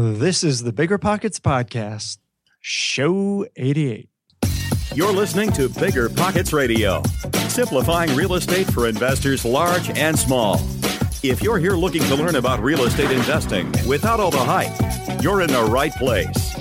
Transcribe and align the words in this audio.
This 0.00 0.44
is 0.44 0.62
the 0.62 0.72
Bigger 0.72 0.96
Pockets 0.96 1.40
Podcast, 1.40 2.18
show 2.60 3.44
88. 3.56 4.08
You're 4.94 5.12
listening 5.12 5.50
to 5.54 5.68
Bigger 5.68 6.08
Pockets 6.08 6.52
Radio, 6.52 7.02
simplifying 7.48 8.14
real 8.14 8.34
estate 8.34 8.72
for 8.72 8.86
investors 8.86 9.44
large 9.44 9.90
and 9.98 10.16
small. 10.16 10.60
If 11.24 11.42
you're 11.42 11.58
here 11.58 11.72
looking 11.72 12.04
to 12.04 12.14
learn 12.14 12.36
about 12.36 12.62
real 12.62 12.84
estate 12.84 13.10
investing 13.10 13.72
without 13.88 14.20
all 14.20 14.30
the 14.30 14.38
hype, 14.38 14.70
you're 15.20 15.42
in 15.42 15.50
the 15.50 15.64
right 15.64 15.92
place. 15.94 16.54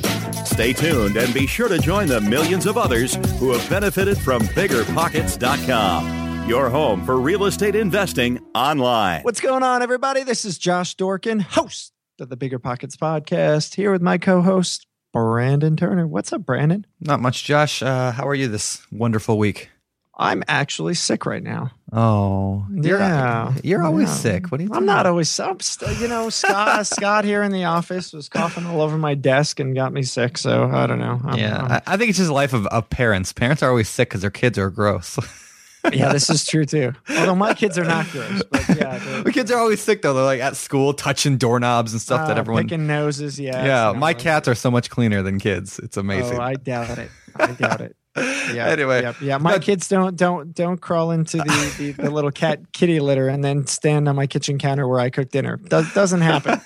Stay 0.43 0.73
tuned 0.73 1.17
and 1.17 1.31
be 1.31 1.45
sure 1.45 1.69
to 1.69 1.77
join 1.77 2.07
the 2.07 2.21
millions 2.21 2.65
of 2.65 2.75
others 2.75 3.17
who 3.37 3.51
have 3.51 3.69
benefited 3.69 4.17
from 4.17 4.41
biggerpockets.com, 4.41 6.49
your 6.49 6.71
home 6.71 7.05
for 7.05 7.19
real 7.19 7.45
estate 7.45 7.75
investing 7.75 8.39
online. 8.55 9.21
What's 9.21 9.41
going 9.41 9.61
on, 9.61 9.83
everybody? 9.83 10.23
This 10.23 10.43
is 10.43 10.57
Josh 10.57 10.95
Dorkin, 10.95 11.39
host 11.39 11.93
the 12.25 12.35
Bigger 12.35 12.59
Pockets 12.59 12.95
Podcast, 12.95 13.75
here 13.75 13.91
with 13.91 14.01
my 14.01 14.17
co 14.17 14.41
host, 14.41 14.87
Brandon 15.13 15.77
Turner. 15.77 16.07
What's 16.07 16.33
up, 16.33 16.45
Brandon? 16.45 16.85
Not 16.99 17.19
much, 17.19 17.43
Josh. 17.43 17.83
Uh, 17.83 18.11
how 18.11 18.27
are 18.27 18.35
you 18.35 18.47
this 18.47 18.85
wonderful 18.91 19.37
week? 19.37 19.69
I'm 20.19 20.43
actually 20.47 20.95
sick 20.95 21.27
right 21.27 21.43
now. 21.43 21.69
Oh, 21.93 22.65
you're, 22.73 22.97
yeah, 22.97 23.53
you're 23.63 23.83
always 23.83 24.09
yeah. 24.09 24.15
sick. 24.15 24.51
What 24.51 24.57
do 24.57 24.63
you? 24.63 24.71
I'm 24.73 24.85
not 24.85 25.05
always. 25.05 25.39
I'm 25.39 25.59
st- 25.59 25.99
you 25.99 26.07
know, 26.07 26.29
Scott. 26.29 26.87
Scott 26.87 27.23
here 27.23 27.43
in 27.43 27.51
the 27.51 27.65
office 27.65 28.11
was 28.13 28.27
coughing 28.27 28.65
all 28.65 28.81
over 28.81 28.97
my 28.97 29.13
desk 29.13 29.59
and 29.59 29.75
got 29.75 29.93
me 29.93 30.01
sick. 30.01 30.39
So 30.39 30.71
I 30.71 30.87
don't 30.87 30.99
know. 30.99 31.21
I'm, 31.23 31.37
yeah, 31.37 31.57
I'm- 31.61 31.81
I, 31.85 31.97
think 31.97 32.09
it's 32.09 32.17
just 32.17 32.29
the 32.29 32.33
life 32.33 32.53
of, 32.53 32.65
of 32.67 32.89
parents. 32.89 33.31
Parents 33.31 33.61
are 33.61 33.69
always 33.69 33.89
sick 33.89 34.09
because 34.09 34.21
their 34.21 34.31
kids 34.31 34.57
are 34.57 34.71
gross. 34.71 35.19
yeah, 35.93 36.11
this 36.11 36.29
is 36.29 36.45
true 36.45 36.65
too. 36.65 36.93
Although 37.09 37.35
my 37.35 37.53
kids 37.53 37.77
are 37.77 37.83
not 37.83 38.09
gross, 38.11 38.43
but 38.49 38.67
yeah, 38.69 39.21
the 39.23 39.31
kids 39.33 39.51
are 39.51 39.59
always 39.59 39.81
sick 39.81 40.01
though. 40.01 40.13
They're 40.13 40.23
like 40.23 40.41
at 40.41 40.55
school 40.55 40.93
touching 40.93 41.37
doorknobs 41.37 41.93
and 41.93 42.01
stuff 42.01 42.27
that 42.27 42.37
uh, 42.37 42.39
everyone. 42.39 42.63
picking 42.63 42.87
noses. 42.87 43.39
Yeah, 43.39 43.65
yeah, 43.65 43.97
my 43.97 44.13
cats 44.13 44.47
are 44.47 44.55
so 44.55 44.71
much 44.71 44.89
cleaner 44.89 45.21
than 45.21 45.39
kids. 45.39 45.79
It's 45.79 45.97
amazing. 45.97 46.37
Oh, 46.37 46.41
I 46.41 46.55
doubt 46.55 46.97
it. 46.97 47.09
I 47.35 47.51
doubt 47.51 47.81
it. 47.81 47.95
Yeah. 48.17 48.67
Anyway, 48.67 49.01
yeah, 49.03 49.13
yeah. 49.21 49.37
My 49.37 49.53
but- 49.53 49.61
kids 49.61 49.87
don't 49.89 50.15
don't 50.15 50.55
don't 50.55 50.79
crawl 50.79 51.11
into 51.11 51.37
the, 51.37 51.73
the 51.77 51.91
the 52.03 52.09
little 52.09 52.31
cat 52.31 52.59
kitty 52.73 52.99
litter 52.99 53.27
and 53.27 53.43
then 53.43 53.67
stand 53.67 54.09
on 54.09 54.15
my 54.15 54.25
kitchen 54.25 54.57
counter 54.57 54.87
where 54.87 54.99
I 54.99 55.11
cook 55.11 55.29
dinner. 55.29 55.57
Does, 55.57 55.93
doesn't 55.93 56.21
happen. 56.21 56.59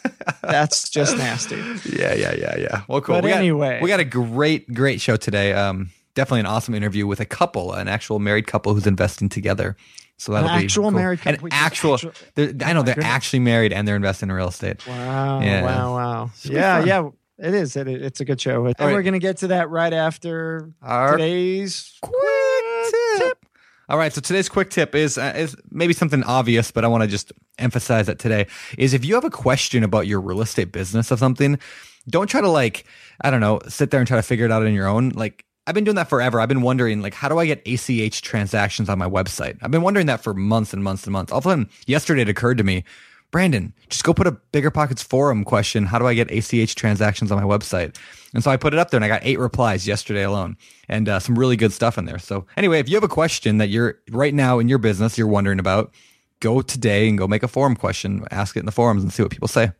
That's 0.43 0.89
just 0.89 1.17
nasty. 1.17 1.57
Yeah, 1.89 2.13
yeah, 2.13 2.35
yeah, 2.35 2.57
yeah. 2.57 2.81
Well, 2.87 3.01
cool. 3.01 3.15
But 3.15 3.23
we 3.25 3.31
got, 3.31 3.39
anyway. 3.39 3.79
we 3.81 3.89
got 3.89 3.99
a 3.99 4.05
great, 4.05 4.71
great 4.73 5.01
show 5.01 5.17
today. 5.17 5.51
Um, 5.51 5.89
definitely 6.13 6.41
an 6.41 6.45
awesome 6.45 6.73
interview 6.73 7.07
with 7.07 7.19
a 7.19 7.25
couple, 7.25 7.73
an 7.73 7.87
actual 7.87 8.19
married 8.19 8.47
couple 8.47 8.73
who's 8.73 8.87
investing 8.87 9.29
together. 9.29 9.75
So 10.17 10.33
An 10.33 10.43
that'll 10.43 10.57
be 10.59 10.65
actual 10.65 10.83
cool. 10.83 10.91
married 10.91 11.21
couple. 11.21 11.47
An 11.47 11.53
actual. 11.53 11.95
actual- 11.95 12.11
I 12.37 12.73
know 12.73 12.83
they're 12.83 12.95
goodness. 12.95 13.05
actually 13.05 13.39
married 13.39 13.73
and 13.73 13.87
they're 13.87 13.95
investing 13.95 14.29
in 14.29 14.35
real 14.35 14.49
estate. 14.49 14.85
Wow! 14.85 15.41
Yeah. 15.41 15.63
Wow! 15.63 15.95
Wow! 15.95 16.31
Yeah, 16.43 16.83
yeah. 16.85 17.09
It 17.39 17.55
is. 17.55 17.75
It, 17.75 17.87
it's 17.87 18.19
a 18.19 18.25
good 18.25 18.39
show. 18.39 18.65
And 18.67 18.75
right. 18.79 18.93
we're 18.93 19.01
gonna 19.01 19.17
get 19.17 19.37
to 19.37 19.47
that 19.47 19.71
right 19.71 19.91
after 19.91 20.71
Our 20.83 21.13
today's 21.17 21.97
quick 22.01 22.93
tip. 23.17 23.45
All 23.89 23.97
right, 23.97 24.13
so 24.13 24.21
today's 24.21 24.47
quick 24.47 24.69
tip 24.69 24.93
is 24.93 25.17
uh, 25.17 25.33
is 25.35 25.55
maybe 25.71 25.93
something 25.93 26.23
obvious, 26.23 26.71
but 26.71 26.85
I 26.85 26.87
want 26.87 27.01
to 27.01 27.07
just 27.07 27.33
emphasize 27.57 28.05
that 28.05 28.19
today 28.19 28.45
is 28.77 28.93
if 28.93 29.03
you 29.03 29.15
have 29.15 29.25
a 29.25 29.29
question 29.31 29.83
about 29.83 30.07
your 30.07 30.21
real 30.21 30.41
estate 30.41 30.71
business 30.71 31.09
of 31.09 31.19
something, 31.19 31.59
don't 32.07 32.27
try 32.27 32.41
to 32.41 32.47
like 32.47 32.85
I 33.21 33.31
don't 33.31 33.41
know 33.41 33.59
sit 33.67 33.89
there 33.89 33.99
and 33.99 34.07
try 34.07 34.17
to 34.17 34.23
figure 34.23 34.45
it 34.45 34.51
out 34.51 34.63
on 34.63 34.73
your 34.73 34.87
own. 34.87 35.09
Like 35.09 35.45
I've 35.67 35.75
been 35.75 35.83
doing 35.83 35.95
that 35.95 36.09
forever. 36.09 36.39
I've 36.39 36.49
been 36.49 36.61
wondering 36.63 37.01
like 37.01 37.13
how 37.13 37.29
do 37.29 37.37
I 37.37 37.45
get 37.45 37.61
ACH 37.67 38.21
transactions 38.21 38.89
on 38.89 38.97
my 38.97 39.07
website? 39.07 39.57
I've 39.61 39.71
been 39.71 39.83
wondering 39.83 40.07
that 40.07 40.21
for 40.23 40.33
months 40.33 40.73
and 40.73 40.83
months 40.83 41.03
and 41.05 41.13
months. 41.13 41.31
All 41.31 41.37
of 41.39 41.45
a 41.45 41.49
sudden, 41.49 41.69
yesterday 41.85 42.23
it 42.23 42.29
occurred 42.29 42.57
to 42.57 42.63
me. 42.63 42.83
Brandon, 43.29 43.73
just 43.87 44.03
go 44.03 44.13
put 44.13 44.27
a 44.27 44.31
Bigger 44.31 44.71
Pockets 44.71 45.01
forum 45.01 45.45
question. 45.45 45.85
How 45.85 45.99
do 45.99 46.05
I 46.05 46.13
get 46.13 46.29
ACH 46.31 46.75
transactions 46.75 47.31
on 47.31 47.41
my 47.41 47.45
website? 47.57 47.95
And 48.33 48.43
so 48.43 48.51
I 48.51 48.57
put 48.57 48.73
it 48.73 48.79
up 48.79 48.89
there 48.91 48.97
and 48.97 49.05
I 49.05 49.07
got 49.07 49.21
eight 49.23 49.39
replies 49.39 49.87
yesterday 49.87 50.23
alone 50.23 50.57
and 50.89 51.07
uh, 51.07 51.19
some 51.19 51.39
really 51.39 51.55
good 51.55 51.71
stuff 51.71 51.97
in 51.97 52.03
there. 52.05 52.19
So 52.19 52.45
anyway, 52.57 52.79
if 52.79 52.89
you 52.89 52.95
have 52.95 53.05
a 53.05 53.07
question 53.07 53.57
that 53.59 53.69
you're 53.69 53.99
right 54.11 54.33
now 54.33 54.59
in 54.59 54.67
your 54.67 54.79
business, 54.79 55.17
you're 55.17 55.27
wondering 55.27 55.59
about, 55.59 55.93
go 56.41 56.61
today 56.61 57.07
and 57.07 57.17
go 57.17 57.25
make 57.27 57.43
a 57.43 57.47
forum 57.47 57.75
question, 57.77 58.25
ask 58.31 58.57
it 58.57 58.61
in 58.61 58.65
the 58.65 58.71
forums 58.71 59.01
and 59.03 59.13
see 59.13 59.23
what 59.23 59.31
people 59.31 59.47
say. 59.47 59.71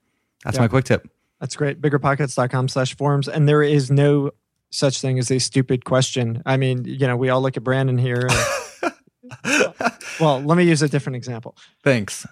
That's 0.45 0.55
Yeah. 0.55 0.61
my 0.61 0.67
quick 0.69 0.85
tip. 0.85 1.09
That's 1.41 1.55
great. 1.57 1.81
Biggerpockets.com 1.81 2.69
slash 2.69 2.95
forums. 2.95 3.27
And 3.27 3.49
there 3.49 3.63
is 3.63 3.91
no 3.91 4.31
such 4.71 4.99
thing 5.01 5.19
as 5.19 5.29
a 5.31 5.39
stupid 5.39 5.85
question. 5.85 6.41
I 6.45 6.57
mean, 6.57 6.85
you 6.85 7.05
know, 7.07 7.15
we 7.15 7.29
all 7.29 7.41
look 7.41 7.55
at 7.57 7.63
Brandon 7.63 7.97
here. 7.97 8.27
and- 8.27 8.93
well, 10.19 10.41
let 10.41 10.57
me 10.57 10.63
use 10.63 10.81
a 10.81 10.89
different 10.89 11.15
example. 11.15 11.55
Thanks. 11.83 12.25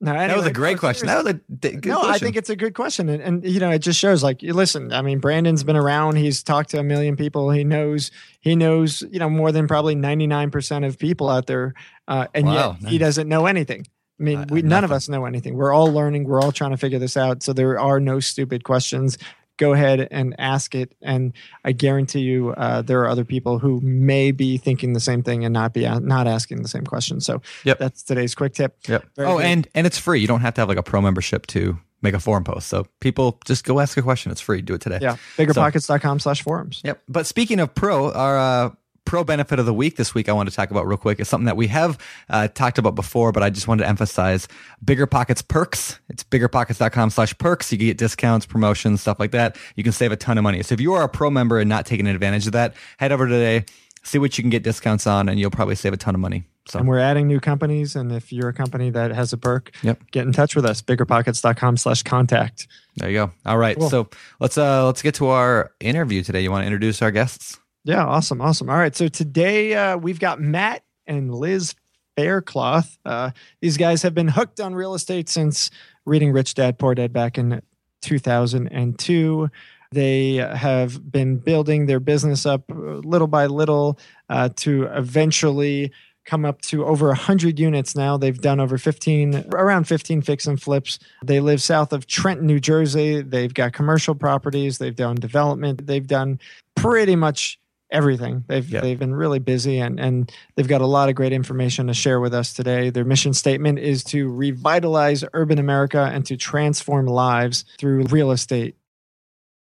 No, 0.00 0.12
that 0.14 0.36
was 0.36 0.46
a 0.46 0.52
great 0.52 0.78
question. 0.78 1.06
That 1.06 1.18
was 1.22 1.26
a 1.26 1.34
d- 1.34 1.76
good 1.76 1.86
no, 1.86 2.02
I 2.02 2.18
think 2.18 2.34
it's 2.34 2.50
a 2.50 2.56
good 2.56 2.74
question, 2.74 3.08
and, 3.08 3.22
and 3.22 3.44
you 3.44 3.60
know, 3.60 3.70
it 3.70 3.78
just 3.78 4.00
shows 4.00 4.20
like, 4.20 4.42
you 4.42 4.52
listen. 4.52 4.92
I 4.92 5.00
mean, 5.00 5.20
Brandon's 5.20 5.62
been 5.62 5.76
around. 5.76 6.16
He's 6.16 6.42
talked 6.42 6.70
to 6.70 6.80
a 6.80 6.82
million 6.82 7.14
people. 7.14 7.50
He 7.52 7.62
knows. 7.62 8.10
He 8.40 8.56
knows. 8.56 9.02
You 9.12 9.20
know, 9.20 9.30
more 9.30 9.52
than 9.52 9.68
probably 9.68 9.94
ninety 9.94 10.26
nine 10.26 10.50
percent 10.50 10.84
of 10.84 10.98
people 10.98 11.28
out 11.30 11.46
there, 11.46 11.74
uh, 12.08 12.26
and 12.34 12.46
Wow, 12.46 12.76
yet 12.80 12.90
he 12.90 12.98
doesn't 12.98 13.28
know 13.28 13.46
anything. 13.46 13.86
I 14.18 14.22
mean, 14.24 14.38
Uh, 14.40 14.46
we 14.50 14.62
none 14.62 14.82
of 14.82 14.90
us 14.90 15.08
know 15.08 15.24
anything. 15.24 15.54
We're 15.54 15.72
all 15.72 15.92
learning. 15.92 16.24
We're 16.24 16.40
all 16.40 16.50
trying 16.52 16.72
to 16.72 16.76
figure 16.76 16.98
this 16.98 17.16
out. 17.16 17.44
So 17.44 17.52
there 17.52 17.78
are 17.78 18.00
no 18.00 18.18
stupid 18.18 18.64
questions. 18.64 19.18
Go 19.62 19.72
ahead 19.72 20.08
and 20.10 20.34
ask 20.38 20.74
it, 20.74 20.94
and 21.00 21.32
I 21.64 21.72
guarantee 21.72 22.20
you, 22.20 22.50
uh, 22.50 22.82
there 22.82 23.00
are 23.02 23.08
other 23.08 23.24
people 23.24 23.58
who 23.58 23.80
may 23.80 24.32
be 24.32 24.58
thinking 24.58 24.92
the 24.92 25.00
same 25.00 25.22
thing 25.22 25.44
and 25.44 25.52
not 25.52 25.72
be 25.72 25.82
not 25.82 26.26
asking 26.26 26.62
the 26.62 26.68
same 26.68 26.84
question. 26.84 27.20
So, 27.20 27.42
Yep. 27.64 27.78
that's 27.78 28.02
today's 28.02 28.34
quick 28.34 28.54
tip. 28.54 28.76
Yep. 28.88 29.04
Very 29.16 29.28
oh, 29.28 29.36
good. 29.36 29.46
and 29.46 29.68
and 29.74 29.86
it's 29.86 29.98
free. 29.98 30.20
You 30.20 30.26
don't 30.26 30.40
have 30.40 30.54
to 30.54 30.60
have 30.60 30.68
like 30.68 30.78
a 30.78 30.82
pro 30.82 31.00
membership 31.00 31.46
to 31.48 31.78
make 32.02 32.14
a 32.14 32.20
forum 32.20 32.44
post. 32.44 32.66
So 32.68 32.86
people 33.00 33.38
just 33.44 33.64
go 33.64 33.78
ask 33.80 33.96
a 33.96 34.02
question. 34.02 34.32
It's 34.32 34.40
free. 34.40 34.60
Do 34.60 34.74
it 34.74 34.80
today. 34.80 34.98
Yeah, 35.00 35.16
biggerpockets.com 35.36 36.18
slash 36.18 36.42
forums. 36.42 36.80
Yep. 36.84 37.02
But 37.08 37.26
speaking 37.26 37.60
of 37.60 37.74
pro, 37.74 38.10
our 38.12 38.38
uh, 38.38 38.70
pro 39.04 39.24
benefit 39.24 39.58
of 39.58 39.66
the 39.66 39.74
week 39.74 39.96
this 39.96 40.14
week, 40.14 40.28
I 40.28 40.32
want 40.32 40.48
to 40.48 40.54
talk 40.54 40.70
about 40.70 40.86
real 40.86 40.96
quick 40.96 41.20
is 41.20 41.28
something 41.28 41.46
that 41.46 41.56
we 41.56 41.66
have 41.68 41.98
uh, 42.30 42.48
talked 42.48 42.78
about 42.78 42.94
before, 42.94 43.32
but 43.32 43.42
I 43.42 43.50
just 43.50 43.68
wanted 43.68 43.82
to 43.82 43.88
emphasize 43.88 44.48
Bigger 44.84 45.06
Pockets 45.06 45.42
perks. 45.42 45.98
It's 46.08 46.24
biggerpockets.com 46.24 47.10
slash 47.10 47.36
perks. 47.38 47.70
You 47.72 47.78
can 47.78 47.86
get 47.88 47.98
discounts, 47.98 48.46
promotions, 48.46 49.00
stuff 49.00 49.18
like 49.20 49.32
that. 49.32 49.56
You 49.76 49.82
can 49.84 49.92
save 49.92 50.12
a 50.12 50.16
ton 50.16 50.38
of 50.38 50.44
money. 50.44 50.62
So 50.62 50.72
if 50.74 50.80
you 50.80 50.94
are 50.94 51.02
a 51.04 51.08
pro 51.08 51.30
member 51.30 51.58
and 51.58 51.68
not 51.68 51.86
taking 51.86 52.06
advantage 52.06 52.46
of 52.46 52.52
that, 52.52 52.74
head 52.98 53.12
over 53.12 53.26
today, 53.26 53.64
see 54.02 54.18
what 54.18 54.36
you 54.38 54.42
can 54.42 54.50
get 54.50 54.62
discounts 54.62 55.06
on, 55.06 55.28
and 55.28 55.38
you'll 55.38 55.50
probably 55.50 55.74
save 55.74 55.92
a 55.92 55.96
ton 55.96 56.14
of 56.14 56.20
money. 56.20 56.44
So 56.68 56.78
And 56.78 56.86
we're 56.86 57.00
adding 57.00 57.26
new 57.26 57.40
companies. 57.40 57.96
And 57.96 58.12
if 58.12 58.32
you're 58.32 58.48
a 58.50 58.52
company 58.54 58.90
that 58.90 59.10
has 59.10 59.32
a 59.32 59.36
perk, 59.36 59.72
Yep. 59.82 60.00
get 60.12 60.26
in 60.26 60.32
touch 60.32 60.54
with 60.54 60.64
us. 60.64 60.80
Biggerpockets.com 60.80 61.76
slash 61.76 62.04
contact. 62.04 62.68
there 62.96 63.10
you 63.10 63.16
go. 63.16 63.32
All 63.44 63.58
right. 63.58 63.76
Cool. 63.76 63.90
So 63.90 64.08
let's 64.38 64.56
uh 64.56 64.86
let's 64.86 65.02
get 65.02 65.16
to 65.16 65.26
our 65.26 65.72
interview 65.80 66.22
today. 66.22 66.40
You 66.42 66.52
want 66.52 66.62
to 66.62 66.66
introduce 66.66 67.02
our 67.02 67.10
guests? 67.10 67.58
Yeah, 67.84 68.04
awesome, 68.04 68.40
awesome. 68.40 68.70
All 68.70 68.76
right, 68.76 68.94
so 68.94 69.08
today 69.08 69.74
uh, 69.74 69.96
we've 69.96 70.20
got 70.20 70.40
Matt 70.40 70.84
and 71.06 71.34
Liz 71.34 71.74
Faircloth. 72.16 72.96
Uh, 73.04 73.30
these 73.60 73.76
guys 73.76 74.02
have 74.02 74.14
been 74.14 74.28
hooked 74.28 74.60
on 74.60 74.74
real 74.74 74.94
estate 74.94 75.28
since 75.28 75.70
reading 76.06 76.32
Rich 76.32 76.54
Dad 76.54 76.78
Poor 76.78 76.94
Dad 76.94 77.12
back 77.12 77.38
in 77.38 77.60
2002. 78.02 79.50
They 79.90 80.34
have 80.34 81.10
been 81.10 81.38
building 81.38 81.86
their 81.86 81.98
business 82.00 82.46
up 82.46 82.62
uh, 82.70 82.74
little 82.74 83.26
by 83.26 83.46
little 83.46 83.98
uh, 84.28 84.50
to 84.56 84.84
eventually 84.84 85.92
come 86.24 86.44
up 86.44 86.62
to 86.62 86.84
over 86.84 87.08
100 87.08 87.58
units 87.58 87.96
now. 87.96 88.16
They've 88.16 88.40
done 88.40 88.60
over 88.60 88.78
15, 88.78 89.46
around 89.52 89.88
15 89.88 90.22
fix 90.22 90.46
and 90.46 90.60
flips. 90.60 91.00
They 91.24 91.40
live 91.40 91.60
south 91.60 91.92
of 91.92 92.06
Trenton, 92.06 92.46
New 92.46 92.60
Jersey. 92.60 93.22
They've 93.22 93.52
got 93.52 93.72
commercial 93.72 94.14
properties. 94.14 94.78
They've 94.78 94.94
done 94.94 95.16
development. 95.16 95.86
They've 95.86 96.06
done 96.06 96.38
pretty 96.76 97.16
much 97.16 97.58
everything. 97.92 98.44
They've 98.48 98.68
Yeah. 98.68 98.80
they've 98.80 98.98
been 98.98 99.14
really 99.14 99.38
busy 99.38 99.78
and 99.78 100.00
and 100.00 100.32
they've 100.56 100.66
got 100.68 100.80
a 100.80 100.86
lot 100.86 101.08
of 101.08 101.14
great 101.14 101.32
information 101.32 101.86
to 101.86 101.94
share 101.94 102.20
with 102.20 102.34
us 102.34 102.52
today. 102.52 102.90
Their 102.90 103.04
mission 103.04 103.32
statement 103.34 103.78
is 103.78 104.02
to 104.04 104.28
revitalize 104.28 105.24
urban 105.34 105.58
America 105.58 106.10
and 106.12 106.24
to 106.26 106.36
transform 106.36 107.06
lives 107.06 107.64
through 107.78 108.04
real 108.04 108.30
estate. 108.32 108.76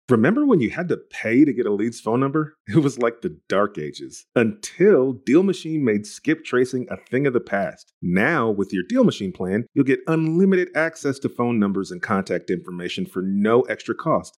Remember 0.08 0.46
when 0.46 0.60
you 0.62 0.70
had 0.70 0.88
to 0.90 0.98
pay 0.98 1.46
to 1.46 1.52
get 1.52 1.66
a 1.66 1.72
lead's 1.74 2.00
phone 2.00 2.20
number? 2.20 2.56
It 2.68 2.78
was 2.78 3.00
like 3.00 3.22
the 3.22 3.38
dark 3.50 3.80
ages 3.80 4.26
until 4.36 5.14
Deal 5.14 5.42
Machine 5.42 5.84
made 5.84 6.06
skip 6.06 6.44
tracing 6.44 6.86
a 6.92 6.98
thing 6.98 7.26
of 7.26 7.34
the 7.34 7.40
past. 7.40 7.92
Now, 8.04 8.52
with 8.52 8.72
your 8.72 8.84
Deal 8.88 9.04
Machine 9.04 9.32
plan, 9.32 9.66
you'll 9.74 9.86
get 9.86 10.02
unlimited 10.08 10.70
access 10.76 11.18
to 11.20 11.30
phone 11.30 11.58
numbers 11.60 11.90
and 11.90 12.04
contact 12.04 12.52
information 12.52 13.08
for 13.08 13.24
no 13.24 13.62
extra 13.62 13.96
cost. 13.96 14.38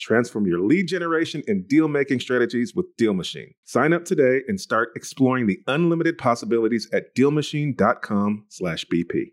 Transform 0.00 0.46
your 0.46 0.60
lead 0.60 0.88
generation 0.88 1.42
and 1.46 1.68
deal 1.68 1.88
making 1.88 2.20
strategies 2.20 2.74
with 2.74 2.86
Deal 2.96 3.12
Machine. 3.14 3.52
Sign 3.64 3.92
up 3.92 4.04
today 4.04 4.42
and 4.48 4.60
start 4.60 4.90
exploring 4.94 5.46
the 5.46 5.60
unlimited 5.66 6.18
possibilities 6.18 6.88
at 6.92 7.14
DealMachine.com/bp. 7.16 9.32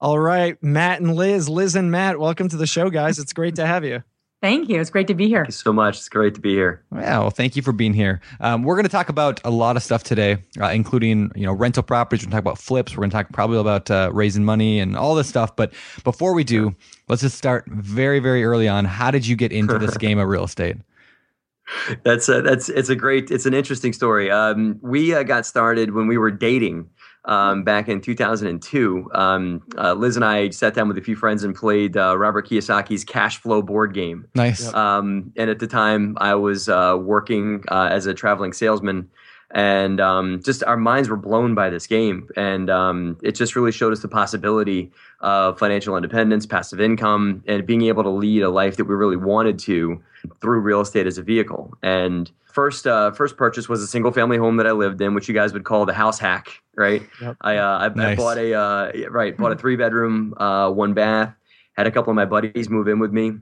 All 0.00 0.18
right, 0.18 0.60
Matt 0.62 1.00
and 1.00 1.14
Liz, 1.14 1.48
Liz 1.48 1.76
and 1.76 1.90
Matt, 1.90 2.18
welcome 2.18 2.48
to 2.48 2.56
the 2.56 2.66
show, 2.66 2.90
guys. 2.90 3.18
It's 3.18 3.32
great 3.32 3.54
to 3.56 3.66
have 3.66 3.84
you. 3.84 4.02
Thank 4.42 4.68
you. 4.68 4.78
It's 4.78 4.90
great 4.90 5.06
to 5.06 5.14
be 5.14 5.28
here. 5.28 5.44
Thank 5.44 5.48
you 5.48 5.52
so 5.52 5.72
much. 5.72 5.96
It's 5.96 6.08
great 6.10 6.34
to 6.34 6.40
be 6.40 6.52
here. 6.52 6.84
Yeah, 6.92 7.20
well, 7.20 7.30
thank 7.30 7.56
you 7.56 7.62
for 7.62 7.72
being 7.72 7.94
here. 7.94 8.20
Um, 8.40 8.62
we're 8.62 8.74
going 8.74 8.84
to 8.84 8.90
talk 8.90 9.08
about 9.08 9.40
a 9.42 9.50
lot 9.50 9.78
of 9.78 9.82
stuff 9.82 10.02
today, 10.02 10.36
uh, 10.60 10.66
including 10.66 11.30
you 11.34 11.46
know 11.46 11.54
rental 11.54 11.82
properties. 11.82 12.26
We're 12.26 12.30
going 12.30 12.30
to 12.32 12.36
talk 12.36 12.52
about 12.52 12.58
flips. 12.58 12.92
We're 12.92 13.02
going 13.02 13.10
to 13.10 13.16
talk 13.16 13.32
probably 13.32 13.56
about 13.56 13.90
uh, 13.90 14.10
raising 14.12 14.44
money 14.44 14.80
and 14.80 14.98
all 14.98 15.14
this 15.14 15.30
stuff. 15.30 15.56
But 15.56 15.72
before 16.02 16.34
we 16.34 16.44
do, 16.44 16.76
let's 17.08 17.22
just 17.22 17.38
start 17.38 17.64
very, 17.68 18.18
very 18.18 18.44
early 18.44 18.68
on. 18.68 18.84
How 18.84 19.10
did 19.10 19.26
you 19.26 19.34
get 19.34 19.50
into 19.50 19.78
this 19.78 19.96
game 19.96 20.18
of 20.18 20.28
real 20.28 20.44
estate? 20.44 20.76
That's 22.02 22.28
a, 22.28 22.42
that's 22.42 22.68
it's 22.68 22.90
a 22.90 22.96
great 22.96 23.30
it's 23.30 23.46
an 23.46 23.54
interesting 23.54 23.94
story. 23.94 24.30
Um, 24.30 24.78
we 24.82 25.14
uh, 25.14 25.22
got 25.22 25.46
started 25.46 25.94
when 25.94 26.06
we 26.06 26.18
were 26.18 26.30
dating 26.30 26.90
um, 27.24 27.64
back 27.64 27.88
in 27.88 28.00
2002. 28.00 29.10
Um, 29.14 29.62
uh, 29.78 29.94
Liz 29.94 30.16
and 30.16 30.24
I 30.24 30.50
sat 30.50 30.74
down 30.74 30.88
with 30.88 30.98
a 30.98 31.02
few 31.02 31.16
friends 31.16 31.42
and 31.44 31.54
played 31.54 31.96
uh, 31.96 32.16
Robert 32.16 32.48
Kiyosaki's 32.48 33.04
Cash 33.04 33.38
Flow 33.38 33.62
board 33.62 33.94
game. 33.94 34.26
Nice. 34.34 34.72
Um, 34.74 35.32
and 35.36 35.50
at 35.50 35.58
the 35.58 35.66
time, 35.66 36.16
I 36.20 36.34
was 36.34 36.68
uh, 36.68 36.96
working 37.00 37.64
uh, 37.68 37.88
as 37.90 38.06
a 38.06 38.14
traveling 38.14 38.52
salesman. 38.52 39.08
And 39.50 40.00
um, 40.00 40.42
just 40.42 40.64
our 40.64 40.76
minds 40.76 41.08
were 41.08 41.16
blown 41.16 41.54
by 41.54 41.70
this 41.70 41.86
game. 41.86 42.28
And 42.36 42.68
um, 42.68 43.16
it 43.22 43.32
just 43.32 43.54
really 43.54 43.70
showed 43.70 43.92
us 43.92 44.00
the 44.00 44.08
possibility 44.08 44.90
of 45.20 45.58
financial 45.58 45.96
independence, 45.96 46.44
passive 46.44 46.80
income, 46.80 47.44
and 47.46 47.64
being 47.64 47.82
able 47.82 48.02
to 48.02 48.10
lead 48.10 48.42
a 48.42 48.50
life 48.50 48.76
that 48.76 48.84
we 48.84 48.94
really 48.96 49.16
wanted 49.16 49.58
to 49.60 50.02
through 50.40 50.60
real 50.60 50.80
estate 50.80 51.06
as 51.06 51.18
a 51.18 51.22
vehicle. 51.22 51.76
And 51.82 52.30
first 52.44 52.86
uh, 52.86 53.10
first 53.12 53.36
purchase 53.36 53.68
was 53.68 53.82
a 53.82 53.86
single 53.86 54.12
family 54.12 54.36
home 54.36 54.56
that 54.58 54.66
I 54.66 54.72
lived 54.72 55.00
in, 55.00 55.14
which 55.14 55.28
you 55.28 55.34
guys 55.34 55.52
would 55.52 55.64
call 55.64 55.86
the 55.86 55.92
house 55.92 56.18
hack, 56.18 56.62
right? 56.76 57.02
Yep. 57.20 57.36
I, 57.40 57.56
uh, 57.56 57.78
I, 57.78 57.88
Nice. 57.88 58.12
I 58.12 58.14
bought 58.14 58.38
a 58.38 58.54
uh, 58.54 59.10
right 59.10 59.36
bought 59.36 59.52
a 59.52 59.56
three 59.56 59.76
bedroom, 59.76 60.34
uh, 60.36 60.70
one 60.70 60.94
bath. 60.94 61.34
Had 61.76 61.86
a 61.86 61.90
couple 61.90 62.10
of 62.10 62.16
my 62.16 62.24
buddies 62.24 62.68
move 62.68 62.86
in 62.86 63.00
with 63.00 63.12
me, 63.12 63.32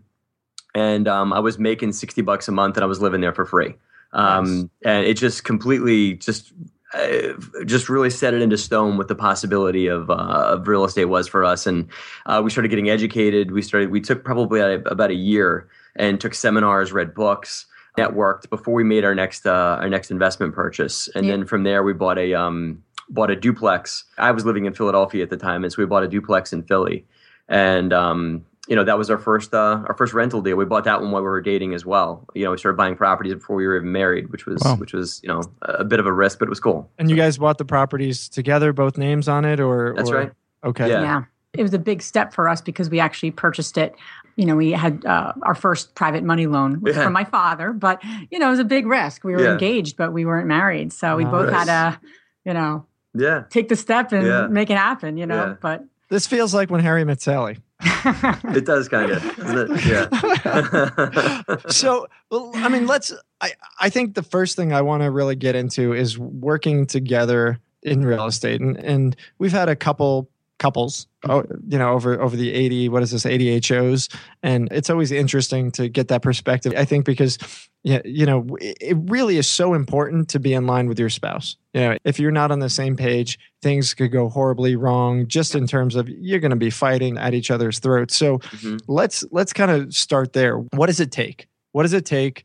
and 0.74 1.06
um, 1.06 1.32
I 1.32 1.40
was 1.40 1.58
making 1.58 1.92
sixty 1.92 2.22
bucks 2.22 2.48
a 2.48 2.52
month, 2.52 2.76
and 2.76 2.84
I 2.84 2.86
was 2.86 3.00
living 3.00 3.20
there 3.20 3.34
for 3.34 3.44
free. 3.44 3.74
Um, 4.14 4.70
And 4.84 5.06
it 5.06 5.14
just 5.18 5.44
completely 5.44 6.14
just. 6.14 6.52
Uh, 6.94 7.32
just 7.64 7.88
really 7.88 8.10
set 8.10 8.34
it 8.34 8.42
into 8.42 8.58
stone 8.58 8.98
what 8.98 9.08
the 9.08 9.14
possibility 9.14 9.86
of, 9.86 10.10
uh, 10.10 10.14
of 10.14 10.68
real 10.68 10.84
estate 10.84 11.06
was 11.06 11.26
for 11.26 11.42
us, 11.42 11.66
and 11.66 11.88
uh, 12.26 12.40
we 12.44 12.50
started 12.50 12.68
getting 12.68 12.90
educated. 12.90 13.50
We 13.50 13.62
started. 13.62 13.90
We 13.90 14.00
took 14.00 14.24
probably 14.24 14.60
a, 14.60 14.78
about 14.80 15.10
a 15.10 15.14
year 15.14 15.68
and 15.96 16.20
took 16.20 16.34
seminars, 16.34 16.92
read 16.92 17.14
books, 17.14 17.64
networked 17.96 18.50
before 18.50 18.74
we 18.74 18.84
made 18.84 19.04
our 19.06 19.14
next 19.14 19.46
uh, 19.46 19.78
our 19.80 19.88
next 19.88 20.10
investment 20.10 20.54
purchase, 20.54 21.08
and 21.14 21.24
Yeah. 21.24 21.32
then 21.32 21.46
from 21.46 21.62
there 21.62 21.82
we 21.82 21.94
bought 21.94 22.18
a 22.18 22.34
um, 22.34 22.82
bought 23.08 23.30
a 23.30 23.36
duplex. 23.36 24.04
I 24.18 24.30
was 24.30 24.44
living 24.44 24.66
in 24.66 24.74
Philadelphia 24.74 25.22
at 25.22 25.30
the 25.30 25.38
time, 25.38 25.64
and 25.64 25.72
so 25.72 25.80
we 25.80 25.86
bought 25.86 26.02
a 26.02 26.08
duplex 26.08 26.52
in 26.52 26.62
Philly, 26.62 27.06
and 27.48 27.94
um, 27.94 28.44
you 28.68 28.76
know 28.76 28.84
that 28.84 28.96
was 28.96 29.10
our 29.10 29.18
first 29.18 29.52
uh, 29.54 29.82
our 29.88 29.94
first 29.96 30.14
rental 30.14 30.40
deal. 30.40 30.56
We 30.56 30.64
bought 30.64 30.84
that 30.84 31.00
one 31.02 31.10
while 31.10 31.22
we 31.22 31.28
were 31.28 31.40
dating 31.40 31.74
as 31.74 31.84
well. 31.84 32.26
You 32.34 32.44
know, 32.44 32.52
we 32.52 32.58
started 32.58 32.76
buying 32.76 32.94
properties 32.96 33.34
before 33.34 33.56
we 33.56 33.66
were 33.66 33.76
even 33.76 33.90
married, 33.92 34.30
which 34.30 34.46
was 34.46 34.62
Wow. 34.64 34.76
which 34.76 34.92
was 34.92 35.20
you 35.22 35.28
know 35.28 35.42
a 35.62 35.84
bit 35.84 35.98
of 36.00 36.06
a 36.06 36.12
risk, 36.12 36.38
but 36.38 36.46
it 36.46 36.50
was 36.50 36.60
cool. 36.60 36.90
And 36.98 37.10
you 37.10 37.16
guys 37.16 37.38
bought 37.38 37.58
the 37.58 37.64
properties 37.64 38.28
together, 38.28 38.72
both 38.72 38.96
names 38.96 39.28
on 39.28 39.44
it, 39.44 39.58
or 39.60 39.94
That's 39.96 40.10
or- 40.10 40.14
right. 40.16 40.32
Okay. 40.64 40.88
Yeah. 40.88 41.02
Yeah. 41.02 41.22
It 41.54 41.62
was 41.62 41.74
a 41.74 41.78
big 41.78 42.00
step 42.02 42.32
for 42.32 42.48
us 42.48 42.60
because 42.62 42.88
we 42.88 42.98
actually 43.00 43.30
purchased 43.32 43.76
it. 43.76 43.94
You 44.36 44.46
know, 44.46 44.56
we 44.56 44.70
had 44.70 45.04
uh, 45.04 45.32
our 45.42 45.54
first 45.54 45.94
private 45.94 46.24
money 46.24 46.46
loan 46.46 46.80
was 46.80 46.96
Yeah. 46.96 47.02
from 47.04 47.12
my 47.12 47.24
father, 47.24 47.72
but 47.72 48.00
you 48.30 48.38
know, 48.38 48.46
it 48.46 48.50
was 48.52 48.58
a 48.60 48.64
big 48.64 48.86
risk. 48.86 49.22
We 49.24 49.32
were 49.32 49.42
Yeah. 49.42 49.52
engaged, 49.52 49.96
but 49.98 50.12
we 50.14 50.24
weren't 50.24 50.46
married, 50.46 50.92
so 50.94 51.16
we 51.16 51.24
both 51.24 51.50
Nice. 51.50 51.66
had 51.68 51.90
to, 51.92 52.00
you 52.46 52.54
know, 52.54 52.86
Yeah, 53.12 53.42
take 53.50 53.68
the 53.68 53.76
step 53.76 54.12
and 54.12 54.26
Yeah. 54.26 54.46
make 54.46 54.70
it 54.70 54.78
happen. 54.78 55.18
You 55.18 55.26
know, 55.26 55.34
Yeah. 55.48 55.54
but 55.60 55.84
This 56.08 56.26
feels 56.26 56.54
like 56.54 56.70
when 56.70 56.80
Harry 56.80 57.04
met 57.04 57.20
Sally. 57.20 57.58
it 58.54 58.64
does 58.64 58.88
kind 58.88 59.10
of, 59.10 59.22
doesn't 59.36 59.70
it? 59.70 59.84
Yeah. 59.92 61.56
so 61.68 62.06
well, 62.30 62.50
i 62.54 62.68
mean 62.68 62.86
let's 62.86 63.12
i 63.40 63.52
i 63.80 63.88
think 63.88 64.14
the 64.14 64.22
first 64.22 64.56
thing 64.56 64.72
i 64.72 64.80
want 64.80 65.02
to 65.02 65.10
really 65.10 65.34
get 65.34 65.54
into 65.54 65.92
is 65.92 66.18
working 66.18 66.86
together 66.86 67.58
in 67.82 68.04
real 68.04 68.26
estate 68.26 68.60
and 68.60 68.76
and 68.76 69.16
we've 69.38 69.52
had 69.52 69.68
a 69.68 69.76
couple 69.76 70.28
couples 70.62 71.06
oh, 71.28 71.42
you 71.68 71.78
know 71.78 71.90
over 71.92 72.20
over 72.22 72.36
the 72.36 72.52
80 72.52 72.88
what 72.88 73.02
is 73.02 73.10
this 73.10 73.26
80 73.26 73.60
HOs 73.68 74.08
and 74.42 74.68
it's 74.70 74.88
always 74.90 75.10
interesting 75.12 75.70
to 75.72 75.88
get 75.88 76.06
that 76.08 76.22
perspective 76.22 76.72
i 76.76 76.84
think 76.84 77.04
because 77.04 77.36
yeah 77.82 78.00
you 78.04 78.24
know 78.26 78.46
it 78.60 78.96
really 79.10 79.36
is 79.38 79.48
so 79.48 79.74
important 79.74 80.28
to 80.30 80.38
be 80.38 80.52
in 80.54 80.66
line 80.66 80.86
with 80.88 80.98
your 81.00 81.10
spouse. 81.10 81.56
You 81.74 81.80
know 81.80 81.96
if 82.04 82.18
you're 82.20 82.30
not 82.42 82.50
on 82.52 82.60
the 82.60 82.70
same 82.70 82.96
page 82.96 83.38
things 83.62 83.94
could 83.94 84.12
go 84.12 84.28
horribly 84.28 84.76
wrong 84.76 85.26
just 85.26 85.54
in 85.54 85.66
terms 85.66 85.96
of 85.96 86.08
you're 86.08 86.40
going 86.40 86.50
to 86.58 86.64
be 86.68 86.70
fighting 86.70 87.18
at 87.18 87.32
each 87.34 87.50
other's 87.50 87.78
throats. 87.80 88.14
So 88.16 88.38
Mhm. 88.38 88.80
let's 88.88 89.24
let's 89.30 89.52
kind 89.52 89.70
of 89.70 89.94
start 89.94 90.32
there. 90.32 90.56
What 90.78 90.86
does 90.86 91.00
it 91.00 91.10
take? 91.12 91.48
What 91.72 91.82
does 91.84 91.92
it 91.92 92.04
take 92.06 92.44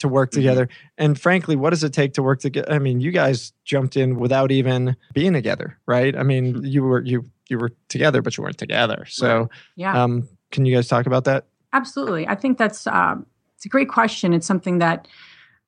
to 0.00 0.08
work 0.08 0.30
Mm-hmm. 0.30 0.40
together? 0.40 0.68
And 0.98 1.20
frankly 1.20 1.54
what 1.56 1.70
does 1.70 1.84
it 1.84 1.92
take 1.92 2.14
to 2.14 2.22
work 2.22 2.40
together 2.40 2.72
i 2.72 2.78
mean 2.78 3.00
you 3.00 3.12
guys 3.12 3.52
jumped 3.64 3.96
in 3.96 4.18
without 4.18 4.50
even 4.50 4.96
being 5.14 5.32
together 5.32 5.78
right? 5.86 6.16
I 6.16 6.22
mean 6.24 6.44
Mhm. 6.54 6.70
you 6.72 6.82
were 6.82 7.02
you 7.04 7.24
you 7.48 7.58
were 7.58 7.70
together 7.88 8.22
but 8.22 8.36
you 8.36 8.42
weren't 8.42 8.58
together 8.58 9.04
so 9.08 9.48
yeah. 9.76 10.02
um 10.02 10.28
can 10.50 10.64
you 10.66 10.74
guys 10.74 10.88
talk 10.88 11.06
about 11.06 11.24
that 11.24 11.46
Absolutely. 11.72 12.28
I 12.28 12.34
think 12.34 12.58
that's 12.58 12.86
um, 12.86 13.26
it's 13.56 13.64
a 13.64 13.68
great 13.68 13.88
question. 13.88 14.32
It's 14.34 14.46
something 14.46 14.78
that 14.78 15.08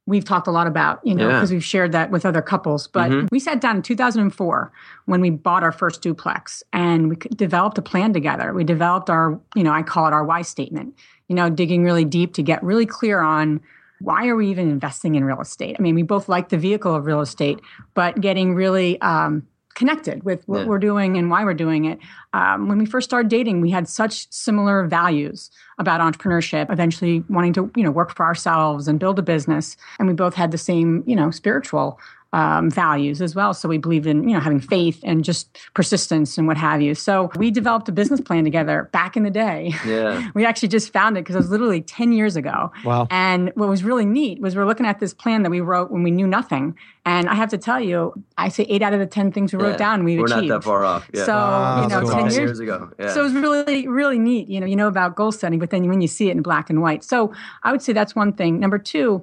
we've 0.06 0.24
talked 0.24 0.46
a 0.46 0.50
lot 0.50 0.66
about, 0.66 1.00
you 1.02 1.14
know, 1.14 1.28
Yeah. 1.28 1.36
because 1.36 1.50
we've 1.50 1.64
shared 1.64 1.92
that 1.92 2.10
with 2.10 2.26
other 2.26 2.42
couples. 2.42 2.86
But 2.88 3.10
Mhm. 3.10 3.28
we 3.32 3.38
sat 3.38 3.62
down 3.62 3.76
in 3.76 3.82
2004 3.82 4.70
when 5.06 5.22
we 5.22 5.30
bought 5.30 5.62
our 5.62 5.72
first 5.72 6.02
duplex 6.02 6.62
and 6.74 7.08
we 7.08 7.16
developed 7.16 7.78
a 7.78 7.82
plan 7.82 8.12
together. 8.12 8.52
We 8.52 8.64
developed 8.64 9.08
our, 9.08 9.40
you 9.54 9.62
know, 9.62 9.72
I 9.72 9.82
call 9.82 10.06
it 10.06 10.12
our 10.12 10.24
why 10.24 10.42
statement, 10.42 10.92
you 11.28 11.34
know, 11.34 11.48
digging 11.48 11.84
really 11.84 12.04
deep 12.04 12.34
to 12.34 12.42
get 12.42 12.62
really 12.62 12.84
clear 12.84 13.22
on 13.22 13.60
why 14.00 14.26
are 14.26 14.36
we 14.36 14.50
even 14.50 14.68
investing 14.68 15.14
in 15.14 15.24
real 15.24 15.40
estate? 15.40 15.76
I 15.78 15.82
mean, 15.82 15.94
we 15.94 16.02
both 16.02 16.28
like 16.28 16.50
the 16.50 16.58
vehicle 16.58 16.94
of 16.94 17.06
real 17.06 17.22
estate, 17.22 17.60
but 17.94 18.20
getting 18.20 18.54
really 18.54 19.00
um, 19.00 19.44
connected 19.74 20.22
with 20.24 20.42
what 20.46 20.60
Yeah. 20.60 20.66
we're 20.66 20.78
doing 20.78 21.16
and 21.16 21.30
why 21.30 21.44
we're 21.44 21.54
doing 21.54 21.84
it. 21.84 21.98
Um, 22.32 22.68
when 22.68 22.78
we 22.78 22.86
first 22.86 23.08
started 23.08 23.28
dating, 23.28 23.60
we 23.60 23.70
had 23.70 23.88
such 23.88 24.30
similar 24.32 24.86
values 24.86 25.50
about 25.78 26.00
entrepreneurship, 26.00 26.70
eventually 26.72 27.24
wanting 27.28 27.52
to, 27.54 27.70
you 27.74 27.82
know, 27.82 27.90
work 27.90 28.14
for 28.14 28.24
ourselves 28.24 28.86
and 28.88 29.00
build 29.00 29.18
a 29.18 29.22
business. 29.22 29.76
And 29.98 30.06
we 30.08 30.14
both 30.14 30.34
had 30.34 30.50
the 30.52 30.58
same, 30.58 31.02
you 31.06 31.16
know, 31.16 31.30
spiritual 31.30 31.98
um, 32.34 32.68
values 32.68 33.22
as 33.22 33.36
well. 33.36 33.54
So 33.54 33.68
we 33.68 33.78
believed 33.78 34.06
in, 34.06 34.28
you 34.28 34.34
know, 34.34 34.40
having 34.40 34.58
faith 34.58 34.98
and 35.04 35.22
just 35.22 35.56
persistence 35.72 36.36
and 36.36 36.48
what 36.48 36.56
have 36.56 36.82
you. 36.82 36.96
So 36.96 37.30
we 37.36 37.52
developed 37.52 37.88
a 37.88 37.92
business 37.92 38.20
plan 38.20 38.42
together 38.42 38.88
back 38.92 39.16
in 39.16 39.22
the 39.22 39.30
day. 39.30 39.72
Yeah. 39.86 40.30
We 40.34 40.44
actually 40.44 40.68
just 40.68 40.92
found 40.92 41.16
it 41.16 41.20
because 41.20 41.36
it 41.36 41.38
was 41.38 41.50
literally 41.50 41.80
10 41.80 42.12
years 42.12 42.34
ago. 42.34 42.72
Wow. 42.84 43.06
And 43.10 43.52
what 43.54 43.68
was 43.68 43.84
really 43.84 44.04
neat 44.04 44.40
was 44.40 44.56
we're 44.56 44.64
looking 44.66 44.84
at 44.86 44.98
this 44.98 45.14
plan 45.14 45.42
that 45.44 45.50
we 45.50 45.60
wrote 45.60 45.92
when 45.92 46.02
we 46.02 46.10
knew 46.10 46.26
nothing. 46.26 46.76
And 47.06 47.28
I 47.28 47.34
have 47.36 47.50
to 47.50 47.58
tell 47.58 47.78
you, 47.78 48.14
I 48.36 48.48
say 48.48 48.64
eight 48.64 48.82
out 48.82 48.92
of 48.94 48.98
the 48.98 49.06
10 49.06 49.30
things 49.30 49.52
we 49.52 49.62
wrote 49.62 49.72
Yeah. 49.72 49.76
down, 49.76 50.02
we've 50.02 50.18
We're 50.18 50.24
achieved. 50.26 50.48
not 50.48 50.62
that 50.62 50.64
far 50.64 50.84
off. 50.84 51.08
Yeah. 51.14 51.24
So, 51.24 51.34
Wow, 51.34 51.82
you 51.82 51.88
know, 51.88 52.00
that's 52.00 52.10
10 52.10 52.20
years, 52.24 52.36
years 52.36 52.58
ago. 52.60 52.90
Yeah. 52.98 53.12
so 53.12 53.20
it 53.20 53.24
was 53.24 53.32
really, 53.34 53.86
really 53.86 54.18
neat. 54.18 54.48
You 54.48 54.58
know, 54.60 54.66
you 54.66 54.74
know 54.76 54.88
about 54.88 55.14
goal 55.14 55.30
setting, 55.30 55.60
but 55.60 55.70
then 55.70 55.88
when 55.88 56.00
you 56.00 56.08
see 56.08 56.28
it 56.28 56.32
in 56.32 56.42
black 56.42 56.68
and 56.70 56.82
white. 56.82 57.04
So 57.04 57.32
I 57.62 57.70
would 57.70 57.82
say 57.82 57.92
that's 57.92 58.16
one 58.16 58.32
thing. 58.32 58.58
Number 58.58 58.78
two, 58.78 59.22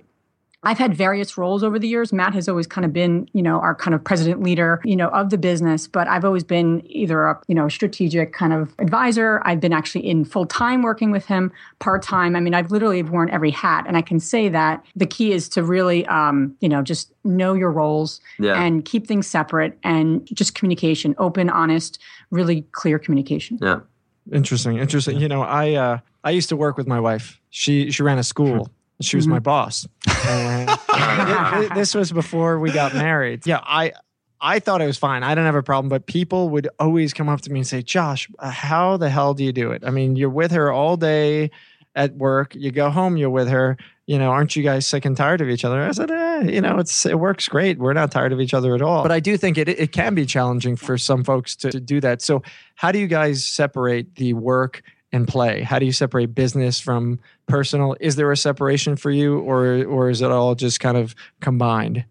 I've 0.64 0.78
had 0.78 0.94
various 0.94 1.38
roles 1.40 1.64
over 1.64 1.80
the 1.80 1.88
years. 1.88 2.14
Matt 2.14 2.36
has 2.36 2.48
always 2.48 2.68
kind 2.68 2.86
of 2.86 2.94
been, 2.94 3.28
you 3.34 3.42
know, 3.42 3.60
our 3.60 3.74
kind 3.74 3.96
of 3.96 4.04
president 4.04 4.44
leader, 4.44 4.80
you 4.86 4.96
know, 4.96 5.08
of 5.10 5.32
the 5.32 5.38
business, 5.38 5.88
but 5.88 6.08
I've 6.08 6.24
always 6.24 6.44
been 6.44 6.84
either 6.86 7.26
a, 7.26 7.42
you 7.48 7.56
know, 7.56 7.68
strategic 7.68 8.32
kind 8.32 8.54
of 8.54 8.76
advisor. 8.78 9.42
I've 9.44 9.60
been 9.60 9.74
actually 9.74 10.08
in 10.08 10.24
full 10.24 10.46
time 10.46 10.84
working 10.84 11.10
with 11.10 11.26
him, 11.26 11.52
part 11.80 12.04
time. 12.04 12.36
I 12.36 12.42
mean, 12.42 12.54
I've 12.54 12.70
literally 12.70 13.02
worn 13.02 13.32
every 13.32 13.50
hat. 13.50 13.86
And 13.88 13.98
I 13.98 14.04
can 14.04 14.20
say 14.20 14.50
that 14.50 14.86
the 14.96 15.08
key 15.08 15.32
is 15.32 15.50
to 15.50 15.64
really, 15.64 16.06
um, 16.06 16.56
you 16.62 16.70
know, 16.70 16.84
just 16.84 17.12
know 17.24 17.54
your 17.56 17.72
roles 17.72 18.22
Yeah. 18.38 18.62
and 18.62 18.86
keep 18.86 19.08
things 19.08 19.26
separate 19.26 19.80
and 19.84 20.28
just 20.32 20.54
communication, 20.54 21.16
open, 21.18 21.50
honest, 21.50 21.98
really 22.30 22.62
clear 22.72 23.00
communication. 23.00 23.58
yeah. 23.62 23.80
Interesting, 24.32 24.78
interesting. 24.78 25.20
You 25.20 25.28
know, 25.28 25.42
I 25.42 25.74
uh, 25.74 25.98
I 26.24 26.30
used 26.30 26.50
to 26.50 26.56
work 26.56 26.78
with 26.78 26.86
my 26.86 27.00
wife. 27.00 27.42
She 27.50 27.90
she 27.90 28.04
ran 28.04 28.20
a 28.20 28.24
school. 28.24 28.70
She 29.02 29.16
was 29.16 29.28
my 29.28 29.40
boss. 29.40 29.88
And 30.28 30.70
thi- 30.70 31.68
thi- 31.68 31.76
this 31.76 31.96
was 31.96 32.12
before 32.12 32.60
we 32.60 32.72
got 32.72 32.94
married. 32.94 33.46
Yeah, 33.46 33.60
I 33.64 33.94
I 34.40 34.60
thought 34.60 34.82
it 34.82 34.88
was 34.88 34.98
fine. 34.98 35.24
I 35.24 35.30
didn't 35.30 35.46
have 35.46 35.56
a 35.56 35.64
problem, 35.64 35.90
but 35.90 36.06
people 36.08 36.50
would 36.50 36.68
always 36.80 37.14
come 37.14 37.30
up 37.30 37.42
to 37.42 37.52
me 37.52 37.60
and 37.60 37.68
say, 37.68 37.82
"Josh, 37.82 38.28
how 38.40 38.98
the 38.98 39.10
hell 39.10 39.34
do 39.34 39.44
you 39.44 39.52
do 39.54 39.72
it? 39.72 39.84
I 39.86 39.92
mean, 39.92 40.16
you're 40.16 40.30
with 40.30 40.52
her 40.52 40.72
all 40.72 40.98
day 40.98 41.52
at 41.96 42.16
work. 42.16 42.56
You 42.56 42.72
go 42.72 42.90
home, 42.90 43.18
you're 43.18 43.30
with 43.30 43.50
her. 43.50 43.78
You 44.08 44.18
know, 44.18 44.32
aren't 44.32 44.56
you 44.56 44.64
guys 44.64 44.88
sick 44.88 45.06
and 45.06 45.16
tired 45.16 45.42
of 45.42 45.50
each 45.50 45.64
other?" 45.64 45.82
I 45.82 45.92
said, 45.92 46.10
eh, 46.12 46.42
"You 46.50 46.62
know, 46.62 46.80
it's 46.80 47.06
it 47.06 47.20
works 47.20 47.48
great. 47.48 47.78
We're 47.78 47.94
not 47.94 48.12
tired 48.12 48.34
of 48.34 48.42
each 48.42 48.54
other 48.54 48.74
at 48.74 48.82
all." 48.82 49.04
But 49.04 49.12
I 49.12 49.20
do 49.20 49.38
think 49.38 49.58
it 49.58 49.70
it 49.70 49.92
can 49.92 50.16
be 50.16 50.26
challenging 50.26 50.76
for 50.76 50.98
some 50.98 51.24
folks 51.24 51.56
to, 51.58 51.72
to 51.72 51.80
do 51.80 52.00
that. 52.02 52.22
So, 52.22 52.42
how 52.76 52.92
do 52.92 53.00
you 53.00 53.08
guys 53.08 53.46
separate 53.46 54.16
the 54.16 54.34
work 54.34 54.82
and 55.12 55.28
play? 55.28 55.62
How 55.64 55.80
do 55.80 55.86
you 55.86 55.92
separate 55.92 56.34
business 56.34 56.80
from 56.80 57.20
personal? 57.48 57.96
Is 58.00 58.16
there 58.16 58.32
a 58.32 58.38
separation 58.38 58.96
for 58.96 59.12
you, 59.12 59.40
or 59.40 59.84
or 59.86 60.10
is 60.10 60.22
it 60.22 60.32
all 60.32 60.56
just 60.56 60.80
kind 60.80 60.98
of 60.98 61.16
combined? 61.40 62.06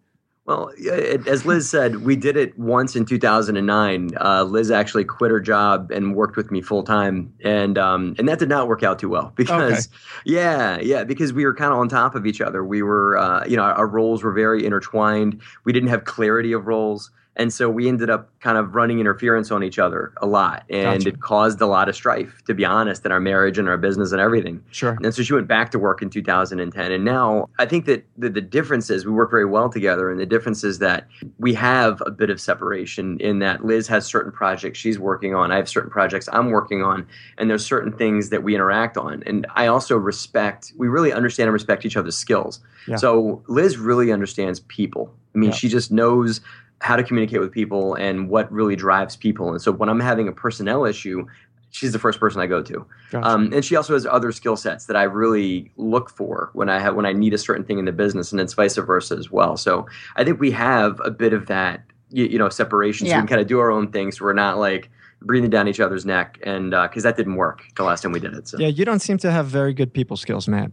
Well, 0.50 0.72
it, 0.76 1.28
as 1.28 1.46
Liz 1.46 1.70
said, 1.70 2.02
we 2.02 2.16
did 2.16 2.36
it 2.36 2.58
once 2.58 2.96
in 2.96 3.04
2009. 3.04 4.10
Uh, 4.20 4.42
Liz 4.42 4.72
actually 4.72 5.04
quit 5.04 5.30
her 5.30 5.38
job 5.38 5.92
and 5.92 6.16
worked 6.16 6.36
with 6.36 6.50
me 6.50 6.60
full 6.60 6.82
time, 6.82 7.32
and 7.44 7.78
um, 7.78 8.16
and 8.18 8.28
that 8.28 8.40
did 8.40 8.48
not 8.48 8.66
work 8.66 8.82
out 8.82 8.98
too 8.98 9.08
well 9.08 9.32
because, 9.36 9.88
yeah, 10.24 10.80
yeah, 10.80 11.04
because 11.04 11.32
we 11.32 11.44
were 11.44 11.54
kind 11.54 11.72
of 11.72 11.78
on 11.78 11.88
top 11.88 12.16
of 12.16 12.26
each 12.26 12.40
other. 12.40 12.64
We 12.64 12.82
were, 12.82 13.16
uh, 13.16 13.46
you 13.46 13.56
know, 13.56 13.62
our, 13.62 13.74
our 13.74 13.86
roles 13.86 14.24
were 14.24 14.32
very 14.32 14.66
intertwined. 14.66 15.40
We 15.64 15.72
didn't 15.72 15.90
have 15.90 16.04
clarity 16.04 16.52
of 16.52 16.66
roles. 16.66 17.12
And 17.40 17.50
so 17.54 17.70
we 17.70 17.88
ended 17.88 18.10
up 18.10 18.28
kind 18.40 18.58
of 18.58 18.74
running 18.74 19.00
interference 19.00 19.50
on 19.50 19.64
each 19.64 19.78
other 19.78 20.12
a 20.20 20.26
lot. 20.26 20.62
And 20.68 20.98
Gotcha. 20.98 21.08
it 21.08 21.20
caused 21.22 21.58
a 21.62 21.66
lot 21.66 21.88
of 21.88 21.96
strife, 21.96 22.42
to 22.46 22.52
be 22.52 22.66
honest, 22.66 23.06
in 23.06 23.12
our 23.12 23.18
marriage 23.18 23.56
and 23.56 23.66
our 23.66 23.78
business 23.78 24.12
and 24.12 24.20
everything. 24.20 24.62
Sure. 24.72 24.98
And 25.02 25.14
so 25.14 25.22
she 25.22 25.32
went 25.32 25.48
back 25.48 25.70
to 25.70 25.78
work 25.78 26.02
in 26.02 26.10
2010. 26.10 26.92
And 26.92 27.02
now 27.02 27.48
I 27.58 27.64
think 27.64 27.86
that 27.86 28.04
the, 28.18 28.28
the 28.28 28.42
difference 28.42 28.90
is 28.90 29.06
we 29.06 29.12
work 29.12 29.30
very 29.30 29.46
well 29.46 29.70
together. 29.70 30.10
And 30.10 30.20
the 30.20 30.26
difference 30.26 30.62
is 30.64 30.80
that 30.80 31.06
we 31.38 31.54
have 31.54 32.02
a 32.04 32.10
bit 32.10 32.28
of 32.28 32.38
separation 32.42 33.18
in 33.20 33.38
that 33.38 33.64
Liz 33.64 33.88
has 33.88 34.04
certain 34.04 34.32
projects 34.32 34.78
she's 34.78 34.98
working 34.98 35.34
on. 35.34 35.50
I 35.50 35.56
have 35.56 35.68
certain 35.68 35.90
projects 35.90 36.28
I'm 36.34 36.50
working 36.50 36.82
on. 36.82 37.06
And 37.38 37.48
there's 37.48 37.64
certain 37.64 37.90
things 37.90 38.28
that 38.28 38.42
we 38.42 38.54
interact 38.54 38.98
on. 38.98 39.22
And 39.24 39.46
I 39.54 39.66
also 39.66 39.96
respect, 39.96 40.74
we 40.76 40.88
really 40.88 41.10
understand 41.10 41.46
and 41.46 41.54
respect 41.54 41.86
each 41.86 41.96
other's 41.96 42.18
skills. 42.18 42.60
Yeah. 42.86 42.96
So 42.96 43.42
Liz 43.48 43.78
really 43.78 44.12
understands 44.12 44.60
people. 44.60 45.10
I 45.34 45.38
mean, 45.38 45.50
Yeah. 45.50 45.56
she 45.56 45.68
just 45.70 45.90
knows 45.90 46.42
how 46.80 46.96
to 46.96 47.02
communicate 47.04 47.40
with 47.40 47.52
people 47.52 47.94
and 47.94 48.28
what 48.28 48.50
really 48.50 48.74
drives 48.76 49.16
people. 49.16 49.50
And 49.50 49.60
so 49.60 49.70
when 49.70 49.88
I'm 49.88 50.00
having 50.00 50.28
a 50.28 50.32
personnel 50.32 50.84
issue, 50.84 51.26
she's 51.70 51.92
the 51.92 51.98
first 51.98 52.18
person 52.18 52.40
I 52.40 52.46
go 52.46 52.62
to. 52.62 52.86
Gotcha. 53.10 53.26
Um, 53.28 53.52
and 53.52 53.64
she 53.64 53.76
also 53.76 53.92
has 53.92 54.06
other 54.06 54.32
skill 54.32 54.56
sets 54.56 54.86
that 54.86 54.96
I 54.96 55.04
really 55.04 55.70
look 55.76 56.10
for 56.10 56.50
when 56.54 56.68
I 56.68 56.80
have 56.80 56.94
when 56.96 57.06
I 57.06 57.12
need 57.12 57.34
a 57.34 57.38
certain 57.38 57.64
thing 57.64 57.78
in 57.78 57.84
the 57.84 57.92
business, 57.92 58.32
and 58.32 58.40
it's 58.40 58.54
vice 58.54 58.76
versa 58.76 59.14
as 59.16 59.30
well. 59.30 59.56
So 59.56 59.86
I 60.16 60.24
think 60.24 60.40
we 60.40 60.50
have 60.52 61.00
a 61.04 61.10
bit 61.10 61.32
of 61.32 61.46
that, 61.46 61.82
you, 62.10 62.24
you 62.24 62.38
know, 62.38 62.48
separation. 62.48 63.06
So 63.06 63.10
Yeah. 63.10 63.18
we 63.18 63.20
can 63.22 63.28
kind 63.28 63.40
of 63.40 63.46
do 63.46 63.60
our 63.60 63.70
own 63.70 63.92
things. 63.92 64.18
So 64.18 64.24
we're 64.24 64.32
not 64.32 64.58
like 64.58 64.90
breathing 65.22 65.50
down 65.50 65.68
each 65.68 65.80
other's 65.80 66.06
neck, 66.06 66.38
and 66.42 66.70
because 66.70 67.02
that 67.02 67.16
didn't 67.16 67.36
work 67.36 67.62
the 67.76 67.84
last 67.84 68.00
time 68.02 68.12
we 68.12 68.20
did 68.20 68.32
it. 68.32 68.48
So 68.48 68.58
yeah, 68.58 68.68
you 68.68 68.86
don't 68.86 69.00
seem 69.00 69.18
to 69.18 69.30
have 69.30 69.46
very 69.46 69.74
good 69.74 69.92
people 69.92 70.16
skills, 70.16 70.48
Matt. 70.48 70.72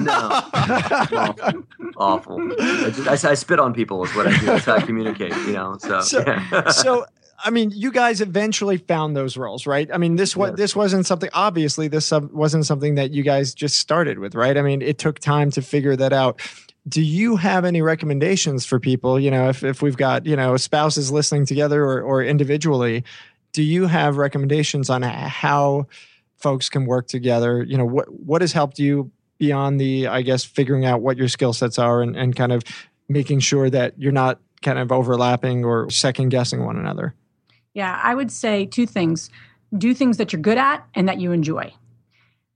No, 0.00 0.40
awful, 1.12 1.62
awful. 1.96 2.52
I, 2.60 2.90
just, 2.90 3.24
I, 3.24 3.30
I 3.30 3.34
spit 3.34 3.58
on 3.58 3.72
people 3.74 4.04
is 4.04 4.14
what 4.14 4.26
I 4.26 4.38
do. 4.38 4.46
That's 4.46 4.64
how 4.64 4.74
I 4.76 4.80
communicate. 4.82 5.32
You 5.46 5.52
know, 5.52 5.76
so, 5.78 6.00
So- 6.00 6.24
yeah. 6.26 6.68
so 6.70 7.06
I 7.44 7.50
mean, 7.50 7.72
you 7.74 7.90
guys 7.92 8.20
eventually 8.20 8.78
found 8.78 9.16
those 9.16 9.36
roles, 9.36 9.66
right? 9.66 9.90
I 9.92 9.98
mean, 9.98 10.16
this 10.16 10.36
was 10.36 10.50
Yes. 10.50 10.56
this 10.56 10.76
wasn't 10.76 11.06
something. 11.06 11.28
Obviously, 11.34 11.88
this 11.88 12.06
sub- 12.06 12.32
wasn't 12.32 12.64
something 12.64 12.94
that 12.94 13.10
you 13.10 13.22
guys 13.22 13.52
just 13.54 13.78
started 13.78 14.18
with, 14.18 14.34
right? 14.34 14.56
I 14.56 14.62
mean, 14.62 14.80
it 14.82 14.98
took 14.98 15.18
time 15.18 15.50
to 15.52 15.62
figure 15.62 15.96
that 15.96 16.12
out. 16.12 16.40
Do 16.88 17.02
you 17.02 17.36
have 17.36 17.64
any 17.64 17.82
recommendations 17.82 18.64
for 18.66 18.78
people? 18.78 19.18
You 19.18 19.30
know, 19.30 19.48
if 19.48 19.64
if 19.64 19.82
we've 19.82 19.96
got 19.96 20.26
you 20.26 20.36
know 20.36 20.56
spouses 20.56 21.10
listening 21.10 21.44
together 21.46 21.82
or 21.84 22.02
or 22.02 22.22
individually, 22.22 23.04
do 23.52 23.62
you 23.62 23.86
have 23.86 24.16
recommendations 24.16 24.88
on 24.88 25.02
how 25.02 25.86
folks 26.36 26.68
can 26.68 26.86
work 26.86 27.08
together? 27.08 27.62
You 27.62 27.76
know, 27.78 27.86
what 27.86 28.08
what 28.12 28.42
has 28.42 28.52
helped 28.52 28.78
you 28.78 29.10
beyond 29.38 29.80
the, 29.80 30.06
I 30.08 30.22
guess, 30.22 30.44
figuring 30.44 30.84
out 30.84 31.00
what 31.02 31.16
your 31.16 31.28
skill 31.28 31.52
sets 31.52 31.78
are 31.78 32.02
and 32.02 32.16
and 32.16 32.34
kind 32.36 32.52
of 32.52 32.62
making 33.08 33.40
sure 33.40 33.68
that 33.70 33.94
you're 33.98 34.12
not 34.12 34.38
kind 34.62 34.78
of 34.78 34.90
overlapping 34.90 35.64
or 35.64 35.90
second 35.90 36.30
guessing 36.30 36.64
one 36.64 36.76
another. 36.78 37.14
Yeah, 37.74 38.00
I 38.02 38.14
would 38.14 38.30
say 38.30 38.66
two 38.66 38.86
things 38.86 39.30
do 39.76 39.92
things 39.92 40.16
that 40.18 40.32
you're 40.32 40.40
good 40.40 40.58
at 40.58 40.86
and 40.94 41.08
that 41.08 41.20
you 41.20 41.32
enjoy. 41.32 41.72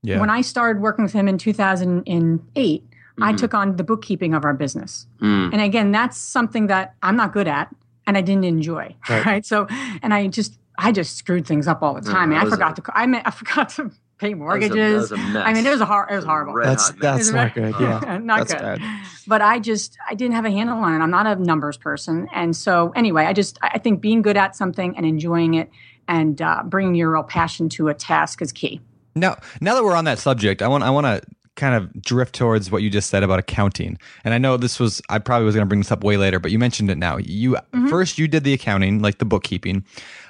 Yeah. 0.01 0.19
When 0.21 0.29
I 0.29 0.39
started 0.41 0.81
working 0.81 1.03
with 1.03 1.11
him 1.13 1.27
in 1.27 1.37
2008, 1.37 2.83
I 3.21 3.33
Mhm. 3.33 3.37
took 3.37 3.53
on 3.53 3.75
the 3.75 3.83
bookkeeping 3.83 4.33
of 4.33 4.45
our 4.45 4.53
business. 4.53 5.05
Mm. 5.21 5.51
And 5.51 5.61
again, 5.61 5.91
that's 5.91 6.17
something 6.17 6.67
that 6.67 6.95
I'm 7.03 7.17
not 7.17 7.33
good 7.33 7.47
at 7.49 7.75
and 8.07 8.17
I 8.17 8.21
didn't 8.21 8.45
enjoy. 8.45 8.95
Right. 9.09 9.25
Right. 9.25 9.45
So, 9.45 9.67
and 10.01 10.13
I 10.13 10.27
just, 10.27 10.57
I 10.77 10.93
just 10.93 11.17
screwed 11.17 11.45
things 11.45 11.67
up 11.67 11.83
all 11.83 11.93
the 11.99 12.07
Yeah, 12.07 12.13
time. 12.13 12.31
I, 12.33 12.41
I 12.41 12.45
forgot 12.49 12.79
a- 12.79 12.81
to, 12.81 12.97
I, 12.97 13.05
mean, 13.05 13.21
I 13.25 13.31
forgot 13.31 13.67
to 13.71 13.91
pay 14.19 14.33
That 14.33 14.37
was 14.37 14.55
a- 14.65 14.69
that 14.69 14.69
mortgages. 14.69 15.01
was 15.01 15.11
a 15.13 15.17
mess. 15.17 15.43
I 15.45 15.53
mean, 15.53 15.65
it 15.65 15.71
was 15.71 15.81
a 15.81 15.85
hor- 15.85 16.07
it 16.11 16.15
was 16.15 16.25
horrible. 16.25 16.53
Red 16.53 16.67
That's 16.69 16.91
that's 16.91 17.21
Isn't 17.21 17.53
good. 17.55 17.73
Yeah, 17.79 18.17
not 18.23 18.47
that's 18.47 18.53
good. 18.53 18.61
bad. 18.79 18.81
But 19.27 19.41
I 19.41 19.59
just, 19.59 19.97
I 20.09 20.13
didn't 20.15 20.35
have 20.35 20.45
a 20.45 20.51
handle 20.51 20.77
on 20.77 20.93
it. 20.99 21.03
I'm 21.03 21.11
not 21.11 21.25
a 21.27 21.35
numbers 21.35 21.77
person. 21.77 22.27
And 22.33 22.55
so, 22.55 22.91
anyway, 22.95 23.25
I 23.25 23.33
just, 23.33 23.57
I 23.61 23.77
think 23.79 24.01
being 24.01 24.21
good 24.21 24.37
at 24.37 24.55
something 24.55 24.95
and 24.97 25.05
enjoying 25.05 25.53
it 25.55 25.69
and 26.07 26.41
uh, 26.41 26.63
bringing 26.65 26.95
your 26.95 27.11
real 27.13 27.23
passion 27.23 27.69
to 27.69 27.87
a 27.89 27.93
task 27.93 28.41
is 28.41 28.51
key. 28.51 28.81
Now, 29.15 29.37
now 29.61 29.75
that 29.75 29.83
we're 29.83 29.95
on 29.95 30.05
that 30.05 30.19
subject, 30.19 30.61
I 30.61 30.67
want 30.67 30.83
I 30.83 30.89
want 30.91 31.05
to 31.05 31.21
kind 31.59 31.75
of 31.75 32.01
drift 32.01 32.33
towards 32.33 32.71
what 32.71 32.81
you 32.81 32.89
just 32.89 33.09
said 33.09 33.21
about 33.21 33.37
accounting. 33.37 33.99
And 34.23 34.33
I 34.33 34.37
know 34.37 34.57
this 34.57 34.79
was 34.79 35.01
I 35.09 35.19
probably 35.19 35.45
was 35.45 35.53
going 35.53 35.65
to 35.65 35.69
bring 35.69 35.81
this 35.81 35.91
up 35.91 36.03
way 36.03 36.17
later, 36.17 36.39
but 36.39 36.51
you 36.51 36.57
mentioned 36.57 36.89
it 36.89 36.97
now. 36.97 37.17
You 37.17 37.57
first 37.89 38.17
you 38.17 38.27
did 38.27 38.43
the 38.43 38.53
accounting, 38.53 39.01
like 39.01 39.19
the 39.19 39.25
bookkeeping. 39.25 39.83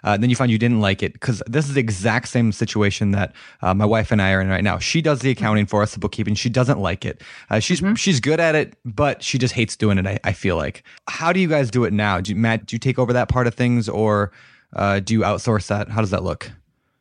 Uh, 0.03 0.17
then 0.17 0.29
you 0.29 0.35
found 0.35 0.51
you 0.51 0.57
didn't 0.57 0.81
like 0.81 1.03
it 1.03 1.13
because 1.13 1.41
this 1.47 1.67
is 1.67 1.75
the 1.75 1.79
exact 1.79 2.27
same 2.27 2.51
situation 2.51 3.11
that 3.11 3.33
uh, 3.61 3.73
my 3.73 3.85
wife 3.85 4.11
and 4.11 4.21
I 4.21 4.31
are 4.33 4.41
in 4.41 4.49
right 4.49 4.63
now. 4.63 4.79
She 4.79 5.01
does 5.01 5.19
the 5.19 5.29
accounting 5.29 5.65
for 5.65 5.81
us, 5.81 5.93
the 5.93 5.99
bookkeeping. 5.99 6.35
She 6.35 6.49
doesn't 6.49 6.79
like 6.79 7.05
it. 7.05 7.21
Uh, 7.49 7.59
she's 7.59 7.81
she's 7.95 8.19
good 8.19 8.39
at 8.39 8.55
it, 8.55 8.75
but 8.83 9.23
she 9.23 9.37
just 9.37 9.53
hates 9.53 9.77
doing 9.77 9.97
it. 9.97 10.07
I, 10.07 10.19
I 10.23 10.33
feel 10.33 10.57
like. 10.57 10.83
How 11.07 11.31
do 11.31 11.39
you 11.39 11.47
guys 11.47 11.69
do 11.69 11.83
it 11.83 11.93
now? 11.93 12.19
Do 12.19 12.31
you, 12.31 12.35
Matt? 12.35 12.65
Do 12.65 12.75
you 12.75 12.79
take 12.79 12.97
over 12.99 13.13
that 13.13 13.29
part 13.29 13.47
of 13.47 13.53
things, 13.53 13.87
or 13.87 14.31
uh, 14.73 14.99
do 14.99 15.13
you 15.13 15.21
outsource 15.21 15.67
that? 15.67 15.89
How 15.89 16.01
does 16.01 16.11
that 16.11 16.23
look? 16.23 16.51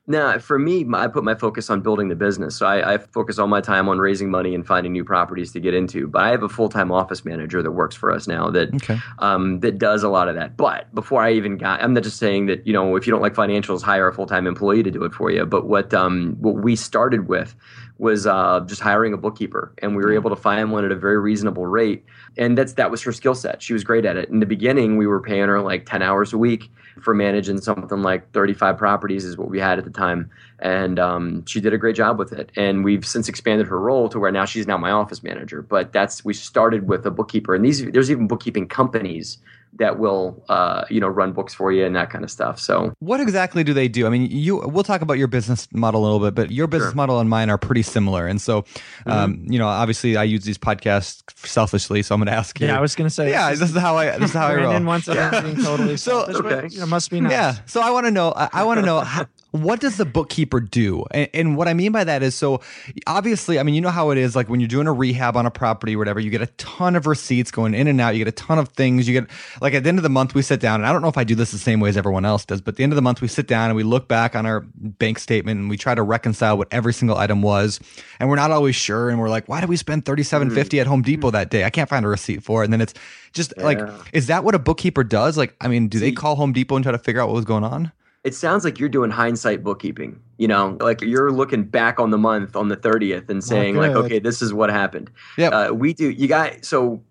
Now, 0.08 0.38
for 0.38 0.58
me, 0.58 0.86
I 0.94 1.06
put 1.06 1.22
my 1.22 1.34
focus 1.34 1.68
on 1.68 1.82
building 1.82 2.08
the 2.08 2.16
business. 2.16 2.56
So 2.56 2.66
I, 2.66 2.94
I, 2.94 2.98
focus 2.98 3.38
all 3.38 3.46
my 3.46 3.60
time 3.60 3.90
on 3.90 3.98
raising 3.98 4.30
money 4.30 4.54
and 4.54 4.66
finding 4.66 4.92
new 4.92 5.04
properties 5.04 5.52
to 5.52 5.60
get 5.60 5.74
into. 5.74 6.06
But 6.06 6.22
I 6.22 6.30
have 6.30 6.42
a 6.42 6.48
full 6.48 6.70
time 6.70 6.90
office 6.90 7.26
manager 7.26 7.62
that 7.62 7.72
works 7.72 7.94
for 7.94 8.10
us 8.10 8.26
now 8.26 8.48
that 8.50 8.74
okay. 8.76 8.98
um, 9.18 9.60
that 9.60 9.76
does 9.78 10.02
a 10.02 10.08
lot 10.08 10.28
of 10.28 10.34
that. 10.34 10.56
But 10.56 10.92
before 10.94 11.22
I 11.22 11.32
even 11.32 11.58
got, 11.58 11.82
I'm 11.82 11.92
not 11.92 12.04
just 12.04 12.16
saying 12.16 12.46
that 12.46 12.66
you 12.66 12.72
know 12.72 12.96
if 12.96 13.06
you 13.06 13.10
don't 13.10 13.20
like 13.20 13.34
financials, 13.34 13.82
hire 13.82 14.08
a 14.08 14.14
full 14.14 14.26
time 14.26 14.46
employee 14.46 14.82
to 14.82 14.90
do 14.90 15.04
it 15.04 15.12
for 15.12 15.30
you. 15.30 15.44
But 15.44 15.66
what 15.66 15.92
um, 15.92 16.36
what 16.40 16.56
we 16.56 16.74
started 16.74 17.28
with 17.28 17.54
was 17.98 18.26
uh, 18.26 18.60
just 18.66 18.80
hiring 18.80 19.12
a 19.12 19.16
bookkeeper, 19.16 19.72
and 19.78 19.96
we 19.96 20.02
were 20.02 20.12
able 20.12 20.30
to 20.30 20.36
find 20.36 20.70
one 20.72 20.84
at 20.84 20.92
a 20.92 20.96
very 20.96 21.18
reasonable 21.18 21.66
rate. 21.66 22.04
And 22.36 22.56
that's 22.56 22.74
that 22.74 22.90
was 22.90 23.02
her 23.02 23.12
skill 23.12 23.34
set. 23.34 23.60
She 23.62 23.72
was 23.72 23.84
great 23.84 24.04
at 24.04 24.16
it. 24.16 24.28
In 24.28 24.40
the 24.40 24.46
beginning, 24.46 24.96
we 24.96 25.06
were 25.06 25.20
paying 25.20 25.48
her 25.48 25.60
like 25.60 25.86
ten 25.86 26.02
hours 26.02 26.32
a 26.32 26.38
week 26.38 26.70
for 27.00 27.14
managing 27.14 27.60
something 27.60 28.02
like 28.02 28.30
35 28.32 28.76
properties 28.76 29.24
is 29.24 29.36
what 29.36 29.48
we 29.48 29.58
had 29.58 29.78
at 29.78 29.84
the 29.84 29.90
time 29.90 30.30
and 30.60 30.98
um, 30.98 31.44
she 31.46 31.60
did 31.60 31.72
a 31.72 31.78
great 31.78 31.96
job 31.96 32.18
with 32.18 32.32
it 32.32 32.50
and 32.56 32.84
we've 32.84 33.06
since 33.06 33.28
expanded 33.28 33.66
her 33.66 33.78
role 33.78 34.08
to 34.08 34.18
where 34.18 34.32
now 34.32 34.44
she's 34.44 34.66
now 34.66 34.76
my 34.76 34.90
office 34.90 35.22
manager 35.22 35.62
but 35.62 35.92
that's 35.92 36.24
we 36.24 36.34
started 36.34 36.88
with 36.88 37.06
a 37.06 37.10
bookkeeper 37.10 37.54
and 37.54 37.64
these 37.64 37.84
there's 37.92 38.10
even 38.10 38.26
bookkeeping 38.26 38.66
companies 38.66 39.38
that 39.74 39.98
will 39.98 40.42
uh, 40.48 40.84
you 40.90 41.00
know 41.00 41.08
run 41.08 41.32
books 41.32 41.54
for 41.54 41.72
you 41.72 41.84
and 41.84 41.94
that 41.96 42.10
kind 42.10 42.24
of 42.24 42.30
stuff. 42.30 42.58
So 42.58 42.92
what 42.98 43.20
exactly 43.20 43.64
do 43.64 43.72
they 43.72 43.88
do? 43.88 44.06
I 44.06 44.10
mean, 44.10 44.26
you 44.30 44.58
we'll 44.58 44.84
talk 44.84 45.02
about 45.02 45.18
your 45.18 45.28
business 45.28 45.68
model 45.72 46.02
a 46.02 46.04
little 46.04 46.20
bit, 46.20 46.34
but 46.34 46.50
your 46.50 46.66
business 46.66 46.90
sure. 46.90 46.96
model 46.96 47.20
and 47.20 47.28
mine 47.28 47.50
are 47.50 47.58
pretty 47.58 47.82
similar. 47.82 48.26
And 48.26 48.40
so, 48.40 48.62
mm-hmm. 48.62 49.10
um, 49.10 49.44
you 49.48 49.58
know, 49.58 49.66
obviously, 49.66 50.16
I 50.16 50.24
use 50.24 50.44
these 50.44 50.58
podcasts 50.58 51.22
selfishly, 51.46 52.02
so 52.02 52.14
I'm 52.14 52.20
going 52.20 52.26
to 52.26 52.32
ask 52.32 52.58
you. 52.60 52.66
Yeah, 52.66 52.78
I 52.78 52.80
was 52.80 52.94
going 52.94 53.08
to 53.08 53.14
say. 53.14 53.30
Yeah, 53.30 53.50
this 53.50 53.70
is 53.70 53.76
how 53.76 53.96
I 53.96 54.18
this 54.18 54.30
is 54.30 54.36
how 54.36 54.46
I 54.46 54.54
roll. 54.56 54.82
wants 54.84 55.08
yeah. 55.08 55.30
totally 55.62 55.96
so 56.08 56.26
okay. 56.26 56.68
you 56.70 56.80
know, 56.80 56.86
must 56.86 57.10
be 57.10 57.20
nice. 57.20 57.32
Yeah, 57.32 57.56
so 57.66 57.80
I 57.80 57.90
want 57.90 58.06
to 58.06 58.10
know. 58.10 58.32
I, 58.34 58.48
I 58.52 58.64
want 58.64 58.80
to 58.80 58.86
know. 58.86 59.00
How, 59.08 59.26
what 59.50 59.80
does 59.80 59.96
the 59.96 60.04
bookkeeper 60.04 60.60
do? 60.60 61.04
And, 61.10 61.28
and, 61.32 61.56
what 61.56 61.68
I 61.68 61.74
mean 61.74 61.90
by 61.90 62.04
that 62.04 62.22
is 62.22 62.34
so 62.34 62.60
obviously, 63.06 63.58
I 63.58 63.62
mean, 63.62 63.74
you 63.74 63.80
know 63.80 63.90
how 63.90 64.10
it 64.10 64.18
is 64.18 64.36
like 64.36 64.48
when 64.48 64.60
you're 64.60 64.68
doing 64.68 64.86
a 64.86 64.92
rehab 64.92 65.36
on 65.36 65.46
a 65.46 65.50
property 65.50 65.96
or 65.96 65.98
whatever, 65.98 66.20
you 66.20 66.30
get 66.30 66.42
a 66.42 66.46
ton 66.58 66.94
of 66.94 67.06
receipts 67.06 67.50
going 67.50 67.74
in 67.74 67.88
and 67.88 68.00
out, 68.00 68.14
you 68.14 68.18
get 68.18 68.28
a 68.28 68.32
ton 68.32 68.58
of 68.58 68.68
things. 68.70 69.08
You 69.08 69.20
get 69.20 69.30
like 69.62 69.72
at 69.72 69.84
the 69.84 69.88
end 69.88 69.98
of 69.98 70.02
the 70.02 70.10
month, 70.10 70.34
we 70.34 70.42
sit 70.42 70.60
down, 70.60 70.80
and 70.80 70.86
I 70.86 70.92
don't 70.92 71.00
know 71.00 71.08
if 71.08 71.16
I 71.16 71.24
do 71.24 71.34
this 71.34 71.50
the 71.50 71.58
same 71.58 71.80
way 71.80 71.88
as 71.88 71.96
everyone 71.96 72.24
else 72.24 72.44
does, 72.44 72.60
but 72.60 72.74
at 72.74 72.76
the 72.76 72.82
end 72.82 72.92
of 72.92 72.96
the 72.96 73.02
month, 73.02 73.22
we 73.22 73.28
sit 73.28 73.46
down 73.46 73.70
and 73.70 73.76
we 73.76 73.82
look 73.82 74.06
back 74.06 74.36
on 74.36 74.44
our 74.44 74.60
bank 74.74 75.18
statement 75.18 75.58
and 75.58 75.70
we 75.70 75.78
try 75.78 75.94
to 75.94 76.02
reconcile 76.02 76.58
what 76.58 76.68
every 76.70 76.92
single 76.92 77.16
item 77.16 77.40
was. 77.40 77.80
And 78.20 78.28
we're 78.28 78.36
not 78.36 78.50
always 78.50 78.76
sure. 78.76 79.08
And 79.08 79.18
we're 79.18 79.30
like, 79.30 79.48
why 79.48 79.60
did 79.60 79.70
we 79.70 79.76
spend 79.76 80.04
thirty 80.04 80.22
seven 80.22 80.50
fifty 80.50 80.76
mm. 80.76 80.82
at 80.82 80.86
Home 80.86 81.02
Depot 81.02 81.30
that 81.30 81.50
day? 81.50 81.64
I 81.64 81.70
can't 81.70 81.88
find 81.88 82.04
a 82.04 82.08
receipt 82.08 82.42
for 82.42 82.62
it. 82.62 82.66
And 82.66 82.72
then 82.72 82.82
it's 82.82 82.94
just 83.32 83.54
yeah. 83.56 83.64
like, 83.64 83.80
is 84.12 84.26
that 84.26 84.44
what 84.44 84.54
a 84.54 84.58
bookkeeper 84.58 85.04
does? 85.04 85.38
Like, 85.38 85.56
I 85.60 85.68
mean, 85.68 85.88
do 85.88 85.98
they 85.98 86.12
call 86.12 86.36
Home 86.36 86.52
Depot 86.52 86.76
and 86.76 86.82
try 86.82 86.92
to 86.92 86.98
figure 86.98 87.22
out 87.22 87.28
what 87.28 87.34
was 87.34 87.44
going 87.44 87.64
on? 87.64 87.92
It 88.24 88.34
sounds 88.34 88.64
like 88.64 88.78
you're 88.78 88.88
doing 88.88 89.10
hindsight 89.10 89.62
bookkeeping. 89.62 90.20
You 90.38 90.48
know, 90.48 90.76
like 90.80 91.00
you're 91.00 91.32
looking 91.32 91.64
back 91.64 91.98
on 91.98 92.10
the 92.10 92.18
month 92.18 92.56
on 92.56 92.68
the 92.68 92.76
30th 92.76 93.28
and 93.28 93.42
saying, 93.42 93.76
like, 93.76 93.92
okay, 93.92 94.18
this 94.18 94.42
is 94.42 94.52
what 94.52 94.70
happened. 94.70 95.10
Yeah. 95.36 95.48
Uh, 95.48 95.72
we 95.72 95.94
do, 95.94 96.10
you 96.10 96.28
got, 96.28 96.64
so 96.64 97.02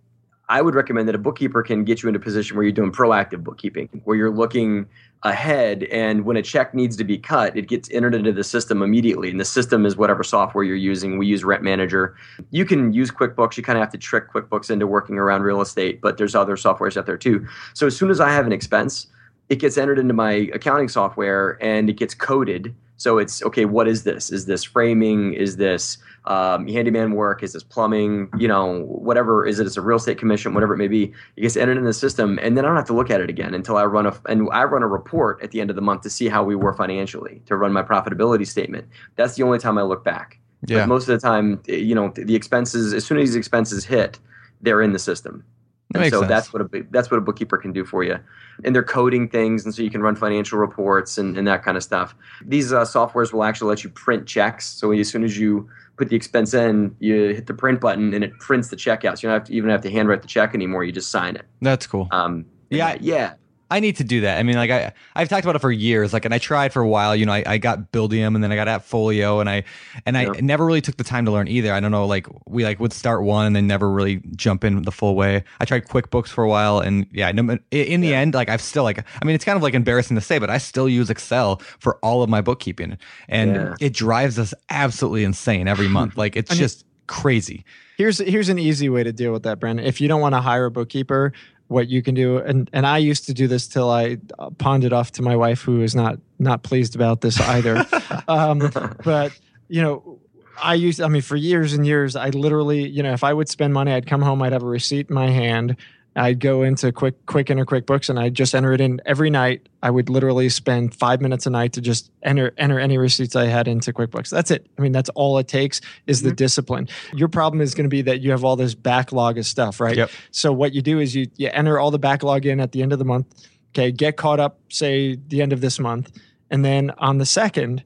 I 0.50 0.62
would 0.62 0.76
recommend 0.76 1.08
that 1.10 1.16
a 1.16 1.18
bookkeeper 1.20 1.62
can 1.62 1.84
get 1.84 2.02
you 2.02 2.08
into 2.08 2.20
a 2.20 2.24
position 2.24 2.56
where 2.56 2.64
you're 2.64 2.72
doing 2.72 2.92
proactive 2.92 3.44
bookkeeping, 3.44 4.02
where 4.06 4.16
you're 4.16 4.34
looking 4.34 4.88
ahead 5.24 5.84
and 5.86 6.24
when 6.24 6.38
a 6.38 6.42
check 6.42 6.74
needs 6.74 6.96
to 6.96 7.04
be 7.04 7.18
cut, 7.18 7.58
it 7.58 7.68
gets 7.68 7.90
entered 7.92 8.16
into 8.16 8.32
the 8.32 8.44
system 8.44 8.82
immediately. 8.82 9.30
And 9.30 9.40
the 9.40 9.46
system 9.46 9.86
is 9.86 9.98
whatever 9.98 10.24
software 10.24 10.64
you're 10.64 10.76
using. 10.76 11.18
We 11.18 11.28
use 11.28 11.44
Rent 11.44 11.64
Manager. 11.64 12.16
You 12.52 12.64
can 12.64 12.94
use 12.94 13.12
QuickBooks. 13.12 13.58
You 13.58 13.64
kind 13.64 13.78
of 13.78 13.82
have 13.82 13.92
to 13.92 13.98
trick 13.98 14.32
QuickBooks 14.32 14.70
into 14.70 14.88
working 14.88 15.18
around 15.18 15.42
real 15.42 15.60
estate, 15.60 16.00
but 16.00 16.18
there's 16.18 16.36
other 16.36 16.56
softwares 16.56 16.96
out 16.96 17.08
there 17.08 17.18
too. 17.18 17.46
So 17.74 17.88
as 17.88 17.98
soon 17.98 18.10
as 18.10 18.22
I 18.22 18.30
have 18.30 18.46
an 18.46 18.54
expense, 18.54 19.08
it 19.50 19.60
gets 19.60 19.78
entered 19.78 20.00
into 20.00 20.14
my 20.14 20.50
accounting 20.54 20.90
software 20.90 21.58
and 21.62 21.90
it 21.90 21.94
gets 21.94 22.14
coded. 22.14 22.76
So 22.98 23.20
it's 23.20 23.44
okay. 23.44 23.66
What 23.66 23.88
is 23.88 24.04
this? 24.04 24.32
Is 24.32 24.48
this 24.48 24.64
framing? 24.64 25.34
Is 25.34 25.58
this 25.58 26.00
um, 26.26 26.68
handyman 26.68 27.12
work? 27.12 27.44
Is 27.44 27.54
this 27.54 27.62
plumbing? 27.62 28.28
You 28.40 28.48
know, 28.48 28.82
whatever. 28.86 29.46
Is 29.46 29.60
it? 29.60 29.68
It's 29.68 29.78
a 29.78 29.82
real 29.82 29.98
estate 29.98 30.18
commission, 30.18 30.56
whatever 30.56 30.74
it 30.74 30.78
may 30.78 30.88
be. 30.88 31.14
It 31.36 31.42
gets 31.42 31.56
entered 31.56 31.78
in 31.78 31.84
the 31.84 31.94
system, 31.94 32.40
and 32.42 32.58
then 32.58 32.66
I 32.66 32.70
don't 32.70 32.76
have 32.76 32.88
to 32.88 32.94
look 32.94 33.12
at 33.12 33.22
it 33.22 33.30
again 33.30 33.54
until 33.54 33.78
I 33.78 33.86
run 33.86 34.08
a 34.08 34.20
and 34.26 34.50
I 34.52 34.64
run 34.64 34.82
a 34.82 34.88
report 34.88 35.42
at 35.44 35.52
the 35.52 35.62
end 35.62 35.70
of 35.70 35.76
the 35.76 35.82
month 35.82 36.02
to 36.02 36.10
see 36.10 36.28
how 36.28 36.44
we 36.44 36.56
were 36.56 36.74
financially 36.74 37.42
to 37.46 37.56
run 37.56 37.72
my 37.72 37.84
profitability 37.84 38.48
statement. 38.48 38.88
That's 39.16 39.36
the 39.36 39.44
only 39.44 39.60
time 39.60 39.78
I 39.78 39.84
look 39.84 40.04
back. 40.04 40.40
Yeah. 40.66 40.80
But 40.80 40.88
most 40.88 41.08
of 41.08 41.20
the 41.20 41.26
time, 41.26 41.62
you 41.68 41.94
know, 41.94 42.12
the 42.16 42.36
expenses 42.36 42.96
as 42.96 43.06
soon 43.06 43.20
as 43.20 43.30
these 43.30 43.36
expenses 43.36 43.86
hit, 43.86 44.18
they're 44.62 44.82
in 44.82 44.94
the 44.94 45.00
system. 45.00 45.44
That 45.92 46.04
and 46.04 46.12
so 46.12 46.20
sense. 46.20 46.30
that's 46.30 46.54
what 46.54 46.62
a 46.62 46.84
that's 46.92 47.10
what 47.10 47.18
a 47.18 47.22
bookkeeper 47.22 47.58
can 47.58 47.72
do 47.72 47.86
for 47.86 48.04
you, 48.04 48.20
and 48.66 48.76
they're 48.76 48.84
coding 48.84 49.30
things, 49.30 49.64
and 49.64 49.74
so 49.74 49.82
you 49.82 49.90
can 49.90 50.02
run 50.02 50.16
financial 50.16 50.60
reports 50.60 51.18
and, 51.18 51.38
and 51.38 51.48
that 51.48 51.64
kind 51.64 51.78
of 51.78 51.84
stuff. 51.84 52.14
These 52.46 52.74
uh, 52.74 52.82
softwares 52.82 53.32
will 53.32 53.44
actually 53.44 53.70
let 53.70 53.84
you 53.86 53.90
print 53.90 54.28
checks. 54.28 54.68
So 54.68 54.92
as 54.92 55.10
soon 55.10 55.24
as 55.24 55.38
you 55.38 55.70
put 55.96 56.10
the 56.10 56.16
expense 56.16 56.54
in, 56.54 56.94
you 57.00 57.34
hit 57.34 57.48
the 57.48 57.54
print 57.54 57.80
button, 57.80 58.14
and 58.14 58.22
it 58.24 58.38
prints 58.40 58.68
the 58.68 58.76
check 58.76 59.06
out. 59.06 59.20
So 59.20 59.28
you 59.28 59.32
don't 59.32 59.40
have 59.40 59.48
to 59.48 59.54
even 59.54 59.70
have 59.70 59.82
to 59.82 59.90
handwrite 59.90 60.22
the 60.22 60.28
check 60.28 60.54
anymore. 60.54 60.84
You 60.84 60.92
just 60.92 61.10
sign 61.10 61.38
it. 61.38 61.46
That's 61.62 61.88
cool. 61.88 62.10
Um, 62.12 62.46
yeah, 62.70 62.98
yeah. 63.00 63.36
I 63.70 63.80
need 63.80 63.98
to 63.98 64.04
do 64.04 64.22
that. 64.22 64.38
I 64.38 64.44
mean, 64.44 64.56
like 64.56 64.72
I, 64.72 64.94
I've 65.16 65.28
talked 65.28 65.44
about 65.44 65.56
it 65.56 65.60
for 65.60 65.72
years. 65.72 66.14
Like, 66.14 66.26
and 66.26 66.34
I 66.34 66.38
tried 66.38 66.72
for 66.72 66.82
a 66.82 66.88
while. 66.88 67.16
You 67.16 67.26
know, 67.26 67.34
I, 67.34 67.44
I 67.46 67.58
got 67.58 67.92
Buildium, 67.92 68.36
and 68.36 68.44
then 68.44 68.52
I 68.52 68.56
got 68.56 68.68
Appfolio, 68.68 69.42
and 69.42 69.50
I, 69.50 69.64
and 70.06 70.18
I 70.18 70.26
never 70.40 70.66
really 70.66 70.82
took 70.82 70.98
the 70.98 71.04
time 71.04 71.26
to 71.26 71.32
learn 71.32 71.48
either. 71.48 71.74
I 71.74 71.80
don't 71.80 71.92
know. 71.92 72.06
Like, 72.06 72.28
we 72.48 72.64
like 72.64 72.80
would 72.80 72.94
start 72.94 73.24
one 73.24 73.46
and 73.46 73.56
then 73.56 73.68
never 73.68 73.90
really 73.90 74.22
jump 74.36 74.64
in 74.64 74.84
the 74.84 74.92
full 74.92 75.16
way. 75.16 75.44
I 75.60 75.66
tried 75.66 75.88
QuickBooks 75.88 76.30
for 76.30 76.44
a 76.44 76.50
while, 76.50 76.80
and 76.80 77.08
yeah, 77.12 77.30
in 77.30 77.46
the 77.46 77.60
yeah. 77.72 78.20
end, 78.20 78.34
like 78.34 78.50
I've 78.50 78.62
still 78.62 78.84
like, 78.84 79.00
I 79.00 79.26
mean, 79.26 79.36
it's 79.36 79.46
kind 79.46 79.58
of 79.58 79.64
like 79.64 79.74
embarrassing 79.74 80.16
to 80.16 80.22
say, 80.22 80.40
but 80.40 80.50
I 80.50 80.60
still 80.60 80.88
use 80.88 81.10
Excel 81.10 81.58
for 81.80 81.98
all 81.98 82.24
of 82.24 82.30
my 82.30 82.42
bookkeeping, 82.42 82.98
and 83.28 83.56
yeah. 83.56 83.76
it 83.82 83.94
drives 83.94 84.40
us 84.40 84.54
absolutely 84.70 85.24
insane 85.24 85.68
every 85.68 85.88
month. 85.88 86.18
like, 86.18 86.36
it's 86.36 86.52
I 86.52 86.54
mean, 86.54 86.60
just 86.60 86.86
crazy. 87.08 87.66
Here's 87.98 88.20
here's 88.20 88.50
an 88.50 88.60
easy 88.60 88.90
way 88.90 89.04
to 89.04 89.12
deal 89.12 89.34
with 89.34 89.44
that, 89.44 89.60
Brandon. 89.60 89.84
If 89.86 90.00
you 90.00 90.08
don't 90.08 90.22
want 90.22 90.36
to 90.36 90.42
hire 90.42 90.66
a 90.66 90.72
bookkeeper, 90.72 91.34
what 91.68 91.88
you 91.88 92.02
can 92.02 92.16
do. 92.16 92.38
And 92.38 92.70
and 92.74 92.86
I 92.86 92.98
used 92.98 93.26
to 93.26 93.34
do 93.34 93.48
this 93.48 93.68
till 93.68 93.90
I 93.90 94.18
pawned 94.58 94.84
it 94.84 94.94
off 94.94 95.12
to 95.14 95.22
my 95.22 95.36
wife 95.36 95.62
who 95.62 95.82
is 95.82 95.96
not 95.96 96.20
not 96.40 96.64
pleased 96.64 96.96
about 96.96 97.22
this 97.22 97.40
either. 97.40 97.86
Um, 98.28 98.72
but 99.06 99.32
you 99.70 99.82
know 99.82 100.20
I 100.62 100.74
used 100.74 101.00
I 101.02 101.08
mean 101.08 101.22
for 101.22 101.38
years 101.38 101.74
and 101.74 101.86
years 101.86 102.16
I 102.16 102.30
literally 102.30 102.88
you 102.88 103.02
know 103.02 103.14
if 103.14 103.24
I 103.24 103.34
would 103.34 103.48
spend 103.48 103.74
money 103.74 103.94
I'd 103.94 104.06
come 104.06 104.22
home 104.22 104.42
I'd 104.42 104.52
have 104.52 104.64
a 104.64 104.68
receipt 104.68 105.08
in 105.10 105.16
my 105.16 105.30
hand 105.30 105.78
I'd 106.18 106.40
go 106.40 106.64
into 106.64 106.92
quick 106.92 107.26
Quicken 107.28 107.60
or 107.60 107.66
QuickBooks 107.66 108.10
and 108.10 108.20
I'd 108.20 108.34
just 108.34 108.56
enter 108.56 108.74
it 108.74 108.82
in 108.82 109.00
every 109.06 109.30
night. 109.30 109.70
I 109.84 109.92
would 109.92 110.10
literally 110.10 110.50
spend 110.50 110.96
five 110.96 111.22
minutes 111.22 111.46
a 111.46 111.50
night 111.50 111.74
to 111.74 111.82
just 111.82 112.12
enter 112.24 112.54
enter 112.58 112.80
any 112.80 112.98
receipts 112.98 113.36
I 113.36 113.46
had 113.46 113.68
into 113.68 113.94
QuickBooks. 113.94 114.30
That's 114.30 114.50
it. 114.50 114.68
I 114.78 114.82
mean, 114.82 114.92
that's 114.92 115.10
all 115.10 115.38
it 115.38 115.48
takes 115.48 115.80
is 116.08 116.20
mm-hmm. 116.20 116.30
the 116.30 116.36
discipline. 116.36 116.88
Your 117.14 117.28
problem 117.28 117.62
is 117.62 117.76
going 117.76 117.86
to 117.86 117.90
be 117.90 118.02
that 118.04 118.22
you 118.22 118.32
have 118.32 118.44
all 118.44 118.56
this 118.56 118.74
backlog 118.74 119.38
of 119.38 119.46
stuff, 119.46 119.80
right? 119.80 119.96
Yep. 119.96 120.10
So 120.32 120.52
what 120.52 120.74
you 120.74 120.82
do 120.82 121.00
is 121.00 121.16
you 121.16 121.28
you 121.36 121.50
enter 121.54 121.80
all 121.80 121.92
the 121.92 122.00
backlog 122.00 122.46
in 122.46 122.60
at 122.60 122.72
the 122.72 122.82
end 122.82 122.94
of 122.94 123.00
the 123.00 123.06
month. 123.06 123.48
Okay, 123.70 123.92
get 123.92 124.18
caught 124.18 124.40
up, 124.40 124.60
say 124.70 125.18
the 125.28 125.42
end 125.42 125.54
of 125.54 125.62
this 125.62 125.78
month, 125.78 126.12
and 126.50 126.66
then 126.66 126.92
on 126.98 127.20
the 127.20 127.26
second 127.26 127.84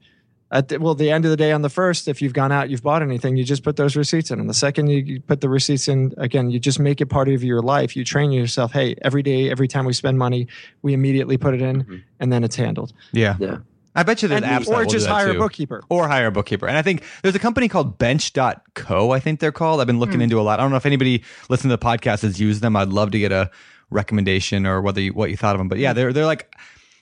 at 0.52 0.68
the, 0.68 0.78
well, 0.78 0.94
the 0.94 1.10
end 1.10 1.24
of 1.24 1.30
the 1.30 1.36
day 1.36 1.50
on 1.50 1.62
the 1.62 1.70
first, 1.70 2.06
if 2.08 2.20
you've 2.20 2.34
gone 2.34 2.52
out, 2.52 2.68
you've 2.68 2.82
bought 2.82 3.02
anything, 3.02 3.36
you 3.36 3.42
just 3.42 3.64
put 3.64 3.76
those 3.76 3.96
receipts 3.96 4.30
in. 4.30 4.38
And 4.38 4.48
the 4.48 4.54
second 4.54 4.88
you, 4.88 4.98
you 4.98 5.20
put 5.20 5.40
the 5.40 5.48
receipts 5.48 5.88
in, 5.88 6.12
again, 6.18 6.50
you 6.50 6.60
just 6.60 6.78
make 6.78 7.00
it 7.00 7.06
part 7.06 7.30
of 7.30 7.42
your 7.42 7.62
life. 7.62 7.96
You 7.96 8.04
train 8.04 8.30
yourself. 8.32 8.70
Hey, 8.70 8.94
every 9.02 9.22
day, 9.22 9.50
every 9.50 9.66
time 9.66 9.86
we 9.86 9.94
spend 9.94 10.18
money, 10.18 10.46
we 10.82 10.92
immediately 10.92 11.38
put 11.38 11.54
it 11.54 11.62
in, 11.62 11.82
mm-hmm. 11.82 11.96
and 12.20 12.30
then 12.30 12.44
it's 12.44 12.54
handled. 12.54 12.92
Yeah. 13.12 13.36
Yeah. 13.40 13.58
I 13.94 14.04
bet 14.04 14.22
you 14.22 14.28
there's 14.28 14.42
and, 14.42 14.64
apps 14.64 14.68
or 14.68 14.84
just 14.86 15.06
hire 15.06 15.32
too. 15.32 15.38
a 15.38 15.38
bookkeeper 15.38 15.82
or 15.90 16.08
hire 16.08 16.26
a 16.26 16.32
bookkeeper. 16.32 16.66
And 16.66 16.78
I 16.78 16.82
think 16.82 17.02
there's 17.22 17.34
a 17.34 17.38
company 17.38 17.68
called 17.68 17.98
Bench.co. 17.98 19.10
I 19.10 19.20
think 19.20 19.40
they're 19.40 19.52
called. 19.52 19.82
I've 19.82 19.86
been 19.86 19.98
looking 19.98 20.20
mm. 20.20 20.24
into 20.24 20.40
a 20.40 20.42
lot. 20.42 20.60
I 20.60 20.62
don't 20.62 20.70
know 20.70 20.78
if 20.78 20.86
anybody 20.86 21.22
listening 21.50 21.70
to 21.70 21.76
the 21.76 21.84
podcast 21.84 22.22
has 22.22 22.40
used 22.40 22.62
them. 22.62 22.74
I'd 22.74 22.88
love 22.88 23.10
to 23.10 23.18
get 23.18 23.32
a 23.32 23.50
recommendation 23.90 24.66
or 24.66 24.80
whether 24.80 25.00
you, 25.00 25.12
what 25.12 25.28
you 25.28 25.36
thought 25.36 25.54
of 25.54 25.58
them. 25.58 25.68
But 25.68 25.78
yeah, 25.78 25.92
they're 25.92 26.12
they're 26.12 26.24
like 26.24 26.54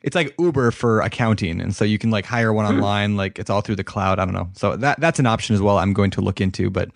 it's 0.02 0.14
like 0.14 0.34
Uber 0.38 0.70
for 0.70 1.00
accounting, 1.00 1.60
and 1.60 1.74
so 1.74 1.84
you 1.84 1.98
can 1.98 2.10
like 2.10 2.24
hire 2.24 2.52
one 2.52 2.66
hmm. 2.66 2.76
online. 2.76 3.16
Like 3.16 3.38
it's 3.38 3.50
all 3.50 3.60
through 3.60 3.76
the 3.76 3.84
cloud. 3.84 4.18
I 4.18 4.24
don't 4.24 4.34
know. 4.34 4.48
So 4.54 4.76
that 4.76 5.00
that's 5.00 5.18
an 5.18 5.26
option 5.26 5.54
as 5.54 5.62
well. 5.62 5.78
I'm 5.78 5.92
going 5.92 6.10
to 6.12 6.20
look 6.20 6.40
into, 6.40 6.70
but 6.70 6.90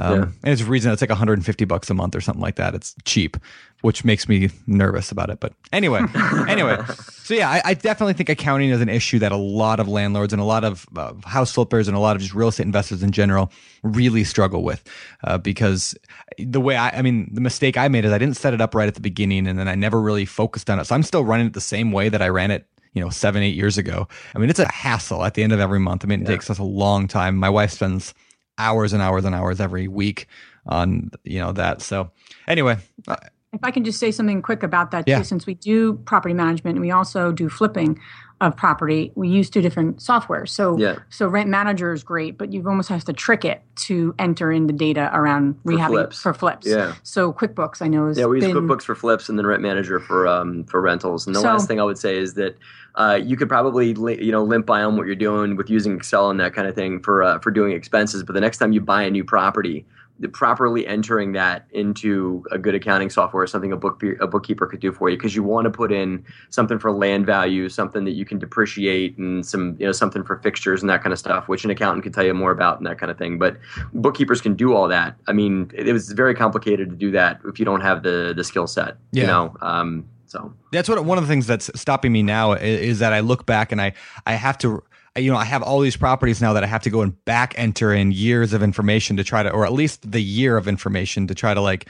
um, 0.00 0.14
yeah. 0.14 0.22
and 0.22 0.52
it's 0.52 0.62
a 0.62 0.64
reason 0.64 0.92
it's 0.92 1.02
like 1.02 1.10
150 1.10 1.64
bucks 1.64 1.90
a 1.90 1.94
month 1.94 2.16
or 2.16 2.20
something 2.20 2.42
like 2.42 2.56
that. 2.56 2.74
It's 2.74 2.94
cheap 3.04 3.36
which 3.82 4.04
makes 4.04 4.28
me 4.28 4.50
nervous 4.66 5.10
about 5.10 5.30
it. 5.30 5.40
But 5.40 5.54
anyway, 5.72 6.02
anyway, 6.48 6.78
so 7.22 7.34
yeah, 7.34 7.48
I, 7.48 7.62
I, 7.64 7.74
definitely 7.74 8.14
think 8.14 8.28
accounting 8.28 8.70
is 8.70 8.80
an 8.80 8.88
issue 8.88 9.18
that 9.20 9.32
a 9.32 9.36
lot 9.36 9.80
of 9.80 9.88
landlords 9.88 10.32
and 10.32 10.40
a 10.40 10.44
lot 10.44 10.64
of 10.64 10.86
uh, 10.96 11.14
house 11.24 11.52
flippers 11.52 11.88
and 11.88 11.96
a 11.96 12.00
lot 12.00 12.16
of 12.16 12.22
just 12.22 12.34
real 12.34 12.48
estate 12.48 12.66
investors 12.66 13.02
in 13.02 13.12
general 13.12 13.50
really 13.82 14.24
struggle 14.24 14.62
with 14.62 14.84
uh, 15.24 15.38
because 15.38 15.94
the 16.38 16.60
way 16.60 16.76
I, 16.76 16.90
I 16.90 17.02
mean, 17.02 17.30
the 17.32 17.40
mistake 17.40 17.76
I 17.76 17.88
made 17.88 18.04
is 18.04 18.12
I 18.12 18.18
didn't 18.18 18.36
set 18.36 18.54
it 18.54 18.60
up 18.60 18.74
right 18.74 18.88
at 18.88 18.94
the 18.94 19.00
beginning 19.00 19.46
and 19.46 19.58
then 19.58 19.68
I 19.68 19.74
never 19.74 20.00
really 20.00 20.24
focused 20.24 20.68
on 20.68 20.78
it. 20.78 20.84
So 20.84 20.94
I'm 20.94 21.02
still 21.02 21.24
running 21.24 21.46
it 21.46 21.54
the 21.54 21.60
same 21.60 21.92
way 21.92 22.08
that 22.08 22.22
I 22.22 22.28
ran 22.28 22.50
it 22.50 22.66
you 22.92 23.00
know, 23.00 23.08
seven, 23.08 23.40
eight 23.40 23.54
years 23.54 23.78
ago. 23.78 24.08
I 24.34 24.40
mean, 24.40 24.50
it's 24.50 24.58
a 24.58 24.66
hassle 24.66 25.24
at 25.24 25.34
the 25.34 25.44
end 25.44 25.52
of 25.52 25.60
every 25.60 25.78
month. 25.78 26.04
I 26.04 26.08
mean, 26.08 26.22
it 26.22 26.24
yeah. 26.24 26.34
takes 26.34 26.50
us 26.50 26.58
a 26.58 26.64
long 26.64 27.06
time. 27.06 27.36
My 27.36 27.48
wife 27.48 27.70
spends 27.70 28.14
hours 28.60 28.92
and 28.92 29.02
hours 29.02 29.24
and 29.24 29.34
hours 29.34 29.60
every 29.60 29.88
week 29.88 30.26
on, 30.66 31.10
you 31.24 31.40
know, 31.40 31.52
that. 31.52 31.82
So 31.82 32.10
anyway, 32.46 32.78
uh, 33.08 33.16
if 33.52 33.60
I 33.62 33.70
can 33.70 33.84
just 33.84 33.98
say 33.98 34.10
something 34.10 34.42
quick 34.42 34.62
about 34.62 34.92
that 34.92 35.04
yeah. 35.06 35.18
too, 35.18 35.24
since 35.24 35.46
we 35.46 35.54
do 35.54 35.94
property 36.04 36.34
management 36.34 36.76
and 36.76 36.84
we 36.84 36.90
also 36.90 37.32
do 37.32 37.48
flipping, 37.48 37.98
of 38.40 38.56
property, 38.56 39.12
we 39.16 39.28
use 39.28 39.50
two 39.50 39.60
different 39.60 40.00
software. 40.00 40.46
So 40.46 40.78
Yeah. 40.78 40.96
so 41.10 41.28
Rent 41.28 41.50
Manager 41.50 41.92
is 41.92 42.02
great, 42.02 42.38
but 42.38 42.52
you 42.52 42.66
almost 42.66 42.88
have 42.88 43.04
to 43.04 43.12
trick 43.12 43.44
it 43.44 43.60
to 43.86 44.14
enter 44.18 44.50
in 44.50 44.66
the 44.66 44.72
data 44.72 45.10
around 45.12 45.56
For 45.62 45.72
rehabbing 45.72 45.88
flips. 45.88 46.22
for 46.22 46.32
flips. 46.32 46.66
Yeah. 46.66 46.94
So 47.02 47.32
QuickBooks, 47.34 47.82
I 47.82 47.88
know 47.88 48.06
is 48.06 48.18
Yeah, 48.18 48.24
we 48.26 48.38
use 48.40 48.46
been, 48.46 48.56
QuickBooks 48.56 48.82
for 48.82 48.94
flips 48.94 49.28
and 49.28 49.38
then 49.38 49.46
Rent 49.46 49.62
Manager 49.62 50.00
for 50.00 50.26
um, 50.26 50.64
for 50.64 50.80
rentals. 50.80 51.26
And 51.26 51.36
the 51.36 51.40
So- 51.40 51.48
last 51.48 51.68
thing 51.68 51.80
I 51.80 51.84
would 51.84 51.98
say 51.98 52.16
is 52.18 52.34
that 52.34 52.56
uh, 52.96 53.18
you 53.22 53.36
could 53.36 53.48
probably 53.48 53.88
you 54.20 54.32
know 54.32 54.42
limp 54.42 54.66
by 54.66 54.82
on 54.82 54.96
what 54.96 55.06
you're 55.06 55.14
doing 55.14 55.56
with 55.56 55.68
using 55.70 55.94
Excel 55.94 56.30
and 56.30 56.40
that 56.40 56.54
kind 56.54 56.66
of 56.66 56.74
thing 56.74 57.00
for 57.00 57.22
uh, 57.22 57.38
for 57.40 57.50
doing 57.50 57.72
expenses. 57.72 58.22
But 58.24 58.32
the 58.32 58.40
next 58.40 58.56
time 58.58 58.72
you 58.72 58.80
buy 58.80 59.02
a 59.02 59.10
new 59.10 59.22
property, 59.22 59.84
properly 60.28 60.86
entering 60.86 61.32
that 61.32 61.66
into 61.70 62.44
a 62.50 62.58
good 62.58 62.74
accounting 62.74 63.10
software 63.10 63.44
is 63.44 63.50
something 63.50 63.72
a 63.72 63.76
book 63.76 64.02
a 64.20 64.26
bookkeeper 64.26 64.66
could 64.66 64.80
do 64.80 64.92
for 64.92 65.08
you 65.08 65.16
because 65.16 65.34
you 65.34 65.42
want 65.42 65.64
to 65.64 65.70
put 65.70 65.90
in 65.90 66.24
something 66.50 66.78
for 66.78 66.92
land 66.92 67.26
value, 67.26 67.68
something 67.68 68.04
that 68.04 68.12
you 68.12 68.24
can 68.24 68.38
depreciate, 68.38 69.16
and 69.18 69.44
some 69.46 69.76
you 69.78 69.86
know 69.86 69.92
something 69.92 70.22
for 70.22 70.36
fixtures 70.38 70.82
and 70.82 70.90
that 70.90 71.02
kind 71.02 71.12
of 71.12 71.18
stuff, 71.18 71.48
which 71.48 71.64
an 71.64 71.70
accountant 71.70 72.02
could 72.02 72.14
tell 72.14 72.24
you 72.24 72.34
more 72.34 72.50
about 72.50 72.78
and 72.78 72.86
that 72.86 72.98
kind 72.98 73.10
of 73.10 73.18
thing. 73.18 73.38
But 73.38 73.56
bookkeepers 73.92 74.40
can 74.40 74.54
do 74.54 74.74
all 74.74 74.88
that. 74.88 75.16
I 75.26 75.32
mean, 75.32 75.70
it, 75.74 75.88
it 75.88 75.92
was 75.92 76.12
very 76.12 76.34
complicated 76.34 76.90
to 76.90 76.96
do 76.96 77.10
that 77.12 77.40
if 77.44 77.58
you 77.58 77.64
don't 77.64 77.80
have 77.80 78.02
the 78.02 78.32
the 78.36 78.44
skill 78.44 78.66
set. 78.66 78.96
You 79.12 79.26
know, 79.26 79.56
um, 79.62 80.06
so 80.30 80.54
That's 80.70 80.88
what 80.88 81.04
one 81.04 81.18
of 81.18 81.24
the 81.24 81.28
things 81.28 81.48
that's 81.48 81.70
stopping 81.74 82.12
me 82.12 82.22
now 82.22 82.52
is, 82.52 82.80
is 82.80 82.98
that 83.00 83.12
I 83.12 83.18
look 83.18 83.46
back 83.46 83.72
and 83.72 83.82
I 83.82 83.94
I 84.26 84.34
have 84.34 84.56
to 84.58 84.80
you 85.18 85.30
know 85.30 85.36
I 85.36 85.44
have 85.44 85.62
all 85.62 85.80
these 85.80 85.96
properties 85.96 86.40
now 86.40 86.52
that 86.52 86.62
I 86.64 86.66
have 86.66 86.82
to 86.82 86.90
go 86.90 87.00
and 87.02 87.22
back 87.24 87.54
enter 87.56 87.92
in 87.92 88.12
years 88.12 88.52
of 88.52 88.62
information 88.62 89.16
to 89.16 89.24
try 89.24 89.42
to 89.42 89.50
or 89.50 89.64
at 89.66 89.72
least 89.72 90.10
the 90.10 90.20
year 90.22 90.56
of 90.56 90.68
information 90.68 91.26
to 91.26 91.34
try 91.34 91.52
to 91.54 91.60
like 91.60 91.88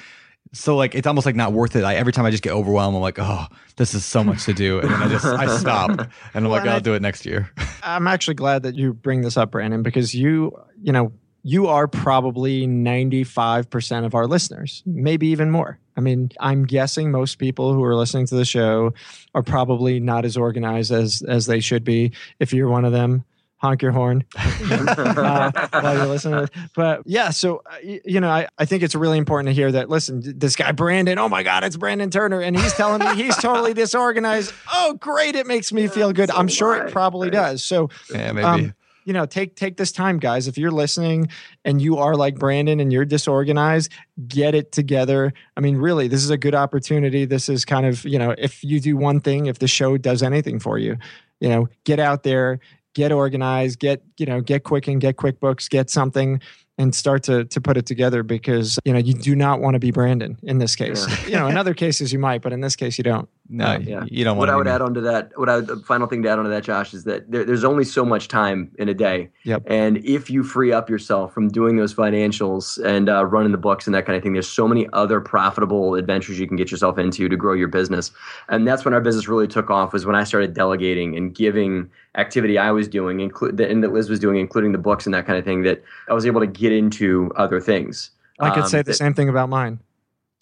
so 0.52 0.74
like 0.76 0.94
it's 0.94 1.06
almost 1.06 1.26
like 1.26 1.36
not 1.36 1.52
worth 1.52 1.76
it. 1.76 1.84
I, 1.84 1.94
every 1.96 2.12
time 2.12 2.24
I 2.24 2.30
just 2.30 2.42
get 2.42 2.52
overwhelmed, 2.52 2.96
I'm 2.96 3.02
like, 3.02 3.18
oh, 3.18 3.46
this 3.76 3.92
is 3.94 4.04
so 4.04 4.24
much 4.24 4.46
to 4.46 4.52
do, 4.54 4.80
and 4.80 4.90
then 4.90 5.02
I 5.02 5.08
just 5.08 5.24
I 5.24 5.46
stop 5.58 5.90
and 5.90 6.08
I'm 6.34 6.44
Well, 6.44 6.52
like, 6.52 6.66
I'll 6.66 6.76
I- 6.76 6.80
do 6.80 6.94
it 6.94 7.02
next 7.02 7.26
year. 7.26 7.50
I'm 7.82 8.06
actually 8.08 8.34
glad 8.34 8.62
that 8.64 8.74
you 8.74 8.92
bring 8.94 9.20
this 9.20 9.36
up, 9.36 9.50
Brandon, 9.52 9.82
because 9.82 10.14
you, 10.14 10.58
you 10.82 10.92
know, 10.92 11.12
you 11.42 11.66
are 11.68 11.86
probably 11.88 12.66
95% 12.66 14.04
of 14.04 14.14
our 14.14 14.26
listeners, 14.26 14.82
maybe 14.86 15.28
even 15.28 15.50
more. 15.50 15.78
I 16.00 16.02
mean, 16.02 16.30
I'm 16.40 16.64
guessing 16.64 17.10
most 17.10 17.38
people 17.38 17.74
who 17.74 17.84
are 17.84 17.94
listening 17.94 18.24
to 18.28 18.34
the 18.34 18.46
show 18.46 18.94
are 19.34 19.42
probably 19.42 20.00
not 20.00 20.24
as 20.24 20.34
organized 20.34 20.90
as 20.92 21.20
as 21.28 21.44
they 21.44 21.60
should 21.60 21.84
be. 21.84 22.12
If 22.38 22.54
you're 22.54 22.70
one 22.70 22.86
of 22.86 22.92
them, 22.92 23.22
honk 23.58 23.82
your 23.82 23.92
horn 23.92 24.24
uh, 24.38 25.52
while 25.72 25.94
you're 25.98 26.06
listening. 26.06 26.48
But 26.74 27.02
yeah, 27.04 27.28
so 27.28 27.60
uh, 27.70 27.76
you 27.82 28.18
know, 28.18 28.30
I, 28.30 28.48
I 28.56 28.64
think 28.64 28.82
it's 28.82 28.94
really 28.94 29.18
important 29.18 29.48
to 29.48 29.52
hear 29.52 29.70
that. 29.72 29.90
Listen, 29.90 30.22
this 30.24 30.56
guy 30.56 30.72
Brandon, 30.72 31.18
oh 31.18 31.28
my 31.28 31.42
God, 31.42 31.64
it's 31.64 31.76
Brandon 31.76 32.10
Turner, 32.10 32.40
and 32.40 32.58
he's 32.58 32.72
telling 32.72 33.00
me 33.00 33.22
he's 33.22 33.36
totally 33.36 33.74
disorganized. 33.84 34.54
Oh, 34.72 34.94
great! 34.94 35.36
It 35.36 35.46
makes 35.46 35.70
me 35.70 35.86
feel 35.86 36.14
good. 36.14 36.30
I'm 36.30 36.48
sure 36.48 36.76
it 36.76 36.92
probably 36.92 37.28
does. 37.28 37.62
So 37.62 37.90
Yeah, 38.10 38.32
maybe. 38.32 38.46
um, 38.46 38.74
you 39.04 39.12
know, 39.12 39.26
take 39.26 39.56
take 39.56 39.76
this 39.76 39.92
time, 39.92 40.18
guys. 40.18 40.48
If 40.48 40.58
you're 40.58 40.70
listening 40.70 41.28
and 41.64 41.80
you 41.80 41.98
are 41.98 42.14
like 42.14 42.38
Brandon 42.38 42.80
and 42.80 42.92
you're 42.92 43.04
disorganized, 43.04 43.92
get 44.28 44.54
it 44.54 44.72
together. 44.72 45.32
I 45.56 45.60
mean, 45.60 45.76
really, 45.76 46.08
this 46.08 46.22
is 46.22 46.30
a 46.30 46.38
good 46.38 46.54
opportunity. 46.54 47.24
This 47.24 47.48
is 47.48 47.64
kind 47.64 47.86
of, 47.86 48.04
you 48.04 48.18
know, 48.18 48.34
if 48.38 48.62
you 48.62 48.80
do 48.80 48.96
one 48.96 49.20
thing, 49.20 49.46
if 49.46 49.58
the 49.58 49.68
show 49.68 49.96
does 49.96 50.22
anything 50.22 50.58
for 50.58 50.78
you, 50.78 50.96
you 51.40 51.48
know, 51.48 51.68
get 51.84 51.98
out 51.98 52.22
there, 52.22 52.60
get 52.94 53.12
organized, 53.12 53.78
get, 53.78 54.02
you 54.18 54.26
know, 54.26 54.40
get 54.40 54.64
quick 54.64 54.88
and 54.88 55.00
get 55.00 55.16
QuickBooks, 55.16 55.70
get 55.70 55.90
something 55.90 56.40
and 56.80 56.94
start 56.94 57.22
to 57.24 57.44
to 57.44 57.60
put 57.60 57.76
it 57.76 57.84
together 57.84 58.22
because, 58.22 58.78
you 58.84 58.92
know, 58.92 58.98
you 58.98 59.12
do 59.12 59.36
not 59.36 59.60
want 59.60 59.74
to 59.74 59.78
be 59.78 59.90
Brandon 59.90 60.38
in 60.42 60.58
this 60.58 60.74
case. 60.74 61.06
You 61.28 61.36
know, 61.36 61.46
in 61.46 61.56
other 61.56 61.74
cases 61.74 62.12
you 62.12 62.18
might, 62.18 62.42
but 62.42 62.52
in 62.52 62.60
this 62.60 62.74
case 62.74 62.96
you 62.96 63.04
don't. 63.04 63.28
no, 63.48 63.78
yeah. 63.78 64.04
you 64.08 64.24
don't 64.24 64.36
want 64.36 64.48
to. 64.48 64.54
what 64.54 64.66
want 64.66 64.68
I 64.68 64.72
would 64.72 64.82
add 64.82 64.82
on 64.82 64.94
to 64.94 65.00
that, 65.02 65.32
what 65.36 65.48
I 65.48 65.56
would, 65.56 65.66
the 65.66 65.76
final 65.76 66.06
thing 66.06 66.22
to 66.22 66.28
add 66.28 66.38
on 66.38 66.44
to 66.44 66.50
that, 66.50 66.64
Josh, 66.64 66.94
is 66.94 67.04
that 67.04 67.30
there, 67.30 67.44
there's 67.44 67.64
only 67.64 67.84
so 67.84 68.04
much 68.04 68.28
time 68.28 68.70
in 68.78 68.88
a 68.88 68.94
day. 68.94 69.28
Yep. 69.44 69.64
And 69.66 69.98
if 69.98 70.30
you 70.30 70.42
free 70.42 70.72
up 70.72 70.88
yourself 70.88 71.34
from 71.34 71.48
doing 71.48 71.76
those 71.76 71.94
financials 71.94 72.82
and 72.84 73.08
uh, 73.08 73.26
running 73.26 73.52
the 73.52 73.58
books 73.58 73.86
and 73.86 73.94
that 73.94 74.06
kind 74.06 74.16
of 74.16 74.22
thing, 74.22 74.32
there's 74.32 74.48
so 74.48 74.66
many 74.66 74.88
other 74.92 75.20
profitable 75.20 75.94
adventures 75.94 76.38
you 76.38 76.48
can 76.48 76.56
get 76.56 76.70
yourself 76.70 76.98
into 76.98 77.28
to 77.28 77.36
grow 77.36 77.52
your 77.52 77.68
business. 77.68 78.10
And 78.48 78.66
that's 78.66 78.84
when 78.84 78.94
our 78.94 79.00
business 79.00 79.28
really 79.28 79.48
took 79.48 79.70
off. 79.70 79.92
Was 79.92 80.06
when 80.06 80.16
I 80.16 80.24
started 80.24 80.54
delegating 80.54 81.16
and 81.16 81.34
giving 81.34 81.90
activity 82.16 82.58
I 82.58 82.70
was 82.70 82.88
doing, 82.88 83.20
include 83.20 83.60
and 83.60 83.82
that 83.84 83.92
Liz 83.92 84.08
was 84.10 84.18
doing, 84.18 84.38
including 84.38 84.72
the 84.72 84.78
books 84.78 85.06
and 85.06 85.14
that 85.14 85.26
kind 85.26 85.38
of 85.38 85.44
thing. 85.44 85.62
That 85.62 85.82
I 86.08 86.14
was 86.14 86.26
able 86.26 86.40
to 86.40 86.46
get 86.46 86.72
into 86.72 87.30
other 87.36 87.60
things. 87.60 88.10
I 88.40 88.50
could 88.50 88.64
Um, 88.64 88.68
say 88.68 88.78
the 88.78 88.84
that- 88.84 88.94
same 88.94 89.14
thing 89.14 89.28
about 89.28 89.48
mine. 89.48 89.78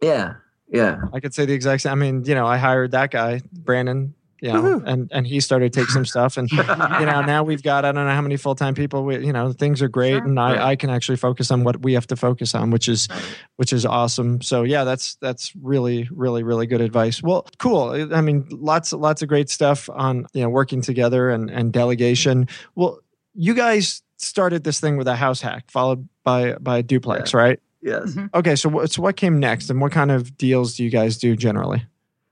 Yeah. 0.01 0.35
Yeah. 0.71 1.01
I 1.13 1.21
could 1.21 1.35
say 1.35 1.47
the 1.47 1.53
exact 1.55 1.83
same. 1.83 1.93
I 1.93 1.95
mean, 1.97 2.25
you 2.25 2.35
know, 2.35 2.47
I 2.47 2.57
hired 2.59 2.91
that 2.93 3.11
guy, 3.11 3.41
Brandon, 3.53 4.15
you 4.41 4.53
know, 4.53 4.83
and 4.87 5.09
and 5.13 5.27
he 5.27 5.41
started 5.41 5.73
to 5.73 5.81
take 5.81 5.89
some 5.89 6.05
stuff, 6.05 6.37
and 6.37 6.51
you 6.53 6.57
know, 6.57 7.23
now 7.23 7.43
we've 7.43 7.63
got 7.63 7.85
I 7.85 7.93
don't 7.93 8.07
know 8.07 8.15
how 8.15 8.21
many 8.21 8.37
full 8.37 8.55
time 8.55 8.75
people. 8.75 9.05
We, 9.05 9.25
you 9.27 9.33
know, 9.33 9.53
things 9.53 9.83
are 9.83 9.89
great, 9.89 10.11
Sure. 10.19 10.25
and 10.25 10.37
Right. 10.37 10.59
I 10.59 10.71
I 10.71 10.77
can 10.77 10.91
actually 10.91 11.17
focus 11.17 11.51
on 11.51 11.65
what 11.65 11.83
we 11.83 11.93
have 11.95 12.07
to 12.09 12.17
focus 12.17 12.55
on, 12.55 12.71
which 12.71 12.89
is 12.89 13.09
which 13.57 13.73
is 13.73 13.85
awesome. 13.85 14.41
So 14.43 14.63
yeah, 14.63 14.85
that's 14.85 15.17
that's 15.17 15.53
really 15.61 16.09
really 16.13 16.43
really 16.43 16.67
good 16.67 16.81
advice. 16.81 17.23
Well, 17.23 17.47
cool. 17.59 17.91
I 18.15 18.21
mean, 18.21 18.47
lots 18.51 18.93
lots 18.93 19.23
of 19.23 19.29
great 19.29 19.51
stuff 19.51 19.89
on 19.93 20.27
you 20.35 20.43
know 20.43 20.49
working 20.49 20.81
together 20.83 21.31
and 21.31 21.51
and 21.51 21.73
delegation. 21.73 22.49
Well, 22.75 23.01
you 23.35 23.55
guys 23.55 24.03
started 24.17 24.65
this 24.65 24.81
thing 24.81 24.97
with 24.97 25.07
a 25.09 25.15
house 25.17 25.41
hack, 25.41 25.71
followed 25.71 26.09
by 26.25 26.55
by 26.55 26.79
a 26.79 26.83
duplex, 26.83 27.33
right? 27.35 27.61
Yes. 27.81 28.15
Mhm. 28.15 28.31
Okay, 28.35 28.57
so 28.57 28.69
what 28.69 28.91
so 28.91 29.01
what 29.03 29.17
came 29.17 29.39
next, 29.39 29.71
and 29.71 29.81
what 29.81 29.93
kind 29.93 30.11
of 30.11 30.37
deals 30.37 30.75
do 30.77 30.83
you 30.85 30.91
guys 30.91 31.17
do 31.17 31.37
generally? 31.37 31.85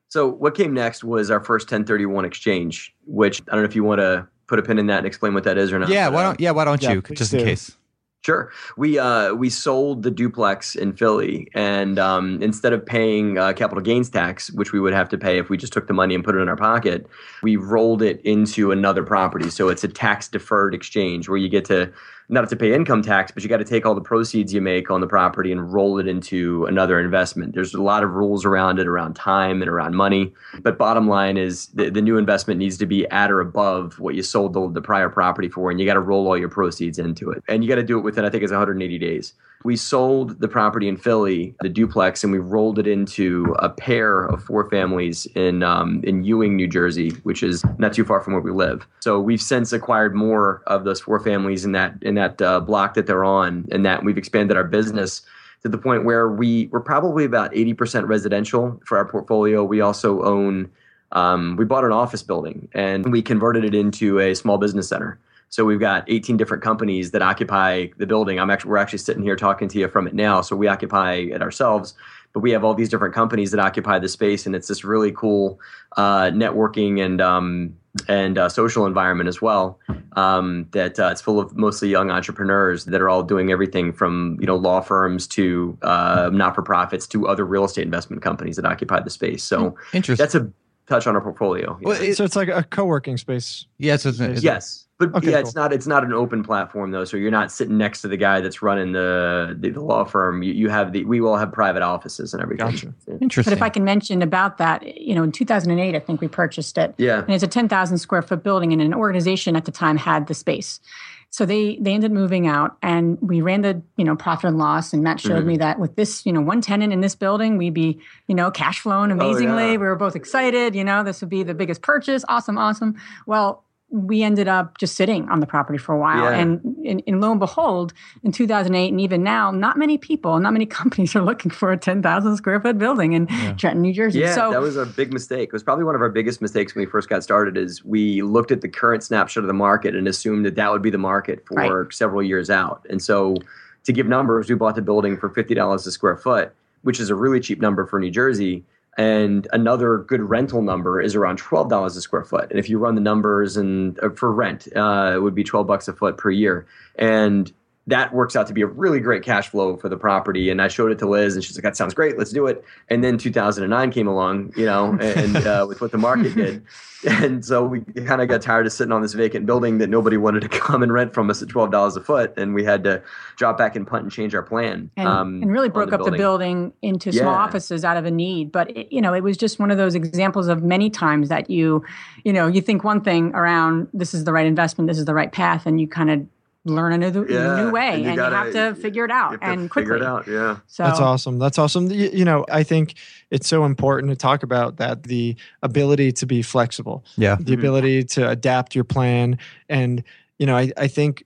So 0.09 0.29
what 0.29 0.55
came 0.55 0.73
next 0.73 1.05
was 1.05 1.31
our 1.31 1.41
first 1.41 1.67
1031 1.67 2.25
exchange, 2.25 2.95
which 3.07 3.43
I 3.43 3.53
don't 3.53 3.63
know 3.63 3.69
if 3.69 3.75
you 3.75 3.85
want 3.85 4.01
to 4.01 4.27
put 4.47 4.59
a 4.59 4.63
pin 4.63 4.79
in 4.79 4.87
that 4.87 4.99
and 4.99 5.07
explain 5.07 5.35
what 5.35 5.45
that 5.45 5.59
is 5.59 5.73
or 5.73 5.79
not. 5.79 5.89
yeah, 5.89 6.09
why 6.09 6.23
don't 6.23 6.41
yeah, 6.41 6.53
why 6.53 6.65
don't 6.65 6.83
Yeah, 6.83 6.93
you 6.93 7.03
just 7.03 7.33
do. 7.33 7.39
in 7.39 7.45
case? 7.45 7.77
Sure. 8.25 8.51
We 8.77 8.99
uh, 8.99 9.35
we 9.35 9.49
sold 9.51 10.03
the 10.03 10.11
duplex 10.11 10.75
in 10.75 10.95
Philly, 10.95 11.49
and 11.55 11.97
um, 11.97 12.43
instead 12.43 12.73
of 12.73 12.85
paying 12.85 13.39
uh, 13.39 13.53
capital 13.53 13.81
gains 13.83 14.11
tax, 14.11 14.51
which 14.53 14.73
we 14.73 14.81
would 14.81 14.93
have 14.93 15.09
to 15.11 15.19
pay 15.19 15.39
if 15.39 15.49
we 15.49 15.57
just 15.57 15.73
took 15.73 15.87
the 15.87 15.93
money 15.95 16.13
and 16.15 16.25
put 16.25 16.35
it 16.35 16.39
in 16.39 16.49
our 16.49 16.57
pocket, 16.57 17.07
we 17.45 17.55
rolled 17.55 18.03
it 18.03 18.21
into 18.25 18.73
another 18.73 19.05
property. 19.05 19.49
So 19.49 19.69
it's 19.69 19.85
a 19.85 19.89
tax 19.89 20.27
deferred 20.27 20.75
exchange 20.75 21.29
where 21.29 21.39
you 21.39 21.49
get 21.49 21.65
to 21.67 21.93
not 22.29 22.43
have 22.43 22.51
to 22.51 22.57
pay 22.57 22.75
income 22.75 23.03
tax, 23.03 23.31
but 23.31 23.43
you 23.43 23.49
got 23.49 23.59
to 23.59 23.65
take 23.65 23.87
all 23.87 23.95
the 23.95 24.01
proceeds 24.01 24.53
you 24.53 24.61
make 24.61 24.91
on 24.91 25.01
the 25.01 25.07
property 25.07 25.53
and 25.53 25.73
roll 25.73 25.99
it 25.99 26.09
into 26.09 26.65
another 26.67 26.99
investment. 26.99 27.55
There's 27.55 27.75
a 27.75 27.83
lot 27.83 28.03
of 28.03 28.11
rules 28.11 28.45
around 28.45 28.79
it, 28.79 28.87
around 28.87 29.15
time 29.15 29.63
and 29.63 29.69
around 29.69 29.95
money. 29.95 30.33
But 30.63 30.79
bottom 30.79 31.09
line 31.09 31.37
is 31.37 31.69
the, 31.69 31.91
the 31.91 32.03
new 32.03 32.19
investment 32.19 32.59
needs 32.59 32.77
to 32.79 32.87
be 32.87 33.07
at 33.09 33.31
or 33.31 33.41
above 33.41 34.01
what 34.01 34.15
you 34.15 34.23
sold 34.23 34.55
the, 34.55 34.69
the 34.69 34.83
prior 34.83 35.09
property 35.09 35.49
for, 35.49 35.71
and 35.71 35.79
you 35.79 35.87
got 35.87 35.95
to 35.95 36.01
roll 36.01 36.27
all 36.27 36.37
your 36.37 36.49
proceeds 36.49 36.99
into 36.99 37.31
it. 37.31 37.43
And 37.49 37.63
you 37.63 37.69
got 37.69 37.77
to 37.77 37.85
do 37.85 37.99
it 37.99 38.03
within, 38.03 38.25
I 38.25 38.31
think 38.31 38.43
it's 38.43 38.53
180 38.53 38.99
days. 38.99 39.35
We 39.67 39.75
sold 39.75 40.39
the 40.39 40.47
property 40.47 40.87
in 40.87 40.97
Philly, 40.97 41.53
the 41.61 41.69
duplex, 41.69 42.23
and 42.23 42.33
we 42.33 42.39
rolled 42.39 42.79
it 42.79 42.87
into 42.87 43.53
a 43.59 43.69
pair 43.69 44.23
of 44.23 44.41
four 44.41 44.71
families 44.71 45.27
in 45.35 45.65
um, 45.65 46.03
in 46.05 46.23
Ewing, 46.23 46.55
New 46.55 46.69
Jersey, 46.69 47.11
which 47.25 47.43
is 47.43 47.65
not 47.77 47.93
too 47.93 48.05
far 48.05 48.21
from 48.21 48.35
where 48.35 48.43
we 48.43 48.53
live. 48.53 48.87
So 49.01 49.19
we've 49.19 49.43
since 49.43 49.73
acquired 49.73 50.15
more 50.15 50.63
of 50.69 50.85
those 50.85 51.01
four 51.01 51.19
families 51.19 51.65
in 51.65 51.73
that 51.73 51.95
in 52.03 52.15
that 52.15 52.41
uh, 52.41 52.61
block 52.61 52.95
that 52.95 53.09
they're 53.09 53.25
on, 53.25 53.67
and 53.73 53.85
that 53.85 54.05
we've 54.05 54.17
expanded 54.17 54.57
our 54.57 54.63
business 54.63 55.23
to 55.63 55.69
the 55.69 55.79
point 55.79 56.05
where 56.05 56.29
we 56.29 56.69
we're 56.69 56.79
probably 56.79 57.25
about 57.25 57.51
80% 57.51 58.07
residential 58.07 58.81
for 58.85 58.97
our 58.99 59.05
portfolio. 59.05 59.65
We 59.65 59.81
also 59.81 60.23
own 60.23 60.71
um, 61.11 61.57
we 61.57 61.65
bought 61.65 61.85
an 61.85 61.91
office 61.91 62.23
building 62.23 62.69
and 62.73 63.11
we 63.11 63.21
converted 63.21 63.65
it 63.65 63.75
into 63.75 64.21
a 64.21 64.35
small 64.35 64.59
business 64.59 64.89
center. 64.89 65.19
So 65.49 65.65
we've 65.65 65.81
got 65.81 66.05
18 66.09 66.37
different 66.37 66.63
companies 66.63 67.13
that 67.13 67.23
occupy 67.23 67.87
the 67.99 68.07
building. 68.07 68.39
I'm 68.41 68.51
actually 68.51 68.71
we're 68.71 68.77
actually 68.79 68.99
sitting 68.99 69.23
here 69.23 69.37
talking 69.37 69.69
to 69.69 69.79
you 69.79 69.89
from 69.89 70.07
it 70.07 70.15
now. 70.15 70.41
So 70.41 70.57
we 70.57 70.67
occupy 70.69 71.15
it 71.15 71.41
ourselves, 71.43 71.95
but 72.33 72.41
we 72.41 72.51
have 72.51 72.65
all 72.65 72.75
these 72.75 72.89
different 72.89 73.15
companies 73.15 73.51
that 73.53 73.61
occupy 73.61 73.99
the 73.99 74.09
space, 74.09 74.45
and 74.47 74.55
it's 74.55 74.69
this 74.69 74.85
really 74.85 75.13
cool 75.13 75.59
uh, 75.97 76.25
networking 76.27 77.03
and 77.05 77.21
um, 77.21 77.77
and 78.09 78.37
uh, 78.37 78.49
social 78.49 78.85
environment 78.87 79.29
as 79.29 79.41
well. 79.41 79.79
Um, 80.13 80.67
that 80.73 80.99
uh, 80.99 81.09
it's 81.13 81.21
full 81.21 81.39
of 81.41 81.57
mostly 81.57 81.89
young 81.89 82.11
entrepreneurs 82.11 82.87
that 82.87 83.01
are 83.01 83.09
all 83.09 83.23
doing 83.23 83.51
everything 83.53 83.93
from 83.93 84.37
you 84.41 84.47
know 84.47 84.57
law 84.57 84.81
firms 84.81 85.27
to 85.29 85.79
uh, 85.83 86.31
not 86.33 86.55
for 86.55 86.63
profits 86.63 87.07
to 87.09 87.29
other 87.29 87.45
real 87.45 87.65
estate 87.65 87.83
investment 87.85 88.21
companies 88.23 88.57
that 88.57 88.65
occupy 88.67 89.01
the 89.01 89.11
space. 89.11 89.43
So 89.45 89.77
Interesting. 89.93 90.23
that's 90.23 90.35
a 90.35 90.51
touch 90.89 91.07
on 91.07 91.15
our 91.15 91.21
portfolio. 91.23 91.79
Well, 91.81 92.01
it- 92.01 92.17
so 92.17 92.25
it's 92.25 92.37
like 92.37 92.49
a 92.49 92.63
co-working 92.65 93.17
space. 93.17 93.67
Yes, 93.79 94.05
it's, 94.07 94.21
it's, 94.21 94.43
yes, 94.43 94.86
but 94.99 95.15
Okay, 95.15 95.33
yeah, 95.33 95.39
it's 95.39 95.55
not 95.55 95.73
it's 95.73 95.87
not 95.87 96.05
an 96.05 96.13
open 96.13 96.43
platform 96.43 96.91
though. 96.91 97.05
So 97.05 97.17
you're 97.17 97.31
not 97.31 97.53
sitting 97.53 97.77
next 97.77 98.01
to 98.03 98.09
the 98.09 98.17
guy 98.17 98.41
that's 98.41 98.63
running 98.63 98.93
the 98.93 99.57
the, 99.59 99.71
the 99.71 99.81
law 99.81 100.05
firm. 100.05 100.43
You, 100.43 100.53
you 100.53 100.69
have 100.71 100.93
the 100.93 101.05
we 101.05 101.21
will 101.21 101.37
have 101.37 101.53
private 101.53 101.83
offices 101.83 102.33
and 102.33 102.43
everything. 102.43 102.71
Gotcha. 102.71 102.95
interesting. 103.21 103.51
But 103.51 103.57
if 103.59 103.63
I 103.63 103.69
can 103.69 103.85
mention 103.85 104.23
about 104.23 104.59
that, 104.59 104.99
you 104.99 105.15
know, 105.15 105.23
in 105.23 105.33
2008, 105.33 105.95
I 105.95 105.99
think 105.99 106.21
we 106.21 106.29
purchased 106.29 106.79
it. 106.79 106.95
Yeah. 106.97 107.21
And 107.21 107.31
it's 107.31 107.45
a 107.45 107.49
10,000 107.49 107.99
square 107.99 108.23
foot 108.23 108.43
building, 108.43 108.73
and 108.73 108.81
an 108.81 108.95
organization 108.95 109.55
at 109.57 109.65
the 109.67 109.73
time 109.73 109.97
had 109.99 110.27
the 110.29 110.35
space. 110.35 110.81
So 111.29 111.45
they 111.45 111.77
they 111.83 111.93
ended 111.93 112.13
up 112.13 112.15
moving 112.15 112.47
out, 112.47 112.79
and 112.83 113.19
we 113.21 113.43
ran 113.43 113.61
the 113.61 113.83
you 113.99 114.05
know 114.05 114.17
profit 114.17 114.49
and 114.49 114.57
loss. 114.59 114.95
And 114.95 115.03
Matt 115.03 115.21
showed 115.21 115.43
Mhm. 115.43 115.47
me 115.47 115.57
that 115.59 115.79
with 115.79 115.97
this 115.97 116.25
you 116.25 116.33
know 116.33 116.41
one 116.41 116.63
tenant 116.63 116.95
in 116.95 117.03
this 117.03 117.15
building, 117.15 117.59
we'd 117.59 117.75
be 117.75 117.99
you 118.29 118.35
know 118.35 118.51
cash 118.51 118.81
flowing 118.81 119.11
amazingly. 119.11 119.65
Oh, 119.65 119.67
yeah. 119.67 119.71
We 119.73 119.79
were 119.79 119.97
both 119.97 120.17
excited. 120.17 120.75
You 120.75 120.85
know, 120.85 121.03
this 121.03 121.21
would 121.21 121.29
be 121.29 121.43
the 121.43 121.53
biggest 121.53 121.83
purchase. 121.83 122.25
Awesome, 122.31 122.57
awesome. 122.57 122.95
Well, 123.27 123.65
we 123.97 124.23
ended 124.23 124.47
up 124.49 124.79
just 124.79 124.95
sitting 124.95 125.29
on 125.29 125.41
the 125.41 125.47
property 125.47 125.79
for 125.79 125.95
a 125.95 125.99
while. 125.99 126.25
Yeah. 126.31 126.39
And, 126.39 126.61
and, 126.85 127.03
and 127.07 127.21
lo 127.21 127.31
and 127.31 127.41
behold, 127.41 127.93
in 128.23 128.33
2008 128.33 128.89
and 128.91 129.01
even 129.01 129.23
now, 129.23 129.51
not 129.51 129.77
many 129.79 129.97
people, 129.99 130.39
not 130.39 130.53
many 130.53 130.67
companies 130.81 131.17
are 131.17 131.23
looking 131.23 131.51
for 131.51 131.73
a 131.73 131.77
10,000 131.77 132.37
square 132.37 132.61
foot 132.61 132.79
building 132.79 133.15
in 133.15 133.27
Trenton, 133.57 133.81
New 133.83 133.93
Jersey. 133.93 134.21
Yeah, 134.21 134.35
so 134.35 134.51
that 134.51 134.61
was 134.61 134.77
a 134.77 134.87
big 134.87 135.13
mistake. 135.13 135.49
It 135.49 135.53
was 135.53 135.63
probably 135.63 135.85
one 135.85 135.95
of 135.95 136.01
our 136.03 136.11
biggest 136.11 136.43
mistakes 136.43 136.75
when 136.75 136.85
we 136.85 136.91
first 136.91 137.09
got 137.09 137.23
started. 137.23 137.57
Is 137.57 137.85
we 137.85 138.23
looked 138.23 138.51
at 138.53 138.61
the 138.61 138.69
current 138.69 139.03
snapshot 139.03 139.45
of 139.45 139.49
the 139.49 139.55
market 139.55 139.97
and 139.97 140.07
assumed 140.07 140.45
that 140.47 140.55
that 140.57 140.71
would 140.71 140.83
be 140.83 140.91
the 140.91 140.99
market 140.99 141.45
for 141.47 141.55
Right. 141.57 141.93
several 141.93 142.23
years 142.23 142.51
out. 142.51 142.85
And 142.91 143.03
so, 143.03 143.37
to 143.85 143.93
give 143.93 144.07
numbers, 144.07 144.49
we 144.49 144.55
bought 144.57 144.75
the 144.75 144.83
building 144.83 145.17
for 145.17 145.29
fifty 145.31 145.55
dollars 145.55 145.87
a 145.87 145.93
square 145.93 146.17
foot, 146.17 146.53
which 146.83 147.01
is 147.01 147.09
a 147.11 147.15
really 147.15 147.41
cheap 147.41 147.61
number 147.61 147.87
for 147.87 147.99
New 147.99 148.11
Jersey. 148.11 148.65
And 148.99 149.47
another 149.53 149.99
good 149.99 150.23
rental 150.23 150.63
number 150.63 151.01
is 151.01 151.15
around 151.15 151.37
twelve 151.37 151.69
dollars 151.69 151.97
a 151.97 152.01
square 152.01 152.25
foot. 152.25 152.51
And 152.51 152.59
if 152.59 152.71
you 152.71 152.79
run 152.79 152.95
the 152.95 153.01
numbers 153.01 153.57
and 153.57 153.99
uh, 154.01 154.11
for 154.11 154.33
rent, 154.33 154.69
uh, 154.75 155.13
it 155.15 155.21
would 155.21 155.35
be 155.35 155.45
twelve 155.45 155.67
bucks 155.67 155.87
a 155.89 155.93
foot 155.93 156.17
per 156.17 156.31
year. 156.31 156.67
And 156.99 157.53
that 157.89 158.13
works 158.13 158.35
out 158.35 158.49
to 158.49 158.53
be 158.53 158.63
a 158.63 158.67
really 158.67 158.99
great 158.99 159.23
cash 159.23 159.49
flow 159.49 159.77
for 159.77 159.89
the 159.89 159.97
property. 159.97 160.51
And 160.51 160.61
I 160.61 160.67
showed 160.69 160.91
it 160.91 160.99
to 160.99 161.09
Liz, 161.09 161.35
and 161.37 161.45
she's 161.45 161.57
like, 161.57 161.63
"That 161.63 161.77
sounds 161.77 161.95
great. 161.95 162.19
Let's 162.19 162.33
do 162.33 162.47
it." 162.47 162.65
And 162.89 163.05
then 163.05 163.17
2009 163.17 163.91
came 163.93 164.09
along, 164.09 164.53
you 164.57 164.67
know, 164.67 164.97
and 165.01 165.37
uh, 165.37 165.65
with 165.69 165.81
what 165.81 165.93
the 165.93 165.99
market 165.99 166.35
did, 166.35 166.63
and 167.09 167.45
so 167.45 167.65
we 167.65 167.81
kind 168.05 168.21
of 168.21 168.29
got 168.29 168.43
tired 168.43 168.67
of 168.67 168.73
sitting 168.73 168.91
on 168.91 169.03
this 169.03 169.13
vacant 169.15 169.47
building 169.47 169.79
that 169.79 169.89
nobody 169.89 170.17
wanted 170.17 170.41
to 170.41 170.49
come 170.61 170.83
and 170.83 170.93
rent 170.93 171.15
from 171.15 171.31
us 171.31 171.43
at 171.43 171.49
twelve 171.49 171.71
dollars 171.71 171.97
a 171.97 172.01
foot, 172.01 172.33
and 172.37 172.55
we 172.55 172.65
had 172.65 172.83
to 172.85 173.01
drop 173.37 173.57
back 173.57 173.77
and 173.77 173.87
punt 173.87 174.03
and 174.03 174.11
change 174.11 174.35
our 174.35 174.43
plan. 174.43 174.91
and, 174.97 175.07
um, 175.09 175.43
and 175.43 175.53
really 175.53 175.69
broke 175.69 175.93
up 175.93 176.05
the 176.05 176.11
building 176.11 176.73
into 176.83 177.13
small 177.13 177.33
Yeah. 177.33 177.39
offices 177.39 177.85
out 177.85 177.97
of 177.97 178.05
a 178.05 178.11
need 178.11 178.51
but 178.51 178.71
it, 178.77 178.91
you 178.91 179.01
know 179.01 179.15
it 179.15 179.23
was 179.23 179.37
just 179.37 179.59
one 179.59 179.71
of 179.71 179.77
those 179.79 179.95
examples 179.95 180.49
of 180.49 180.63
many 180.63 180.91
times 180.91 181.29
that 181.29 181.51
you 181.51 181.85
you 182.25 182.33
know 182.33 182.47
you 182.47 182.61
think 182.61 182.83
one 182.83 183.01
thing 183.01 183.33
around 183.35 183.89
this 183.93 184.15
is 184.15 184.25
the 184.25 184.33
right 184.33 184.47
investment 184.47 184.89
this 184.89 184.99
is 184.99 185.05
the 185.05 185.15
right 185.15 185.33
path 185.33 185.67
and 185.67 185.81
you 185.81 185.87
kind 185.87 186.11
of 186.11 186.27
learn 186.67 186.93
a 186.93 187.11
new, 187.11 187.27
Yeah, 187.29 187.63
new 187.65 187.71
way 187.71 187.89
and 187.89 187.95
and 187.95 188.05
you 188.05 188.11
you, 188.11 188.17
gotta- 188.17 188.37
have 188.37 188.53
to 188.53 188.75
figure 188.81 189.05
it 189.05 189.11
out 189.11 189.33
You 189.33 189.39
have 189.41 189.55
to 189.55 189.61
and 189.61 189.71
quickly 189.71 189.93
figure 189.93 189.97
it 190.05 190.09
out. 190.09 190.27
Yeah. 190.27 190.59
so 190.67 190.83
That's 190.85 191.01
awesome. 191.01 191.39
That's 191.39 191.59
awesome. 191.59 191.91
You, 191.91 192.11
you 192.13 192.25
know, 192.25 192.45
I 192.51 192.63
think 192.63 192.95
it's 193.31 193.49
so 193.49 193.65
important 193.65 194.11
to 194.11 194.17
talk 194.17 194.43
about 194.43 194.77
that 194.79 195.05
the 195.05 195.37
ability 195.63 196.13
to 196.13 196.27
be 196.27 196.43
flexible, 196.43 197.05
Yeah. 197.17 197.37
the 197.37 197.55
Mhm. 197.57 197.59
ability 197.59 198.05
to 198.05 198.29
adapt 198.29 198.75
your 198.75 198.85
plan. 198.85 199.39
And, 199.69 200.03
you 200.39 200.47
know, 200.47 200.57
I, 200.57 200.73
I 200.77 200.89
think 200.89 201.25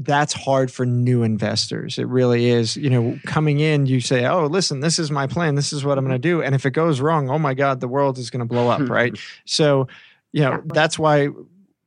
that's 0.00 0.32
hard 0.32 0.70
for 0.70 0.86
new 0.86 1.22
investors. 1.24 1.98
It 1.98 2.06
really 2.06 2.46
is. 2.50 2.76
You 2.76 2.88
know, 2.90 3.18
coming 3.26 3.58
in, 3.58 3.86
you 3.86 4.00
say, 4.00 4.26
oh, 4.26 4.46
listen, 4.46 4.78
this 4.80 4.98
is 4.98 5.10
my 5.10 5.26
plan. 5.26 5.56
This 5.56 5.72
is 5.72 5.84
what 5.84 5.98
I'm 5.98 6.04
going 6.04 6.14
to 6.14 6.28
do. 6.28 6.40
And 6.40 6.54
if 6.54 6.64
it 6.66 6.70
goes 6.70 7.00
wrong, 7.00 7.28
oh 7.30 7.38
my 7.38 7.52
God, 7.54 7.80
the 7.80 7.88
world 7.88 8.16
is 8.18 8.30
going 8.30 8.38
to 8.40 8.46
blow 8.46 8.68
up, 8.68 8.80
right? 8.88 9.18
So, 9.44 9.88
you 10.30 10.42
know, 10.42 10.62
that's 10.66 10.98
why 11.00 11.28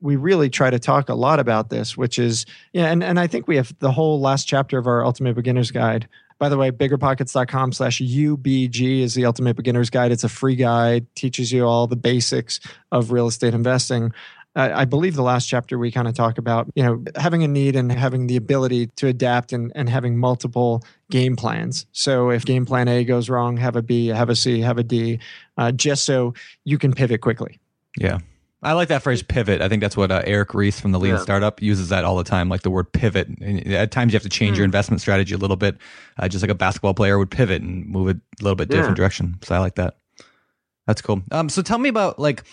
we 0.01 0.15
really 0.15 0.49
try 0.49 0.69
to 0.69 0.79
talk 0.79 1.09
a 1.09 1.13
lot 1.13 1.39
about 1.39 1.69
this, 1.69 1.95
which 1.95 2.19
is, 2.19 2.45
yeah, 2.73 2.91
and, 2.91 3.03
and 3.03 3.19
I 3.19 3.27
think 3.27 3.47
we 3.47 3.55
have 3.55 3.73
the 3.79 3.91
whole 3.91 4.19
last 4.19 4.47
chapter 4.47 4.77
of 4.77 4.87
our 4.87 5.05
Ultimate 5.05 5.35
Beginner's 5.35 5.71
Guide. 5.71 6.07
By 6.39 6.49
the 6.49 6.57
way, 6.57 6.71
biggerpockets.com 6.71 7.71
slash 7.71 8.01
UBG 8.01 9.01
is 9.01 9.13
the 9.13 9.25
Ultimate 9.25 9.55
Beginner's 9.55 9.91
Guide. 9.91 10.11
It's 10.11 10.23
a 10.23 10.29
free 10.29 10.55
guide, 10.55 11.05
teaches 11.15 11.51
you 11.51 11.67
all 11.67 11.85
the 11.85 11.95
basics 11.95 12.59
of 12.91 13.11
real 13.11 13.27
estate 13.27 13.53
investing. 13.53 14.11
I 14.53 14.83
believe 14.83 15.15
the 15.15 15.23
last 15.23 15.47
chapter 15.47 15.79
we 15.79 15.91
kind 15.91 16.09
of 16.09 16.13
talk 16.13 16.37
about, 16.37 16.67
you 16.75 16.83
know, 16.83 17.01
having 17.15 17.41
a 17.41 17.47
need 17.47 17.77
and 17.77 17.89
having 17.89 18.27
the 18.27 18.35
ability 18.35 18.87
to 18.97 19.07
adapt 19.07 19.53
and, 19.53 19.71
and 19.75 19.87
having 19.87 20.17
multiple 20.17 20.83
game 21.09 21.37
plans. 21.37 21.85
So 21.93 22.31
if 22.31 22.43
game 22.43 22.65
plan 22.65 22.89
A 22.89 23.05
goes 23.05 23.29
wrong, 23.29 23.55
have 23.55 23.77
a 23.77 23.81
B, 23.81 24.07
have 24.07 24.29
a 24.29 24.35
C, 24.35 24.59
have 24.59 24.77
a 24.77 24.83
D, 24.83 25.19
uh, 25.57 25.71
just 25.71 26.03
so 26.03 26.33
you 26.65 26.77
can 26.77 26.91
pivot 26.91 27.21
quickly. 27.21 27.61
Yeah. 27.97 28.17
I 28.63 28.73
like 28.73 28.89
that 28.89 29.01
phrase 29.01 29.23
pivot. 29.23 29.61
I 29.61 29.69
think 29.69 29.81
that's 29.81 29.97
what 29.97 30.11
uh, 30.11 30.21
Eric 30.23 30.53
Ries 30.53 30.79
from 30.79 30.91
the 30.91 30.99
Lean 30.99 31.13
Yeah. 31.15 31.19
Startup 31.21 31.59
uses 31.61 31.89
that 31.89 32.05
all 32.05 32.15
the 32.15 32.23
time, 32.23 32.47
like 32.47 32.61
the 32.61 32.69
word 32.69 32.91
pivot. 32.93 33.27
And 33.27 33.73
at 33.73 33.89
times 33.91 34.13
you 34.13 34.17
have 34.17 34.23
to 34.23 34.29
change 34.29 34.55
your 34.57 34.65
investment 34.65 35.01
strategy 35.01 35.33
a 35.33 35.37
little 35.37 35.55
bit, 35.55 35.77
uh, 36.19 36.27
just 36.27 36.43
like 36.43 36.51
a 36.51 36.55
basketball 36.55 36.93
player 36.93 37.17
would 37.17 37.31
pivot 37.31 37.61
and 37.63 37.87
move 37.87 38.09
it 38.09 38.17
a 38.39 38.43
little 38.43 38.55
bit 38.55 38.69
different 38.69 38.91
Yeah. 38.91 39.01
direction. 39.01 39.39
So 39.41 39.55
I 39.55 39.59
like 39.59 39.75
that. 39.75 39.97
That's 40.85 41.01
cool. 41.01 41.23
Um, 41.31 41.49
so 41.49 41.61
tell 41.61 41.77
me 41.79 41.89
about 41.89 42.19
like, 42.19 42.43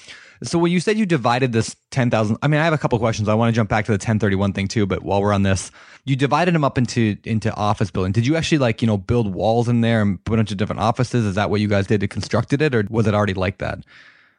so 0.43 0.59
when 0.59 0.71
you 0.71 0.79
said 0.81 0.97
you 0.97 1.05
divided 1.05 1.53
this 1.53 1.75
10,000, 1.91 2.39
I 2.43 2.47
mean, 2.49 2.61
I 2.61 2.65
have 2.65 2.73
a 2.73 2.79
couple 2.79 2.99
questions. 2.99 3.29
I 3.29 3.35
want 3.35 3.53
to 3.53 3.57
jump 3.57 3.69
back 3.69 3.85
to 3.87 3.91
the 3.93 3.95
1031 3.97 4.53
thing 4.53 4.69
too, 4.69 4.87
but 4.87 5.03
while 5.03 5.21
we're 5.21 5.33
on 5.33 5.43
this, 5.43 5.71
you 6.05 6.15
divided 6.17 6.55
them 6.55 6.65
up 6.65 6.79
into, 6.79 7.17
into 7.25 7.53
office 7.55 7.91
building. 7.91 8.13
Did 8.13 8.27
you 8.27 8.37
actually 8.37 8.59
like, 8.59 8.81
you 8.81 8.87
know, 8.87 8.97
build 8.97 9.35
walls 9.35 9.69
in 9.69 9.81
there 9.83 10.01
and 10.01 10.23
put 10.25 10.35
a 10.35 10.37
bunch 10.37 10.53
of 10.53 10.57
different 10.57 10.81
offices? 10.81 11.25
Is 11.27 11.35
that 11.35 11.51
what 11.51 11.61
you 11.61 11.69
guys 11.69 11.87
did 11.87 12.01
to 12.01 12.09
constructed 12.09 12.63
it 12.63 12.75
or 12.75 12.87
was 12.89 13.07
it 13.07 13.15
already 13.15 13.35
like 13.35 13.59
that? 13.59 13.81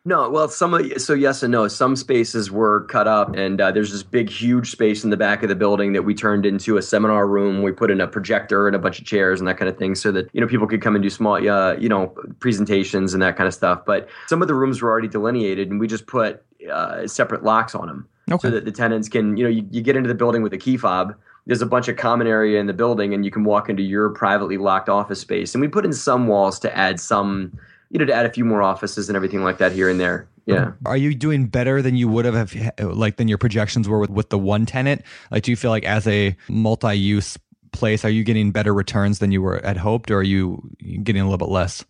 No, 0.05 0.29
well, 0.29 0.47
some 0.47 0.73
of 0.73 1.01
so 1.01 1.13
yes 1.13 1.43
and 1.43 1.51
no. 1.51 1.67
Some 1.67 1.95
spaces 1.97 2.49
were 2.49 2.85
cut 2.85 3.05
up, 3.05 3.35
and 3.35 3.59
uh, 3.59 3.71
there's 3.71 3.91
this 3.91 4.01
big, 4.01 4.29
huge 4.29 4.71
space 4.71 5.03
in 5.03 5.09
the 5.09 5.17
back 5.17 5.43
of 5.43 5.49
the 5.49 5.55
building 5.55 5.91
that 5.91 6.03
we 6.03 6.15
turned 6.15 6.45
into 6.45 6.77
a 6.77 6.81
seminar 6.81 7.27
room. 7.27 7.61
We 7.61 7.73
put 7.73 7.91
in 7.91 7.99
a 7.99 8.07
projector 8.07 8.65
and 8.65 8.75
a 8.75 8.79
bunch 8.79 8.99
of 8.99 9.05
chairs 9.05 9.41
and 9.41 9.47
that 9.49 9.57
kind 9.57 9.67
of 9.67 9.77
thing, 9.77 9.95
so 9.95 10.11
that 10.13 10.29
you 10.31 10.39
know 10.39 10.47
people 10.47 10.67
could 10.67 10.81
come 10.81 10.95
and 10.95 11.03
do 11.03 11.09
small, 11.09 11.35
uh, 11.35 11.75
you 11.75 11.89
know, 11.89 12.07
presentations 12.39 13.13
and 13.13 13.21
that 13.21 13.35
kind 13.35 13.47
of 13.47 13.53
stuff. 13.53 13.83
But 13.85 14.07
some 14.27 14.41
of 14.41 14.47
the 14.47 14.55
rooms 14.55 14.81
were 14.81 14.89
already 14.89 15.09
delineated, 15.09 15.69
and 15.69 15.81
we 15.81 15.87
just 15.87 16.07
put 16.07 16.43
uh, 16.71 17.05
separate 17.05 17.43
locks 17.43 17.75
on 17.75 17.87
them, 17.87 18.07
so 18.39 18.49
that 18.49 18.63
the 18.63 18.71
tenants 18.71 19.09
can, 19.09 19.35
you 19.35 19.43
know, 19.43 19.49
you, 19.49 19.67
you 19.69 19.81
get 19.81 19.97
into 19.97 20.07
the 20.07 20.15
building 20.15 20.41
with 20.43 20.53
a 20.53 20.57
key 20.57 20.77
fob. 20.77 21.13
There's 21.45 21.61
a 21.61 21.65
bunch 21.65 21.87
of 21.87 21.97
common 21.97 22.25
area 22.25 22.59
in 22.59 22.67
the 22.67 22.73
building, 22.73 23.13
and 23.13 23.25
you 23.25 23.31
can 23.31 23.43
walk 23.43 23.69
into 23.69 23.83
your 23.83 24.09
privately 24.11 24.57
locked 24.57 24.87
office 24.87 25.19
space. 25.19 25.55
And 25.55 25.61
we 25.61 25.67
put 25.67 25.83
in 25.83 25.91
some 25.91 26.27
walls 26.27 26.59
to 26.59 26.77
add 26.77 26.99
some, 26.99 27.57
you 27.89 27.99
know, 27.99 28.05
to 28.05 28.13
add 28.13 28.25
a 28.25 28.31
few 28.31 28.45
more 28.45 28.61
offices 28.61 29.09
and 29.09 29.15
everything 29.15 29.43
like 29.43 29.57
that 29.57 29.71
here 29.71 29.89
and 29.89 29.99
there. 29.99 30.27
Yeah. 30.45 30.71
Are 30.85 30.97
you 30.97 31.13
doing 31.13 31.45
better 31.45 31.81
than 31.81 31.95
you 31.95 32.07
would 32.07 32.25
have, 32.25 32.55
like, 32.79 33.17
than 33.17 33.27
your 33.27 33.37
projections 33.37 33.87
were 33.87 33.99
with, 33.99 34.09
with 34.09 34.29
the 34.29 34.39
one 34.39 34.65
tenant? 34.65 35.03
Like, 35.29 35.43
do 35.43 35.51
you 35.51 35.55
feel 35.55 35.69
like 35.69 35.83
as 35.83 36.07
a 36.07 36.35
multi-use 36.47 37.37
place, 37.71 38.03
are 38.03 38.09
you 38.09 38.23
getting 38.23 38.51
better 38.51 38.73
returns 38.73 39.19
than 39.19 39.31
you 39.31 39.43
were 39.43 39.61
had 39.63 39.77
hoped, 39.77 40.09
or 40.09 40.17
are 40.17 40.23
you 40.23 40.59
getting 41.03 41.21
a 41.21 41.25
little 41.25 41.37
bit 41.37 41.49
less? 41.49 41.85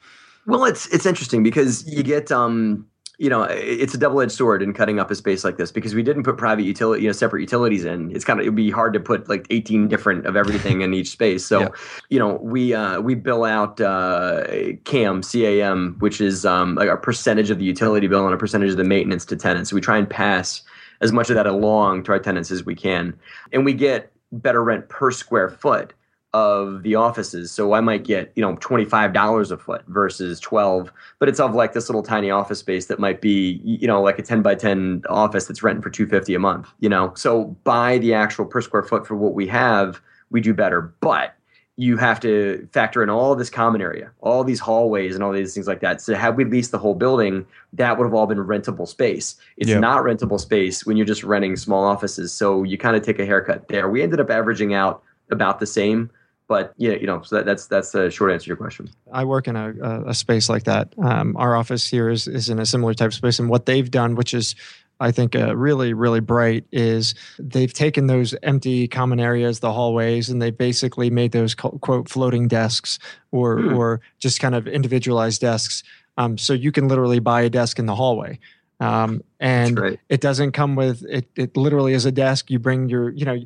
Well, 0.46 0.66
it's 0.66 0.88
it's 0.88 1.06
interesting 1.06 1.42
because 1.42 1.88
you 1.88 2.04
get 2.04 2.32
um 2.32 2.86
you 3.20 3.30
know 3.30 3.44
it's 3.44 3.94
a 3.94 3.98
double 3.98 4.22
edged 4.22 4.32
sword 4.32 4.64
in 4.64 4.74
cutting 4.74 4.98
up 4.98 5.12
a 5.12 5.16
space 5.16 5.44
like 5.44 5.58
this 5.58 5.72
because 5.74 5.94
we 5.94 6.02
didn't 6.02 6.24
put 6.24 6.38
private 6.38 6.64
utility 6.64 7.04
you 7.04 7.10
know 7.10 7.14
separate 7.14 7.42
utilities 7.42 7.84
in. 7.84 8.10
It's 8.16 8.24
kind 8.24 8.40
of 8.40 8.46
it'd 8.46 8.56
be 8.56 8.72
hard 8.72 8.94
to 8.94 9.00
put 9.00 9.28
like 9.28 9.46
eighteen 9.50 9.90
different 9.90 10.26
of 10.26 10.38
everything 10.38 10.82
in 10.82 10.94
each 10.94 11.10
space. 11.10 11.46
So 11.46 11.60
Yeah. 11.60 11.70
you 12.10 12.18
know 12.18 12.40
we 12.42 12.74
uh, 12.74 13.02
we 13.02 13.16
bill 13.16 13.44
out 13.44 13.80
uh, 13.82 14.46
CAM 14.86 15.22
CAM 15.22 15.98
which 16.00 16.22
is 16.22 16.46
um 16.46 16.76
like 16.76 16.90
a 16.90 16.96
percentage 16.98 17.50
of 17.50 17.60
the 17.60 17.66
utility 17.66 18.08
bill 18.08 18.26
and 18.26 18.34
a 18.34 18.38
percentage 18.38 18.72
of 18.72 18.78
the 18.78 18.86
maintenance 18.86 19.26
to 19.26 19.36
tenants. 19.36 19.70
So 19.70 19.76
we 19.76 19.82
try 19.82 19.98
and 19.98 20.10
pass 20.10 20.62
as 21.02 21.12
much 21.12 21.30
of 21.30 21.36
that 21.36 21.46
along 21.46 22.04
to 22.04 22.14
our 22.14 22.20
tenants 22.20 22.52
as 22.52 22.66
we 22.66 22.74
can, 22.76 23.14
and 23.52 23.66
we 23.66 23.74
get 23.74 24.12
better 24.32 24.64
rent 24.64 24.88
per 24.90 25.12
square 25.12 25.50
foot 25.50 25.94
of 26.34 26.84
the 26.84 26.96
offices. 26.96 27.52
So 27.52 27.74
I 27.74 27.82
might 27.82 28.04
get, 28.04 28.32
you 28.36 28.42
know, 28.42 28.56
$25 28.58 29.52
a 29.52 29.58
foot 29.58 29.84
versus 29.88 30.40
12, 30.40 30.94
but 31.18 31.28
it's 31.28 31.40
of 31.40 31.56
like 31.56 31.74
this 31.74 31.90
little 31.90 32.04
tiny 32.04 32.30
office 32.30 32.60
space 32.60 32.86
that 32.86 33.00
might 33.00 33.20
be, 33.20 33.62
you 33.64 33.88
know, 33.88 34.02
like 34.02 34.20
a 34.20 34.22
10 34.22 34.44
by 34.44 34.54
10 34.54 35.04
office 35.10 35.46
that's 35.46 35.64
renting 35.64 35.82
for 35.82 35.90
250 35.90 36.36
a 36.36 36.40
month, 36.40 36.68
you 36.80 36.90
know? 36.90 37.14
So 37.16 37.46
by 37.64 37.98
the 37.98 38.14
actual 38.14 38.46
per 38.46 38.62
square 38.62 38.84
foot 38.84 39.08
for 39.08 39.16
what 39.16 39.34
we 39.34 39.48
have, 39.48 40.02
we 40.30 40.40
do 40.40 40.54
better. 40.54 40.94
But 41.00 41.34
you 41.78 41.96
have 41.96 42.20
to 42.20 42.68
factor 42.74 43.02
in 43.02 43.10
all 43.10 43.36
this 43.36 43.50
common 43.50 43.82
area, 43.82 44.12
all 44.20 44.44
these 44.44 44.60
hallways 44.60 45.16
and 45.16 45.24
all 45.24 45.32
these 45.32 45.54
things 45.54 45.66
like 45.66 45.80
that. 45.80 46.02
So 46.02 46.14
had 46.14 46.36
we 46.36 46.44
leased 46.44 46.72
the 46.72 46.78
whole 46.78 46.94
building, 46.94 47.46
that 47.72 47.98
would 47.98 48.04
have 48.04 48.14
all 48.14 48.28
been 48.28 48.38
rentable 48.38 48.88
space. 48.88 49.38
It's 49.56 49.72
not 49.72 50.04
rentable 50.04 50.40
space 50.40 50.86
when 50.86 50.98
you're 50.98 51.06
just 51.06 51.24
renting 51.24 51.56
small 51.56 51.86
offices. 51.86 52.34
So 52.34 52.64
you 52.64 52.78
kind 52.78 52.98
of 52.98 53.02
take 53.02 53.18
a 53.18 53.26
haircut 53.26 53.70
there. 53.70 53.90
We 53.90 54.04
ended 54.04 54.20
up 54.20 54.30
averaging 54.30 54.74
out 54.74 55.02
about 55.32 55.62
the 55.62 55.66
same, 55.66 56.12
but 56.50 56.74
yeah, 56.78 56.94
you 56.94 57.06
know, 57.06 57.22
so 57.22 57.38
that, 57.38 57.46
that's 57.46 57.68
that's 57.68 57.92
the 57.92 58.10
short 58.10 58.32
answer 58.32 58.46
to 58.46 58.48
your 58.48 58.58
question. 58.58 58.90
I 59.14 59.24
work 59.24 59.48
in 59.48 59.56
a, 59.56 59.72
a, 59.82 60.10
a 60.10 60.14
space 60.16 60.50
like 60.50 60.64
that. 60.64 60.94
Um, 61.02 61.38
our 61.38 61.56
office 61.56 61.88
here 61.88 62.10
is, 62.10 62.28
is 62.28 62.50
in 62.50 62.60
a 62.60 62.66
similar 62.66 62.96
type 62.96 63.10
of 63.10 63.14
space. 63.14 63.38
And 63.38 63.50
what 63.50 63.68
they've 63.68 63.90
done, 63.90 64.16
which 64.16 64.34
is, 64.34 64.56
I 65.00 65.12
think, 65.12 65.36
uh, 65.36 65.56
really, 65.56 65.94
really 65.94 66.22
bright, 66.22 66.66
is 66.72 67.14
they've 67.38 67.72
taken 67.72 68.08
those 68.08 68.34
empty 68.42 68.88
common 68.88 69.20
areas, 69.20 69.60
the 69.60 69.72
hallways, 69.72 70.28
and 70.28 70.42
they 70.42 70.50
basically 70.50 71.12
made 71.12 71.34
those 71.34 71.54
quote 71.54 72.10
floating 72.10 72.48
desks 72.48 72.98
or, 73.32 73.60
Hmm. 73.60 73.74
or 73.76 74.02
just 74.18 74.40
kind 74.40 74.56
of 74.56 74.68
individualized 74.68 75.42
desks. 75.42 75.84
Um, 76.18 76.36
so 76.36 76.54
you 76.54 76.72
can 76.72 76.88
literally 76.88 77.20
buy 77.20 77.42
a 77.42 77.50
desk 77.50 77.78
in 77.78 77.86
the 77.86 77.96
hallway. 77.96 78.40
Um, 78.80 79.22
and 79.40 79.80
right. 79.80 80.00
it 80.10 80.20
doesn't 80.20 80.54
come 80.54 80.76
with 80.78 81.04
it 81.04 81.30
it 81.36 81.58
literally 81.58 81.92
is 81.92 82.06
a 82.06 82.14
desk 82.14 82.50
you 82.50 82.60
bring 82.60 82.88
your 82.88 83.10
you 83.10 83.26
know 83.26 83.38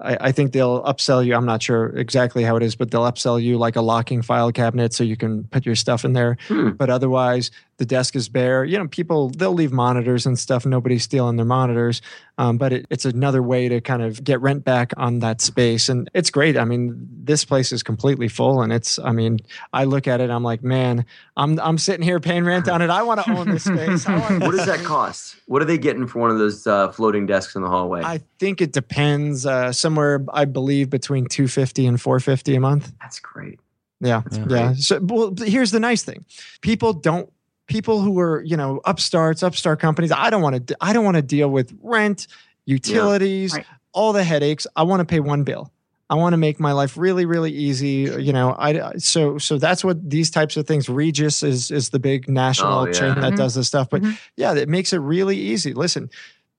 I, 0.00 0.16
I 0.20 0.32
think 0.32 0.52
they'll 0.52 0.82
upsell 0.82 1.24
you. 1.24 1.34
I'm 1.34 1.46
not 1.46 1.62
sure 1.62 1.88
exactly 1.96 2.42
how 2.44 2.56
it 2.56 2.62
is 2.62 2.76
but 2.76 2.90
they'll 2.90 3.10
upsell 3.10 3.42
you 3.42 3.58
like 3.58 3.76
a 3.76 3.80
locking 3.80 4.22
file 4.22 4.52
cabinet 4.52 4.92
so 4.92 5.04
you 5.04 5.16
can 5.16 5.44
put 5.44 5.64
your 5.64 5.74
stuff 5.74 6.04
in 6.04 6.12
there. 6.12 6.36
Hmm. 6.48 6.70
but 6.70 6.90
otherwise 6.90 7.50
the 7.78 7.86
desk 7.86 8.16
is 8.16 8.28
bare. 8.28 8.64
You 8.64 8.78
know 8.78 8.88
people 8.88 9.30
they'll 9.30 9.52
leave 9.52 9.72
monitors 9.72 10.26
and 10.26 10.38
stuff. 10.38 10.66
Nobody's 10.66 11.04
stealing 11.04 11.36
their 11.36 11.46
monitors 11.46 12.02
um, 12.38 12.58
but 12.58 12.72
it, 12.72 12.86
it's 12.90 13.04
another 13.04 13.42
way 13.42 13.68
to 13.68 13.80
kind 13.80 14.02
of 14.02 14.22
get 14.22 14.40
rent 14.40 14.64
back 14.64 14.92
on 14.96 15.20
that 15.20 15.40
space, 15.40 15.88
and 15.88 16.10
it's 16.14 16.30
great. 16.30 16.56
I 16.56 16.64
mean, 16.64 17.08
this 17.24 17.44
place 17.44 17.72
is 17.72 17.82
completely 17.82 18.28
full, 18.28 18.62
and 18.62 18.72
it's. 18.72 18.98
I 18.98 19.12
mean, 19.12 19.38
I 19.72 19.84
look 19.84 20.06
at 20.06 20.20
it, 20.20 20.30
I'm 20.30 20.42
like, 20.42 20.62
man, 20.62 21.06
I'm 21.36 21.58
I'm 21.60 21.78
sitting 21.78 22.02
here 22.04 22.20
paying 22.20 22.44
rent 22.44 22.68
on 22.68 22.82
it. 22.82 22.90
I 22.90 23.02
want 23.02 23.24
to 23.24 23.30
own 23.32 23.48
this 23.50 23.64
space. 23.64 24.06
What 24.46 24.52
does 24.52 24.66
that 24.66 24.84
cost? 24.84 25.36
What 25.46 25.62
are 25.62 25.64
they 25.64 25.78
getting 25.78 26.06
for 26.06 26.18
one 26.20 26.30
of 26.30 26.38
those 26.38 26.66
uh, 26.66 26.90
floating 26.92 27.26
desks 27.26 27.54
in 27.56 27.62
the 27.62 27.68
hallway? 27.68 28.02
I 28.02 28.20
think 28.38 28.60
it 28.60 28.72
depends. 28.72 29.46
Uh, 29.46 29.72
somewhere, 29.72 30.24
I 30.32 30.44
believe, 30.44 30.90
between 30.90 31.26
two 31.26 31.48
fifty 31.48 31.86
and 31.86 32.00
four 32.00 32.20
fifty 32.20 32.54
a 32.54 32.60
month. 32.60 32.92
That's 33.00 33.18
great. 33.20 33.58
Yeah, 34.00 34.22
Yeah. 34.30 34.44
yeah. 34.48 34.74
So, 34.74 35.00
well, 35.02 35.34
here's 35.38 35.70
the 35.70 35.80
nice 35.80 36.02
thing: 36.02 36.24
people 36.60 36.92
don't. 36.92 37.32
People 37.66 38.00
who 38.00 38.18
are, 38.20 38.42
you 38.42 38.56
know, 38.56 38.80
upstarts, 38.84 39.42
upstart 39.42 39.80
companies. 39.80 40.12
I 40.12 40.30
don't 40.30 40.42
want 40.42 40.66
to. 40.68 40.76
I 40.80 40.92
don't 40.92 41.04
want 41.04 41.16
to 41.16 41.22
deal 41.22 41.48
with 41.48 41.76
rent, 41.82 42.26
utilities, 42.64 43.54
Right. 43.54 43.66
all 43.92 44.12
the 44.12 44.22
headaches. 44.24 44.66
I 44.76 44.82
want 44.84 45.00
to 45.00 45.04
pay 45.04 45.20
one 45.20 45.42
bill. 45.42 45.72
I 46.08 46.14
want 46.14 46.34
to 46.34 46.36
make 46.36 46.60
my 46.60 46.70
life 46.70 46.96
really, 46.96 47.24
really 47.26 47.50
easy. 47.50 48.08
You 48.22 48.32
know, 48.32 48.54
I 48.56 48.92
so 48.98 49.38
so 49.38 49.58
that's 49.58 49.82
what 49.82 50.08
these 50.08 50.30
types 50.30 50.56
of 50.56 50.66
things. 50.66 50.88
Regus 50.88 51.42
is 51.42 51.72
is 51.72 51.88
the 51.90 51.98
big 51.98 52.28
national 52.28 52.72
Oh, 52.82 52.86
yeah. 52.86 52.92
chain 52.92 53.14
that 53.20 53.32
Mhm. 53.32 53.36
does 53.36 53.54
this 53.56 53.66
stuff. 53.66 53.90
But 53.90 54.02
Mhm. 54.02 54.16
yeah, 54.36 54.54
it 54.54 54.68
makes 54.68 54.92
it 54.92 54.98
really 54.98 55.36
easy. 55.36 55.74
Listen, 55.74 56.08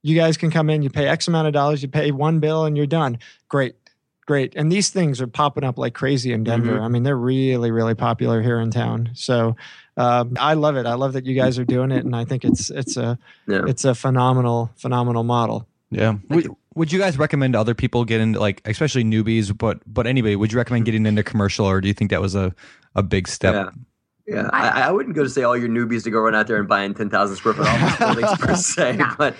you 0.03 0.15
guys 0.17 0.35
can 0.35 0.51
come 0.51 0.69
in, 0.69 0.81
you 0.81 0.89
pay 0.89 1.07
X 1.07 1.29
amount 1.29 1.47
of 1.47 1.53
dollars, 1.53 1.81
you 1.81 1.87
pay 1.87 2.11
one 2.11 2.39
bill, 2.41 2.65
and 2.65 2.75
you're 2.75 2.85
done. 2.85 3.19
Great, 3.47 3.75
great. 4.25 4.53
And 4.57 4.69
these 4.69 4.89
things 4.89 5.21
are 5.21 5.27
popping 5.27 5.63
up 5.63 5.77
like 5.77 5.93
crazy 5.93 6.33
in 6.33 6.43
Denver. 6.43 6.81
I 6.81 6.89
mean, 6.89 7.03
they're 7.03 7.15
really, 7.15 7.71
really 7.71 7.95
popular 7.95 8.41
here 8.41 8.59
in 8.59 8.69
town. 8.71 9.11
So 9.13 9.55
um, 9.97 10.38
I 10.39 10.53
love 10.53 10.77
it. 10.77 10.86
I 10.86 10.93
love 10.93 11.13
that 11.13 11.25
you 11.25 11.36
guys 11.36 11.57
are 11.60 11.65
doing 11.65 11.91
it, 11.91 12.05
and 12.05 12.15
I 12.15 12.23
think 12.25 12.45
it's 12.45 12.69
it's 12.69 12.95
a 12.97 13.17
Yeah. 13.47 13.63
it's 13.67 13.83
a 13.83 13.93
phenomenal 13.95 14.71
phenomenal 14.77 15.23
model. 15.23 15.67
Yeah. 15.89 16.15
Would, 16.29 16.49
would 16.75 16.91
you 16.91 16.99
guys 16.99 17.17
recommend 17.17 17.55
other 17.55 17.73
people 17.73 18.05
get 18.05 18.21
into 18.21 18.39
like, 18.39 18.62
especially 18.65 19.03
newbies, 19.03 19.57
but 19.57 19.79
but 19.91 20.05
anybody? 20.05 20.36
Would 20.36 20.51
you 20.51 20.57
recommend 20.57 20.86
getting 20.86 21.05
into 21.05 21.23
commercial, 21.23 21.65
or 21.65 21.81
do 21.81 21.88
you 21.88 21.93
think 21.93 22.12
that 22.12 22.21
was 22.21 22.36
a 22.36 22.53
a 22.95 23.01
big 23.03 23.27
step? 23.27 23.53
Yeah. 23.55 23.69
Yeah, 24.27 24.49
I, 24.51 24.81
I 24.81 24.91
wouldn't 24.91 25.15
go 25.15 25.23
to 25.23 25.29
say 25.29 25.43
all 25.43 25.55
your 25.55 25.69
newbies 25.69 26.03
to 26.03 26.11
go 26.11 26.19
run 26.19 26.35
out 26.35 26.47
there 26.47 26.57
and 26.57 26.67
buying 26.67 26.93
ten 26.93 27.09
thousand 27.09 27.37
square 27.37 27.53
foot 27.53 27.65
office 27.65 27.97
buildings 27.99 28.37
per 28.37 28.55
se, 28.55 28.97
No. 28.97 29.09
but 29.17 29.35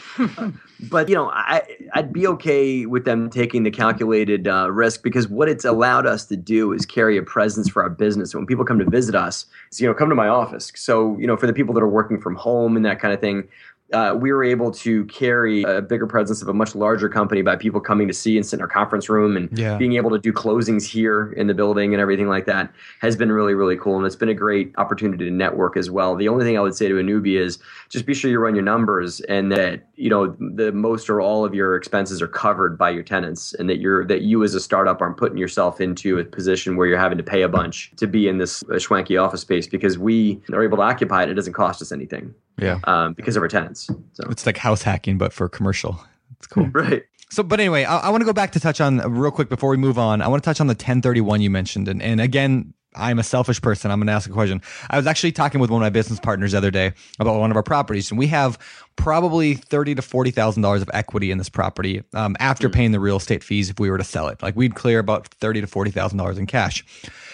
but 0.90 1.10
you 1.10 1.16
know 1.16 1.30
I 1.30 1.62
I'd 1.94 2.14
be 2.14 2.26
okay 2.28 2.86
with 2.86 3.04
them 3.04 3.30
taking 3.30 3.64
the 3.64 3.72
calculated 3.72 4.48
uh, 4.48 4.72
risk 4.72 5.04
because 5.04 5.28
what 5.28 5.50
it's 5.50 5.66
allowed 5.66 6.06
us 6.06 6.26
to 6.28 6.38
do 6.38 6.72
is 6.72 6.86
carry 6.86 7.18
a 7.18 7.22
presence 7.22 7.68
for 7.68 7.84
our 7.84 7.90
business. 7.90 8.32
So 8.32 8.38
When 8.38 8.48
people 8.48 8.64
come 8.64 8.80
to 8.80 8.90
visit 8.90 9.14
us, 9.14 9.46
you 9.78 9.88
know, 9.88 9.94
come 9.94 10.08
to 10.08 10.16
my 10.16 10.30
office. 10.30 10.72
So 10.76 11.18
you 11.20 11.28
know, 11.28 11.36
for 11.36 11.48
the 11.48 11.54
people 11.54 11.74
that 11.74 11.82
are 11.84 11.90
working 11.90 12.22
from 12.22 12.36
home 12.36 12.78
and 12.78 12.86
that 12.86 13.02
kind 13.02 13.14
of 13.14 13.20
thing, 13.20 13.46
uh, 13.94 14.14
we 14.20 14.32
were 14.34 14.44
able 14.44 14.70
to 14.70 15.06
carry 15.06 15.64
a 15.64 15.82
bigger 15.82 16.06
presence 16.06 16.42
of 16.42 16.50
a 16.50 16.54
much 16.54 16.76
larger 16.76 17.08
company 17.08 17.42
by 17.42 17.56
people 17.56 17.80
coming 17.80 18.06
to 18.08 18.14
see 18.14 18.36
and 18.36 18.46
sit 18.46 18.58
in 18.58 18.62
our 18.62 18.68
conference 18.68 19.08
room 19.10 19.38
and 19.38 19.50
Yeah. 19.58 19.78
being 19.78 19.94
able 19.94 20.10
to 20.12 20.20
do 20.20 20.34
closings 20.34 20.84
here 20.86 21.32
in 21.38 21.48
the 21.48 21.54
building 21.54 21.94
and 21.94 22.02
everything 22.02 22.28
like 22.28 22.46
that 22.48 22.72
has 23.00 23.16
been 23.16 23.32
really 23.32 23.54
really 23.54 23.78
cool 23.78 23.96
and 23.98 24.06
it's 24.06 24.16
been 24.16 24.28
a 24.30 24.34
great 24.34 24.74
opportunity 24.78 25.24
to 25.26 25.32
network 25.32 25.78
as 25.78 25.90
well 25.90 26.16
the 26.16 26.28
only 26.28 26.44
thing 26.44 26.58
i 26.58 26.62
would 26.62 26.76
say 26.76 26.88
to 26.90 27.00
a 27.00 27.04
newbie 27.04 27.40
is 27.40 27.60
just 27.90 28.06
be 28.06 28.14
sure 28.14 28.30
you 28.30 28.40
run 28.40 28.56
your 28.56 28.64
numbers 28.64 29.22
and 29.22 29.52
that 29.52 29.88
you 29.96 30.10
know 30.10 30.36
the 30.56 30.72
most 30.74 31.10
or 31.10 31.22
all 31.22 31.46
of 31.46 31.54
your 31.54 31.76
expenses 31.76 32.22
are 32.22 32.28
covered 32.28 32.78
by 32.78 32.90
your 32.90 33.04
tenants 33.04 33.54
and 33.54 33.70
that 33.70 33.78
you're 33.80 34.06
that 34.06 34.22
you 34.22 34.44
as 34.44 34.54
a 34.54 34.60
startup 34.60 35.02
aren't 35.02 35.18
putting 35.18 35.38
yourself 35.38 35.80
into 35.80 36.20
a 36.20 36.26
position 36.26 36.76
where 36.76 36.88
you're 36.88 36.98
having 37.00 37.18
to 37.18 37.24
pay 37.24 37.42
a 37.44 37.50
bunch 37.50 37.92
to 37.96 38.06
be 38.08 38.28
in 38.28 38.38
this 38.38 38.64
uh, 38.64 38.74
schwanky 38.76 39.22
office 39.22 39.42
space 39.42 39.66
because 39.68 39.98
we 39.98 40.42
are 40.52 40.64
able 40.64 40.78
to 40.78 40.84
occupy 40.84 41.24
it 41.24 41.30
it 41.30 41.36
doesn't 41.36 41.54
cost 41.54 41.82
us 41.82 41.92
anything 41.94 42.34
Yeah. 42.60 42.80
um, 42.86 43.14
because 43.14 43.36
of 43.38 43.42
our 43.44 43.48
tenants 43.48 43.77
so 43.86 44.24
It's 44.30 44.46
like 44.46 44.58
house 44.58 44.84
hacking, 44.84 45.18
but 45.18 45.34
for 45.34 45.48
commercial. 45.50 46.00
It's 46.38 46.48
cool. 46.48 46.66
right 46.74 47.04
So, 47.30 47.44
but 47.44 47.60
anyway, 47.60 47.84
I, 47.84 48.00
I 48.00 48.10
want 48.10 48.22
to 48.22 48.26
go 48.26 48.34
back 48.34 48.52
to 48.54 48.60
touch 48.60 48.82
on 48.82 49.02
uh, 49.02 49.08
real 49.10 49.32
quick 49.32 49.50
before 49.50 49.70
we 49.70 49.78
move 49.78 49.98
on. 49.98 50.22
I 50.22 50.28
want 50.28 50.44
to 50.44 50.48
touch 50.48 50.62
on 50.62 50.68
the 50.68 50.74
1031 50.74 51.42
you 51.42 51.50
mentioned, 51.50 51.88
and 51.88 52.02
and 52.02 52.22
again. 52.22 52.74
I'm 52.96 53.20
a 53.20 53.24
selfish 53.24 53.62
person. 53.62 53.92
I'm 53.92 54.00
going 54.00 54.08
to 54.08 54.14
ask 54.14 54.28
a 54.28 54.34
question. 54.34 54.60
I 54.90 54.98
was 54.98 55.06
actually 55.06 55.32
talking 55.32 55.62
with 55.62 55.70
one 55.70 55.84
of 55.84 55.86
my 55.86 55.92
business 55.92 56.20
partners 56.20 56.54
the 56.54 56.58
other 56.58 56.72
day 56.72 56.94
about 57.20 57.38
one 57.38 57.52
of 57.52 57.58
our 57.58 57.62
properties, 57.62 58.10
and 58.10 58.18
we 58.18 58.26
have 58.28 58.58
probably 58.96 59.54
thirty 59.54 59.94
to 59.94 60.02
forty 60.02 60.32
thousand 60.32 60.64
dollars 60.64 60.82
of 60.82 60.90
equity 60.94 61.30
in 61.30 61.38
this 61.38 61.50
property 61.50 62.02
um, 62.14 62.36
after 62.40 62.70
paying 62.70 62.94
the 62.94 63.00
real 63.00 63.18
estate 63.18 63.44
fees 63.44 63.70
if 63.70 63.80
we 63.80 63.92
were 63.92 64.00
to 64.00 64.04
sell 64.04 64.30
it. 64.30 64.42
Like 64.42 64.56
we'd 64.56 64.74
clear 64.74 64.98
about 64.98 65.28
thirty 65.28 65.62
to 65.62 65.68
forty 65.68 65.92
thousand 65.92 66.18
dollars 66.18 66.40
in 66.40 66.48
cash. 66.48 66.84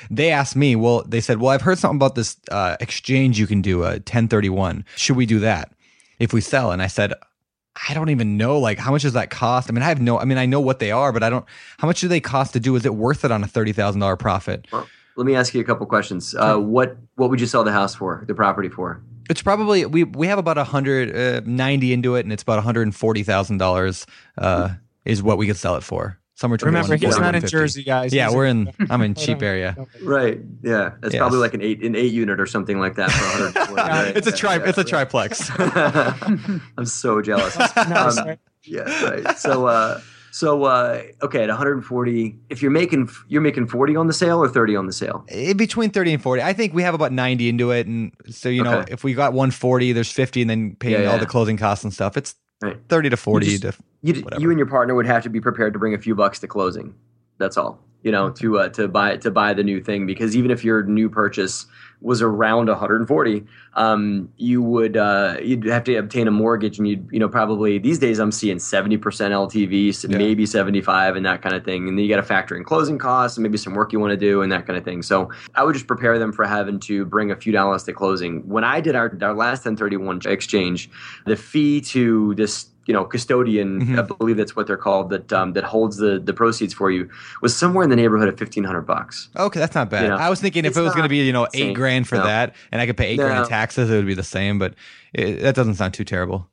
They 0.09 0.31
asked 0.31 0.57
me, 0.57 0.75
well, 0.75 1.03
they 1.07 1.21
said, 1.21 1.39
well, 1.39 1.51
I've 1.51 1.61
heard 1.61 1.77
something 1.77 1.95
about 1.95 2.15
this 2.15 2.35
uh, 2.51 2.75
exchange 2.81 3.39
you 3.39 3.47
can 3.47 3.61
do 3.61 3.83
a 3.83 3.91
1031. 3.91 4.83
Should 4.97 5.15
we 5.15 5.25
do 5.25 5.39
that 5.39 5.71
if 6.19 6.33
we 6.33 6.41
sell? 6.41 6.71
And 6.71 6.81
I 6.81 6.87
said, 6.87 7.13
I 7.89 7.93
don't 7.93 8.09
even 8.09 8.37
know 8.37 8.59
like 8.59 8.77
how 8.77 8.91
much 8.91 9.01
does 9.01 9.13
that 9.13 9.29
cost? 9.29 9.69
I 9.69 9.73
mean, 9.73 9.81
I 9.83 9.87
have 9.87 10.01
no 10.01 10.19
I 10.19 10.25
mean 10.25 10.37
I 10.37 10.45
know 10.45 10.59
what 10.59 10.79
they 10.79 10.91
are, 10.91 11.11
but 11.11 11.23
I 11.23 11.29
don't 11.29 11.45
how 11.77 11.87
much 11.87 12.01
do 12.01 12.07
they 12.07 12.19
cost 12.19 12.53
to 12.53 12.59
do? 12.59 12.75
Is 12.75 12.85
it 12.85 12.95
worth 12.95 13.25
it 13.25 13.31
on 13.31 13.43
a 13.43 13.47
thirty 13.47 13.73
thousand 13.73 14.01
dollar 14.01 14.15
profit? 14.15 14.67
let 15.15 15.25
me 15.25 15.35
ask 15.35 15.53
you 15.53 15.61
a 15.61 15.63
couple 15.63 15.85
questions 15.85 16.35
uh, 16.35 16.57
what 16.57 16.97
what 17.15 17.29
would 17.29 17.39
you 17.39 17.47
sell 17.47 17.63
the 17.63 17.71
house 17.71 17.95
for 17.95 18.23
the 18.27 18.33
property 18.33 18.69
for 18.69 19.01
It's 19.29 19.41
probably 19.41 19.85
we 19.85 20.03
we 20.03 20.27
have 20.27 20.39
about 20.39 20.57
a 20.57 20.63
hundred 20.63 21.15
uh, 21.15 21.41
into 21.45 22.15
it 22.15 22.25
and 22.25 22.33
it's 22.33 22.43
about 22.43 22.57
one 22.57 22.63
hundred 22.63 22.83
and 22.83 22.95
forty 22.95 23.23
thousand 23.23 23.57
dollars 23.57 24.05
uh 24.37 24.69
is 25.05 25.21
what 25.21 25.37
we 25.37 25.47
could 25.47 25.57
sell 25.57 25.75
it 25.75 25.83
for. 25.83 26.17
Somewhere 26.35 26.57
between 26.57 26.73
Remember, 26.73 26.93
140 26.95 27.05
he's 27.05 27.19
not 27.21 27.35
in 27.35 27.47
Jersey, 27.47 27.83
guys. 27.83 28.11
Yeah, 28.13 28.27
He's 28.27 28.35
we're 28.35 28.47
in 28.47 28.71
I'm 28.89 29.01
in 29.03 29.13
cheap 29.13 29.43
area. 29.43 29.75
Right. 30.01 30.39
Yeah. 30.63 30.93
it's 31.03 31.13
Yes. 31.13 31.19
probably 31.19 31.37
like 31.37 31.53
an 31.53 31.61
eight 31.61 31.83
an 31.83 31.95
eight 31.95 32.11
unit 32.11 32.39
or 32.39 32.47
something 32.47 32.79
like 32.79 32.95
that. 32.95 33.11
For 33.11 33.23
140, 33.23 33.73
right? 33.81 34.17
It's 34.17 34.25
a 34.25 34.31
Yeah, 34.31 34.35
tri 34.35 34.55
yeah, 34.55 34.63
it's 34.69 34.77
a 34.79 34.83
triplex. 34.83 35.51
I'm 35.59 36.85
so 36.85 37.21
jealous. 37.21 37.55
Nice, 37.75 38.17
Um, 38.17 38.35
yeah. 38.63 39.03
Right. 39.03 39.37
So 39.37 39.67
uh, 39.67 39.99
so 40.31 40.63
uh, 40.63 41.03
okay, 41.21 41.43
at 41.43 41.49
140, 41.49 42.35
if 42.49 42.61
you're 42.63 42.71
making 42.71 43.09
you're 43.27 43.41
making 43.41 43.67
40 43.67 43.95
on 43.95 44.07
the 44.07 44.13
sale 44.13 44.39
or 44.41 44.49
30 44.49 44.75
on 44.75 44.87
the 44.87 44.93
sale. 44.93 45.23
In 45.27 45.55
between 45.57 45.91
30 45.91 46.13
and 46.15 46.23
40. 46.23 46.41
I 46.41 46.53
think 46.53 46.73
we 46.73 46.81
have 46.81 46.95
about 46.95 47.11
90 47.11 47.47
into 47.49 47.69
it 47.71 47.85
and 47.85 48.11
so 48.29 48.49
you 48.49 48.63
know, 48.63 48.79
Okay. 48.79 48.91
if 48.93 49.03
we 49.03 49.13
got 49.13 49.33
140, 49.33 49.91
there's 49.91 50.11
50 50.11 50.41
and 50.41 50.49
then 50.49 50.75
paying 50.79 51.03
Yeah, 51.03 51.11
all 51.11 51.19
the 51.19 51.27
closing 51.27 51.57
costs 51.57 51.83
and 51.83 51.93
stuff. 51.93 52.17
It's 52.17 52.33
Right. 52.63 52.79
30 52.89 53.09
to 53.09 53.17
40 53.17 53.45
just- 53.45 53.61
to 53.61 53.73
You 54.01 54.23
you 54.37 54.49
and 54.49 54.59
your 54.59 54.67
partner 54.67 54.95
would 54.95 55.05
have 55.05 55.23
to 55.23 55.29
be 55.29 55.39
prepared 55.41 55.73
to 55.73 55.79
bring 55.79 55.93
a 55.93 55.97
few 55.97 56.15
bucks 56.15 56.39
to 56.39 56.47
closing. 56.47 56.95
That's 57.37 57.57
all. 57.57 57.79
You 58.03 58.11
know, 58.11 58.29
to 58.31 58.59
uh, 58.59 58.69
to 58.69 58.87
buy 58.87 59.17
to 59.17 59.31
buy 59.31 59.53
the 59.53 59.63
new 59.63 59.81
thing 59.81 60.05
because 60.05 60.35
even 60.35 60.51
if 60.51 60.63
your 60.63 60.83
new 60.83 61.09
purchase 61.09 61.65
was 62.01 62.21
around 62.21 62.67
140, 62.67 63.45
um, 63.75 64.27
you 64.35 64.61
would 64.61 64.97
uh, 64.97 65.37
you'd 65.41 65.63
have 65.63 65.85
to 65.85 65.95
obtain 65.95 66.27
a 66.27 66.31
mortgage 66.31 66.77
and 66.77 66.85
you'd 66.85 67.07
you 67.13 67.19
know 67.19 67.29
probably 67.29 67.77
these 67.79 67.97
days 67.99 68.19
I'm 68.19 68.33
seeing 68.33 68.57
70% 68.57 68.99
LTV, 68.99 69.95
so 69.95 70.09
Yeah. 70.09 70.17
maybe 70.17 70.45
75 70.45 71.15
and 71.15 71.25
that 71.25 71.41
kind 71.41 71.55
of 71.55 71.63
thing, 71.63 71.87
and 71.87 71.97
then 71.97 72.03
you 72.03 72.09
got 72.09 72.17
to 72.17 72.23
factor 72.23 72.57
in 72.57 72.65
closing 72.65 72.97
costs 72.97 73.37
and 73.37 73.43
maybe 73.43 73.57
some 73.57 73.73
work 73.73 73.93
you 73.93 74.01
want 74.01 74.11
to 74.11 74.17
do 74.17 74.41
and 74.41 74.51
that 74.51 74.67
kind 74.67 74.77
of 74.77 74.83
thing. 74.83 75.01
So 75.01 75.29
I 75.55 75.63
would 75.63 75.73
just 75.73 75.87
prepare 75.87 76.19
them 76.19 76.33
for 76.33 76.43
having 76.43 76.79
to 76.81 77.05
bring 77.05 77.31
a 77.31 77.37
few 77.37 77.53
dollars 77.53 77.83
to 77.85 77.93
closing. 77.93 78.45
When 78.49 78.65
I 78.65 78.81
did 78.81 78.95
our 78.97 79.17
our 79.21 79.33
last 79.33 79.59
1031 79.65 80.21
exchange, 80.25 80.89
the 81.25 81.37
fee 81.37 81.79
to 81.95 82.35
this 82.35 82.65
you 82.85 82.93
know 82.93 83.05
custodian 83.05 83.81
Mhm. 83.85 83.99
i 83.99 84.01
believe 84.01 84.35
that's 84.37 84.55
what 84.55 84.67
they're 84.67 84.77
called 84.77 85.09
that 85.09 85.31
um, 85.31 85.53
that 85.53 85.63
holds 85.63 85.97
the 85.97 86.19
the 86.19 86.33
proceeds 86.33 86.73
for 86.73 86.91
you 86.91 87.09
was 87.41 87.55
somewhere 87.55 87.83
in 87.83 87.89
the 87.89 87.95
neighborhood 87.95 88.27
of 88.27 88.33
1500 88.39 88.81
bucks 88.81 89.29
Okay, 89.37 89.59
that's 89.59 89.75
not 89.75 89.89
bad. 89.89 90.03
You 90.03 90.09
know, 90.09 90.17
I 90.17 90.29
was 90.29 90.39
thinking 90.41 90.65
if 90.65 90.75
it 90.77 90.81
was 90.81 90.93
going 90.93 91.03
to 91.03 91.09
be, 91.09 91.17
you 91.17 91.33
know, 91.33 91.45
insane. 91.45 91.69
eight 91.69 91.73
grand 91.73 92.07
for 92.07 92.15
No. 92.17 92.23
that, 92.23 92.55
and 92.71 92.81
I 92.81 92.85
could 92.85 92.97
pay 92.97 93.07
eight 93.07 93.17
grand 93.19 93.43
in 93.43 93.49
taxes, 93.49 93.89
it 93.89 93.95
would 93.95 94.05
be 94.05 94.13
the 94.13 94.23
same. 94.23 94.59
But 94.59 94.75
it, 95.13 95.41
that 95.41 95.55
doesn't 95.55 95.75
sound 95.75 95.93
too 95.93 96.03
terrible. 96.03 96.47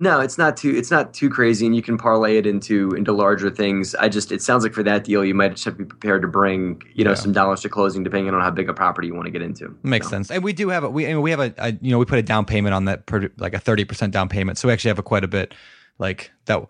No 0.00 0.20
it's 0.20 0.36
not 0.36 0.56
too 0.56 0.70
it's 0.74 0.90
not 0.90 1.14
too 1.14 1.30
crazy 1.30 1.64
and 1.66 1.76
you 1.76 1.82
can 1.82 1.96
parlay 1.96 2.36
it 2.36 2.46
into 2.46 2.90
into 2.92 3.12
larger 3.12 3.48
things 3.48 3.94
i 3.94 4.08
just 4.08 4.32
it 4.32 4.42
sounds 4.42 4.64
like 4.64 4.72
for 4.74 4.82
that 4.82 5.04
deal 5.04 5.24
you 5.24 5.34
might 5.34 5.50
just 5.52 5.64
have 5.64 5.74
to 5.74 5.84
be 5.84 5.88
prepared 5.88 6.20
to 6.20 6.26
bring 6.28 6.82
you 6.94 7.04
know 7.04 7.10
Yeah. 7.12 7.14
some 7.16 7.32
dollars 7.32 7.60
to 7.60 7.68
closing 7.68 8.02
depending 8.02 8.34
on 8.34 8.40
how 8.40 8.50
big 8.50 8.68
a 8.68 8.74
property 8.74 9.06
you 9.08 9.14
want 9.14 9.26
to 9.26 9.30
get 9.30 9.42
into 9.42 9.76
Makes 9.84 10.06
So, 10.06 10.10
sense. 10.10 10.30
And 10.32 10.42
we 10.42 10.52
do 10.52 10.68
have 10.70 10.82
a 10.84 10.90
we 10.90 11.14
we 11.14 11.30
have 11.30 11.40
a, 11.40 11.54
a 11.58 11.72
you 11.80 11.90
know 11.92 11.98
we 11.98 12.04
put 12.06 12.18
a 12.18 12.22
down 12.22 12.44
payment 12.44 12.74
on 12.74 12.86
that 12.86 13.06
per, 13.06 13.30
like 13.38 13.54
a 13.54 13.58
thirty 13.60 13.84
percent 13.84 14.12
down 14.12 14.28
payment, 14.28 14.58
so 14.58 14.66
we 14.68 14.72
actually 14.72 14.88
have 14.90 14.98
a 14.98 15.02
quite 15.02 15.22
a 15.24 15.28
bit 15.28 15.54
like 15.98 16.32
that. 16.46 16.60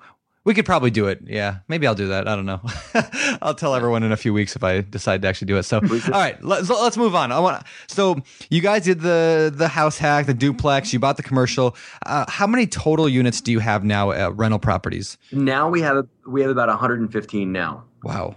We 0.45 0.53
could 0.53 0.67
probably 0.67 0.91
do 0.91 1.07
it. 1.07 1.21
Yeah, 1.25 1.59
maybe 1.69 1.87
I'll 1.87 1.95
do 1.95 2.09
that. 2.09 2.29
I 2.29 2.37
don't 2.37 2.45
know. 2.45 2.61
I'll 3.43 3.55
tell 3.55 3.75
everyone 3.75 4.03
in 4.03 4.13
a 4.13 4.17
few 4.17 4.35
weeks 4.35 4.57
if 4.57 4.63
I 4.63 4.83
decide 4.83 5.23
to 5.23 5.29
actually 5.29 5.47
do 5.47 5.57
it. 5.57 5.63
So, 5.63 5.79
all 5.79 6.11
right, 6.13 6.43
let's 6.45 6.69
let's 6.69 6.99
move 6.99 7.15
on. 7.15 7.33
I 7.33 7.39
want. 7.39 7.65
So, 7.87 8.17
you 8.51 8.61
guys 8.61 8.85
did 8.85 9.01
the 9.01 9.51
the 9.55 9.69
house 9.69 9.97
hack, 9.97 10.27
the 10.27 10.35
duplex. 10.35 10.93
You 10.93 10.99
bought 10.99 11.17
the 11.17 11.23
commercial. 11.23 11.77
Uh, 12.05 12.27
how 12.29 12.47
many 12.47 12.67
total 12.67 13.09
units 13.09 13.41
do 13.41 13.53
you 13.53 13.61
have 13.61 13.85
now 13.85 14.11
at 14.11 14.37
rental 14.37 14.59
properties? 14.59 15.17
now 15.33 15.69
we 15.71 15.81
have 15.81 16.07
we 16.27 16.43
have 16.43 16.51
about 16.51 16.69
115 16.69 17.51
now 17.53 17.85
Wow. 18.03 18.37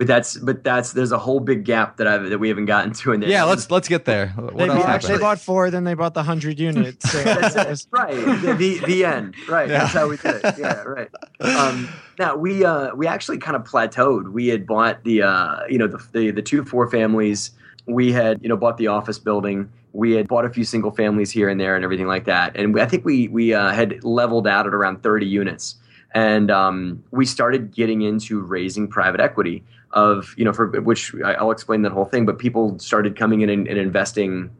But 0.00 0.06
that's 0.06 0.38
but 0.38 0.64
that's 0.64 0.94
there's 0.94 1.12
a 1.12 1.18
whole 1.18 1.40
big 1.40 1.62
gap 1.66 1.98
that 1.98 2.06
I've 2.06 2.30
that 2.30 2.38
we 2.38 2.48
haven't 2.48 2.64
gotten 2.64 2.94
to 2.94 3.12
in 3.12 3.20
there. 3.20 3.28
Yeah, 3.28 3.44
let's 3.44 3.70
let's 3.70 3.86
get 3.86 4.06
there. 4.06 4.28
What 4.28 4.56
They 4.56 4.64
else 4.64 4.78
bought, 4.78 4.86
happened? 4.86 5.14
they 5.14 5.18
bought 5.18 5.38
four, 5.38 5.70
then 5.70 5.84
they 5.84 5.92
bought 5.92 6.14
the 6.14 6.22
hundred 6.22 6.58
units. 6.58 7.12
So 7.12 7.22
That's 7.22 7.54
that 7.54 7.86
right. 7.90 8.14
The, 8.14 8.54
the 8.54 8.78
the 8.86 9.04
end. 9.04 9.34
Right. 9.46 9.68
Yeah. 9.68 9.80
That's 9.80 9.92
how 9.92 10.08
we 10.08 10.16
did 10.16 10.36
it. 10.42 10.54
Yeah. 10.58 10.82
Right. 10.84 11.10
Um, 11.40 11.90
now 12.18 12.34
we 12.34 12.64
uh, 12.64 12.94
we 12.94 13.06
actually 13.06 13.36
kind 13.36 13.56
of 13.56 13.64
plateaued. 13.64 14.32
We 14.32 14.46
had 14.48 14.66
bought 14.66 15.04
the 15.04 15.20
uh, 15.22 15.66
you 15.68 15.76
know 15.76 15.86
the, 15.86 16.02
the 16.12 16.30
the 16.30 16.42
two 16.42 16.64
four 16.64 16.90
families. 16.90 17.50
We 17.84 18.10
had 18.10 18.42
you 18.42 18.48
know 18.48 18.56
bought 18.56 18.78
the 18.78 18.86
office 18.86 19.18
building. 19.18 19.70
We 19.92 20.12
had 20.12 20.28
bought 20.28 20.46
a 20.46 20.50
few 20.50 20.64
single 20.64 20.92
families 20.92 21.30
here 21.30 21.50
and 21.50 21.60
there 21.60 21.76
and 21.76 21.84
everything 21.84 22.06
like 22.06 22.24
that. 22.24 22.56
And 22.56 22.72
we, 22.72 22.80
I 22.80 22.86
think 22.86 23.04
we 23.04 23.28
we 23.28 23.52
uh, 23.52 23.72
had 23.72 24.02
leveled 24.02 24.46
out 24.46 24.66
at 24.66 24.72
around 24.72 25.02
thirty 25.02 25.26
units. 25.26 25.74
And 26.12 26.50
um, 26.50 27.02
we 27.10 27.24
started 27.24 27.72
getting 27.72 28.02
into 28.02 28.40
raising 28.40 28.88
private 28.88 29.20
equity 29.20 29.64
of 29.92 30.34
you 30.36 30.44
know 30.44 30.52
for 30.52 30.68
which 30.80 31.14
I'll 31.24 31.50
explain 31.50 31.82
that 31.82 31.92
whole 31.92 32.04
thing. 32.04 32.26
But 32.26 32.38
people 32.38 32.78
started 32.78 33.16
coming 33.16 33.40
in 33.40 33.50
and, 33.50 33.66
and 33.66 33.78
investing 33.78 34.50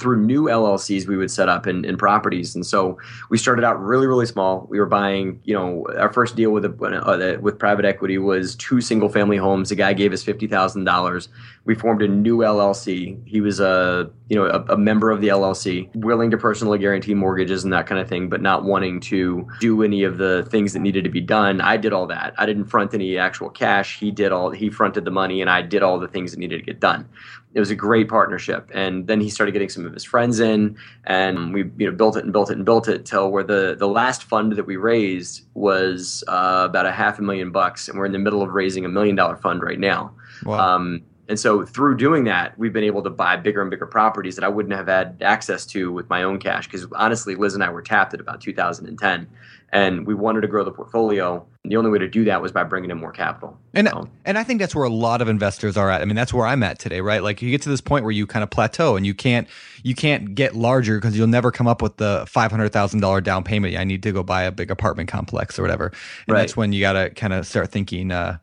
through 0.00 0.24
new 0.24 0.44
LLCs 0.44 1.06
we 1.06 1.16
would 1.16 1.30
set 1.30 1.48
up 1.48 1.66
in, 1.66 1.84
in 1.84 1.96
properties. 1.96 2.54
And 2.54 2.66
so 2.66 2.98
we 3.30 3.38
started 3.38 3.64
out 3.64 3.80
really, 3.80 4.06
really 4.06 4.26
small. 4.26 4.66
We 4.68 4.78
were 4.78 4.86
buying, 4.86 5.40
you 5.44 5.54
know, 5.54 5.86
our 5.96 6.12
first 6.12 6.36
deal 6.36 6.50
with 6.50 6.64
a, 6.64 6.70
uh, 6.70 7.40
with 7.40 7.58
private 7.58 7.84
equity 7.84 8.18
was 8.18 8.56
two 8.56 8.80
single 8.80 9.08
family 9.08 9.36
homes. 9.36 9.68
The 9.68 9.76
guy 9.76 9.92
gave 9.92 10.12
us 10.12 10.22
fifty 10.22 10.46
thousand 10.46 10.84
dollars. 10.84 11.28
We 11.64 11.74
formed 11.74 12.02
a 12.02 12.08
new 12.08 12.38
LLC. 12.38 13.26
He 13.26 13.40
was 13.40 13.60
a, 13.60 14.10
you 14.28 14.36
know, 14.36 14.46
a, 14.46 14.74
a, 14.74 14.76
member 14.76 15.10
of 15.10 15.20
the 15.20 15.28
LLC, 15.28 15.94
willing 15.96 16.30
to 16.30 16.36
personally 16.36 16.78
guarantee 16.78 17.14
mortgages 17.14 17.64
and 17.64 17.72
that 17.72 17.86
kind 17.86 18.00
of 18.00 18.08
thing, 18.08 18.28
but 18.28 18.42
not 18.42 18.64
wanting 18.64 19.00
to 19.00 19.48
do 19.60 19.82
any 19.82 20.02
of 20.02 20.18
the 20.18 20.46
things 20.50 20.74
that 20.74 20.80
needed 20.80 21.04
to 21.04 21.10
be 21.10 21.20
done. 21.20 21.60
I 21.60 21.78
did 21.78 21.92
all 21.92 22.06
that. 22.08 22.34
I 22.36 22.44
didn't 22.44 22.66
front 22.66 22.92
any 22.92 23.16
actual 23.16 23.48
cash. 23.48 23.98
He 23.98 24.10
did 24.10 24.32
all. 24.32 24.50
He 24.50 24.68
fronted 24.68 25.04
the 25.04 25.10
money, 25.10 25.40
and 25.40 25.48
I 25.48 25.62
did 25.62 25.82
all 25.82 25.98
the 25.98 26.08
things 26.08 26.32
that 26.32 26.38
needed 26.38 26.58
to 26.58 26.64
get 26.64 26.80
done 26.80 27.08
it 27.54 27.60
was 27.60 27.70
a 27.70 27.76
great 27.76 28.08
partnership. 28.08 28.70
And 28.74 29.06
then 29.06 29.20
he 29.20 29.30
started 29.30 29.52
getting 29.52 29.68
some 29.68 29.86
of 29.86 29.94
his 29.94 30.04
friends 30.04 30.40
in, 30.40 30.76
and 31.04 31.54
we 31.54 31.70
you 31.78 31.88
know 31.88 31.92
built 31.92 32.16
it 32.16 32.24
and 32.24 32.32
built 32.32 32.50
it 32.50 32.56
and 32.56 32.64
built 32.64 32.88
it 32.88 33.06
till 33.06 33.30
where 33.30 33.44
the 33.44 33.76
the 33.78 33.88
last 33.88 34.24
fund 34.24 34.52
that 34.52 34.66
we 34.66 34.76
raised 34.76 35.46
was 35.54 36.24
uh, 36.28 36.66
about 36.68 36.86
a 36.86 36.92
half 36.92 37.18
a 37.18 37.22
million 37.22 37.50
bucks, 37.52 37.88
and 37.88 37.98
we're 37.98 38.06
in 38.06 38.12
the 38.12 38.18
middle 38.18 38.42
of 38.42 38.50
raising 38.50 38.84
a 38.84 38.88
million 38.88 39.16
dollar 39.16 39.36
fund 39.36 39.62
right 39.62 39.78
now. 39.78 40.12
Wow. 40.44 40.74
Um, 40.74 41.04
and 41.28 41.40
so 41.40 41.64
through 41.64 41.96
doing 41.96 42.24
that, 42.24 42.58
we've 42.58 42.72
been 42.72 42.84
able 42.84 43.02
to 43.02 43.08
buy 43.08 43.36
bigger 43.36 43.62
and 43.62 43.70
bigger 43.70 43.86
properties 43.86 44.34
that 44.36 44.44
I 44.44 44.48
wouldn't 44.48 44.74
have 44.74 44.88
had 44.88 45.16
access 45.22 45.64
to 45.66 45.90
with 45.90 46.10
my 46.10 46.22
own 46.22 46.38
cash. 46.38 46.66
Because 46.66 46.86
honestly, 46.92 47.34
Liz 47.34 47.54
and 47.54 47.64
I 47.64 47.70
were 47.70 47.80
tapped 47.80 48.12
at 48.12 48.20
about 48.20 48.42
2010, 48.42 49.26
and 49.74 50.06
we 50.06 50.14
wanted 50.14 50.40
to 50.40 50.46
grow 50.46 50.64
the 50.64 50.70
portfolio. 50.70 51.44
The 51.64 51.76
only 51.76 51.90
way 51.90 51.98
to 51.98 52.08
do 52.08 52.24
that 52.24 52.40
was 52.40 52.52
by 52.52 52.62
bringing 52.62 52.90
in 52.90 52.98
more 52.98 53.10
capital. 53.10 53.58
And 53.74 53.88
so. 53.88 54.08
and 54.24 54.38
I 54.38 54.44
think 54.44 54.60
that's 54.60 54.74
where 54.74 54.84
a 54.84 54.90
lot 54.90 55.20
of 55.20 55.28
investors 55.28 55.76
are 55.76 55.90
at. 55.90 56.00
I 56.00 56.04
mean, 56.04 56.14
that's 56.14 56.32
where 56.32 56.46
I'm 56.46 56.62
at 56.62 56.78
today, 56.78 57.00
right? 57.00 57.22
Like 57.22 57.42
you 57.42 57.50
get 57.50 57.60
to 57.62 57.68
this 57.68 57.80
point 57.80 58.04
where 58.04 58.12
you 58.12 58.26
kind 58.26 58.42
of 58.44 58.50
plateau 58.50 58.96
and 58.96 59.04
you 59.04 59.14
can't 59.14 59.48
you 59.82 59.94
can't 59.94 60.34
get 60.34 60.54
larger 60.54 60.98
because 60.98 61.18
you'll 61.18 61.26
never 61.26 61.50
come 61.50 61.66
up 61.66 61.82
with 61.82 61.96
the 61.96 62.24
five 62.28 62.52
hundred 62.52 62.70
thousand 62.70 63.00
dollar 63.00 63.20
down 63.20 63.42
payment. 63.42 63.76
I 63.76 63.84
need 63.84 64.02
to 64.04 64.12
go 64.12 64.22
buy 64.22 64.44
a 64.44 64.52
big 64.52 64.70
apartment 64.70 65.08
complex 65.08 65.58
or 65.58 65.62
whatever. 65.62 65.86
And 66.26 66.34
right. 66.34 66.40
that's 66.40 66.56
when 66.56 66.72
you 66.72 66.80
got 66.80 66.92
to 66.92 67.10
kind 67.10 67.32
of 67.32 67.46
start 67.46 67.70
thinking. 67.70 68.12
Uh, 68.12 68.38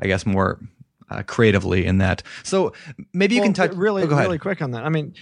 I 0.00 0.06
guess 0.06 0.24
more 0.24 0.60
uh, 1.10 1.22
creatively 1.22 1.84
in 1.86 1.98
that. 1.98 2.22
So 2.42 2.72
maybe 3.12 3.34
you 3.34 3.40
well, 3.40 3.48
can 3.48 3.54
touch 3.54 3.72
really, 3.72 4.02
oh, 4.04 4.06
really 4.06 4.38
quick 4.38 4.62
on 4.62 4.72
that. 4.72 4.84
I 4.84 4.88
mean, 4.88 5.14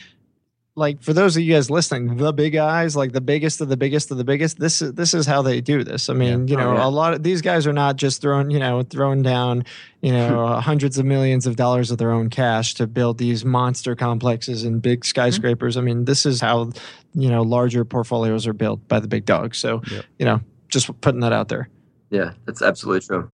like 0.76 1.02
for 1.02 1.14
those 1.14 1.36
of 1.36 1.42
you 1.42 1.54
guys 1.54 1.70
listening, 1.70 2.18
the 2.18 2.34
big 2.34 2.52
guys, 2.52 2.94
like 2.94 3.12
the 3.12 3.20
biggest 3.22 3.62
of 3.62 3.68
the 3.68 3.78
biggest 3.78 4.10
of 4.10 4.18
the 4.18 4.24
biggest, 4.24 4.58
this 4.58 4.82
is 4.82 4.92
this 4.92 5.14
is 5.14 5.26
how 5.26 5.40
they 5.40 5.62
do 5.62 5.82
this. 5.82 6.10
I 6.10 6.12
mean, 6.12 6.46
yeah. 6.46 6.52
you 6.52 6.56
know, 6.58 6.72
oh, 6.72 6.74
yeah. 6.74 6.86
a 6.86 6.90
lot 6.90 7.14
of 7.14 7.22
these 7.22 7.40
guys 7.40 7.66
are 7.66 7.72
not 7.72 7.96
just 7.96 8.20
throwing, 8.20 8.50
you 8.50 8.58
know, 8.58 8.82
throwing 8.82 9.22
down, 9.22 9.64
you 10.02 10.12
know, 10.12 10.46
hundreds 10.60 10.98
of 10.98 11.06
millions 11.06 11.46
of 11.46 11.56
dollars 11.56 11.90
of 11.90 11.96
their 11.96 12.12
own 12.12 12.28
cash 12.28 12.74
to 12.74 12.86
build 12.86 13.16
these 13.16 13.42
monster 13.42 13.96
complexes 13.96 14.64
and 14.64 14.82
big 14.82 15.00
mm-hmm. 15.00 15.08
skyscrapers. 15.08 15.76
Mm-hmm. 15.76 15.82
I 15.82 15.86
mean, 15.86 16.04
this 16.04 16.26
is 16.26 16.42
how 16.42 16.70
you 17.14 17.30
know 17.30 17.40
larger 17.40 17.84
portfolios 17.86 18.46
are 18.46 18.52
built 18.52 18.86
by 18.86 19.00
the 19.00 19.08
big 19.08 19.24
dogs. 19.24 19.56
So, 19.56 19.80
yep. 19.90 20.04
you 20.18 20.26
know, 20.26 20.42
just 20.68 21.00
putting 21.00 21.20
that 21.20 21.32
out 21.32 21.48
there. 21.48 21.70
Yeah, 22.10 22.32
that's 22.44 22.60
absolutely 22.60 23.06
true. 23.06 23.30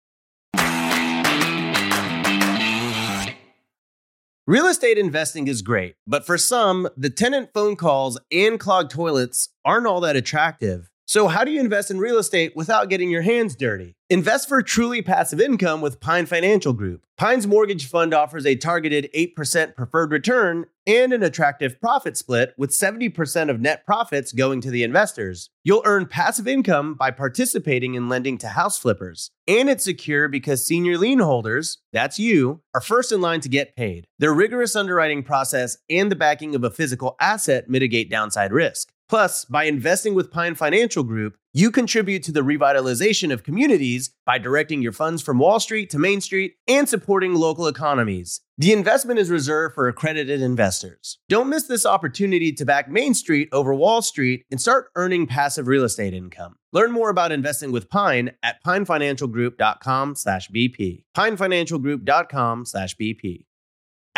Real 4.49 4.65
estate 4.65 4.97
investing 4.97 5.47
is 5.47 5.61
great, 5.61 5.93
but 6.07 6.25
for 6.25 6.35
some, 6.35 6.89
the 6.97 7.11
tenant 7.11 7.51
phone 7.53 7.75
calls 7.75 8.19
and 8.31 8.59
clogged 8.59 8.89
toilets 8.89 9.49
aren't 9.63 9.85
all 9.85 10.01
that 10.01 10.15
attractive. 10.15 10.89
So, 11.05 11.27
how 11.27 11.43
do 11.43 11.51
you 11.51 11.59
invest 11.59 11.91
in 11.91 11.99
real 11.99 12.17
estate 12.17 12.55
without 12.55 12.89
getting 12.89 13.11
your 13.11 13.21
hands 13.21 13.55
dirty? 13.55 13.95
Invest 14.09 14.49
for 14.49 14.63
truly 14.63 15.03
passive 15.03 15.39
income 15.39 15.81
with 15.81 15.99
Pine 15.99 16.25
Financial 16.25 16.73
Group. 16.73 17.05
Pine's 17.15 17.45
mortgage 17.45 17.85
fund 17.85 18.11
offers 18.11 18.43
a 18.47 18.55
targeted 18.55 19.07
8% 19.15 19.75
preferred 19.75 20.11
return 20.11 20.65
and 20.89 21.13
an 21.13 21.21
attractive 21.21 21.79
profit 21.79 22.17
split 22.17 22.55
with 22.57 22.71
70% 22.71 23.51
of 23.51 23.61
net 23.61 23.85
profits 23.85 24.31
going 24.31 24.59
to 24.61 24.71
the 24.71 24.81
investors. 24.81 25.51
You'll 25.63 25.83
earn 25.85 26.07
passive 26.07 26.47
income 26.47 26.95
by 26.95 27.11
participating 27.11 27.93
in 27.93 28.09
lending 28.09 28.39
to 28.39 28.47
house 28.47 28.79
flippers. 28.79 29.29
And 29.47 29.69
it's 29.69 29.83
secure 29.83 30.27
because 30.27 30.65
senior 30.65 30.97
lien 30.97 31.19
holders, 31.19 31.77
that's 31.93 32.17
you, 32.17 32.63
are 32.73 32.81
first 32.81 33.11
in 33.11 33.21
line 33.21 33.41
to 33.41 33.49
get 33.49 33.75
paid. 33.75 34.07
Their 34.17 34.33
rigorous 34.33 34.75
underwriting 34.75 35.21
process 35.21 35.77
and 35.91 36.11
the 36.11 36.15
backing 36.15 36.55
of 36.55 36.63
a 36.63 36.71
physical 36.71 37.15
asset 37.21 37.69
mitigate 37.69 38.09
downside 38.09 38.51
risk. 38.51 38.91
Plus, 39.09 39.43
by 39.45 39.63
investing 39.63 40.13
with 40.13 40.29
Pine 40.31 40.53
Financial 40.53 41.03
Group, 41.03 41.35
you 41.51 41.71
contribute 41.71 42.21
to 42.23 42.31
the 42.31 42.41
revitalization 42.41 43.33
of 43.33 43.41
communities 43.41 44.11
by 44.23 44.37
directing 44.37 44.83
your 44.83 44.91
funds 44.91 45.23
from 45.23 45.39
Wall 45.39 45.59
Street 45.59 45.89
to 45.89 45.97
Main 45.97 46.21
Street 46.21 46.57
and 46.67 46.87
supporting 46.87 47.33
local 47.33 47.65
economies. 47.65 48.41
The 48.59 48.71
investment 48.71 49.19
is 49.19 49.31
reserved 49.31 49.73
for 49.73 49.87
accredited 49.87 50.43
investors. 50.43 51.17
Don't 51.27 51.49
miss 51.49 51.63
this 51.63 51.87
opportunity 51.87 52.53
to 52.53 52.65
back 52.65 52.87
Main 52.87 53.15
Street 53.15 53.49
over 53.51 53.73
Wall 53.73 54.03
Street 54.03 54.45
and 54.51 54.61
start 54.61 54.91
earning 54.95 55.25
passive 55.25 55.65
real 55.65 55.85
estate 55.85 56.13
income. 56.13 56.57
Learn 56.71 56.91
more 56.91 57.09
about 57.09 57.31
investing 57.31 57.71
with 57.71 57.89
Pine 57.89 58.33
at 58.43 58.63
pinefinancialgroup.com/bp. 58.63 61.03
pinefinancialgroup.com/bp. 61.17 63.45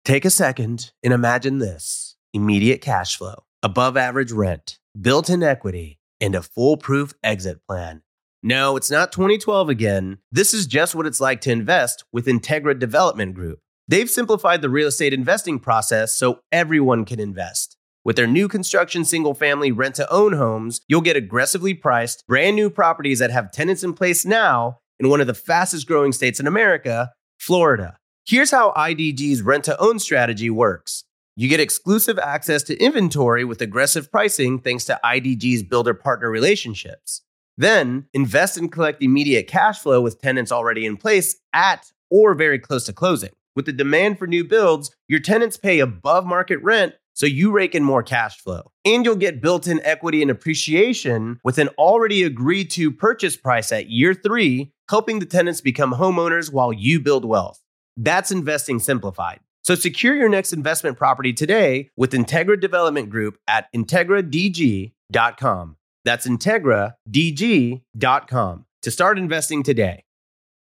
Take 0.04 0.24
a 0.24 0.30
second 0.30 0.92
and 1.02 1.12
imagine 1.12 1.58
this: 1.58 2.16
immediate 2.32 2.80
cash 2.80 3.16
flow, 3.16 3.42
above 3.62 3.96
average 3.96 4.30
rent, 4.30 4.78
built-in 5.00 5.42
equity 5.42 5.95
and 6.20 6.34
a 6.34 6.42
foolproof 6.42 7.14
exit 7.22 7.58
plan. 7.68 8.02
No, 8.42 8.76
it's 8.76 8.90
not 8.90 9.12
2012 9.12 9.68
again. 9.68 10.18
This 10.30 10.54
is 10.54 10.66
just 10.66 10.94
what 10.94 11.06
it's 11.06 11.20
like 11.20 11.40
to 11.42 11.50
invest 11.50 12.04
with 12.12 12.26
Integra 12.26 12.78
Development 12.78 13.34
Group. 13.34 13.58
They've 13.88 14.10
simplified 14.10 14.62
the 14.62 14.70
real 14.70 14.88
estate 14.88 15.12
investing 15.12 15.58
process 15.58 16.16
so 16.16 16.40
everyone 16.52 17.04
can 17.04 17.20
invest. 17.20 17.76
With 18.04 18.14
their 18.14 18.26
new 18.26 18.46
construction 18.46 19.04
single 19.04 19.34
family 19.34 19.72
rent 19.72 19.96
to 19.96 20.12
own 20.12 20.34
homes, 20.34 20.80
you'll 20.86 21.00
get 21.00 21.16
aggressively 21.16 21.74
priced, 21.74 22.24
brand 22.28 22.54
new 22.54 22.70
properties 22.70 23.18
that 23.18 23.32
have 23.32 23.50
tenants 23.50 23.82
in 23.82 23.94
place 23.94 24.24
now 24.24 24.78
in 25.00 25.08
one 25.08 25.20
of 25.20 25.26
the 25.26 25.34
fastest 25.34 25.88
growing 25.88 26.12
states 26.12 26.38
in 26.38 26.46
America, 26.46 27.10
Florida. 27.40 27.98
Here's 28.24 28.50
how 28.50 28.72
IDG's 28.76 29.42
rent 29.42 29.64
to 29.64 29.80
own 29.80 29.98
strategy 29.98 30.50
works. 30.50 31.04
You 31.38 31.50
get 31.50 31.60
exclusive 31.60 32.18
access 32.18 32.62
to 32.62 32.78
inventory 32.78 33.44
with 33.44 33.60
aggressive 33.60 34.10
pricing 34.10 34.58
thanks 34.58 34.86
to 34.86 34.98
IDG's 35.04 35.62
builder 35.64 35.92
partner 35.92 36.30
relationships. 36.30 37.20
Then 37.58 38.06
invest 38.14 38.56
and 38.56 38.72
collect 38.72 39.02
immediate 39.02 39.46
cash 39.46 39.78
flow 39.80 40.00
with 40.00 40.18
tenants 40.18 40.50
already 40.50 40.86
in 40.86 40.96
place 40.96 41.36
at 41.52 41.92
or 42.10 42.32
very 42.34 42.58
close 42.58 42.86
to 42.86 42.94
closing. 42.94 43.32
With 43.54 43.66
the 43.66 43.74
demand 43.74 44.18
for 44.18 44.26
new 44.26 44.44
builds, 44.44 44.90
your 45.08 45.20
tenants 45.20 45.58
pay 45.58 45.78
above 45.78 46.24
market 46.24 46.62
rent, 46.62 46.94
so 47.12 47.26
you 47.26 47.52
rake 47.52 47.74
in 47.74 47.84
more 47.84 48.02
cash 48.02 48.40
flow. 48.40 48.72
And 48.86 49.04
you'll 49.04 49.16
get 49.16 49.42
built 49.42 49.66
in 49.66 49.82
equity 49.84 50.22
and 50.22 50.30
appreciation 50.30 51.38
with 51.44 51.58
an 51.58 51.68
already 51.76 52.22
agreed 52.22 52.70
to 52.70 52.90
purchase 52.90 53.36
price 53.36 53.72
at 53.72 53.90
year 53.90 54.14
three, 54.14 54.72
helping 54.88 55.18
the 55.18 55.26
tenants 55.26 55.60
become 55.60 55.92
homeowners 55.92 56.50
while 56.50 56.72
you 56.72 56.98
build 56.98 57.26
wealth. 57.26 57.62
That's 57.94 58.30
investing 58.30 58.78
simplified. 58.78 59.40
So 59.66 59.74
secure 59.74 60.14
your 60.14 60.28
next 60.28 60.52
investment 60.52 60.96
property 60.96 61.32
today 61.32 61.90
with 61.96 62.12
Integra 62.12 62.60
Development 62.60 63.10
Group 63.10 63.36
at 63.48 63.66
IntegraDG.com. 63.72 65.76
That's 66.04 66.28
IntegraDG.com 66.28 68.66
to 68.82 68.90
start 68.92 69.18
investing 69.18 69.64
today. 69.64 70.04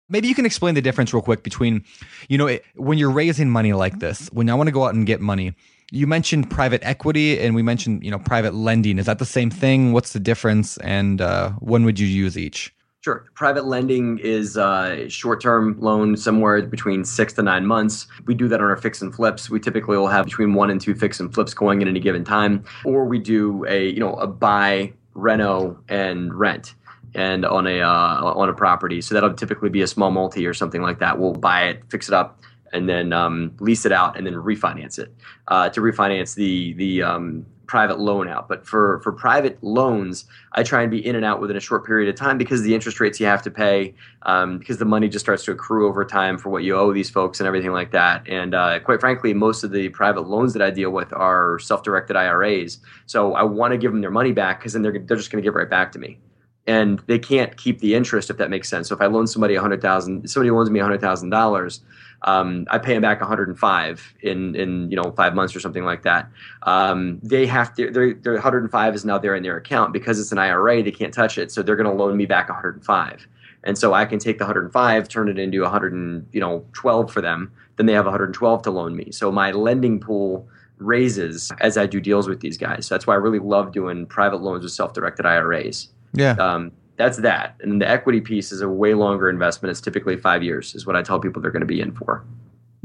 Maybe 0.09 0.27
you 0.27 0.35
can 0.35 0.45
explain 0.45 0.75
the 0.75 0.81
difference 0.83 1.11
real 1.11 1.23
quick 1.23 1.41
between, 1.41 1.83
you 2.29 2.37
know, 2.37 2.45
it, 2.45 2.63
when 2.75 2.99
you're 2.99 3.09
raising 3.09 3.49
money 3.49 3.73
like 3.73 3.97
this, 3.97 4.29
when 4.31 4.47
I 4.47 4.53
want 4.53 4.67
to 4.67 4.71
go 4.71 4.85
out 4.85 4.93
and 4.93 5.07
get 5.07 5.19
money, 5.19 5.55
you 5.91 6.05
mentioned 6.05 6.51
private 6.51 6.83
equity 6.83 7.39
and 7.39 7.55
we 7.55 7.63
mentioned, 7.63 8.03
you 8.03 8.11
know, 8.11 8.19
private 8.19 8.53
lending. 8.53 8.99
Is 8.99 9.07
that 9.07 9.17
the 9.17 9.25
same 9.25 9.49
thing? 9.49 9.93
What's 9.93 10.13
the 10.13 10.19
difference? 10.19 10.77
And 10.77 11.19
uh, 11.19 11.53
when 11.53 11.83
would 11.85 11.97
you 11.97 12.05
use 12.05 12.37
each? 12.37 12.71
Sure. 13.03 13.25
Private 13.35 13.65
lending 13.65 14.19
is 14.19 14.57
uh, 14.57 15.09
short-term 15.09 15.77
loan 15.81 16.15
somewhere 16.15 16.61
between 16.61 17.03
six 17.03 17.33
to 17.33 17.43
nine 17.43 17.65
months. 17.65 18.07
We 18.27 18.33
do 18.33 18.47
that 18.47 18.61
on 18.61 18.69
our 18.69 18.77
fix 18.77 19.01
and 19.01 19.13
flips. 19.13 19.49
We 19.49 19.59
typically 19.59 19.97
will 19.97 20.07
have 20.07 20.23
between 20.23 20.53
one 20.53 20.69
and 20.69 20.79
two 20.79 20.95
fix 20.95 21.19
and 21.19 21.33
flips 21.33 21.53
going 21.53 21.81
in 21.81 21.89
any 21.89 21.99
given 21.99 22.23
time, 22.23 22.63
or 22.85 23.03
we 23.03 23.19
do 23.19 23.65
a 23.65 23.89
you 23.89 23.99
know 23.99 24.13
a 24.13 24.27
buy, 24.27 24.93
reno, 25.15 25.77
and 25.89 26.33
rent 26.33 26.75
and 27.13 27.45
on 27.45 27.67
a 27.67 27.81
uh, 27.81 28.23
on 28.23 28.47
a 28.47 28.53
property. 28.53 29.01
So 29.01 29.13
that'll 29.15 29.33
typically 29.33 29.69
be 29.69 29.81
a 29.81 29.87
small 29.87 30.09
multi 30.09 30.47
or 30.47 30.53
something 30.53 30.81
like 30.81 30.99
that. 30.99 31.19
We'll 31.19 31.33
buy 31.33 31.65
it, 31.65 31.81
fix 31.89 32.07
it 32.07 32.13
up, 32.13 32.39
and 32.71 32.87
then 32.87 33.11
um, 33.11 33.53
lease 33.59 33.85
it 33.85 33.91
out, 33.91 34.17
and 34.17 34.25
then 34.25 34.35
refinance 34.35 34.97
it 34.97 35.13
uh, 35.49 35.67
to 35.71 35.81
refinance 35.81 36.35
the 36.35 36.71
the 36.73 37.03
um, 37.03 37.45
private 37.67 37.99
loan 37.99 38.27
out. 38.27 38.47
But 38.47 38.65
for 38.65 38.99
for 38.99 39.11
private 39.11 39.61
loans, 39.63 40.25
I 40.53 40.63
try 40.63 40.81
and 40.81 40.91
be 40.91 41.05
in 41.05 41.15
and 41.15 41.25
out 41.25 41.39
within 41.39 41.57
a 41.57 41.59
short 41.59 41.85
period 41.85 42.09
of 42.09 42.15
time 42.15 42.37
because 42.37 42.61
the 42.61 42.73
interest 42.73 42.99
rates 42.99 43.19
you 43.19 43.25
have 43.25 43.41
to 43.43 43.51
pay, 43.51 43.93
um, 44.23 44.57
because 44.57 44.77
the 44.77 44.85
money 44.85 45.07
just 45.07 45.25
starts 45.25 45.43
to 45.45 45.51
accrue 45.51 45.87
over 45.87 46.05
time 46.05 46.37
for 46.37 46.49
what 46.49 46.63
you 46.63 46.75
owe 46.75 46.93
these 46.93 47.09
folks 47.09 47.39
and 47.39 47.47
everything 47.47 47.71
like 47.71 47.91
that. 47.91 48.27
And 48.27 48.53
uh, 48.53 48.79
quite 48.79 48.99
frankly, 48.99 49.33
most 49.33 49.63
of 49.63 49.71
the 49.71 49.89
private 49.89 50.27
loans 50.27 50.53
that 50.53 50.61
I 50.61 50.69
deal 50.69 50.91
with 50.91 51.11
are 51.13 51.59
self-directed 51.59 52.15
IRAs. 52.15 52.79
So 53.05 53.33
I 53.33 53.43
want 53.43 53.71
to 53.71 53.77
give 53.77 53.91
them 53.91 54.01
their 54.01 54.11
money 54.11 54.31
back 54.31 54.59
because 54.59 54.73
then 54.73 54.81
they're 54.81 54.99
they're 54.99 55.17
just 55.17 55.31
going 55.31 55.41
to 55.41 55.45
give 55.47 55.55
it 55.55 55.59
right 55.59 55.69
back 55.69 55.91
to 55.93 55.99
me 55.99 56.19
and 56.65 56.99
they 57.07 57.19
can't 57.19 57.57
keep 57.57 57.79
the 57.79 57.93
interest 57.93 58.29
if 58.29 58.37
that 58.37 58.49
makes 58.49 58.69
sense. 58.69 58.89
So 58.89 58.95
if 58.95 59.01
I 59.01 59.07
loan 59.07 59.27
somebody 59.27 59.55
a 59.55 59.61
hundred 59.61 59.81
thousand, 59.81 60.29
somebody 60.29 60.51
loans 60.51 60.69
me 60.69 60.79
a 60.79 60.83
hundred 60.83 61.01
thousand 61.01 61.29
dollars, 61.29 61.81
um, 62.23 62.65
I 62.69 62.77
pay 62.77 62.93
them 62.93 63.01
back 63.01 63.19
105 63.19 64.13
in 64.21 64.55
in 64.55 64.89
you 64.89 64.95
know 64.95 65.11
five 65.11 65.35
months 65.35 65.55
or 65.55 65.59
something 65.59 65.83
like 65.83 66.03
that. 66.03 66.29
Um, 66.63 67.19
they 67.21 67.45
have 67.45 67.73
to 67.75 67.91
their 67.91 68.13
their 68.13 68.33
105 68.33 68.95
is 68.95 69.05
now 69.05 69.17
there 69.17 69.35
in 69.35 69.43
their 69.43 69.57
account 69.57 69.93
because 69.93 70.19
it's 70.19 70.31
an 70.31 70.37
IRA. 70.37 70.81
They 70.81 70.91
can't 70.91 71.13
touch 71.13 71.37
it, 71.37 71.51
so 71.51 71.61
they're 71.61 71.75
going 71.75 71.89
to 71.89 71.95
loan 71.95 72.15
me 72.15 72.25
back 72.25 72.49
105, 72.49 73.27
and 73.63 73.77
so 73.77 73.93
I 73.93 74.05
can 74.05 74.19
take 74.19 74.37
the 74.37 74.45
105, 74.45 75.07
turn 75.07 75.27
it 75.29 75.37
into 75.37 75.61
100 75.61 75.93
and 75.93 76.27
you 76.31 76.39
know 76.39 76.65
12 76.73 77.11
for 77.11 77.21
them. 77.21 77.51
Then 77.75 77.87
they 77.87 77.93
have 77.93 78.05
112 78.05 78.61
to 78.63 78.71
loan 78.71 78.95
me. 78.95 79.11
So 79.11 79.31
my 79.31 79.51
lending 79.51 79.99
pool 79.99 80.47
raises 80.77 81.51
as 81.59 81.77
I 81.77 81.85
do 81.85 81.99
deals 81.99 82.27
with 82.27 82.39
these 82.39 82.57
guys. 82.57 82.87
So 82.87 82.95
that's 82.95 83.07
why 83.07 83.13
I 83.13 83.17
really 83.17 83.39
love 83.39 83.71
doing 83.71 84.05
private 84.05 84.41
loans 84.41 84.63
with 84.63 84.73
self-directed 84.73 85.25
IRAs. 85.25 85.89
Yeah. 86.13 86.33
Um, 86.33 86.71
that's 86.95 87.17
that. 87.17 87.55
And 87.61 87.81
the 87.81 87.89
equity 87.89 88.21
piece 88.21 88.51
is 88.51 88.61
a 88.61 88.69
way 88.69 88.93
longer 88.93 89.29
investment. 89.29 89.71
It's 89.71 89.81
typically 89.81 90.17
five 90.17 90.43
years, 90.43 90.75
is 90.75 90.85
what 90.85 90.95
I 90.95 91.01
tell 91.01 91.19
people 91.19 91.41
they're 91.41 91.51
going 91.51 91.61
to 91.61 91.65
be 91.65 91.81
in 91.81 91.91
for. 91.91 92.23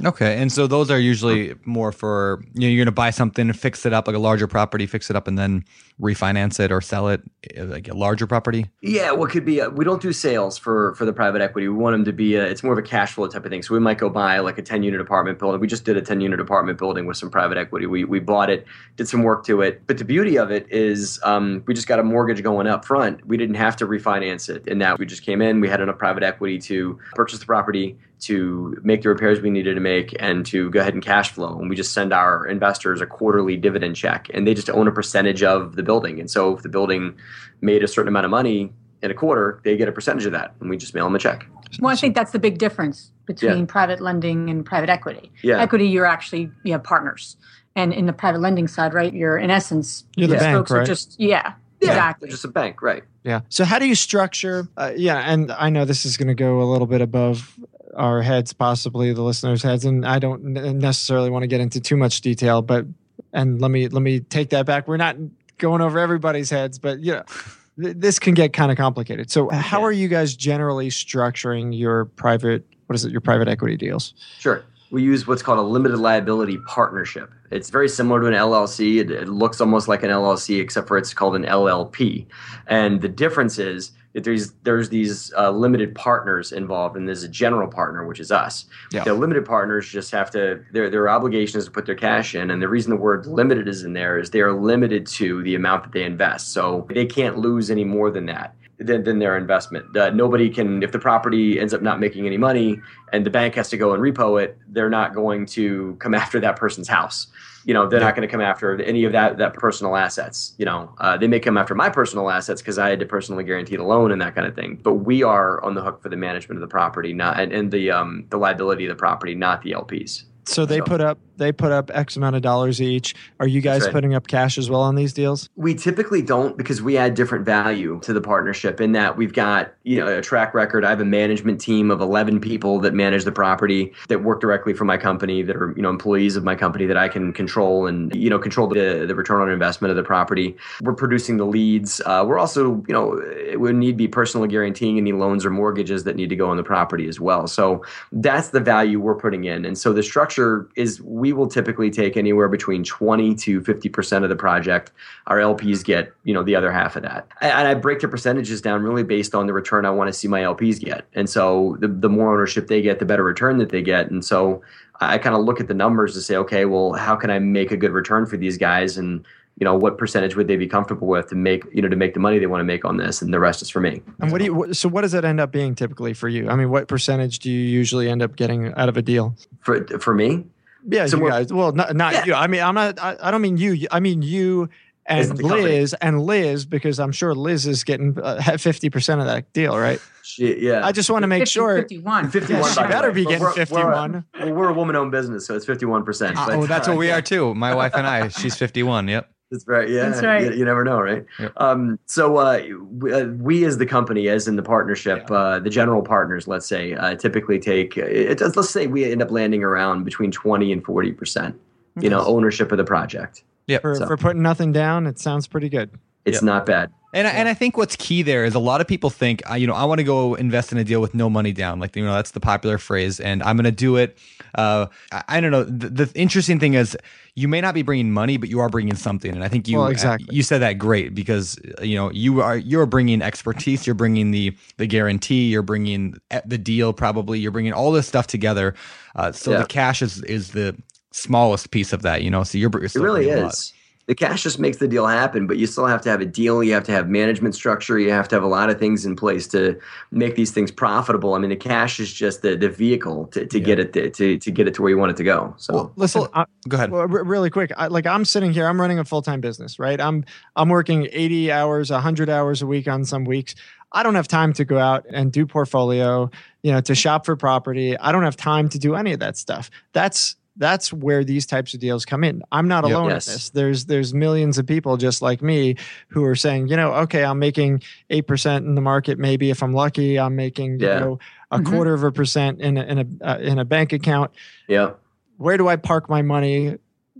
Okay, 0.05 0.40
and 0.40 0.53
so 0.53 0.68
those 0.68 0.92
are 0.92 0.99
usually 1.01 1.55
more 1.64 1.90
for 1.90 2.44
you 2.55 2.61
know 2.61 2.66
you're 2.68 2.84
going 2.84 2.86
to 2.86 2.92
buy 2.92 3.11
something, 3.11 3.53
fix 3.53 3.84
it 3.84 3.92
up 3.92 4.07
like 4.07 4.14
a 4.14 4.20
larger 4.20 4.46
property, 4.46 4.86
fix 4.86 5.11
it 5.11 5.16
up, 5.16 5.26
and 5.26 5.36
then 5.36 5.64
refinance 6.01 6.61
it 6.61 6.70
or 6.70 6.80
sell 6.80 7.09
it 7.09 7.20
eh, 7.55 7.64
like 7.64 7.88
a 7.88 7.94
larger 7.94 8.24
property. 8.24 8.66
Yeah, 8.80 9.11
what 9.11 9.30
could 9.30 9.44
be? 9.44 9.59
A, 9.59 9.68
we 9.68 9.84
don't 9.84 10.01
do 10.01 10.12
sales 10.12 10.57
for 10.57 10.94
for 10.94 11.05
the 11.05 11.12
private 11.12 11.42
equity. 11.42 11.66
We 11.66 11.74
want 11.74 11.94
them 11.94 12.05
to 12.05 12.12
be. 12.12 12.36
A, 12.36 12.44
it's 12.46 12.62
more 12.62 12.72
of 12.72 12.78
a 12.78 12.82
cash 12.82 13.14
flow 13.14 13.26
type 13.26 13.44
of 13.44 13.51
thing. 13.51 13.62
So 13.62 13.74
we 13.74 13.80
might 13.80 13.99
go 13.99 14.09
buy 14.09 14.38
like 14.38 14.57
a 14.57 14.62
ten 14.62 14.84
unit 14.84 15.01
apartment 15.01 15.40
building. 15.40 15.61
We 15.61 15.66
just 15.66 15.84
did 15.84 15.96
a 15.96 16.03
ten 16.03 16.20
unit 16.20 16.38
apartment 16.38 16.78
building 16.78 17.07
with 17.07 17.16
some 17.16 17.30
private 17.30 17.59
equity. 17.59 17.86
We 17.86 18.05
we 18.05 18.20
bought 18.20 18.51
it, 18.51 18.66
did 18.96 19.09
some 19.09 19.24
work 19.24 19.44
to 19.46 19.62
it. 19.62 19.82
But 19.88 19.99
the 19.99 20.05
beauty 20.05 20.38
of 20.38 20.53
it 20.53 20.66
is, 20.70 21.18
um, 21.24 21.64
we 21.66 21.74
just 21.74 21.88
got 21.88 21.99
a 21.99 22.05
mortgage 22.05 22.44
going 22.44 22.68
up 22.68 22.84
front. 22.84 23.26
We 23.26 23.36
didn't 23.36 23.57
have 23.57 23.74
to 23.76 23.86
refinance 23.86 24.49
it, 24.49 24.68
and 24.68 24.80
that 24.80 25.01
we 25.01 25.07
just 25.07 25.22
came 25.22 25.42
in. 25.42 25.61
We 25.61 25.68
had 25.68 25.80
enough 25.80 25.99
private 25.99 26.22
equity 26.22 26.61
to 26.61 27.01
purchase 27.16 27.40
the 27.40 27.46
property 27.46 27.99
to 28.21 28.77
make 28.83 29.03
the 29.03 29.09
repairs 29.09 29.41
we 29.41 29.51
needed 29.51 29.75
to 29.75 29.81
make 29.81 30.14
and 30.19 30.45
to 30.47 30.71
go 30.71 30.81
ahead 30.81 30.95
and 30.95 31.03
cash 31.03 31.31
flow. 31.31 31.59
And 31.59 31.69
we 31.71 31.77
just 31.77 31.93
send 31.93 32.12
our 32.12 32.47
investors 32.47 33.01
a 33.01 33.07
quarterly 33.07 33.57
dividend 33.57 33.97
check 33.97 34.29
and 34.35 34.47
they 34.47 34.55
just 34.55 34.71
own 34.71 34.89
a 34.89 34.93
percentage 34.93 35.43
of 35.43 35.77
the 35.77 35.83
building. 35.83 36.19
And 36.21 36.31
so 36.31 36.57
if 36.57 36.62
the 36.62 36.69
building 36.69 37.16
made 37.61 37.83
a 37.85 37.89
certain 37.89 38.09
amount 38.09 38.25
of 38.25 38.31
money 38.31 38.73
in 39.03 39.11
a 39.11 39.14
quarter, 39.14 39.61
they 39.64 39.77
get 39.77 39.89
a 39.89 39.93
percentage 39.93 40.27
of 40.27 40.33
that 40.33 40.55
and 40.61 40.69
we 40.69 40.77
just 40.77 40.95
mail 40.95 41.05
them 41.05 41.14
a 41.14 41.19
check. 41.19 41.47
Well, 41.81 41.93
I 41.93 41.97
think 41.97 42.14
that's 42.14 42.33
the 42.33 42.39
big 42.39 42.59
difference 42.59 43.12
between 43.27 43.59
Yeah. 43.61 43.64
private 43.66 44.01
lending 44.01 44.49
and 44.51 44.64
private 44.64 44.89
equity. 44.89 45.31
Yeah. 45.43 45.61
Equity, 45.61 45.87
you're 45.87 46.07
actually 46.07 46.51
you 46.64 46.73
have 46.73 46.83
partners, 46.83 47.37
and 47.77 47.93
in 47.93 48.07
the 48.07 48.12
private 48.12 48.41
lending 48.41 48.66
side, 48.66 48.95
right, 48.95 49.12
you're 49.12 49.37
in 49.39 49.51
essence 49.51 50.05
You're 50.16 50.29
the 50.29 50.35
these 50.35 50.43
bank, 50.43 50.57
folks 50.57 50.71
are 50.73 50.79
right? 50.79 50.87
just 50.87 51.21
yeah, 51.21 51.53
Yeah, 51.81 51.91
exactly. 51.91 52.31
Just 52.31 52.45
a 52.47 52.49
bank, 52.49 52.81
right? 52.83 53.05
Yeah. 53.23 53.43
So 53.51 53.64
how 53.66 53.79
do 53.79 53.87
you 53.87 53.95
structure? 53.95 54.66
Uh, 54.79 54.93
yeah, 54.97 55.19
and 55.31 55.53
I 55.53 55.69
know 55.69 55.85
this 55.85 56.07
is 56.07 56.16
going 56.16 56.29
to 56.29 56.35
go 56.35 56.62
a 56.62 56.64
little 56.64 56.87
bit 56.87 57.03
above 57.03 57.55
our 57.99 58.22
heads, 58.22 58.53
possibly 58.53 59.12
the 59.12 59.22
listeners' 59.22 59.62
heads, 59.62 59.84
and 59.84 60.07
I 60.07 60.18
don't 60.18 60.42
necessarily 60.44 61.30
want 61.30 61.42
to 61.42 61.46
get 61.49 61.61
into 61.61 61.80
too 61.80 61.96
much 61.96 62.20
detail. 62.20 62.62
But 62.62 62.86
and 63.32 63.61
let 63.61 63.70
me 63.70 63.88
let 63.88 64.03
me 64.03 64.20
take 64.20 64.51
that 64.51 64.64
back. 64.66 64.88
We're 64.88 64.96
not 64.96 65.16
going 65.59 65.80
over 65.82 65.99
everybody's 65.99 66.49
heads, 66.51 66.78
but 66.78 67.01
you 67.01 67.12
know, 67.12 67.22
th- 67.82 67.96
this 67.99 68.18
can 68.18 68.34
get 68.34 68.53
kind 68.53 68.70
of 68.70 68.78
complicated. 68.78 69.30
So 69.30 69.49
how 69.51 69.80
Yeah. 69.80 69.86
are 69.86 69.92
you 69.92 70.09
guys 70.09 70.34
generally 70.36 70.88
structuring 70.88 71.76
your 71.78 72.07
private? 72.07 72.64
What 72.86 72.94
is 72.94 73.05
it? 73.05 73.12
Your 73.12 73.20
private 73.20 73.49
equity 73.49 73.76
deals? 73.76 74.14
Sure. 74.38 74.64
We 74.90 75.03
use 75.03 75.26
what's 75.26 75.42
called 75.42 75.59
a 75.59 75.62
limited 75.62 75.99
liability 75.99 76.57
partnership. 76.66 77.30
It's 77.51 77.68
very 77.68 77.90
similar 77.90 78.22
to 78.22 78.26
an 78.28 78.32
LLC. 78.32 79.01
It, 79.01 79.11
it 79.11 79.28
looks 79.28 79.61
almost 79.61 79.86
like 79.86 80.03
an 80.03 80.09
LLC, 80.11 80.61
except 80.62 80.88
for 80.88 80.96
it's 80.96 81.12
called 81.12 81.36
an 81.36 81.44
LLP. 81.44 82.24
And 82.68 83.03
the 83.03 83.09
difference 83.09 83.59
is 83.59 83.90
that 84.14 84.24
there's 84.24 84.52
there's 84.62 84.88
these 84.88 85.32
uh, 85.36 85.50
limited 85.50 85.94
partners 85.94 86.52
involved, 86.52 86.96
and 86.96 87.06
there's 87.06 87.22
a 87.22 87.28
general 87.28 87.68
partner, 87.68 88.06
which 88.06 88.20
is 88.20 88.32
us. 88.32 88.66
Yeah. 88.92 89.04
The 89.04 89.14
limited 89.14 89.44
partners 89.44 89.88
just 89.88 90.11
have 90.12 90.30
to 90.32 90.64
their 90.72 90.90
their 90.90 91.09
obligation 91.09 91.59
is 91.59 91.66
to 91.66 91.70
put 91.70 91.86
their 91.86 91.94
cash 91.94 92.34
in, 92.34 92.50
and 92.50 92.62
the 92.62 92.68
reason 92.68 92.90
the 92.90 92.96
word 92.96 93.26
limited 93.26 93.68
is 93.68 93.84
in 93.84 93.92
there 93.92 94.18
is 94.18 94.30
they 94.30 94.40
are 94.40 94.52
limited 94.52 95.06
to 95.09 95.42
the 95.42 95.54
amount 95.54 95.84
that 95.84 95.92
they 95.92 96.04
invest. 96.04 96.52
So 96.52 96.86
they 96.90 97.06
can't 97.06 97.38
lose 97.38 97.70
any 97.70 97.84
more 97.84 98.11
than 98.11 98.26
that. 98.26 98.54
Than, 98.80 99.02
than 99.02 99.18
their 99.18 99.36
investment. 99.36 99.96
Uh, 99.96 100.11
nobody 100.11 100.48
can, 100.48 100.84
if 100.84 100.92
the 100.92 101.00
property 101.00 101.59
ends 101.59 101.74
up 101.74 101.82
not 101.82 101.98
making 101.98 102.28
any 102.28 102.36
money 102.36 102.80
and 103.12 103.26
the 103.26 103.30
bank 103.30 103.56
has 103.56 103.68
to 103.70 103.76
go 103.76 103.92
and 103.92 104.00
repo 104.00 104.40
it, 104.40 104.56
they're 104.68 104.88
not 104.88 105.16
going 105.16 105.46
to 105.46 105.96
come 105.98 106.14
after 106.22 106.38
that 106.38 106.54
person's 106.54 106.86
house. 106.86 107.26
You 107.69 107.75
know, 107.75 107.87
they're 107.87 108.01
not 108.01 108.16
going 108.16 108.27
to 108.27 108.33
come 108.33 108.41
after 108.41 108.81
any 108.81 109.05
of 109.05 109.12
that 109.12 109.37
that 109.37 109.53
personal 109.53 109.95
assets. 109.95 110.55
You 110.57 110.64
know, 110.64 110.91
uh, 110.97 111.19
they 111.19 111.29
may 111.29 111.39
come 111.39 111.59
after 111.59 111.75
my 111.75 111.91
personal 111.91 112.31
assets 112.31 112.62
because 112.62 112.79
I 112.79 112.89
had 112.89 112.99
to 113.01 113.05
personally 113.05 113.45
guarantee 113.45 113.77
the 113.77 113.83
loan 113.85 114.11
and 114.11 114.23
that 114.23 114.35
kind 114.35 114.47
of 114.47 114.55
thing. 114.55 114.81
But 114.83 114.95
we 114.95 115.23
are 115.23 115.62
on 115.62 115.75
the 115.75 115.83
hook 115.83 116.01
for 116.03 116.09
the 116.09 116.16
management 116.16 116.57
of 116.57 116.62
the 116.62 116.73
property, 116.73 117.12
not 117.12 117.39
and, 117.39 117.53
and 117.53 117.71
the 117.71 117.91
um, 117.91 118.25
the 118.31 118.39
liability 118.39 118.87
of 118.87 118.89
the 118.89 118.99
property, 118.99 119.35
not 119.35 119.61
the 119.61 119.73
LPs. 119.73 120.23
So 120.47 120.64
they 120.64 120.79
So- 120.79 120.85
put 120.85 121.03
up 121.03 121.19
they 121.39 121.53
put 121.53 121.72
up 121.72 121.91
X 121.95 122.16
amount 122.16 122.36
of 122.36 122.43
dollars 122.43 122.82
each. 122.82 123.14
Are 123.41 123.47
you 123.47 123.61
guys 123.61 123.82
right. 123.82 123.93
putting 123.93 124.14
up 124.14 124.26
cash 124.26 124.59
as 124.59 124.68
well 124.68 124.80
on 124.80 124.95
these 124.95 125.12
deals? 125.12 125.49
We 125.57 125.74
typically 125.74 126.22
don't 126.22 126.57
because 126.57 126.82
we 126.82 126.97
add 126.97 127.14
different 127.14 127.45
value 127.45 128.01
to 128.03 128.12
the 128.12 128.20
partnership 128.20 128.80
in 128.80 128.93
that 128.93 129.16
we've 129.16 129.32
got, 129.32 129.72
you 129.84 129.99
know, 129.99 130.18
a 130.18 130.22
track 130.22 130.55
record. 130.55 130.84
I 130.84 130.91
have 130.91 131.01
a 131.01 131.05
management 131.05 131.61
team 131.61 131.91
of 131.91 132.01
11 132.01 132.41
people 132.41 132.80
that 132.80 132.95
manage 132.95 133.24
the 133.24 133.32
property 133.32 133.93
that 134.09 134.22
work 134.22 134.41
directly 134.41 134.74
for 134.74 134.84
my 134.84 134.97
company 134.97 135.43
that 135.43 135.57
are, 135.57 135.72
you 135.76 135.82
know, 135.82 135.91
employees 135.91 136.36
of 136.36 136.45
my 136.45 136.55
company 136.55 136.86
that 136.86 136.97
I 136.97 137.09
can 137.09 137.32
control 137.32 137.86
and, 137.86 138.14
you 138.14 138.28
know, 138.28 138.39
control 138.39 138.66
the, 138.66 139.05
the 139.07 139.14
return 139.14 139.41
on 139.41 139.51
investment 139.51 139.91
of 139.91 139.97
the 139.97 140.03
property. 140.03 140.57
We're 140.82 140.95
producing 140.95 141.36
the 141.36 141.47
leads. 141.47 142.01
Uh, 142.05 142.24
we're 142.26 142.39
also, 142.39 142.84
you 142.86 142.95
know, 142.95 143.18
it 143.18 143.61
would 143.61 143.76
need 143.76 143.93
to 143.93 143.97
be 143.97 144.09
personally 144.09 144.49
guaranteeing 144.49 144.99
any 144.99 145.12
loans 145.12 145.47
or 145.47 145.51
mortgages 145.51 146.05
that 146.05 146.16
need 146.16 146.28
to 146.30 146.36
go 146.36 146.51
on 146.51 146.57
the 146.57 146.64
property 146.64 147.09
as 147.09 147.20
well. 147.20 147.47
So 147.47 147.84
that's 148.12 148.51
the 148.51 148.61
value 148.61 149.01
we're 149.01 149.14
putting 149.14 149.45
in. 149.45 149.64
And 149.64 149.78
so 149.78 149.93
the 149.93 150.03
structure 150.03 150.68
is 150.76 151.01
we 151.03 151.28
will 151.33 151.47
typically 151.47 151.91
take 151.91 152.16
anywhere 152.16 152.49
between 152.49 152.85
20 152.85 153.35
to 153.35 153.61
50% 153.61 154.22
of 154.22 154.29
the 154.29 154.37
project. 154.37 154.93
Our 155.26 155.39
LPs 155.39 155.85
get, 155.85 156.12
you 156.24 156.35
know, 156.35 156.43
the 156.43 156.55
other 156.55 156.72
half 156.72 156.97
of 156.97 157.03
that. 157.03 157.26
And 157.41 157.68
I 157.68 157.74
break 157.74 158.01
the 158.01 158.09
percentages 158.09 158.61
down 158.61 158.83
really 158.83 159.05
based 159.05 159.35
on 159.35 159.47
the 159.47 159.53
return 159.53 159.85
I 159.85 159.91
want 159.91 160.09
to 160.09 160.12
see 160.12 160.29
my 160.29 160.41
LPs 160.41 160.81
get. 160.81 161.07
And 161.14 161.29
so 161.29 161.76
the, 161.81 161.89
the 161.89 162.09
more 162.09 162.33
ownership 162.33 162.68
they 162.68 162.83
get, 162.83 162.99
the 162.99 163.05
better 163.05 163.24
return 163.24 163.59
that 163.59 163.70
they 163.70 163.83
get. 163.83 164.11
And 164.11 164.24
so 164.24 164.62
I 165.01 165.18
kind 165.18 165.37
of 165.37 165.45
look 165.45 165.61
at 165.61 165.68
the 165.68 165.74
numbers 165.74 166.14
to 166.14 166.20
say, 166.20 166.37
okay, 166.37 166.64
well, 166.64 166.93
how 166.95 167.16
can 167.16 167.31
I 167.31 167.39
make 167.39 167.70
a 167.70 167.76
good 167.76 167.93
return 167.93 168.26
for 168.26 168.37
these 168.37 168.59
guys? 168.59 168.97
And 168.97 169.24
you 169.59 169.64
know 169.64 169.74
what 169.74 169.99
percentage 169.99 170.37
would 170.37 170.47
they 170.47 170.57
be 170.57 170.66
comfortable 170.66 171.09
with 171.09 171.29
to 171.29 171.35
make 171.35 171.64
you 171.72 171.83
know 171.83 171.89
to 171.89 171.97
make 171.97 172.14
the 172.14 172.20
money 172.20 172.39
they 172.39 172.47
want 172.47 172.61
to 172.61 172.64
make 172.64 172.85
on 172.85 172.97
this 172.97 173.20
and 173.20 173.35
the 173.35 173.41
rest 173.41 173.61
is 173.61 173.68
for 173.68 173.81
me 173.81 174.01
And 174.20 174.31
what 174.31 174.39
do 174.39 174.45
you? 174.45 174.72
So 174.72 174.89
what 174.89 175.03
does 175.03 175.12
that 175.12 175.24
end 175.24 175.41
up 175.41 175.51
being 175.51 175.74
typically 175.74 176.14
for 176.14 176.29
you? 176.29 176.49
I 176.49 176.55
mean, 176.55 176.70
what 176.70 176.87
percentage 176.87 177.41
do 177.41 177.51
you 177.51 177.59
usually 177.59 178.09
end 178.09 178.22
up 178.22 178.37
getting 178.37 178.72
out 178.74 178.89
of 178.89 178.97
a 178.97 179.03
deal? 179.03 179.35
for 179.61 179.85
for 179.99 180.14
me 180.14 180.45
Yeah, 180.87 181.07
So 181.07 181.18
you 181.18 181.29
guys. 181.29 181.53
Well, 181.53 181.72
not 181.72 181.95
not 181.97 182.12
Yeah. 182.12 182.24
you. 182.26 182.35
I 182.35 182.47
mean, 182.47 182.62
I'm 182.62 182.74
not. 182.74 182.99
I, 183.01 183.16
I 183.20 183.31
don't 183.31 183.43
mean 183.43 183.57
you. 183.57 183.87
I 183.91 184.01
mean 184.01 184.22
you 184.22 184.68
and 185.07 185.31
the 185.31 185.43
company. 185.43 185.62
Liz 185.62 185.95
and 186.01 186.20
Liz 186.22 186.66
because 186.66 187.01
I'm 187.01 187.12
sure 187.12 187.35
Liz 187.35 187.66
is 187.66 187.83
getting 187.85 188.16
uh, 188.22 188.57
fifty 188.59 188.91
percent 188.91 189.20
of 189.20 189.26
that 189.26 189.53
deal, 189.53 189.76
right? 189.79 190.01
She, 190.22 190.61
yeah. 190.61 190.87
I 190.87 190.93
just 190.93 191.09
want 191.09 191.22
to 191.22 191.26
make 191.26 191.41
50, 191.41 191.51
sure. 191.51 191.76
51. 191.76 192.29
51 192.31 192.61
Yeah, 192.62 192.68
she 192.70 192.81
better 192.83 193.11
be 193.12 193.24
getting 193.24 193.41
we're- 193.41 193.55
we're- 193.57 193.64
51. 193.64 194.24
Well, 194.39 194.53
we're 194.53 194.68
a 194.68 194.74
woman-owned 194.74 195.11
business, 195.11 195.47
so 195.47 195.55
it's 195.57 195.64
fifty-one 195.64 196.05
percent. 196.05 196.37
oh, 196.39 196.66
that's 196.66 196.87
what 196.87 196.99
we 196.99 197.11
are 197.11 197.22
too. 197.22 197.55
My 197.55 197.74
wife 197.74 197.95
and 197.95 198.07
I. 198.07 198.29
She's 198.29 198.55
51. 198.55 199.09
Yep. 199.09 199.31
That's 199.51 199.66
right. 199.66 199.88
Yeah, 199.88 200.11
That's 200.11 200.22
right. 200.22 200.44
You, 200.44 200.59
you 200.59 200.64
never 200.64 200.84
know, 200.84 201.01
right? 201.01 201.24
Yep. 201.38 201.53
Um, 201.57 201.99
so 202.07 202.36
uh, 202.36 202.61
we, 202.90 203.12
uh, 203.12 203.24
we, 203.28 203.64
as 203.64 203.78
the 203.78 203.86
company, 203.86 204.28
as 204.28 204.46
in 204.46 204.57
the 204.57 204.62
partnership, 204.62 205.30
uh, 205.30 205.59
the 205.59 205.70
general 205.70 206.03
partners, 206.03 206.46
let's 206.46 206.66
say, 206.66 206.92
uh, 206.94 207.14
typically 207.14 207.59
take. 207.59 207.96
It 207.96 208.38
does, 208.38 208.57
let's 208.57 208.68
say 208.70 208.86
we 208.88 209.11
end 209.11 209.22
up 209.22 209.30
landing 209.30 209.64
around 209.64 210.05
between 210.05 210.30
twenty 210.30 210.70
and 210.70 210.84
forty 210.84 211.12
percent. 211.12 211.59
You 212.01 212.11
know, 212.11 212.24
ownership 212.24 212.70
of 212.70 212.78
the 212.78 212.84
project. 212.84 213.42
Yeah, 213.66 213.78
For, 213.80 213.94
So- 213.96 214.07
for 214.07 214.16
putting 214.16 214.42
nothing 214.42 214.70
down, 214.70 215.07
it 215.07 215.18
sounds 215.18 215.49
pretty 215.49 215.68
good. 215.68 215.90
It's 216.24 216.36
Yep. 216.36 216.42
not 216.44 216.66
bad. 216.66 216.90
And 217.14 217.26
I, 217.26 217.30
and 217.30 217.48
I 217.48 217.54
think 217.54 217.78
what's 217.78 217.96
key 217.96 218.20
there 218.20 218.44
is 218.44 218.54
a 218.54 218.59
lot 218.59 218.82
of 218.82 218.86
people 218.86 219.09
think, 219.09 219.42
uh, 219.50 219.54
you 219.54 219.66
know, 219.66 219.72
I 219.72 219.84
want 219.84 219.98
to 219.98 220.04
go 220.04 220.34
invest 220.34 220.72
in 220.72 220.78
a 220.78 220.84
deal 220.84 221.00
with 221.00 221.14
no 221.14 221.30
money 221.30 221.52
down. 221.52 221.80
Like, 221.80 221.96
you 221.96 222.04
know, 222.04 222.12
that's 222.12 222.32
the 222.32 222.40
popular 222.40 222.76
phrase. 222.76 223.18
And 223.18 223.42
I'm 223.42 223.56
going 223.56 223.64
to 223.64 223.70
do 223.72 223.96
it. 223.96 224.18
Uh, 224.54 224.88
I, 225.11 225.24
I 225.28 225.40
don't 225.40 225.50
know. 225.50 225.64
The, 225.64 225.88
the 226.04 226.12
interesting 226.14 226.61
thing 226.61 226.74
is 226.74 226.98
you 227.34 227.48
may 227.48 227.62
not 227.62 227.72
be 227.72 227.80
bringing 227.80 228.11
money, 228.12 228.36
but 228.36 228.50
you 228.50 228.61
are 228.61 228.68
bringing 228.68 228.94
something. 228.94 229.30
And 229.34 229.42
I 229.42 229.48
think 229.48 229.66
you, 229.68 229.78
Well, 229.78 229.86
exactly. 229.86 230.28
you 230.36 230.42
said 230.42 230.59
that 230.59 230.74
great 230.74 231.14
because, 231.14 231.59
uh, 231.80 231.82
you 231.82 231.96
know, 231.96 232.11
you 232.11 232.42
are, 232.42 232.59
you're 232.59 232.84
bringing 232.84 233.22
expertise. 233.22 233.86
You're 233.86 233.94
bringing 233.94 234.30
the, 234.30 234.54
the 234.76 234.86
guarantee. 234.86 235.48
You're 235.48 235.62
bringing 235.62 236.14
the 236.44 236.59
deal 236.59 236.92
probably. 236.92 237.38
You're 237.38 237.52
bringing 237.52 237.72
all 237.72 237.90
this 237.90 238.06
stuff 238.06 238.26
together. 238.26 238.74
Uh, 239.16 239.32
so 239.32 239.52
Yeah. 239.52 239.59
the 239.62 239.66
cash 239.66 240.02
is, 240.02 240.22
is 240.24 240.50
the 240.50 240.76
smallest 241.12 241.70
piece 241.70 241.94
of 241.94 242.02
that, 242.02 242.22
you 242.22 242.30
know, 242.30 242.44
so 242.44 242.59
you're, 242.59 242.70
you're 242.70 242.84
It 242.84 242.94
really 242.96 243.24
bringing 243.24 243.38
a 243.38 243.42
lot. 243.44 243.54
is. 243.54 243.72
The 244.09 244.14
cash 244.14 244.42
just 244.42 244.59
makes 244.59 244.78
the 244.78 244.88
deal 244.88 245.06
happen, 245.06 245.46
but 245.46 245.59
you 245.59 245.66
still 245.66 245.86
have 245.86 246.00
to 246.02 246.09
have 246.09 246.22
a 246.22 246.26
deal. 246.26 246.64
You 246.64 246.72
have 246.72 246.84
to 246.84 246.92
have 246.92 247.11
management 247.11 247.54
structure. 247.54 247.98
You 247.98 248.11
have 248.11 248.26
to 248.28 248.36
have 248.36 248.42
a 248.42 248.48
lot 248.48 248.70
of 248.70 248.78
things 248.78 249.04
in 249.04 249.16
place 249.16 249.46
to 249.48 249.78
make 250.11 250.34
these 250.34 250.50
things 250.50 250.70
profitable. 250.70 251.34
I 251.34 251.38
mean, 251.38 251.50
the 251.50 251.56
cash 251.56 252.00
is 252.00 252.11
just 252.11 252.40
the, 252.40 252.56
the 252.56 252.70
vehicle 252.70 253.26
to, 253.26 253.44
to 253.44 253.61
get 253.61 253.78
it 253.78 253.92
to, 253.92 254.09
to, 254.09 254.38
to 254.38 254.50
get 254.50 254.66
it 254.66 254.72
to 254.74 254.82
where 254.82 254.90
you 254.90 254.96
want 254.96 255.11
it 255.11 255.18
to 255.18 255.24
go. 255.24 255.54
So 255.59 255.74
Well, 255.74 255.92
Listen, 255.96 256.22
well, 256.22 256.30
I, 256.32 256.44
go 256.66 256.76
ahead. 256.78 256.90
Well, 256.90 257.06
re- 257.06 257.22
really 257.22 257.50
quick, 257.50 257.70
I, 257.76 257.88
like 257.88 258.06
I'm 258.06 258.24
sitting 258.24 258.50
here, 258.50 258.66
I'm 258.66 258.80
running 258.80 258.98
a 258.98 259.04
full 259.04 259.20
time 259.20 259.42
business, 259.42 259.78
right? 259.78 260.00
I'm 260.00 260.24
I'm 260.56 260.70
working 260.70 261.06
80 261.12 261.52
hours, 261.52 261.90
100 261.90 262.30
hours 262.30 262.62
a 262.62 262.66
week 262.66 262.88
on 262.88 263.04
some 263.04 263.24
weeks. 263.24 263.54
I 263.92 264.02
don't 264.02 264.14
have 264.14 264.28
time 264.28 264.54
to 264.54 264.64
go 264.64 264.78
out 264.78 265.04
and 265.11 265.30
do 265.30 265.46
portfolio, 265.46 266.30
you 266.62 266.72
know, 266.72 266.80
to 266.80 266.94
shop 266.94 267.26
for 267.26 267.36
property. 267.36 267.96
I 267.98 268.12
don't 268.12 268.22
have 268.22 268.36
time 268.36 268.70
to 268.70 268.78
do 268.78 268.94
any 268.94 269.12
of 269.12 269.20
that 269.20 269.36
stuff. 269.36 269.70
That's 269.92 270.36
that's 270.59 270.92
where 270.92 271.24
these 271.24 271.46
types 271.46 271.72
of 271.72 271.80
deals 271.80 272.04
come 272.04 272.24
in. 272.24 272.42
I'm 272.52 272.68
not 272.68 272.84
Yep. 272.84 272.92
alone 272.96 273.09
Yes. 273.11 273.26
in 273.28 273.32
this. 273.32 273.50
There's 273.50 273.84
there's 273.86 274.12
millions 274.12 274.59
of 274.59 274.66
people 274.66 274.96
just 274.96 275.22
like 275.22 275.40
me 275.40 275.76
who 276.09 276.24
are 276.24 276.34
saying, 276.34 276.68
you 276.68 276.76
know, 276.76 276.92
okay, 276.94 277.24
I'm 277.24 277.38
making 277.38 277.82
eight 278.11 278.26
percent 278.26 278.66
in 278.66 278.74
the 278.74 278.80
market. 278.80 279.18
Maybe 279.18 279.50
if 279.50 279.62
I'm 279.62 279.72
lucky, 279.72 280.18
I'm 280.18 280.36
making 280.36 280.80
Yeah. 280.80 280.94
you 280.94 281.00
know 281.00 281.18
a 281.50 281.59
Mhm. 281.61 281.66
quarter 281.70 281.94
of 281.94 282.02
a 282.04 282.12
percent 282.12 282.61
in 282.61 282.76
a 282.76 282.82
in 282.82 282.98
a 282.98 283.30
uh, 283.30 283.38
in 283.38 283.59
a 283.59 283.64
bank 283.64 283.92
account 283.92 284.32
yeah, 284.66 284.90
where 285.36 285.56
do 285.56 285.68
I 285.68 285.76
park 285.76 286.11
my 286.11 286.22
money? 286.22 286.76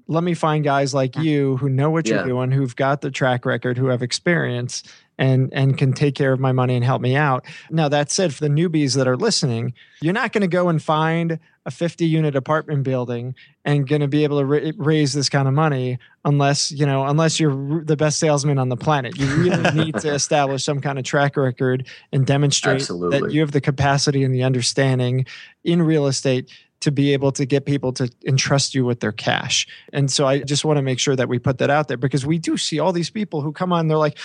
Let 0.09 0.25
me 0.25 0.35
find 0.35 0.65
guys 0.65 0.93
like 0.95 1.17
you 1.17 1.57
who 1.59 1.69
know 1.69 1.91
what 1.91 2.07
Yeah. 2.09 2.17
you're 2.17 2.25
doing, 2.27 2.51
who've 2.51 2.75
got 2.75 3.01
the 3.03 3.11
track 3.11 3.47
record, 3.47 3.79
who 3.79 3.87
have 3.89 4.03
experience 4.03 4.83
and 5.19 5.53
and 5.53 5.77
can 5.77 5.93
take 5.93 6.15
care 6.15 6.33
of 6.33 6.41
my 6.41 6.53
money 6.53 6.75
and 6.75 6.85
help 6.85 7.03
me 7.03 7.17
out. 7.17 7.45
Now 7.71 7.89
that 7.89 8.11
said, 8.11 8.33
for 8.33 8.45
the 8.45 8.51
newbies 8.51 8.97
that 8.97 9.09
are 9.09 9.17
listening, 9.17 9.75
you're 10.01 10.13
not 10.13 10.33
going 10.33 10.43
to 10.43 10.49
go 10.49 10.69
and 10.69 10.83
find 10.83 11.39
a 11.67 11.71
50 11.71 12.07
unit 12.07 12.35
apartment 12.35 12.83
building 12.83 13.35
and 13.65 13.87
going 13.87 14.01
to 14.01 14.09
be 14.09 14.25
able 14.25 14.39
to 14.39 14.47
ra- 14.47 14.71
raise 14.79 15.13
this 15.13 15.29
kind 15.29 15.47
of 15.47 15.53
money 15.53 15.99
unless 16.25 16.71
you 16.71 16.87
know 16.87 17.05
unless 17.05 17.39
you're 17.39 17.85
the 17.85 17.97
best 17.97 18.19
salesman 18.19 18.59
on 18.59 18.69
the 18.69 18.77
planet. 18.77 19.19
You 19.19 19.27
really 19.35 19.71
need 19.85 19.97
to 19.97 20.15
establish 20.15 20.65
some 20.65 20.81
kind 20.81 20.99
of 20.99 21.05
track 21.05 21.37
record 21.37 21.87
and 22.13 22.27
demonstrate 22.27 22.87
that 22.87 23.29
you 23.31 23.41
have 23.41 23.53
the 23.53 23.61
capacity 23.61 24.23
and 24.23 24.35
the 24.35 24.45
understanding 24.45 25.27
in 25.65 25.83
real 25.83 26.07
estate 26.07 26.51
to 26.81 26.93
be 26.93 27.13
able 27.13 27.33
to 27.33 27.45
get 27.45 27.67
people 27.67 27.93
to 27.93 28.09
entrust 28.25 28.75
you 28.75 28.85
with 28.85 29.01
their 29.01 29.13
cash. 29.13 29.67
And 29.93 30.11
so 30.11 30.27
I 30.27 30.39
just 30.41 30.65
want 30.65 30.77
to 30.77 30.83
make 30.83 31.01
sure 31.01 31.17
that 31.17 31.29
we 31.29 31.39
put 31.39 31.59
that 31.59 31.71
out 31.71 31.89
there 31.89 31.97
because 31.97 32.25
we 32.25 32.39
do 32.39 32.57
see 32.57 32.79
all 32.79 32.93
these 32.93 33.11
people 33.11 33.41
who 33.41 33.53
come 33.53 33.73
on, 33.73 33.89
they're 33.89 33.99
like, 33.99 34.17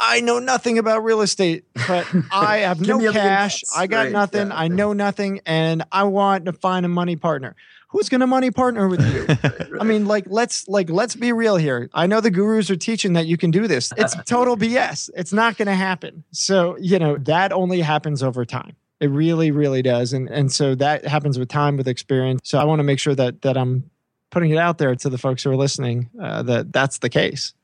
I 0.00 0.20
know 0.20 0.38
nothing 0.38 0.78
about 0.78 1.04
real 1.04 1.20
estate, 1.20 1.64
but 1.88 2.06
I 2.32 2.58
have 2.58 2.80
no 2.80 3.12
cash. 3.12 3.62
I 3.74 3.86
got 3.86 4.04
Right, 4.04 4.12
nothing. 4.12 4.48
yeah. 4.48 4.56
I 4.58 4.68
know 4.68 4.92
nothing. 4.92 5.40
And 5.46 5.84
I 5.92 6.02
want 6.04 6.46
to 6.46 6.52
find 6.52 6.84
a 6.84 6.88
money 6.88 7.16
partner. 7.16 7.54
Who's 7.88 8.08
going 8.08 8.20
to 8.22 8.26
money 8.26 8.50
partner 8.50 8.88
with 8.88 9.00
you? 9.00 9.76
I 9.80 9.84
mean, 9.84 10.06
like 10.06 10.24
let's 10.28 10.66
like 10.66 10.90
let's 10.90 11.14
be 11.14 11.32
real 11.32 11.56
here. 11.56 11.88
I 11.94 12.08
know 12.08 12.20
the 12.20 12.30
gurus 12.30 12.68
are 12.70 12.76
teaching 12.76 13.12
that 13.12 13.26
you 13.26 13.36
can 13.36 13.52
do 13.52 13.68
this. 13.68 13.92
It's 13.96 14.16
total 14.26 14.56
BS. 14.56 15.10
It's 15.14 15.32
not 15.32 15.56
going 15.56 15.66
to 15.66 15.74
happen. 15.76 16.24
So 16.32 16.76
you 16.80 16.98
know 16.98 17.16
that 17.18 17.52
only 17.52 17.80
happens 17.82 18.20
over 18.20 18.44
time. 18.44 18.74
It 18.98 19.10
really, 19.10 19.52
really 19.52 19.80
does, 19.80 20.12
and 20.12 20.28
and 20.28 20.50
so 20.52 20.74
that 20.74 21.06
happens 21.06 21.38
with 21.38 21.48
time, 21.48 21.76
with 21.76 21.86
experience. 21.86 22.40
So 22.42 22.58
I 22.58 22.64
want 22.64 22.80
to 22.80 22.84
make 22.84 22.98
sure 22.98 23.14
that 23.14 23.42
that 23.42 23.56
I'm 23.56 23.88
putting 24.30 24.50
it 24.50 24.58
out 24.58 24.78
there 24.78 24.96
to 24.96 25.08
the 25.08 25.18
folks 25.18 25.44
who 25.44 25.52
are 25.52 25.56
listening 25.56 26.10
uh, 26.20 26.42
that 26.42 26.72
that's 26.72 26.98
the 26.98 27.08
case. 27.10 27.54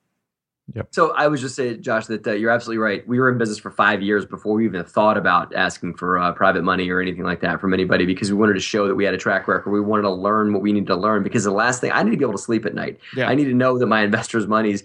So 0.90 1.12
I 1.12 1.28
was 1.28 1.40
just 1.40 1.56
saying, 1.56 1.82
Josh, 1.82 2.06
that 2.06 2.26
uh, 2.26 2.32
you're 2.32 2.50
absolutely 2.50 2.78
right. 2.78 3.06
We 3.06 3.18
were 3.18 3.30
in 3.30 3.38
business 3.38 3.58
for 3.58 3.70
five 3.70 4.02
years 4.02 4.24
before 4.24 4.54
we 4.54 4.64
even 4.64 4.84
thought 4.84 5.16
about 5.16 5.54
asking 5.54 5.94
for 5.94 6.18
uh, 6.18 6.32
private 6.32 6.62
money 6.62 6.88
or 6.90 7.00
anything 7.00 7.24
like 7.24 7.40
that 7.40 7.60
from 7.60 7.74
anybody 7.74 8.06
because 8.06 8.30
we 8.30 8.38
wanted 8.38 8.54
to 8.54 8.60
show 8.60 8.86
that 8.86 8.94
we 8.94 9.04
had 9.04 9.14
a 9.14 9.18
track 9.18 9.48
record. 9.48 9.70
We 9.70 9.80
wanted 9.80 10.02
to 10.02 10.12
learn 10.12 10.52
what 10.52 10.62
we 10.62 10.72
needed 10.72 10.86
to 10.88 10.96
learn 10.96 11.22
because 11.22 11.44
the 11.44 11.50
last 11.50 11.80
thing 11.80 11.90
I 11.92 12.02
need 12.02 12.12
to 12.12 12.16
be 12.16 12.24
able 12.24 12.34
to 12.34 12.42
sleep 12.42 12.66
at 12.66 12.74
night. 12.74 13.00
Yeah. 13.16 13.28
I 13.28 13.34
need 13.34 13.46
to 13.46 13.54
know 13.54 13.78
that 13.78 13.86
my 13.86 14.02
investors' 14.04 14.46
monies 14.46 14.84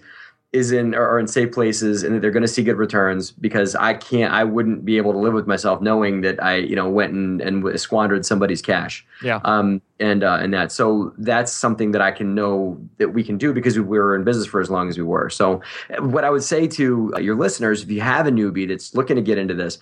is 0.52 0.72
in 0.72 0.94
or 0.94 1.06
are 1.06 1.18
in 1.18 1.26
safe 1.26 1.52
places 1.52 2.02
and 2.02 2.14
that 2.14 2.20
they're 2.20 2.30
going 2.30 2.42
to 2.42 2.48
see 2.48 2.62
good 2.62 2.76
returns 2.76 3.30
because 3.32 3.74
I 3.74 3.94
can't 3.94 4.32
I 4.32 4.44
wouldn't 4.44 4.84
be 4.84 4.96
able 4.96 5.12
to 5.12 5.18
live 5.18 5.34
with 5.34 5.46
myself 5.46 5.82
knowing 5.82 6.20
that 6.22 6.42
I 6.42 6.56
you 6.56 6.76
know 6.76 6.88
went 6.88 7.12
and, 7.12 7.40
and 7.40 7.78
squandered 7.80 8.24
somebody's 8.24 8.62
cash 8.62 9.04
Yeah. 9.22 9.40
um, 9.44 9.82
and 10.00 10.22
uh, 10.24 10.38
and 10.40 10.54
that. 10.54 10.72
So 10.72 11.12
that's 11.18 11.52
something 11.52 11.90
that 11.92 12.00
I 12.00 12.10
can 12.10 12.34
know 12.34 12.78
that 12.98 13.10
we 13.10 13.22
can 13.24 13.36
do 13.38 13.52
because 13.52 13.76
we 13.78 13.98
were 13.98 14.14
in 14.16 14.24
business 14.24 14.46
for 14.46 14.60
as 14.60 14.70
long 14.70 14.88
as 14.88 14.96
we 14.96 15.04
were. 15.04 15.28
So 15.30 15.60
what 15.98 16.24
I 16.24 16.30
would 16.30 16.44
say 16.44 16.66
to 16.68 17.12
uh, 17.16 17.18
your 17.18 17.34
listeners, 17.34 17.82
if 17.82 17.90
you 17.90 18.00
have 18.00 18.26
a 18.26 18.30
newbie 18.30 18.68
that's 18.68 18.94
looking 18.94 19.16
to 19.16 19.22
get 19.22 19.38
into 19.38 19.54
this, 19.54 19.78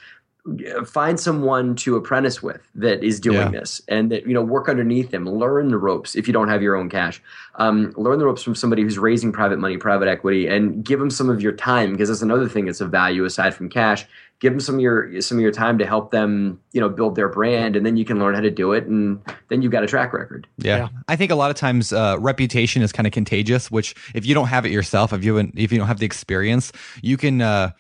find 0.85 1.19
someone 1.19 1.75
to 1.75 1.97
apprentice 1.97 2.43
with 2.43 2.61
that 2.75 3.03
is 3.03 3.19
doing 3.19 3.39
Yeah. 3.39 3.49
this 3.49 3.81
and 3.89 4.13
that 4.13 4.27
you 4.27 4.35
know 4.35 4.43
work 4.43 4.69
underneath 4.69 5.11
them 5.11 5.25
learn 5.27 5.69
the 5.69 5.79
ropes 5.79 6.15
if 6.15 6.27
you 6.27 6.35
don't 6.35 6.49
have 6.49 6.61
your 6.61 6.77
own 6.77 6.91
cash 6.91 7.23
um, 7.55 7.95
learn 7.97 8.19
the 8.19 8.27
ropes 8.27 8.43
from 8.43 8.55
somebody 8.55 8.83
who's 8.83 8.99
raising 8.99 9.33
private 9.33 9.59
money 9.59 9.79
private 9.79 10.07
equity 10.07 10.47
and 10.47 10.85
give 10.85 10.99
them 10.99 11.09
some 11.09 11.31
of 11.31 11.41
your 11.41 11.53
time 11.53 11.93
because 11.93 12.09
that's 12.11 12.21
another 12.21 12.47
thing 12.47 12.67
that's 12.67 12.83
of 12.83 12.91
value 12.91 13.25
aside 13.25 13.55
from 13.55 13.71
cash 13.71 14.05
give 14.41 14.53
them 14.53 14.61
some 14.61 14.75
of 14.75 14.81
your 14.83 15.19
some 15.23 15.39
of 15.39 15.43
your 15.43 15.51
time 15.53 15.79
to 15.79 15.87
help 15.87 16.11
them 16.11 16.61
you 16.73 16.81
know 16.81 16.91
build 16.91 17.17
their 17.17 17.29
brand 17.31 17.75
and 17.75 17.87
then 17.87 17.97
you 17.97 18.05
can 18.05 18.19
learn 18.19 18.35
how 18.35 18.41
to 18.43 18.51
do 18.51 18.73
it 18.73 18.85
and 18.85 19.19
then 19.49 19.63
you've 19.63 19.73
got 19.73 19.83
a 19.83 19.87
track 19.87 20.13
record 20.13 20.47
Yeah. 20.59 20.77
Yeah. 20.77 20.89
I 21.09 21.17
think 21.17 21.31
a 21.31 21.37
lot 21.37 21.51
of 21.51 21.57
times 21.57 21.91
uh, 21.91 22.17
reputation 22.21 22.83
is 22.83 22.93
kind 22.93 23.07
of 23.07 23.15
contagious, 23.15 23.71
which 23.71 23.95
if 24.15 24.27
you 24.27 24.35
don't 24.35 24.49
have 24.49 24.67
it 24.67 24.73
yourself, 24.73 25.15
if 25.15 25.25
you 25.25 25.37
haven't, 25.37 25.55
if 25.59 25.73
you 25.73 25.79
don't 25.79 25.87
have 25.87 26.01
the 26.01 26.07
experience, 26.07 26.71
you 27.01 27.17
can 27.17 27.41
uh, 27.41 27.71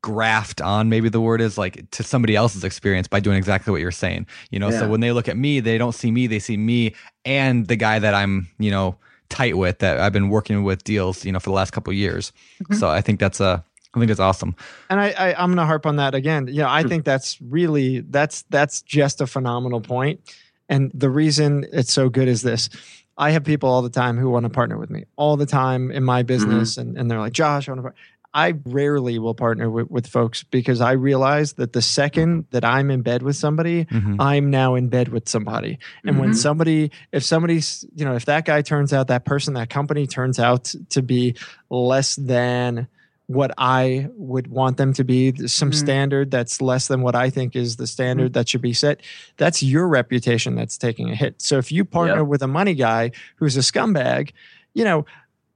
graft 0.00 0.60
on 0.60 0.88
maybe 0.88 1.08
the 1.08 1.20
word 1.20 1.40
is 1.40 1.58
like 1.58 1.90
to 1.90 2.02
somebody 2.02 2.36
else's 2.36 2.62
experience 2.62 3.08
by 3.08 3.20
doing 3.20 3.36
exactly 3.36 3.70
what 3.72 3.80
you're 3.80 3.90
saying. 3.90 4.26
You 4.50 4.58
know, 4.58 4.70
so 4.70 4.88
when 4.88 5.00
they 5.00 5.12
look 5.12 5.28
at 5.28 5.36
me, 5.36 5.60
they 5.60 5.78
don't 5.78 5.94
see 5.94 6.10
me, 6.10 6.26
they 6.26 6.38
see 6.38 6.56
me 6.56 6.94
and 7.24 7.66
the 7.66 7.76
guy 7.76 7.98
that 7.98 8.14
I'm, 8.14 8.48
you 8.58 8.70
know, 8.70 8.96
tight 9.28 9.56
with 9.56 9.78
that 9.80 9.98
I've 9.98 10.12
been 10.12 10.28
working 10.28 10.62
with 10.62 10.84
deals, 10.84 11.24
you 11.24 11.32
know, 11.32 11.40
for 11.40 11.50
the 11.50 11.54
last 11.54 11.72
couple 11.72 11.90
of 11.90 11.96
years. 11.96 12.32
So 12.78 12.88
I 12.88 13.00
think 13.00 13.18
that's 13.18 13.40
uh, 13.40 13.60
I 13.94 13.98
think 13.98 14.10
it's 14.10 14.20
awesome. 14.20 14.54
and 14.88 15.00
I, 15.00 15.10
I 15.18 15.34
I'm 15.34 15.50
gonna 15.50 15.66
harp 15.66 15.86
on 15.86 15.96
that 15.96 16.14
again. 16.14 16.46
You 16.46 16.62
know, 16.62 16.68
I 16.68 16.82
think 16.82 17.04
that's 17.04 17.40
really 17.42 18.00
that's 18.00 18.42
that's 18.50 18.82
just 18.82 19.20
a 19.20 19.26
phenomenal 19.26 19.80
point. 19.80 20.20
And 20.68 20.90
the 20.94 21.10
reason 21.10 21.66
it's 21.72 21.92
so 21.92 22.08
good 22.08 22.28
is 22.28 22.42
this. 22.42 22.70
I 23.18 23.30
have 23.32 23.44
people 23.44 23.68
all 23.68 23.82
the 23.82 23.90
time 23.90 24.16
who 24.16 24.30
want 24.30 24.44
to 24.44 24.50
partner 24.50 24.78
with 24.78 24.88
me 24.88 25.04
all 25.16 25.36
the 25.36 25.46
time 25.46 25.90
in 25.90 26.02
my 26.02 26.22
business, 26.22 26.78
and, 26.78 26.96
and 26.96 27.10
they're 27.10 27.20
like, 27.20 27.34
Josh, 27.34 27.68
I 27.68 27.72
want 27.72 27.80
to. 27.80 27.82
Par-. 27.82 27.94
I 28.34 28.54
rarely 28.64 29.18
will 29.18 29.34
partner 29.34 29.68
with, 29.70 29.90
with 29.90 30.06
folks 30.06 30.42
because 30.42 30.80
I 30.80 30.92
realize 30.92 31.54
that 31.54 31.72
the 31.74 31.82
second 31.82 32.46
that 32.50 32.64
I'm 32.64 32.90
in 32.90 33.02
bed 33.02 33.22
with 33.22 33.36
somebody, 33.36 33.84
Mhm. 33.86 34.16
I'm 34.18 34.50
now 34.50 34.74
in 34.74 34.88
bed 34.88 35.08
with 35.08 35.28
somebody. 35.28 35.78
And 36.04 36.18
when 36.18 36.30
Mhm. 36.30 36.36
somebody, 36.36 36.90
if 37.12 37.24
somebody's, 37.24 37.84
you 37.94 38.04
know, 38.04 38.14
if 38.14 38.24
that 38.26 38.44
guy 38.46 38.62
turns 38.62 38.92
out, 38.92 39.08
that 39.08 39.24
person, 39.26 39.54
that 39.54 39.68
company 39.68 40.06
turns 40.06 40.38
out 40.38 40.74
to 40.90 41.02
be 41.02 41.34
less 41.68 42.16
than 42.16 42.86
what 43.26 43.52
I 43.56 44.08
would 44.16 44.48
want 44.48 44.76
them 44.78 44.92
to 44.94 45.04
be, 45.04 45.32
some 45.46 45.70
Mhm. 45.70 45.74
standard 45.74 46.30
that's 46.30 46.60
less 46.60 46.86
than 46.88 47.02
what 47.02 47.14
I 47.14 47.30
think 47.30 47.54
is 47.54 47.76
the 47.76 47.86
standard 47.86 48.32
that 48.34 48.48
should 48.48 48.60
be 48.62 48.72
set, 48.74 49.00
that's 49.36 49.62
your 49.62 49.86
reputation 49.88 50.54
that's 50.54 50.76
taking 50.76 51.10
a 51.10 51.14
hit. 51.14 51.40
So 51.40 51.58
if 51.58 51.70
you 51.70 51.84
partner 51.84 52.18
Yep. 52.18 52.26
with 52.26 52.42
a 52.42 52.48
money 52.48 52.74
guy 52.74 53.10
who's 53.36 53.56
a 53.56 53.60
scumbag, 53.60 54.30
you 54.74 54.84
know, 54.84 55.04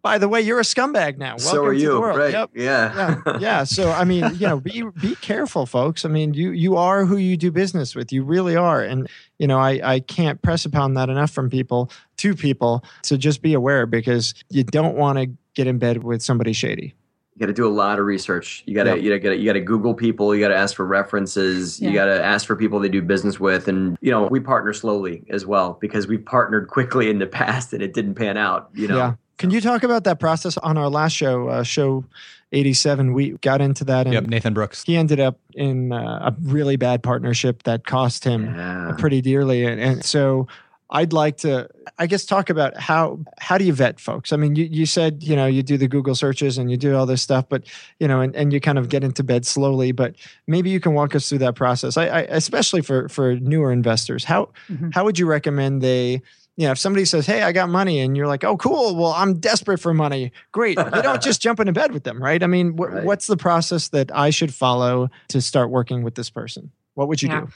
by 0.06 0.18
the 0.18 0.28
way, 0.28 0.40
you're 0.40 0.60
a 0.60 0.62
scumbag 0.62 1.18
now. 1.18 1.30
Welcome 1.36 1.40
so 1.40 1.64
are 1.64 1.72
to 1.74 1.80
you 1.80 1.92
the 1.94 2.00
world. 2.00 2.16
right 2.18 2.30
Yep 2.32 2.50
yeah 2.54 2.94
yeah 3.26 3.38
yeah 3.40 3.64
so 3.64 3.90
i 3.90 4.04
mean 4.04 4.22
you 4.36 4.46
know 4.46 4.60
be 4.60 4.84
be 5.00 5.16
careful 5.16 5.66
folks 5.66 6.04
i 6.04 6.08
mean 6.08 6.32
you 6.32 6.50
you 6.52 6.76
are 6.76 7.04
who 7.04 7.16
you 7.16 7.36
do 7.36 7.50
business 7.50 7.96
with 7.96 8.12
you 8.12 8.22
really 8.22 8.54
are 8.54 8.80
and 8.82 9.08
you 9.38 9.46
know 9.48 9.58
i 9.58 9.80
i 9.94 9.98
can't 10.00 10.40
press 10.42 10.64
upon 10.64 10.94
that 10.94 11.08
enough 11.08 11.32
from 11.32 11.50
people 11.50 11.90
to 12.18 12.34
people 12.36 12.84
So 13.02 13.16
just 13.16 13.42
be 13.42 13.52
aware 13.54 13.84
because 13.84 14.32
you 14.48 14.62
don't 14.62 14.94
want 14.96 15.18
to 15.18 15.26
get 15.54 15.66
in 15.66 15.78
bed 15.78 16.04
with 16.04 16.22
somebody 16.22 16.52
shady? 16.52 16.94
You 17.34 17.40
got 17.40 17.46
to 17.46 17.52
do 17.52 17.66
a 17.66 17.76
lot 17.84 17.98
of 17.98 18.06
research. 18.06 18.62
You 18.66 18.74
got 18.74 18.84
to 18.84 18.90
Yep. 18.94 19.02
you 19.02 19.18
got 19.18 19.28
to 19.30 19.36
you 19.36 19.44
got 19.44 19.52
to 19.54 19.60
Google 19.60 19.92
people. 19.94 20.34
You 20.34 20.40
got 20.40 20.48
to 20.48 20.56
ask 20.56 20.74
for 20.74 20.86
references. 20.86 21.80
You 21.80 21.92
got 21.92 22.06
to 22.06 22.22
ask 22.24 22.46
for 22.46 22.56
people 22.56 22.78
they 22.80 22.88
do 22.88 23.02
business 23.02 23.38
with, 23.38 23.68
and 23.68 23.98
you 24.00 24.10
know 24.10 24.26
we 24.28 24.40
partner 24.40 24.72
slowly 24.72 25.24
as 25.28 25.44
well 25.44 25.76
because 25.80 26.06
we 26.06 26.16
partnered 26.16 26.68
quickly 26.68 27.10
in 27.10 27.18
the 27.18 27.26
past 27.40 27.72
and 27.74 27.82
it 27.82 27.92
didn't 27.92 28.14
pan 28.14 28.36
out. 28.38 28.70
You 28.74 28.88
know, 28.88 28.96
Yeah. 28.96 29.14
Can 29.38 29.50
you 29.50 29.60
talk 29.60 29.82
about 29.82 30.04
that 30.04 30.18
process 30.18 30.56
on 30.58 30.78
our 30.78 30.88
last 30.88 31.12
show, 31.12 31.48
uh, 31.48 31.62
show 31.62 32.04
87? 32.52 33.12
We 33.12 33.32
got 33.42 33.60
into 33.60 33.84
that 33.84 34.06
and 34.06 34.14
Yep, 34.14 34.26
Nathan 34.28 34.54
Brooks. 34.54 34.82
he 34.84 34.96
ended 34.96 35.20
up 35.20 35.38
in 35.54 35.92
uh, 35.92 36.30
a 36.32 36.36
really 36.42 36.76
bad 36.76 37.02
partnership 37.02 37.62
that 37.64 37.84
cost 37.86 38.24
him 38.24 38.46
Yeah. 38.46 38.92
pretty 38.98 39.20
dearly. 39.20 39.64
And, 39.66 39.80
and 39.80 40.04
so 40.04 40.46
I'd 40.88 41.12
like 41.12 41.36
to, 41.38 41.68
I 41.98 42.06
guess, 42.06 42.24
talk 42.24 42.48
about 42.48 42.76
how 42.80 43.18
how 43.40 43.58
do 43.58 43.64
you 43.64 43.72
vet 43.72 43.98
folks? 43.98 44.32
I 44.32 44.36
mean, 44.36 44.54
you, 44.54 44.66
you 44.70 44.86
said 44.86 45.20
you 45.20 45.34
know 45.34 45.44
you 45.46 45.64
do 45.64 45.76
the 45.76 45.88
Google 45.88 46.14
searches 46.14 46.58
and 46.58 46.70
you 46.70 46.76
do 46.76 46.94
all 46.96 47.06
this 47.06 47.20
stuff, 47.20 47.44
but 47.48 47.64
you 47.98 48.06
know, 48.06 48.20
and, 48.20 48.36
and 48.36 48.52
you 48.52 48.60
kind 48.60 48.78
of 48.78 48.88
get 48.88 49.02
into 49.02 49.24
bed 49.24 49.44
slowly. 49.44 49.90
But 49.90 50.14
maybe 50.46 50.70
you 50.70 50.78
can 50.78 50.94
walk 50.94 51.16
us 51.16 51.28
through 51.28 51.38
that 51.38 51.56
process. 51.56 51.96
I, 51.96 52.06
I 52.06 52.20
especially 52.30 52.82
for 52.82 53.08
for 53.08 53.34
newer 53.40 53.72
investors, 53.72 54.22
how 54.22 54.50
Mhm. 54.70 54.94
how 54.94 55.04
would 55.04 55.18
you 55.18 55.26
recommend 55.26 55.82
they? 55.82 56.22
You 56.56 56.66
know, 56.66 56.72
if 56.72 56.78
somebody 56.78 57.04
says, 57.04 57.26
"Hey, 57.26 57.42
I 57.42 57.52
got 57.52 57.68
money," 57.68 58.00
and 58.00 58.16
you're 58.16 58.26
like, 58.26 58.42
"Oh, 58.44 58.56
cool. 58.56 58.96
Well, 58.96 59.12
I'm 59.12 59.38
desperate 59.38 59.78
for 59.78 59.92
money." 59.92 60.32
Great. 60.52 60.78
You 60.78 61.02
don't 61.02 61.20
just 61.22 61.42
jump 61.42 61.60
into 61.60 61.72
bed 61.72 61.92
with 61.92 62.04
them, 62.04 62.22
right? 62.22 62.42
I 62.42 62.46
mean, 62.46 62.76
wh- 62.76 62.80
Right. 62.92 63.04
what's 63.04 63.26
the 63.26 63.36
process 63.36 63.88
that 63.88 64.10
I 64.14 64.30
should 64.30 64.54
follow 64.54 65.10
to 65.28 65.40
start 65.42 65.70
working 65.70 66.02
with 66.02 66.14
this 66.14 66.30
person? 66.30 66.70
What 66.94 67.08
would 67.08 67.20
you 67.22 67.28
Yeah. 67.28 67.40
do? 67.42 67.48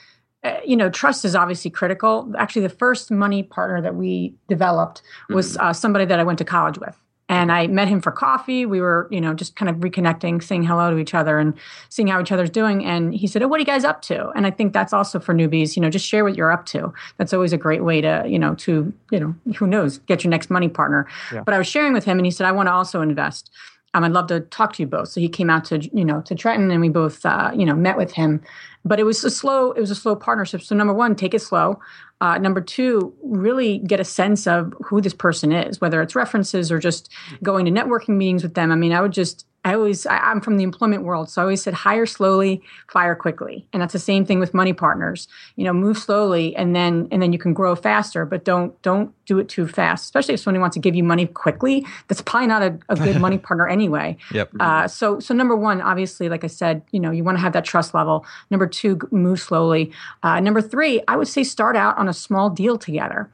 uh, 0.43 0.57
you 0.65 0.75
know, 0.75 0.89
trust 0.89 1.23
is 1.27 1.35
obviously 1.37 1.71
critical. 1.71 2.33
Actually, 2.39 2.63
the 2.63 2.71
first 2.71 3.11
money 3.11 3.43
partner 3.43 3.83
that 3.83 3.95
we 3.95 4.35
developed 4.49 5.03
was 5.29 5.59
uh, 5.59 5.71
somebody 5.73 6.07
that 6.07 6.19
I 6.19 6.23
went 6.25 6.39
to 6.39 6.47
college 6.47 6.79
with. 6.79 6.97
And 7.31 7.53
I 7.53 7.69
met 7.69 7.87
him 7.87 8.01
for 8.01 8.11
coffee. 8.11 8.67
We 8.67 8.81
were, 8.81 9.07
you 9.09 9.21
know, 9.21 9.33
just 9.35 9.55
kind 9.55 9.69
of 9.69 9.77
reconnecting, 9.77 10.43
saying 10.43 10.65
hello 10.65 10.91
to 10.91 10.99
each 10.99 11.15
other 11.15 11.39
and 11.39 11.55
seeing 11.89 12.09
how 12.09 12.21
each 12.21 12.33
other's 12.33 12.51
doing. 12.51 12.85
And 12.85 13.15
he 13.15 13.29
said, 13.29 13.41
Oh, 13.41 13.47
what 13.47 13.59
are 13.59 13.61
you 13.61 13.67
guys 13.67 13.85
up 13.85 14.03
to? 14.03 14.31
And 14.31 14.49
I 14.49 14.51
think 14.51 14.73
that's 14.73 14.93
also 14.93 15.21
for 15.21 15.33
newbies, 15.33 15.77
you 15.77 15.83
know, 15.83 15.91
just 15.91 16.05
share 16.05 16.25
what 16.25 16.35
you're 16.35 16.51
up 16.51 16.67
to. 16.67 16.93
That's 17.19 17.33
always 17.33 17.53
a 17.53 17.57
great 17.57 17.85
way 17.85 18.01
to, 18.01 18.25
you 18.27 18.37
know, 18.37 18.57
to, 18.57 18.93
you 19.13 19.21
know, 19.21 19.37
who 19.55 19.69
knows, 19.69 19.99
get 19.99 20.25
your 20.25 20.31
next 20.33 20.51
money 20.51 20.69
partner. 20.69 21.07
Yeah. 21.33 21.43
But 21.45 21.55
I 21.55 21.59
was 21.59 21.69
sharing 21.69 21.93
with 21.93 22.05
him 22.05 22.19
and 22.19 22.27
he 22.27 22.33
said, 22.33 22.49
I 22.49 22.53
want 22.53 22.67
to 22.67 22.73
also 22.73 23.01
invest. 23.01 23.49
Um, 23.95 24.05
I'd 24.05 24.13
love 24.13 24.29
to 24.29 24.41
talk 24.41 24.75
to 24.75 24.83
you 24.83 24.87
both. 24.87 25.09
So 25.09 25.21
he 25.21 25.29
came 25.29 25.51
out 25.51 25.65
to, 25.67 25.79
you 25.97 26.05
know, 26.05 26.21
to 26.23 26.35
Trenton 26.35 26.71
and 26.71 26.81
we 26.81 26.89
both, 26.89 27.25
uh, 27.27 27.51
you 27.55 27.67
know, 27.67 27.75
met 27.75 27.97
with 27.97 28.13
him. 28.13 28.41
But 28.85 29.01
it 29.01 29.05
was 29.05 29.25
a 29.25 29.31
slow 29.31 29.73
it 29.73 29.81
was 29.81 29.91
a 29.91 29.95
slow 29.95 30.17
partnership. 30.17 30.63
So 30.63 30.75
number 30.75 30.95
one 30.95 31.17
take 31.17 31.35
it 31.35 31.43
slow. 31.43 31.81
Uh, 32.21 32.39
number 32.39 32.61
two 32.61 33.15
really 33.23 33.79
get 33.79 33.99
a 33.99 34.05
sense 34.05 34.47
of 34.47 34.75
who 34.85 35.01
this 35.01 35.15
person 35.15 35.53
is 35.53 35.81
whether 35.81 36.01
it's 36.03 36.15
references 36.15 36.71
or 36.71 36.79
just 36.79 37.11
going 37.43 37.65
to 37.65 37.73
networking 37.73 38.17
meetings 38.17 38.43
with 38.43 38.55
them. 38.55 38.71
I 38.71 38.77
mean 38.77 38.93
i 38.93 39.01
would 39.01 39.13
just 39.13 39.47
i 39.65 39.75
always 39.75 40.07
I, 40.07 40.19
i'm 40.19 40.41
from 40.41 40.57
the 40.57 40.65
employment 40.65 41.03
world 41.05 41.29
so 41.29 41.41
i 41.41 41.45
always 41.45 41.63
said 41.63 41.75
hire 41.75 42.07
slowly 42.07 42.63
fire 42.89 43.15
quickly 43.15 43.67
and 43.73 43.83
that's 43.83 43.93
the 43.93 43.99
same 43.99 44.25
thing 44.25 44.41
with 44.41 44.55
money 44.55 44.73
partners 44.73 45.29
you 45.57 45.65
know 45.65 45.73
move 45.73 45.99
slowly 45.99 46.55
and 46.57 46.75
then 46.75 47.09
and 47.11 47.21
then 47.23 47.33
you 47.33 47.39
can 47.39 47.53
grow 47.53 47.75
faster 47.75 48.25
but 48.25 48.45
don't 48.45 48.81
don't 48.83 49.13
do 49.27 49.39
it 49.39 49.49
too 49.49 49.67
fast 49.67 50.05
especially 50.05 50.35
if 50.35 50.41
somebody 50.41 50.61
wants 50.61 50.75
to 50.75 50.81
give 50.81 50.95
you 50.95 51.05
money 51.05 51.27
quickly 51.27 51.87
that's 52.09 52.23
probably 52.23 52.47
not 52.47 52.63
a, 52.63 52.79
a 52.89 52.97
good 52.97 53.21
money 53.21 53.39
partner 53.49 53.69
anyway 53.69 54.17
Yep. 54.33 54.51
uh, 54.61 54.89
so, 54.89 55.19
so 55.21 55.35
number 55.35 55.57
one, 55.57 55.81
obviously, 55.81 56.29
like 56.29 56.45
I 56.45 56.47
said, 56.47 56.83
you 56.91 57.01
know, 57.01 57.11
you 57.11 57.25
want 57.25 57.37
to 57.39 57.43
have 57.43 57.53
that 57.53 57.65
trust 57.65 57.95
level. 57.95 58.25
Number 58.51 58.67
two, 58.67 58.99
move 59.11 59.41
slowly. 59.41 59.93
Uh, 60.23 60.41
number 60.41 60.61
three, 60.61 61.03
I 61.09 61.17
would 61.17 61.29
say 61.29 61.45
start 61.45 61.77
out 61.77 61.97
on 61.99 62.09
a 62.09 62.13
small 62.13 62.51
deal 62.51 62.79
together. 62.79 63.31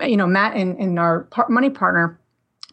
You 0.00 0.16
know, 0.16 0.26
Matt 0.26 0.56
and, 0.56 0.78
and 0.78 0.98
our 0.98 1.20
par- 1.24 1.48
money 1.48 1.70
partner 1.70 2.18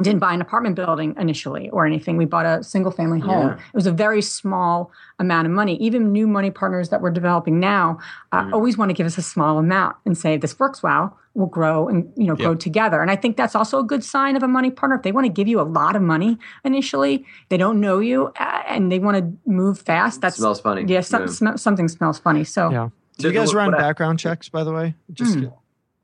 didn't 0.02 0.20
buy 0.20 0.34
an 0.34 0.42
apartment 0.42 0.76
building 0.76 1.16
initially 1.18 1.70
or 1.70 1.86
anything. 1.86 2.18
We 2.18 2.26
bought 2.26 2.46
a 2.46 2.64
single 2.64 2.92
family 2.92 3.20
home. 3.20 3.48
Yeah. 3.50 3.54
It 3.56 3.76
was 3.76 3.88
a 3.88 3.92
very 3.92 4.22
small 4.22 4.92
amount 5.20 5.46
of 5.48 5.54
money. 5.54 5.76
Even 5.78 6.12
new 6.12 6.28
money 6.28 6.52
partners 6.52 6.90
that 6.90 7.02
we're 7.02 7.12
developing 7.12 7.60
now 7.60 8.00
uh, 8.32 8.50
always 8.54 8.78
want 8.78 8.90
to 8.90 8.94
give 8.94 9.06
us 9.08 9.18
a 9.18 9.22
small 9.22 9.58
amount 9.58 9.96
and 10.06 10.18
say, 10.18 10.34
if 10.36 10.42
this 10.42 10.58
works 10.60 10.82
well, 10.84 11.18
we'll 11.34 11.48
grow 11.48 11.88
and 11.88 12.12
you 12.18 12.26
know 12.26 12.36
grow 12.36 12.54
together. 12.56 13.02
And 13.02 13.10
I 13.10 13.16
think 13.16 13.38
that's 13.38 13.56
also 13.56 13.80
a 13.80 13.84
good 13.84 14.04
sign 14.04 14.36
of 14.36 14.44
a 14.44 14.48
money 14.50 14.70
partner. 14.70 14.98
If 14.98 15.04
they 15.04 15.14
want 15.14 15.26
to 15.26 15.32
give 15.32 15.48
you 15.48 15.62
a 15.62 15.64
lot 15.64 15.96
of 15.96 16.02
money 16.02 16.38
initially, 16.66 17.26
they 17.50 17.58
don't 17.58 17.80
know 17.80 18.00
you 18.00 18.34
uh, 18.40 18.64
and 18.68 18.92
they 18.92 19.00
want 19.00 19.18
to 19.18 19.50
move 19.50 19.80
fast. 19.80 20.20
That's 20.22 20.38
smells 20.38 20.60
funny. 20.62 20.84
Yeah, 20.88 21.02
some, 21.02 21.22
Yeah. 21.24 21.28
sm- 21.28 21.56
something 21.56 21.88
smells 21.88 22.20
funny. 22.20 22.44
So 22.44 22.70
Yeah. 22.70 22.90
Do 23.18 23.28
you 23.28 23.34
guys 23.34 23.54
run 23.54 23.72
what 23.72 23.76
I- 23.80 23.84
background 23.84 24.20
checks, 24.20 24.50
by 24.50 24.64
the 24.64 24.74
way? 24.74 24.96
Just 25.14 25.38
Mm. 25.38 25.54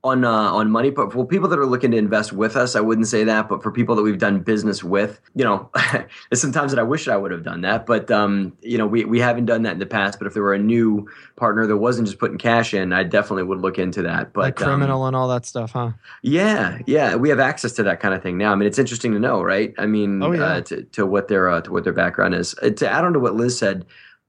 On 0.04 0.24
uh, 0.24 0.30
on 0.30 0.70
money 0.70 0.90
but 0.90 1.12
for 1.12 1.26
people 1.26 1.48
that 1.48 1.58
are 1.58 1.66
looking 1.66 1.90
to 1.90 1.96
invest 1.96 2.32
with 2.32 2.54
us 2.56 2.76
i 2.76 2.80
wouldn't 2.80 3.08
say 3.08 3.24
that 3.24 3.48
but 3.48 3.62
for 3.64 3.72
people 3.72 3.96
that 3.96 4.02
we've 4.02 4.18
done 4.18 4.38
business 4.38 4.84
with 4.84 5.20
you 5.34 5.42
know 5.44 5.68
there's 5.92 6.40
sometimes 6.40 6.70
that 6.70 6.78
i 6.78 6.84
wish 6.84 7.08
i 7.08 7.16
would 7.16 7.32
have 7.32 7.42
done 7.42 7.62
that 7.62 7.84
but 7.84 8.08
um, 8.08 8.56
you 8.62 8.78
know 8.78 8.86
we, 8.86 9.04
we 9.04 9.18
haven't 9.18 9.46
done 9.46 9.62
that 9.62 9.72
in 9.72 9.80
the 9.80 9.86
past 9.86 10.18
but 10.18 10.26
if 10.28 10.34
there 10.34 10.42
were 10.42 10.54
a 10.54 10.58
new 10.58 11.04
partner 11.34 11.66
that 11.66 11.78
wasn't 11.78 12.06
just 12.06 12.20
putting 12.20 12.38
cash 12.38 12.72
in 12.74 12.92
i 12.92 13.02
definitely 13.02 13.42
would 13.42 13.58
look 13.58 13.76
into 13.76 14.00
that 14.00 14.32
but 14.32 14.42
like 14.42 14.62
um, 14.62 14.68
criminal 14.68 15.04
and 15.06 15.16
all 15.16 15.26
that 15.26 15.44
stuff, 15.44 15.72
huh? 15.72 15.90
yeah 16.22 16.78
yeah 16.86 17.16
we 17.16 17.28
have 17.28 17.40
access 17.40 17.72
to 17.72 17.82
that 17.82 17.98
kind 17.98 18.14
of 18.14 18.22
thing 18.22 18.38
now. 18.38 18.52
I 18.52 18.54
mean 18.54 18.68
it's 18.68 18.78
interesting 18.78 19.12
to 19.12 19.18
know 19.18 19.42
right? 19.42 19.74
I 19.78 19.86
mean 19.86 20.22
Oh, 20.22 20.30
yeah. 20.30 20.44
uh, 20.44 20.60
to, 20.62 20.82
to 20.84 21.06
what 21.06 21.26
their 21.26 21.48
uh, 21.48 21.60
to 21.62 21.72
what 21.72 21.82
their 21.82 21.92
background 21.92 22.34
is. 22.36 22.54
Uh, 22.62 22.70
to 22.70 22.88
add 22.88 23.04
on 23.04 23.12
to 23.14 23.18
what 23.18 23.34
liz 23.34 23.58
said 23.58 23.84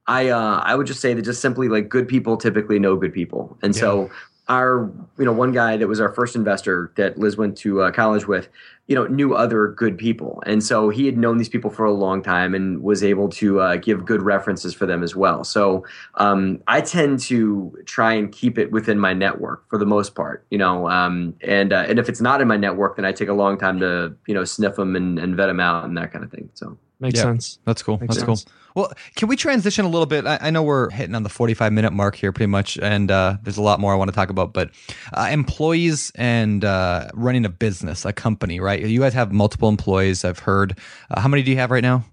I 0.07 0.29
uh, 0.29 0.61
I 0.65 0.73
would 0.73 0.87
just 0.87 1.01
say 1.01 1.13
that 1.13 1.21
just 1.21 1.39
simply 1.39 1.69
like 1.69 1.87
good 1.87 2.07
people 2.07 2.35
typically 2.35 2.79
know 2.79 2.95
good 2.95 3.13
people, 3.13 3.55
and 3.61 3.75
so 3.75 4.09
our 4.49 4.91
you 5.17 5.25
know 5.25 5.31
one 5.31 5.51
guy 5.51 5.77
that 5.77 5.87
was 5.87 6.01
our 6.01 6.09
first 6.09 6.35
investor 6.35 6.91
that 6.97 7.17
Liz 7.17 7.37
went 7.37 7.55
to 7.59 7.83
uh, 7.83 7.91
college 7.91 8.27
with, 8.27 8.49
you 8.87 8.95
know, 8.95 9.05
knew 9.05 9.35
other 9.35 9.67
good 9.67 9.97
people, 9.97 10.41
and 10.45 10.63
so 10.63 10.89
he 10.89 11.05
had 11.05 11.17
known 11.17 11.37
these 11.37 11.47
people 11.47 11.69
for 11.69 11.85
a 11.85 11.93
long 11.93 12.23
time 12.23 12.55
and 12.55 12.81
was 12.81 13.03
able 13.03 13.29
to 13.29 13.61
uh, 13.61 13.75
give 13.75 14.05
good 14.05 14.21
references 14.23 14.73
for 14.73 14.87
them 14.87 15.03
as 15.03 15.15
well. 15.15 15.43
So 15.43 15.85
um, 16.15 16.61
I 16.67 16.81
tend 16.81 17.19
to 17.21 17.77
try 17.85 18.13
and 18.13 18.31
keep 18.31 18.57
it 18.57 18.71
within 18.71 18.99
my 18.99 19.13
network 19.13 19.69
for 19.69 19.77
the 19.77 19.85
most 19.85 20.15
part, 20.15 20.45
you 20.49 20.57
know, 20.57 20.89
um, 20.89 21.35
and 21.41 21.71
uh, 21.71 21.85
and 21.87 21.99
if 21.99 22.09
it's 22.09 22.21
not 22.21 22.41
in 22.41 22.47
my 22.47 22.57
network, 22.57 22.95
then 22.95 23.05
I 23.05 23.11
take 23.11 23.29
a 23.29 23.33
long 23.33 23.57
time 23.57 23.79
to 23.79 24.15
you 24.27 24.33
know 24.33 24.43
sniff 24.43 24.75
them 24.75 24.95
and, 24.95 25.19
and 25.19 25.37
vet 25.37 25.47
them 25.47 25.59
out 25.59 25.85
and 25.85 25.95
that 25.97 26.11
kind 26.11 26.25
of 26.25 26.31
thing. 26.31 26.49
So. 26.55 26.77
Makes 27.01 27.17
Yeah. 27.17 27.23
sense. 27.23 27.59
That's 27.65 27.81
cool. 27.81 27.97
Makes 27.99 28.15
That's 28.17 28.25
sense. 28.25 28.43
cool. 28.43 28.53
Well, 28.75 28.91
can 29.15 29.27
we 29.29 29.35
transition 29.35 29.85
a 29.85 29.89
little 29.89 30.05
bit? 30.05 30.25
I, 30.27 30.37
I 30.41 30.49
know 30.51 30.61
we're 30.63 30.89
hitting 30.89 31.15
on 31.15 31.23
the 31.23 31.29
45 31.29 31.71
minute 31.73 31.91
mark 31.93 32.15
here 32.15 32.31
pretty 32.31 32.49
much, 32.51 32.77
and 32.77 33.09
uh, 33.09 33.37
there's 33.43 33.57
a 33.57 33.61
lot 33.61 33.79
more 33.79 33.93
I 33.93 33.95
want 33.95 34.09
to 34.09 34.15
talk 34.15 34.29
about, 34.29 34.53
but 34.53 34.71
uh, 35.13 35.27
employees 35.31 36.11
and 36.15 36.63
uh, 36.65 37.07
running 37.13 37.45
a 37.45 37.49
business, 37.49 38.05
a 38.05 38.13
company, 38.13 38.59
right? 38.59 38.81
You 38.81 38.99
guys 38.99 39.13
have 39.13 39.31
multiple 39.31 39.69
employees, 39.69 40.23
I've 40.25 40.39
heard. 40.39 40.77
Uh, 41.09 41.19
how 41.21 41.27
many 41.29 41.41
do 41.41 41.51
you 41.51 41.57
have 41.57 41.71
right 41.71 41.83
now? 41.83 42.03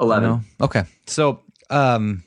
Eleven. 0.00 0.28
No? 0.30 0.40
Okay. 0.60 0.84
So, 1.06 1.42
um, 1.70 2.22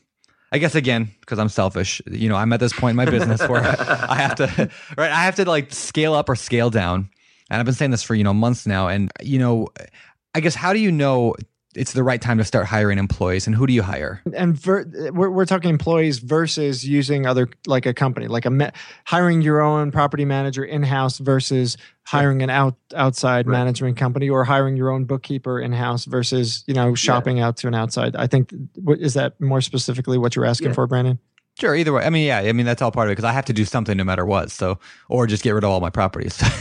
I 0.51 0.57
guess 0.57 0.75
again, 0.75 1.09
because 1.21 1.39
I'm 1.39 1.49
selfish, 1.49 2.01
you 2.09 2.27
know, 2.29 2.35
I'm 2.35 2.51
at 2.53 2.59
this 2.59 2.73
point 2.73 2.91
in 2.91 2.95
my 2.97 3.05
business 3.05 3.39
where 3.47 3.61
I 3.63 4.15
have 4.15 4.35
to, 4.35 4.69
right? 4.97 5.11
I 5.11 5.23
have 5.23 5.35
to 5.35 5.45
like 5.45 5.71
scale 5.73 6.13
up 6.13 6.27
or 6.29 6.35
scale 6.35 6.69
down. 6.69 7.09
And 7.51 7.59
I've 7.59 7.65
been 7.65 7.73
saying 7.75 7.91
this 7.91 8.03
for, 8.03 8.13
you 8.13 8.23
know, 8.23 8.33
months 8.33 8.67
now. 8.67 8.87
And, 8.87 9.11
you 9.21 9.39
know, 9.39 9.69
I 10.35 10.39
guess 10.41 10.55
how 10.55 10.73
do 10.73 10.79
you 10.79 10.91
know 10.91 11.35
it's 11.75 11.93
the 11.93 12.03
right 12.03 12.19
time 12.19 12.39
to 12.39 12.43
start 12.43 12.65
hiring 12.65 12.97
employees 12.97 13.45
and 13.45 13.55
who 13.55 13.67
do 13.67 13.73
you 13.73 13.83
hire? 13.83 14.21
And 14.33 14.55
ver- 14.59 14.85
we're, 15.13 15.29
we're 15.29 15.45
talking 15.45 15.69
employees 15.69 16.17
versus 16.17 16.83
using 16.87 17.27
other, 17.27 17.47
like 17.67 17.85
a 17.85 17.93
company, 17.93 18.27
like 18.27 18.45
a 18.45 18.49
ma- 18.49 18.71
hiring 19.05 19.43
your 19.43 19.61
own 19.61 19.91
property 19.91 20.25
manager 20.25 20.63
in 20.63 20.81
house 20.81 21.19
versus 21.19 21.77
hiring 22.07 22.41
an 22.41 22.49
out 22.49 22.75
outside 22.95 23.45
Right. 23.47 23.53
management 23.59 23.97
company 23.97 24.29
or 24.29 24.43
hiring 24.45 24.77
your 24.77 24.89
own 24.89 25.05
bookkeeper 25.05 25.59
in 25.59 25.71
house 25.71 26.05
versus 26.05 26.63
you 26.65 26.73
know 26.73 26.95
shopping 26.95 27.39
out 27.39 27.57
to 27.57 27.67
an 27.67 27.75
outside. 27.75 28.15
I 28.15 28.25
think 28.25 28.51
what 28.75 28.97
is 28.99 29.13
that 29.13 29.39
more 29.39 29.61
specifically 29.61 30.17
what 30.17 30.35
you're 30.35 30.45
asking 30.45 30.69
Yeah. 30.69 30.73
for, 30.73 30.87
Brandon? 30.87 31.19
Sure, 31.59 31.75
either 31.75 31.91
way. 31.91 32.03
I 32.03 32.09
mean, 32.09 32.25
yeah, 32.25 32.39
I 32.39 32.53
mean, 32.53 32.65
that's 32.65 32.81
all 32.81 32.91
part 32.91 33.07
of 33.07 33.11
it 33.11 33.13
because 33.13 33.25
I 33.25 33.33
have 33.33 33.45
to 33.45 33.53
do 33.53 33.65
something 33.65 33.97
no 33.97 34.05
matter 34.05 34.25
what. 34.25 34.49
So, 34.49 34.79
or 35.09 35.27
just 35.27 35.43
get 35.43 35.51
rid 35.51 35.65
of 35.65 35.69
all 35.69 35.81
my 35.81 35.89
properties. 35.89 36.41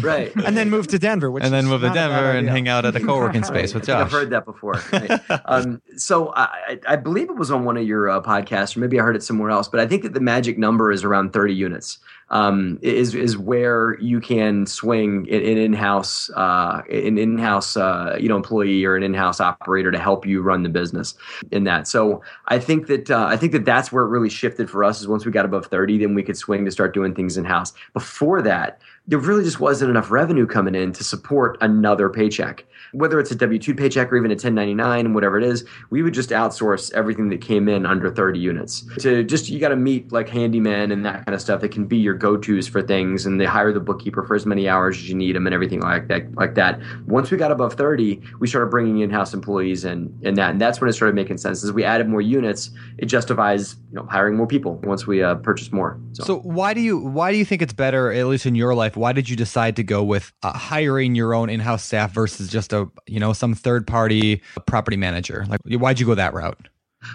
Right. 0.00 0.34
And 0.34 0.56
then 0.56 0.70
move 0.70 0.88
to 0.88 0.98
Denver, 0.98 1.30
which 1.30 1.44
and 1.44 1.52
then 1.52 1.66
move 1.66 1.82
to 1.82 1.86
not 1.86 1.92
a 1.92 1.94
bad 1.94 2.08
Denver 2.08 2.30
and 2.38 2.48
hang 2.48 2.66
out 2.66 2.84
at 2.84 2.96
a 2.96 3.00
co 3.00 3.16
working 3.16 3.44
space 3.44 3.72
with 3.72 3.84
I 3.84 3.86
think 3.86 3.98
I've 3.98 4.10
heard 4.10 4.30
that 4.30 4.44
before. 4.44 4.74
Right. 4.92 5.20
um, 5.44 5.80
so 5.96 6.32
I, 6.34 6.42
I 6.44 6.78
I 6.88 6.96
believe 6.96 7.30
it 7.30 7.36
was 7.36 7.52
on 7.52 7.64
one 7.64 7.76
of 7.76 7.86
your 7.86 8.10
uh, 8.10 8.20
podcasts, 8.20 8.76
or 8.76 8.80
maybe 8.80 8.98
I 8.98 9.04
heard 9.04 9.14
it 9.14 9.22
somewhere 9.22 9.50
else. 9.50 9.68
But 9.68 9.78
I 9.78 9.86
think 9.86 10.02
that 10.02 10.14
the 10.14 10.20
magic 10.20 10.58
number 10.58 10.90
is 10.90 11.04
around 11.04 11.32
thirty 11.32 11.54
units. 11.54 11.98
Um, 12.30 12.78
is 12.82 13.14
is 13.14 13.38
where 13.38 13.98
you 14.00 14.20
can 14.20 14.66
swing 14.66 15.26
an 15.30 15.40
in-house 15.40 16.28
uh, 16.36 16.82
an 16.90 17.16
in-house 17.16 17.74
uh, 17.74 18.18
you 18.20 18.28
know 18.28 18.36
employee 18.36 18.84
or 18.84 18.96
an 18.96 19.02
in-house 19.02 19.40
operator 19.40 19.90
to 19.90 19.98
help 19.98 20.26
you 20.26 20.42
run 20.42 20.62
the 20.62 20.68
business 20.68 21.14
in 21.50 21.64
that. 21.64 21.88
So 21.88 22.22
I 22.48 22.58
think 22.58 22.86
that 22.88 23.10
uh, 23.10 23.26
I 23.30 23.38
think 23.38 23.52
that 23.52 23.64
that's 23.64 23.90
where 23.90 24.04
it 24.04 24.08
really 24.08 24.28
shifted 24.28 24.68
for 24.68 24.84
us. 24.84 25.00
Is 25.00 25.08
once 25.08 25.24
we 25.24 25.32
got 25.32 25.46
above 25.46 25.66
thirty, 25.68 25.96
then 25.96 26.14
we 26.14 26.22
could 26.22 26.36
swing 26.36 26.66
to 26.66 26.70
start 26.70 26.92
doing 26.92 27.14
things 27.14 27.38
in-house. 27.38 27.72
Before 27.94 28.42
that, 28.42 28.82
there 29.08 29.18
really 29.18 29.42
just 29.42 29.58
wasn't 29.58 29.90
enough 29.90 30.10
revenue 30.10 30.46
coming 30.46 30.74
in 30.74 30.92
to 30.92 31.02
support 31.02 31.56
another 31.62 32.10
paycheck. 32.10 32.66
Whether 32.92 33.18
it's 33.18 33.30
a 33.30 33.34
W 33.34 33.58
2 33.58 33.74
paycheck 33.74 34.12
or 34.12 34.16
even 34.16 34.30
a 34.30 34.34
1099, 34.34 35.14
whatever 35.14 35.38
it 35.38 35.44
is, 35.44 35.64
we 35.88 36.02
would 36.02 36.12
just 36.12 36.28
outsource 36.28 36.92
everything 36.92 37.30
that 37.30 37.40
came 37.40 37.68
in 37.68 37.86
under 37.86 38.10
30 38.10 38.38
units. 38.38 38.84
To 39.00 39.24
just, 39.24 39.48
you 39.48 39.58
got 39.60 39.70
to 39.70 39.76
meet 39.76 40.12
like 40.12 40.28
handyman 40.28 40.92
and 40.92 41.04
that 41.06 41.24
kind 41.24 41.34
of 41.34 41.40
stuff 41.40 41.62
that 41.62 41.70
can 41.70 41.86
be 41.86 41.96
your 41.96 42.14
go 42.14 42.36
tos 42.36 42.68
for 42.68 42.82
things. 42.82 43.24
And 43.24 43.40
they 43.40 43.46
hire 43.46 43.72
the 43.72 43.80
bookkeeper 43.80 44.22
for 44.24 44.34
as 44.34 44.44
many 44.44 44.68
hours 44.68 44.98
as 44.98 45.08
you 45.08 45.14
need 45.14 45.34
them 45.34 45.46
and 45.46 45.54
everything 45.54 45.80
like 45.80 46.08
that. 46.08 46.34
Like 46.34 46.54
that. 46.56 46.78
Once 47.06 47.30
we 47.30 47.38
got 47.38 47.50
above 47.50 47.74
30, 47.74 48.20
we 48.40 48.46
started 48.46 48.70
bringing 48.70 49.00
in 49.00 49.08
house 49.08 49.32
employees 49.32 49.84
and, 49.84 50.14
and 50.22 50.36
that. 50.36 50.50
And 50.50 50.60
that's 50.60 50.82
when 50.82 50.90
it 50.90 50.92
started 50.92 51.14
making 51.14 51.38
sense. 51.38 51.64
As 51.64 51.72
we 51.72 51.82
added 51.82 52.08
more 52.08 52.20
units, 52.20 52.70
it 52.98 53.06
justifies 53.06 53.76
you 53.90 53.96
know 53.96 54.06
hiring 54.06 54.36
more 54.36 54.46
people 54.46 54.76
once 54.84 55.06
we 55.06 55.22
uh, 55.22 55.36
purchase 55.36 55.72
more. 55.72 55.98
So. 56.12 56.24
so 56.24 56.38
why 56.40 56.74
do 56.74 56.80
you 56.80 56.98
why 56.98 57.32
do 57.32 57.38
you 57.38 57.44
think 57.44 57.62
it's 57.62 57.72
better, 57.72 58.12
at 58.12 58.26
least 58.26 58.44
in 58.44 58.54
your 58.54 58.74
life? 58.74 58.97
Why 58.98 59.12
did 59.12 59.28
you 59.28 59.36
decide 59.36 59.76
to 59.76 59.82
go 59.82 60.02
with 60.02 60.32
uh, 60.42 60.52
hiring 60.52 61.14
your 61.14 61.34
own 61.34 61.48
in-house 61.50 61.84
staff 61.84 62.12
versus 62.12 62.48
just 62.48 62.72
a 62.72 62.88
you 63.06 63.20
know 63.20 63.32
some 63.32 63.54
third 63.54 63.86
party 63.86 64.42
property 64.66 64.96
manager? 64.96 65.46
Like 65.48 65.60
why'd 65.64 66.00
you 66.00 66.06
go 66.06 66.14
that 66.14 66.34
route? 66.34 66.68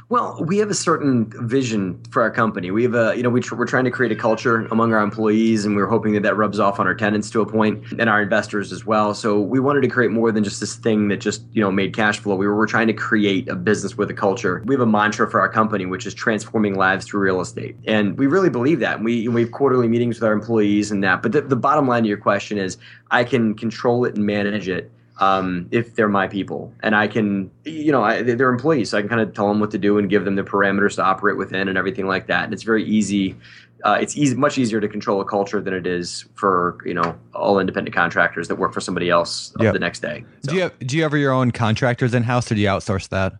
Well, 0.09 0.43
we 0.45 0.57
have 0.57 0.69
a 0.69 0.75
certain 0.75 1.31
vision 1.47 2.01
for 2.11 2.21
our 2.21 2.31
company. 2.31 2.71
We 2.71 2.83
have 2.83 2.95
a, 2.95 3.13
you 3.15 3.23
know, 3.23 3.29
we 3.29 3.41
tr- 3.41 3.55
we're 3.55 3.67
trying 3.67 3.85
to 3.85 3.91
create 3.91 4.11
a 4.11 4.15
culture 4.15 4.65
among 4.67 4.93
our 4.93 5.01
employees, 5.01 5.65
and 5.65 5.75
we're 5.75 5.87
hoping 5.87 6.13
that 6.13 6.23
that 6.23 6.35
rubs 6.35 6.59
off 6.59 6.79
on 6.79 6.87
our 6.87 6.95
tenants 6.95 7.29
to 7.31 7.41
a 7.41 7.45
point 7.45 7.83
and 7.99 8.09
our 8.09 8.21
investors 8.21 8.71
as 8.71 8.85
well. 8.85 9.13
So 9.13 9.39
we 9.39 9.59
wanted 9.59 9.81
to 9.81 9.87
create 9.87 10.11
more 10.11 10.31
than 10.31 10.43
just 10.43 10.59
this 10.59 10.75
thing 10.75 11.07
that 11.09 11.17
just, 11.17 11.43
you 11.53 11.61
know, 11.61 11.71
made 11.71 11.95
cash 11.95 12.19
flow. 12.19 12.35
We 12.35 12.47
were, 12.47 12.55
we're 12.55 12.67
trying 12.67 12.87
to 12.87 12.93
create 12.93 13.47
a 13.47 13.55
business 13.55 13.97
with 13.97 14.09
a 14.09 14.13
culture. 14.13 14.63
We 14.65 14.75
have 14.75 14.81
a 14.81 14.85
mantra 14.85 15.29
for 15.29 15.39
our 15.39 15.49
company, 15.49 15.85
which 15.85 16.05
is 16.05 16.13
transforming 16.13 16.75
lives 16.75 17.05
through 17.05 17.21
real 17.21 17.41
estate, 17.41 17.75
and 17.85 18.17
we 18.17 18.27
really 18.27 18.49
believe 18.49 18.79
that. 18.79 19.01
We 19.01 19.27
we 19.27 19.41
have 19.41 19.51
quarterly 19.51 19.87
meetings 19.87 20.17
with 20.19 20.23
our 20.23 20.33
employees 20.33 20.91
and 20.91 21.03
that. 21.03 21.21
But 21.21 21.31
the, 21.31 21.41
the 21.41 21.55
bottom 21.55 21.87
line 21.87 22.03
to 22.03 22.09
your 22.09 22.17
question 22.17 22.57
is, 22.57 22.77
I 23.11 23.23
can 23.23 23.55
control 23.55 24.05
it 24.05 24.15
and 24.15 24.25
manage 24.25 24.67
it 24.67 24.91
um, 25.19 25.67
if 25.71 25.95
they're 25.95 26.07
my 26.07 26.27
people 26.27 26.73
and 26.81 26.95
I 26.95 27.07
can, 27.07 27.51
you 27.65 27.91
know, 27.91 28.03
I, 28.03 28.21
they're 28.21 28.49
employees. 28.49 28.89
So 28.89 28.97
I 28.97 29.01
can 29.01 29.09
kind 29.09 29.21
of 29.21 29.33
tell 29.33 29.47
them 29.47 29.59
what 29.59 29.71
to 29.71 29.77
do 29.77 29.97
and 29.97 30.09
give 30.09 30.25
them 30.25 30.35
the 30.35 30.43
parameters 30.43 30.95
to 30.95 31.03
operate 31.03 31.37
within 31.37 31.67
and 31.67 31.77
everything 31.77 32.07
like 32.07 32.27
that. 32.27 32.45
And 32.45 32.53
it's 32.53 32.63
very 32.63 32.83
easy. 32.83 33.35
Uh, 33.83 33.97
it's 33.99 34.15
easy, 34.15 34.35
much 34.35 34.57
easier 34.57 34.79
to 34.79 34.87
control 34.87 35.19
a 35.19 35.25
culture 35.25 35.59
than 35.61 35.73
it 35.73 35.85
is 35.85 36.25
for 36.35 36.77
you 36.85 36.93
know 36.93 37.17
all 37.33 37.59
independent 37.59 37.93
contractors 37.93 38.47
that 38.47 38.55
work 38.55 38.73
for 38.73 38.79
somebody 38.79 39.09
else 39.09 39.53
yep. 39.59 39.73
the 39.73 39.79
next 39.79 39.99
day. 39.99 40.23
So. 40.43 40.51
Do 40.51 40.55
you 40.55 40.61
have, 40.63 40.79
do 40.79 40.97
you 40.97 41.03
have 41.03 41.13
your 41.13 41.33
own 41.33 41.51
contractors 41.51 42.13
in 42.13 42.23
house 42.23 42.49
or 42.49 42.55
do 42.55 42.61
you 42.61 42.67
outsource 42.67 43.09
that, 43.09 43.33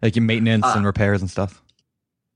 like 0.00 0.16
your 0.16 0.24
maintenance 0.24 0.64
uh, 0.64 0.72
and 0.74 0.86
repairs 0.86 1.20
and 1.20 1.30
stuff? 1.30 1.59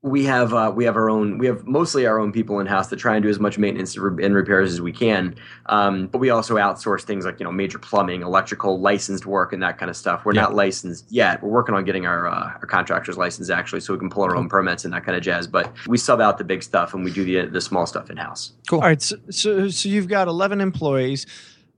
We 0.05 0.23
have 0.27 0.53
uh, 0.53 0.71
we 0.73 0.85
have 0.85 0.97
our 0.97 1.09
own 1.09 1.39
we 1.39 1.47
have 1.47 1.67
mostly 1.67 2.07
our 2.07 2.21
own 2.21 2.31
people 2.31 2.61
in 2.61 2.67
house 2.67 2.89
that 2.89 2.97
try 2.97 3.17
and 3.17 3.23
do 3.23 3.31
as 3.31 3.41
much 3.41 3.57
maintenance 3.57 3.97
and 3.97 4.35
repairs 4.35 4.71
as 4.71 4.83
we 4.83 4.93
can. 4.93 5.35
Um, 5.67 6.09
but 6.09 6.19
we 6.19 6.29
also 6.29 6.57
outsource 6.57 7.05
things 7.05 7.25
like 7.25 7.41
you 7.41 7.45
know 7.45 7.51
major 7.51 7.79
plumbing, 7.79 8.21
electrical, 8.21 8.79
licensed 8.79 9.25
work, 9.25 9.55
and 9.55 9.63
that 9.63 9.79
kind 9.79 9.89
of 9.89 9.97
stuff. 9.97 10.27
We're 10.27 10.35
yeah. 10.35 10.43
not 10.43 10.55
licensed 10.55 11.07
yet. 11.09 11.43
We're 11.43 11.49
working 11.49 11.75
on 11.75 11.87
getting 11.87 12.05
our 12.05 12.29
uh, 12.29 12.53
our 12.53 12.67
contractors 12.67 13.17
license 13.17 13.49
actually, 13.49 13.81
so 13.81 13.95
we 13.95 13.99
can 13.99 14.11
pull 14.11 14.25
our 14.25 14.37
own 14.37 14.47
permits 14.47 14.85
and 14.85 14.93
that 14.93 15.07
kind 15.07 15.17
of 15.17 15.23
jazz. 15.23 15.47
But 15.47 15.73
we 15.87 15.97
sub 15.97 16.21
out 16.21 16.37
the 16.37 16.45
big 16.45 16.63
stuff 16.63 16.93
and 16.93 17.03
we 17.03 17.11
do 17.11 17.25
the 17.25 17.51
the 17.51 17.63
small 17.63 17.87
stuff 17.87 18.11
in 18.11 18.19
house. 18.19 18.53
Cool. 18.69 18.81
All 18.81 18.89
right, 18.89 19.01
so, 19.01 19.17
so 19.31 19.71
so 19.71 19.89
you've 19.89 20.09
got 20.09 20.29
eleven 20.29 20.61
employees. 20.61 21.25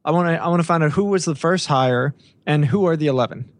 I 0.04 0.10
want 0.10 0.28
to 0.28 0.42
I 0.42 0.48
want 0.48 0.58
to 0.58 0.66
find 0.66 0.82
out 0.82 0.90
who 0.90 1.04
was 1.04 1.26
the 1.26 1.36
first 1.36 1.68
hire 1.68 2.12
and 2.44 2.64
who 2.64 2.86
are 2.86 2.96
the 2.96 3.06
eleven. 3.06 3.52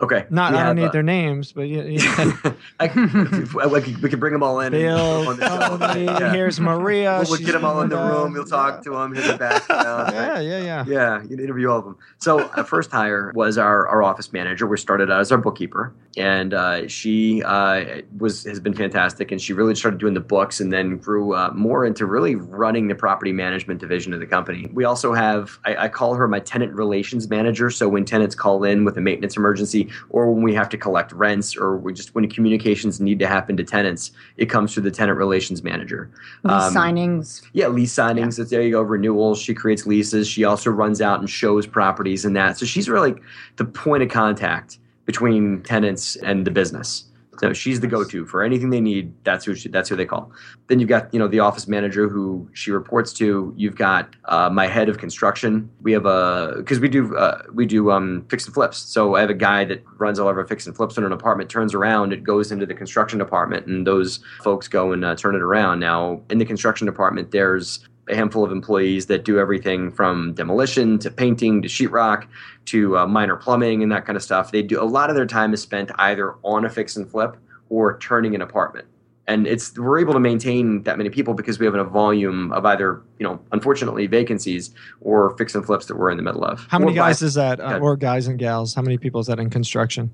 Okay. 0.00 0.26
Not 0.28 0.52
we 0.52 0.58
I 0.58 0.64
don't 0.64 0.76
need 0.76 0.92
their 0.92 1.02
names, 1.02 1.52
but 1.52 1.62
yeah. 1.62 1.82
I, 2.80 2.86
we, 2.86 3.80
can, 3.80 4.00
we 4.02 4.10
can 4.10 4.20
bring 4.20 4.34
them 4.34 4.42
all 4.42 4.60
in. 4.60 4.72
Bill, 4.72 5.30
and, 5.30 5.40
Tony, 5.40 6.04
yeah. 6.04 6.32
here's 6.32 6.60
Maria. 6.60 7.20
We'll, 7.22 7.30
we'll 7.30 7.46
get 7.46 7.52
them 7.52 7.64
all 7.64 7.80
in 7.80 7.88
the 7.88 7.96
room. 7.96 8.34
We'll 8.34 8.44
talk 8.44 8.82
to 8.84 8.90
them. 8.90 9.14
Hit 9.14 9.26
the 9.26 9.38
back. 9.38 9.62
yeah, 9.70 10.38
yeah, 10.40 10.58
yeah. 10.58 10.84
Yeah, 10.86 11.22
you 11.22 11.28
can 11.28 11.40
interview 11.40 11.70
all 11.70 11.78
of 11.78 11.84
them. 11.84 11.96
So 12.18 12.46
our 12.50 12.64
first 12.64 12.90
hire 12.90 13.32
was 13.34 13.56
our, 13.56 13.88
our 13.88 14.02
office 14.02 14.34
manager. 14.34 14.66
We 14.66 14.76
started 14.76 15.10
out 15.10 15.20
as 15.20 15.32
our 15.32 15.38
bookkeeper, 15.38 15.94
and 16.18 16.52
uh, 16.52 16.88
she 16.88 17.42
uh, 17.42 18.02
was 18.18 18.44
has 18.44 18.60
been 18.60 18.74
fantastic. 18.74 19.32
And 19.32 19.40
she 19.40 19.54
really 19.54 19.74
started 19.74 19.98
doing 19.98 20.14
the 20.14 20.20
books, 20.20 20.60
and 20.60 20.70
then 20.70 20.98
grew 20.98 21.34
uh, 21.34 21.52
more 21.54 21.86
into 21.86 22.04
really 22.04 22.34
running 22.34 22.88
the 22.88 22.94
property 22.94 23.32
management 23.32 23.80
division 23.80 24.12
of 24.12 24.20
the 24.20 24.26
company. 24.26 24.68
We 24.74 24.84
also 24.84 25.14
have 25.14 25.58
I, 25.64 25.84
I 25.84 25.88
call 25.88 26.14
her 26.16 26.28
my 26.28 26.40
tenant 26.40 26.74
relations 26.74 27.30
manager. 27.30 27.70
So 27.70 27.88
when 27.88 28.04
tenants 28.04 28.34
call 28.34 28.62
in 28.62 28.84
with 28.84 28.98
a 28.98 29.00
maintenance 29.00 29.38
emergency 29.38 29.85
or 30.10 30.32
when 30.32 30.42
we 30.42 30.54
have 30.54 30.68
to 30.70 30.78
collect 30.78 31.12
rents, 31.12 31.56
or 31.56 31.76
we 31.76 31.92
just 31.92 32.14
when 32.14 32.28
communications 32.28 33.00
need 33.00 33.18
to 33.18 33.26
happen 33.26 33.56
to 33.56 33.64
tenants, 33.64 34.12
it 34.36 34.46
comes 34.46 34.74
through 34.74 34.84
the 34.84 34.90
tenant 34.90 35.18
relations 35.18 35.62
manager. 35.62 36.10
Lease 36.44 36.62
um, 36.64 36.74
signings. 36.74 37.42
Yeah, 37.52 37.68
lease 37.68 37.94
signings. 37.94 38.38
Yeah. 38.38 38.44
There 38.44 38.62
you 38.62 38.72
go. 38.72 38.82
Renewals. 38.82 39.40
She 39.40 39.54
creates 39.54 39.86
leases. 39.86 40.28
She 40.28 40.44
also 40.44 40.70
runs 40.70 41.00
out 41.00 41.20
and 41.20 41.28
shows 41.28 41.66
properties 41.66 42.24
and 42.24 42.36
that. 42.36 42.58
So 42.58 42.66
she's 42.66 42.88
really 42.88 43.14
the 43.56 43.64
point 43.64 44.02
of 44.02 44.10
contact 44.10 44.78
between 45.06 45.62
tenants 45.62 46.16
and 46.16 46.46
the 46.46 46.50
business. 46.50 47.05
So 47.40 47.52
she's 47.52 47.80
the 47.80 47.86
go-to 47.86 48.24
for 48.26 48.42
anything 48.42 48.70
they 48.70 48.80
need. 48.80 49.12
That's 49.24 49.44
who 49.44 49.54
she, 49.54 49.68
that's 49.68 49.88
who 49.88 49.96
they 49.96 50.06
call. 50.06 50.30
Then 50.68 50.80
you've 50.80 50.88
got 50.88 51.12
you 51.12 51.18
know 51.18 51.28
the 51.28 51.40
office 51.40 51.68
manager 51.68 52.08
who 52.08 52.48
she 52.52 52.70
reports 52.70 53.12
to. 53.14 53.52
You've 53.56 53.76
got 53.76 54.14
uh, 54.26 54.50
my 54.50 54.66
head 54.66 54.88
of 54.88 54.98
construction. 54.98 55.70
We 55.82 55.92
have 55.92 56.06
a 56.06 56.54
because 56.56 56.80
we 56.80 56.88
do 56.88 57.16
uh, 57.16 57.42
we 57.52 57.66
do 57.66 57.90
um, 57.90 58.26
fix 58.28 58.46
and 58.46 58.54
flips. 58.54 58.78
So 58.78 59.16
I 59.16 59.20
have 59.20 59.30
a 59.30 59.34
guy 59.34 59.64
that 59.66 59.82
runs 59.98 60.18
all 60.18 60.28
of 60.28 60.36
our 60.36 60.46
fix 60.46 60.66
and 60.66 60.76
flips. 60.76 60.96
When 60.96 61.04
an 61.04 61.12
apartment 61.12 61.50
turns 61.50 61.74
around, 61.74 62.12
it 62.12 62.22
goes 62.24 62.52
into 62.52 62.66
the 62.66 62.74
construction 62.74 63.18
department, 63.18 63.66
and 63.66 63.86
those 63.86 64.20
folks 64.42 64.68
go 64.68 64.92
and 64.92 65.04
uh, 65.04 65.14
turn 65.16 65.34
it 65.34 65.42
around. 65.42 65.80
Now 65.80 66.22
in 66.30 66.38
the 66.38 66.44
construction 66.44 66.86
department, 66.86 67.30
there's 67.30 67.80
a 68.08 68.14
handful 68.14 68.44
of 68.44 68.52
employees 68.52 69.06
that 69.06 69.24
do 69.24 69.38
everything 69.38 69.90
from 69.90 70.32
demolition 70.34 70.98
to 71.00 71.10
painting 71.10 71.62
to 71.62 71.68
sheetrock 71.68 72.26
to 72.66 72.96
uh, 72.98 73.06
minor 73.06 73.36
plumbing 73.36 73.82
and 73.82 73.90
that 73.92 74.06
kind 74.06 74.16
of 74.16 74.22
stuff. 74.22 74.52
They 74.52 74.62
do 74.62 74.80
a 74.80 74.84
lot 74.84 75.10
of 75.10 75.16
their 75.16 75.26
time 75.26 75.52
is 75.52 75.62
spent 75.62 75.90
either 75.96 76.34
on 76.42 76.64
a 76.64 76.70
fix 76.70 76.96
and 76.96 77.08
flip 77.08 77.36
or 77.68 77.98
turning 77.98 78.34
an 78.34 78.42
apartment. 78.42 78.86
And 79.28 79.48
it's 79.48 79.76
we're 79.76 79.98
able 79.98 80.12
to 80.12 80.20
maintain 80.20 80.84
that 80.84 80.98
many 80.98 81.10
people 81.10 81.34
because 81.34 81.58
we 81.58 81.66
have 81.66 81.74
a 81.74 81.82
volume 81.82 82.52
of 82.52 82.64
either 82.64 83.02
you 83.18 83.24
know 83.26 83.40
unfortunately 83.50 84.06
vacancies 84.06 84.72
or 85.00 85.36
fix 85.36 85.52
and 85.56 85.66
flips 85.66 85.86
that 85.86 85.96
we're 85.96 86.10
in 86.10 86.16
the 86.16 86.22
middle 86.22 86.44
of. 86.44 86.64
How 86.70 86.78
many 86.78 86.92
guys 86.92 87.20
by, 87.20 87.26
is 87.26 87.34
that, 87.34 87.58
uh, 87.58 87.80
or 87.82 87.96
guys 87.96 88.28
and 88.28 88.38
gals? 88.38 88.72
How 88.72 88.82
many 88.82 88.98
people 88.98 89.20
is 89.20 89.26
that 89.26 89.40
in 89.40 89.50
construction? 89.50 90.12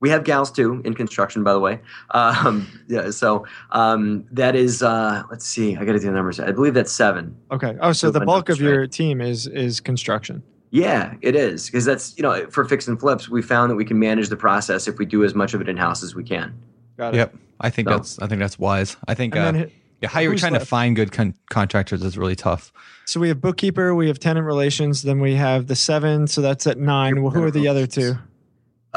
We 0.00 0.10
have 0.10 0.24
gals 0.24 0.50
too 0.50 0.82
in 0.84 0.94
construction, 0.94 1.42
by 1.42 1.52
the 1.52 1.60
way. 1.60 1.80
Um, 2.10 2.66
yeah, 2.88 3.10
so 3.10 3.46
um, 3.70 4.26
that 4.30 4.54
is. 4.54 4.82
Uh, 4.82 5.22
let's 5.30 5.46
see. 5.46 5.76
I 5.76 5.84
got 5.84 5.92
to 5.92 5.98
do 5.98 6.06
the 6.06 6.12
numbers. 6.12 6.38
I 6.38 6.52
believe 6.52 6.74
that's 6.74 6.92
seven. 6.92 7.36
Okay. 7.50 7.76
Oh, 7.80 7.92
so 7.92 8.10
the 8.10 8.20
bulk 8.20 8.48
of 8.48 8.60
your 8.60 8.86
team 8.86 9.20
is 9.20 9.46
is 9.46 9.80
construction. 9.80 10.42
Yeah, 10.70 11.14
it 11.22 11.34
is 11.34 11.66
because 11.66 11.84
that's 11.84 12.16
you 12.16 12.22
know 12.22 12.46
for 12.50 12.64
fix 12.64 12.86
and 12.88 12.98
flips, 12.98 13.28
we 13.28 13.40
found 13.40 13.70
that 13.70 13.76
we 13.76 13.84
can 13.84 13.98
manage 13.98 14.28
the 14.28 14.36
process 14.36 14.86
if 14.86 14.98
we 14.98 15.06
do 15.06 15.24
as 15.24 15.34
much 15.34 15.54
of 15.54 15.60
it 15.60 15.68
in 15.68 15.76
house 15.76 16.02
as 16.02 16.14
we 16.14 16.24
can. 16.24 16.54
Got 16.96 17.14
it. 17.14 17.18
Yep. 17.18 17.36
I 17.60 17.70
think 17.70 17.88
so. 17.88 17.94
that's 17.94 18.18
I 18.18 18.26
think 18.26 18.40
that's 18.40 18.58
wise. 18.58 18.96
I 19.08 19.14
think 19.14 19.36
uh, 19.36 19.66
yeah, 20.02 20.08
how 20.08 20.20
you're 20.20 20.36
trying 20.36 20.52
left? 20.52 20.64
to 20.64 20.68
find 20.68 20.94
good 20.94 21.12
con- 21.12 21.34
contractors 21.48 22.02
is 22.02 22.18
really 22.18 22.36
tough. 22.36 22.72
So 23.06 23.20
we 23.20 23.28
have 23.28 23.40
bookkeeper, 23.40 23.94
we 23.94 24.08
have 24.08 24.18
tenant 24.18 24.44
relations, 24.44 25.02
then 25.02 25.20
we 25.20 25.36
have 25.36 25.68
the 25.68 25.76
seven. 25.76 26.26
So 26.26 26.42
that's 26.42 26.66
at 26.66 26.78
nine. 26.78 27.22
Well, 27.22 27.32
who 27.32 27.42
are 27.42 27.50
the 27.50 27.68
other 27.68 27.86
two? 27.86 28.16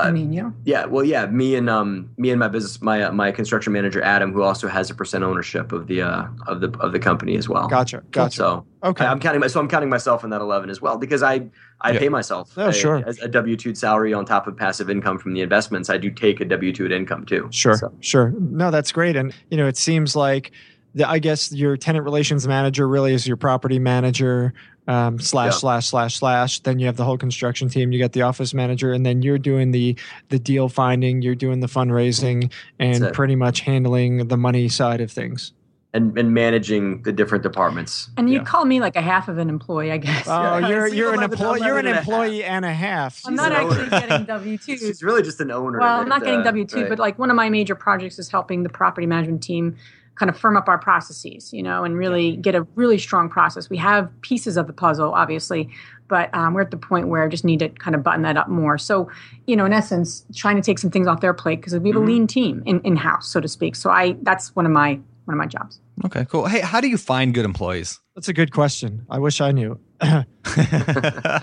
I 0.02 0.12
mean, 0.12 0.34
yeah. 0.34 0.52
Yeah, 0.66 0.86
well, 0.86 1.04
yeah, 1.04 1.26
me 1.28 1.56
and 1.56 1.70
um, 1.70 2.10
me 2.18 2.32
and 2.32 2.40
my 2.40 2.48
business, 2.48 2.82
my 2.82 3.04
uh, 3.04 3.12
my 3.12 3.32
construction 3.32 3.74
manager 3.74 4.02
Adam, 4.02 4.34
who 4.34 4.42
also 4.42 4.68
has 4.68 4.90
a 4.90 4.96
percent 4.96 5.24
ownership 5.24 5.72
of 5.72 5.88
the 5.88 6.02
uh, 6.02 6.28
of 6.48 6.62
the 6.62 6.70
of 6.80 6.92
the 6.92 7.00
company 7.00 7.36
as 7.38 7.48
well. 7.48 7.68
Gotcha, 7.68 8.04
gotcha. 8.12 8.36
So 8.36 8.66
okay, 8.84 9.06
I, 9.06 9.12
am 9.12 9.20
counting 9.20 9.42
my, 9.42 9.48
so 9.48 9.60
I'm 9.60 9.68
counting 9.68 9.90
myself 9.90 10.24
in 10.24 10.30
that 10.32 10.42
eleven 10.42 10.70
as 10.70 10.82
well 10.82 10.98
because 10.98 11.24
I 11.24 11.50
I 11.82 11.92
yeah. 11.92 12.00
pay 12.00 12.10
myself. 12.10 12.52
Oh, 12.58 12.70
a, 12.70 12.74
sure. 12.74 13.04
As 13.06 13.20
a 13.20 13.28
W 13.28 13.56
two 13.56 13.76
salary 13.76 14.14
on 14.14 14.26
top 14.26 14.48
of 14.48 14.58
passive 14.58 14.90
income 14.90 15.20
from 15.20 15.34
the 15.34 15.42
investments. 15.42 15.90
I 15.90 15.98
do 15.98 16.10
take 16.12 16.42
a 16.42 16.46
W 16.46 16.74
two 16.74 16.88
income 16.88 17.26
too. 17.26 17.48
Sure, 17.52 17.78
so. 17.78 17.94
sure. 18.00 18.34
No, 18.40 18.72
that's 18.72 18.92
great, 18.92 19.16
and 19.16 19.34
you 19.50 19.58
know, 19.58 19.68
it 19.68 19.78
seems 19.78 20.16
like. 20.16 20.52
The, 20.96 21.08
I 21.08 21.20
guess 21.20 21.52
your 21.52 21.78
tenant 21.78 22.04
relations 22.04 22.48
manager 22.48 22.88
really 22.88 23.14
is 23.14 23.28
your 23.28 23.38
property 23.38 23.78
manager 23.78 24.56
um, 24.88 25.20
slash 25.20 25.54
yeah. 25.54 25.58
slash 25.58 25.88
slash 25.88 26.16
slash. 26.18 26.60
Then 26.62 26.80
you 26.80 26.88
have 26.88 26.98
the 26.98 27.06
whole 27.06 27.18
construction 27.18 27.70
team. 27.70 27.92
You 27.92 28.00
got 28.00 28.14
the 28.14 28.24
office 28.24 28.54
manager, 28.54 28.92
and 28.92 29.06
then 29.06 29.22
you're 29.22 29.38
doing 29.38 29.72
the 29.72 29.98
the 30.30 30.40
deal 30.40 30.70
finding. 30.70 31.22
You're 31.22 31.36
doing 31.36 31.60
the 31.60 31.68
fundraising 31.68 32.52
and 32.80 33.14
pretty 33.14 33.36
much 33.36 33.62
handling 33.62 34.28
the 34.28 34.38
money 34.38 34.68
side 34.68 35.02
of 35.02 35.12
things. 35.12 35.54
And, 35.92 36.16
and 36.20 36.36
managing 36.36 37.02
the 37.02 37.12
different 37.12 37.42
departments. 37.42 38.12
And 38.16 38.30
you 38.30 38.38
yeah. 38.38 38.44
call 38.44 38.64
me 38.64 38.80
like 38.80 38.96
a 38.96 39.02
half 39.02 39.28
of 39.28 39.40
an 39.40 39.50
employee, 39.50 39.92
I 39.92 39.98
guess. 39.98 40.28
Oh, 40.28 40.60
yeah. 40.60 40.68
you're 40.68 40.88
you're 40.94 41.14
an 41.16 41.24
employee. 41.32 41.62
You're 41.62 41.80
an 41.80 41.88
employee 41.88 42.44
and 42.44 42.64
a 42.64 42.72
half. 42.72 43.24
I'm 43.26 43.34
not 43.34 43.52
actually 43.52 43.90
getting 43.90 44.26
W 44.28 44.58
two. 44.60 44.78
She's 44.78 45.02
really 45.02 45.24
just 45.24 45.42
an 45.42 45.50
owner. 45.50 45.80
Well, 45.80 46.00
I'm 46.00 46.08
not 46.08 46.24
getting 46.24 46.44
W 46.44 46.64
two, 46.64 46.82
right. 46.82 46.90
but 46.90 47.00
like 47.00 47.18
one 47.18 47.32
of 47.32 47.36
my 47.36 47.50
major 47.50 47.74
projects 47.74 48.20
is 48.20 48.30
helping 48.30 48.62
the 48.62 48.70
property 48.70 49.08
management 49.08 49.42
team 49.42 49.78
kind 50.20 50.30
of 50.30 50.38
firm 50.38 50.58
up 50.58 50.68
our 50.68 50.78
processes, 50.78 51.54
you 51.54 51.64
know, 51.64 51.86
and 51.86 51.98
really 51.98 52.36
get 52.36 52.54
a 52.54 52.64
really 52.76 52.98
strong 52.98 53.30
process. 53.30 53.70
We 53.70 53.78
have 53.78 54.10
pieces 54.22 54.58
of 54.58 54.68
the 54.68 54.74
puzzle, 54.74 55.14
obviously, 55.14 55.70
but 56.10 56.34
um, 56.36 56.54
we're 56.54 56.62
at 56.62 56.72
the 56.72 56.78
point 56.78 57.08
where 57.08 57.24
I 57.24 57.30
just 57.30 57.46
need 57.46 57.60
to 57.60 57.70
kind 57.70 57.96
of 57.96 58.04
button 58.04 58.24
that 58.24 58.36
up 58.36 58.50
more. 58.50 58.78
So, 58.78 59.10
you 59.48 59.56
know, 59.56 59.66
in 59.66 59.72
essence, 59.72 60.26
trying 60.36 60.58
to 60.58 60.62
take 60.62 60.78
some 60.78 60.92
things 60.92 61.08
off 61.08 61.22
their 61.22 61.34
plate 61.34 61.58
because 61.58 61.74
we 61.80 61.90
have 61.90 61.96
a 61.96 62.00
mm-hmm. 62.00 62.08
lean 62.08 62.28
team 62.28 62.64
in, 62.66 62.82
in 62.82 62.98
house, 62.98 63.30
so 63.30 63.40
to 63.40 63.48
speak. 63.48 63.76
So 63.76 63.90
I 63.90 64.18
that's 64.24 64.56
one 64.56 64.66
of 64.66 64.74
my 64.74 65.00
one 65.24 65.36
of 65.36 65.38
my 65.38 65.46
jobs. 65.46 65.80
Okay, 66.06 66.26
cool. 66.26 66.48
Hey, 66.48 66.60
how 66.60 66.82
do 66.82 66.90
you 66.90 66.98
find 66.98 67.34
good 67.34 67.46
employees? 67.46 68.00
That's 68.16 68.28
a 68.28 68.34
good 68.34 68.52
question. 68.52 69.06
I 69.10 69.20
wish 69.20 69.40
I 69.40 69.52
knew. 69.52 69.80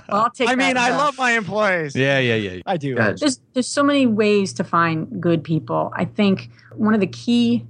Well, 0.09 0.23
I'll 0.23 0.31
take. 0.31 0.49
I 0.49 0.55
mean, 0.55 0.75
that, 0.75 0.93
I 0.93 0.97
love 0.97 1.17
my 1.19 1.33
employees. 1.33 1.95
yeah, 1.95 2.19
yeah, 2.19 2.35
yeah. 2.35 2.63
I 2.67 2.77
do. 2.77 2.95
There's 2.95 3.41
there's 3.55 3.69
so 3.69 3.83
many 3.83 4.07
ways 4.07 4.53
to 4.55 4.65
find 4.65 5.21
good 5.21 5.43
people. 5.43 5.93
I 5.95 6.05
think 6.05 6.51
one 6.75 6.95
of 6.95 7.01
the 7.01 7.07
key 7.07 7.65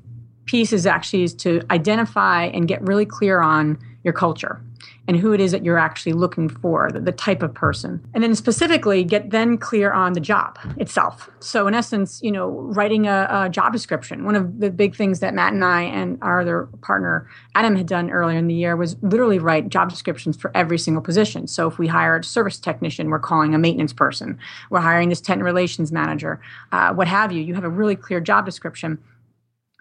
pieces 0.47 0.86
actually 0.86 1.22
is 1.22 1.34
to 1.34 1.61
identify 1.70 2.44
and 2.44 2.66
get 2.66 2.80
really 2.82 3.07
clear 3.07 3.40
on 3.40 3.78
your 4.03 4.12
culture 4.12 4.61
and 5.09 5.16
who 5.16 5.32
it 5.32 5.40
is 5.40 5.53
that 5.53 5.64
you're 5.64 5.78
actually 5.78 6.12
looking 6.12 6.49
for, 6.49 6.90
the, 6.90 7.01
the 7.01 7.12
type 7.12 7.42
of 7.42 7.55
person. 7.55 8.05
And 8.14 8.22
then 8.22 8.34
specifically 8.34 9.05
get 9.05 9.30
then 9.30 9.57
clear 9.57 9.92
on 9.92 10.14
the 10.14 10.20
job 10.20 10.59
itself. 10.78 11.30
So 11.40 11.66
in 11.66 11.74
essence, 11.74 12.20
you 12.22 12.32
know, 12.32 12.49
writing 12.49 13.07
a, 13.07 13.28
a 13.30 13.49
job 13.49 13.72
description. 13.72 14.24
One 14.24 14.34
of 14.34 14.59
the 14.59 14.70
big 14.70 14.97
things 14.97 15.20
that 15.20 15.34
Matt 15.34 15.53
and 15.53 15.64
I 15.64 15.82
and 15.82 16.18
our 16.22 16.40
other 16.40 16.68
partner 16.82 17.28
Adam 17.55 17.76
had 17.76 17.86
done 17.86 18.11
earlier 18.11 18.38
in 18.38 18.49
the 18.49 18.55
year 18.55 18.76
was 18.76 18.97
literally 19.03 19.38
write 19.38 19.68
job 19.68 19.88
descriptions 19.90 20.36
for 20.36 20.51
every 20.55 20.78
single 20.78 21.03
position. 21.03 21.47
So 21.47 21.68
if 21.68 21.78
we 21.78 21.86
hired 21.86 22.24
a 22.24 22.26
service 22.26 22.59
technician, 22.59 23.09
we're 23.09 23.18
calling 23.18 23.55
a 23.55 23.59
maintenance 23.59 23.92
person. 23.92 24.38
We're 24.70 24.80
hiring 24.80 25.09
this 25.09 25.20
tenant 25.20 25.44
relations 25.44 25.92
manager, 25.92 26.40
uh, 26.72 26.92
what 26.92 27.09
have 27.09 27.32
you. 27.32 27.42
You 27.42 27.55
have 27.55 27.64
a 27.64 27.70
really 27.70 27.97
clear 27.97 28.20
job 28.20 28.44
description. 28.44 28.99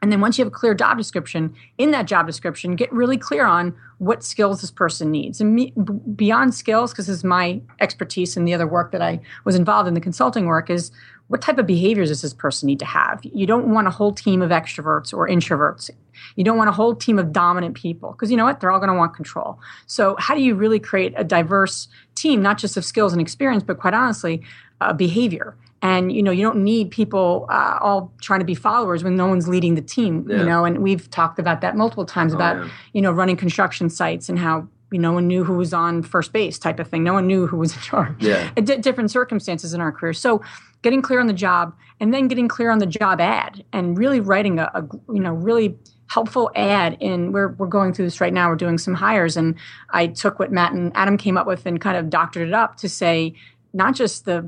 And 0.01 0.11
then 0.11 0.21
once 0.21 0.37
you 0.37 0.43
have 0.43 0.53
a 0.53 0.55
clear 0.55 0.73
job 0.73 0.97
description, 0.97 1.55
in 1.77 1.91
that 1.91 2.05
job 2.05 2.27
description, 2.27 2.75
get 2.75 2.91
really 2.91 3.17
clear 3.17 3.45
on 3.45 3.75
what 3.97 4.23
skills 4.23 4.61
this 4.61 4.71
person 4.71 5.09
needs. 5.09 5.39
And 5.39 5.55
me, 5.55 5.73
beyond 6.15 6.53
skills, 6.53 6.91
because 6.91 7.07
this 7.07 7.17
is 7.17 7.23
my 7.23 7.61
expertise 7.79 8.35
and 8.35 8.47
the 8.47 8.53
other 8.53 8.67
work 8.67 8.91
that 8.91 9.01
I 9.01 9.21
was 9.45 9.55
involved 9.55 9.87
in, 9.87 9.93
the 9.93 10.01
consulting 10.01 10.45
work, 10.45 10.69
is 10.69 10.91
what 11.27 11.41
type 11.41 11.57
of 11.57 11.65
behaviors 11.65 12.09
does 12.09 12.21
this 12.21 12.33
person 12.33 12.67
need 12.67 12.79
to 12.79 12.85
have? 12.85 13.21
You 13.23 13.47
don't 13.47 13.73
want 13.73 13.87
a 13.87 13.91
whole 13.91 14.11
team 14.11 14.41
of 14.41 14.51
extroverts 14.51 15.13
or 15.13 15.27
introverts. 15.27 15.89
You 16.35 16.43
don't 16.43 16.57
want 16.57 16.69
a 16.69 16.73
whole 16.73 16.93
team 16.93 17.17
of 17.17 17.31
dominant 17.31 17.75
people 17.75 18.11
because 18.11 18.29
you 18.29 18.37
know 18.37 18.45
what? 18.45 18.59
They're 18.59 18.71
all 18.71 18.79
going 18.79 18.91
to 18.91 18.97
want 18.97 19.15
control. 19.15 19.59
So, 19.87 20.15
how 20.19 20.35
do 20.35 20.41
you 20.41 20.55
really 20.55 20.79
create 20.79 21.13
a 21.17 21.23
diverse 21.23 21.87
team, 22.13 22.41
not 22.41 22.57
just 22.57 22.77
of 22.77 22.85
skills 22.85 23.11
and 23.11 23.21
experience, 23.21 23.63
but 23.63 23.79
quite 23.79 23.93
honestly, 23.93 24.43
uh, 24.81 24.93
behavior? 24.93 25.55
And 25.85 26.11
you 26.11 26.23
know, 26.23 26.31
you 26.31 26.41
don't 26.41 26.63
need 26.63 26.89
people 26.89 27.45
uh, 27.49 27.77
all 27.81 28.11
trying 28.21 28.39
to 28.39 28.45
be 28.45 28.55
followers 28.55 29.03
when 29.03 29.15
no 29.15 29.27
one's 29.27 29.47
leading 29.47 29.75
the 29.75 29.81
team. 29.81 30.25
Yeah. 30.27 30.37
You 30.39 30.45
know, 30.45 30.65
and 30.65 30.79
we've 30.79 31.09
talked 31.11 31.37
about 31.39 31.61
that 31.61 31.75
multiple 31.75 32.05
times 32.05 32.33
Oh, 32.33 32.37
about 32.37 32.55
yeah. 32.57 32.71
you 32.93 33.01
know 33.01 33.11
running 33.11 33.37
construction 33.37 33.89
sites 33.89 34.27
and 34.29 34.39
how 34.39 34.67
you 34.91 34.99
know, 34.99 35.09
no 35.09 35.13
one 35.15 35.27
knew 35.27 35.43
who 35.43 35.57
was 35.57 35.73
on 35.73 36.03
first 36.03 36.31
base 36.31 36.57
type 36.59 36.79
of 36.79 36.87
thing. 36.87 37.03
No 37.03 37.13
one 37.13 37.27
knew 37.27 37.47
who 37.47 37.57
was 37.57 37.73
in 37.75 37.81
charge. 37.81 38.15
Yeah. 38.23 38.51
Di- 38.55 38.77
different 38.77 39.11
circumstances 39.11 39.73
in 39.73 39.81
our 39.81 39.91
career. 39.91 40.13
So 40.13 40.41
getting 40.83 41.01
clear 41.01 41.19
on 41.19 41.27
the 41.27 41.33
job 41.33 41.73
and 41.99 42.13
then 42.13 42.27
getting 42.27 42.47
clear 42.47 42.69
on 42.71 42.79
the 42.79 42.85
job 42.85 43.19
ad 43.19 43.63
and 43.73 43.97
really 43.97 44.19
writing 44.19 44.59
a, 44.59 44.69
a 44.73 44.81
you 45.13 45.19
know 45.19 45.33
really 45.33 45.75
helpful 46.07 46.51
ad 46.55 46.95
in 46.99 47.31
we're, 47.31 47.49
we're 47.57 47.65
going 47.67 47.91
through 47.93 48.05
this 48.05 48.21
right 48.21 48.31
now 48.33 48.47
we're 48.49 48.55
doing 48.55 48.77
some 48.77 48.93
hires 48.93 49.35
and 49.35 49.55
i 49.89 50.05
took 50.05 50.37
what 50.37 50.51
matt 50.51 50.71
and 50.71 50.91
adam 50.95 51.17
came 51.17 51.35
up 51.35 51.47
with 51.47 51.65
and 51.65 51.81
kind 51.81 51.97
of 51.97 52.11
doctored 52.11 52.47
it 52.47 52.53
up 52.53 52.77
to 52.77 52.87
say 52.87 53.33
not 53.73 53.95
just 53.95 54.25
the 54.25 54.47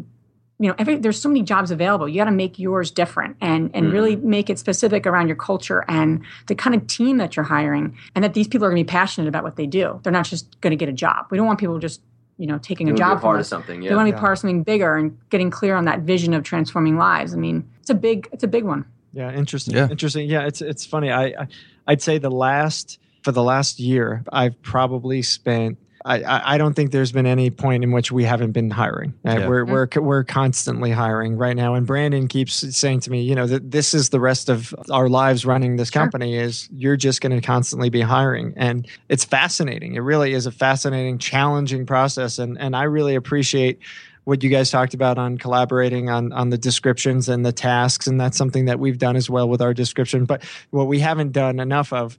you 0.60 0.68
know 0.68 0.76
every 0.78 0.96
there's 0.98 1.22
so 1.22 1.30
many 1.30 1.44
jobs 1.44 1.72
available 1.72 2.08
you 2.10 2.16
got 2.18 2.26
to 2.26 2.32
make 2.32 2.58
yours 2.60 2.92
different 2.92 3.38
and 3.42 3.70
and 3.74 3.86
mm-hmm. 3.86 3.94
really 3.94 4.16
make 4.16 4.50
it 4.50 4.58
specific 4.60 5.06
around 5.06 5.28
your 5.28 5.36
culture 5.36 5.86
and 5.88 6.24
the 6.48 6.56
kind 6.56 6.76
of 6.76 6.88
team 6.88 7.18
that 7.18 7.36
you're 7.36 7.46
hiring 7.46 7.96
and 8.16 8.24
that 8.24 8.34
these 8.34 8.48
people 8.48 8.66
are 8.66 8.70
going 8.72 8.84
to 8.84 8.88
be 8.88 8.92
passionate 8.92 9.28
about 9.28 9.44
what 9.44 9.56
they 9.56 9.68
do 9.68 10.00
they're 10.04 10.14
not 10.14 10.26
just 10.26 10.60
going 10.62 10.72
to 10.72 10.78
get 10.78 10.90
a 10.90 10.94
job 10.94 11.26
we 11.30 11.38
don't 11.38 11.48
want 11.48 11.60
people 11.60 11.78
just 11.80 12.02
you 12.38 12.48
know 12.48 12.58
taking 12.58 12.88
You 12.88 12.94
a 12.94 12.96
wanna 12.96 13.06
be 13.06 13.12
job 13.12 13.18
a 13.18 13.20
from 13.20 13.28
part 13.28 13.36
of 13.38 13.42
us. 13.42 13.48
something. 13.50 13.82
they 13.82 13.96
want 13.96 14.08
to 14.08 14.14
be 14.14 14.20
part 14.20 14.34
of 14.34 14.40
something 14.40 14.64
bigger 14.64 14.96
and 14.96 15.18
getting 15.30 15.50
clear 15.50 15.76
on 15.76 15.86
that 15.86 16.02
vision 16.02 16.34
of 16.34 16.44
transforming 16.44 16.98
lives 16.98 17.34
i 17.34 17.38
mean 17.38 17.68
it's 17.80 17.90
a 17.90 17.96
big 17.96 18.28
it's 18.32 18.44
a 18.44 18.48
big 18.48 18.64
one 18.64 18.86
Yeah, 19.14 19.32
interesting. 19.34 19.74
Yeah. 19.76 19.88
Interesting. 19.90 20.30
Yeah, 20.30 20.46
it's 20.46 20.62
it's 20.62 20.86
funny. 20.86 21.10
I, 21.10 21.24
I 21.28 21.48
I'd 21.88 22.02
say 22.02 22.20
the 22.20 22.30
last 22.30 23.00
for 23.24 23.32
the 23.32 23.42
last 23.42 23.80
year, 23.80 24.24
I've 24.32 24.62
probably 24.62 25.22
spent. 25.24 25.78
I, 26.08 26.22
I 26.22 26.54
I 26.54 26.58
don't 26.58 26.74
think 26.74 26.92
there's 26.92 27.12
been 27.12 27.26
any 27.26 27.50
point 27.50 27.84
in 27.84 27.92
which 27.92 28.12
we 28.12 28.24
haven't 28.24 28.54
been 28.54 28.72
hiring. 28.72 29.14
Uh, 29.26 29.32
Yeah. 29.32 29.48
We're 29.48 29.66
we're 29.66 29.88
we're 29.98 30.24
constantly 30.24 30.92
hiring 30.92 31.38
right 31.38 31.56
now, 31.56 31.74
and 31.76 31.86
Brandon 31.86 32.28
keeps 32.28 32.54
saying 32.76 33.02
to 33.02 33.12
me, 33.12 33.22
you 33.22 33.36
know, 33.36 33.46
that 33.46 33.70
this 33.70 33.94
is 33.94 34.10
the 34.10 34.20
rest 34.20 34.50
of 34.50 34.74
our 34.90 35.10
lives 35.10 35.46
running 35.46 35.76
this 35.76 35.90
company. 35.90 36.36
Is 36.38 36.70
you're 36.72 36.98
just 36.98 37.22
going 37.22 37.36
to 37.40 37.46
constantly 37.46 37.90
be 37.90 38.02
hiring, 38.02 38.54
and 38.56 38.88
it's 39.10 39.26
fascinating. 39.26 39.96
It 39.96 40.00
really 40.00 40.34
is 40.34 40.46
a 40.46 40.52
fascinating, 40.52 41.20
challenging 41.20 41.86
process, 41.86 42.40
and 42.40 42.58
and 42.58 42.76
I 42.76 42.84
really 42.84 43.16
appreciate 43.16 43.80
what 44.24 44.44
you 44.44 44.50
guys 44.50 44.70
talked 44.70 44.94
about 44.94 45.18
on 45.18 45.38
collaborating 45.38 46.10
on 46.10 46.34
on 46.34 46.50
the 46.50 46.58
descriptions 46.58 47.30
and 47.30 47.46
the 47.46 47.54
tasks 47.54 48.08
and 48.08 48.20
that's 48.20 48.38
something 48.38 48.66
that 48.66 48.78
we've 48.78 48.98
done 48.98 49.16
as 49.16 49.30
well 49.30 49.48
with 49.48 49.62
our 49.62 49.74
description 49.74 50.26
but 50.26 50.44
what 50.72 50.88
we 50.88 51.00
haven't 51.00 51.32
done 51.32 51.62
enough 51.62 51.94
of 51.94 52.18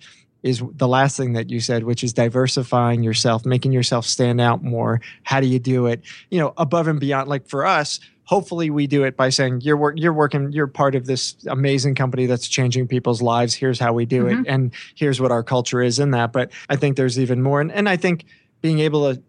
is 0.49 0.62
the 0.74 0.88
last 0.88 1.16
thing 1.16 1.34
that 1.34 1.51
you 1.51 1.61
said 1.61 1.84
which 1.84 2.03
is 2.03 2.12
diversifying 2.12 3.03
yourself 3.03 3.44
making 3.44 3.72
yourself 3.72 4.07
stand 4.07 4.40
out 4.40 4.62
more. 4.62 5.01
How 5.22 5.40
do 5.40 5.46
you 5.46 5.59
do 5.59 5.86
it? 5.86 6.03
You 6.30 6.40
know 6.40 6.55
above 6.57 6.88
and 6.88 6.99
beyond 6.99 7.28
like 7.28 7.46
for 7.49 7.66
us 7.66 8.01
hopefully 8.24 8.68
we 8.68 8.86
do 8.86 9.05
it 9.05 9.16
by 9.16 9.30
saying 9.30 9.61
you're 9.62 9.76
work 9.76 9.94
you're 9.96 10.12
working 10.12 10.53
you're 10.53 10.66
part 10.66 10.94
of 10.94 11.07
this 11.07 11.34
amazing 11.46 11.94
company 11.94 12.26
that's 12.26 12.49
changing 12.49 12.86
people's 12.86 13.22
lives. 13.22 13.55
Here's 13.55 13.78
how 13.78 13.92
we 13.92 14.07
do 14.07 14.26
it 14.26 14.34
mm-hmm. 14.34 14.51
and 14.51 14.74
here's 14.94 15.20
what 15.20 15.30
our 15.30 15.42
culture 15.42 15.82
is 15.82 15.99
in 15.99 16.11
that. 16.12 16.32
But 16.32 16.51
i 16.68 16.76
think 16.76 16.96
there's 16.96 17.18
even 17.18 17.42
more 17.42 17.61
and, 17.61 17.72
and 17.72 17.88
i 17.88 17.96
think 17.96 18.24
being 18.61 18.80
able 18.80 19.14
to 19.14 19.22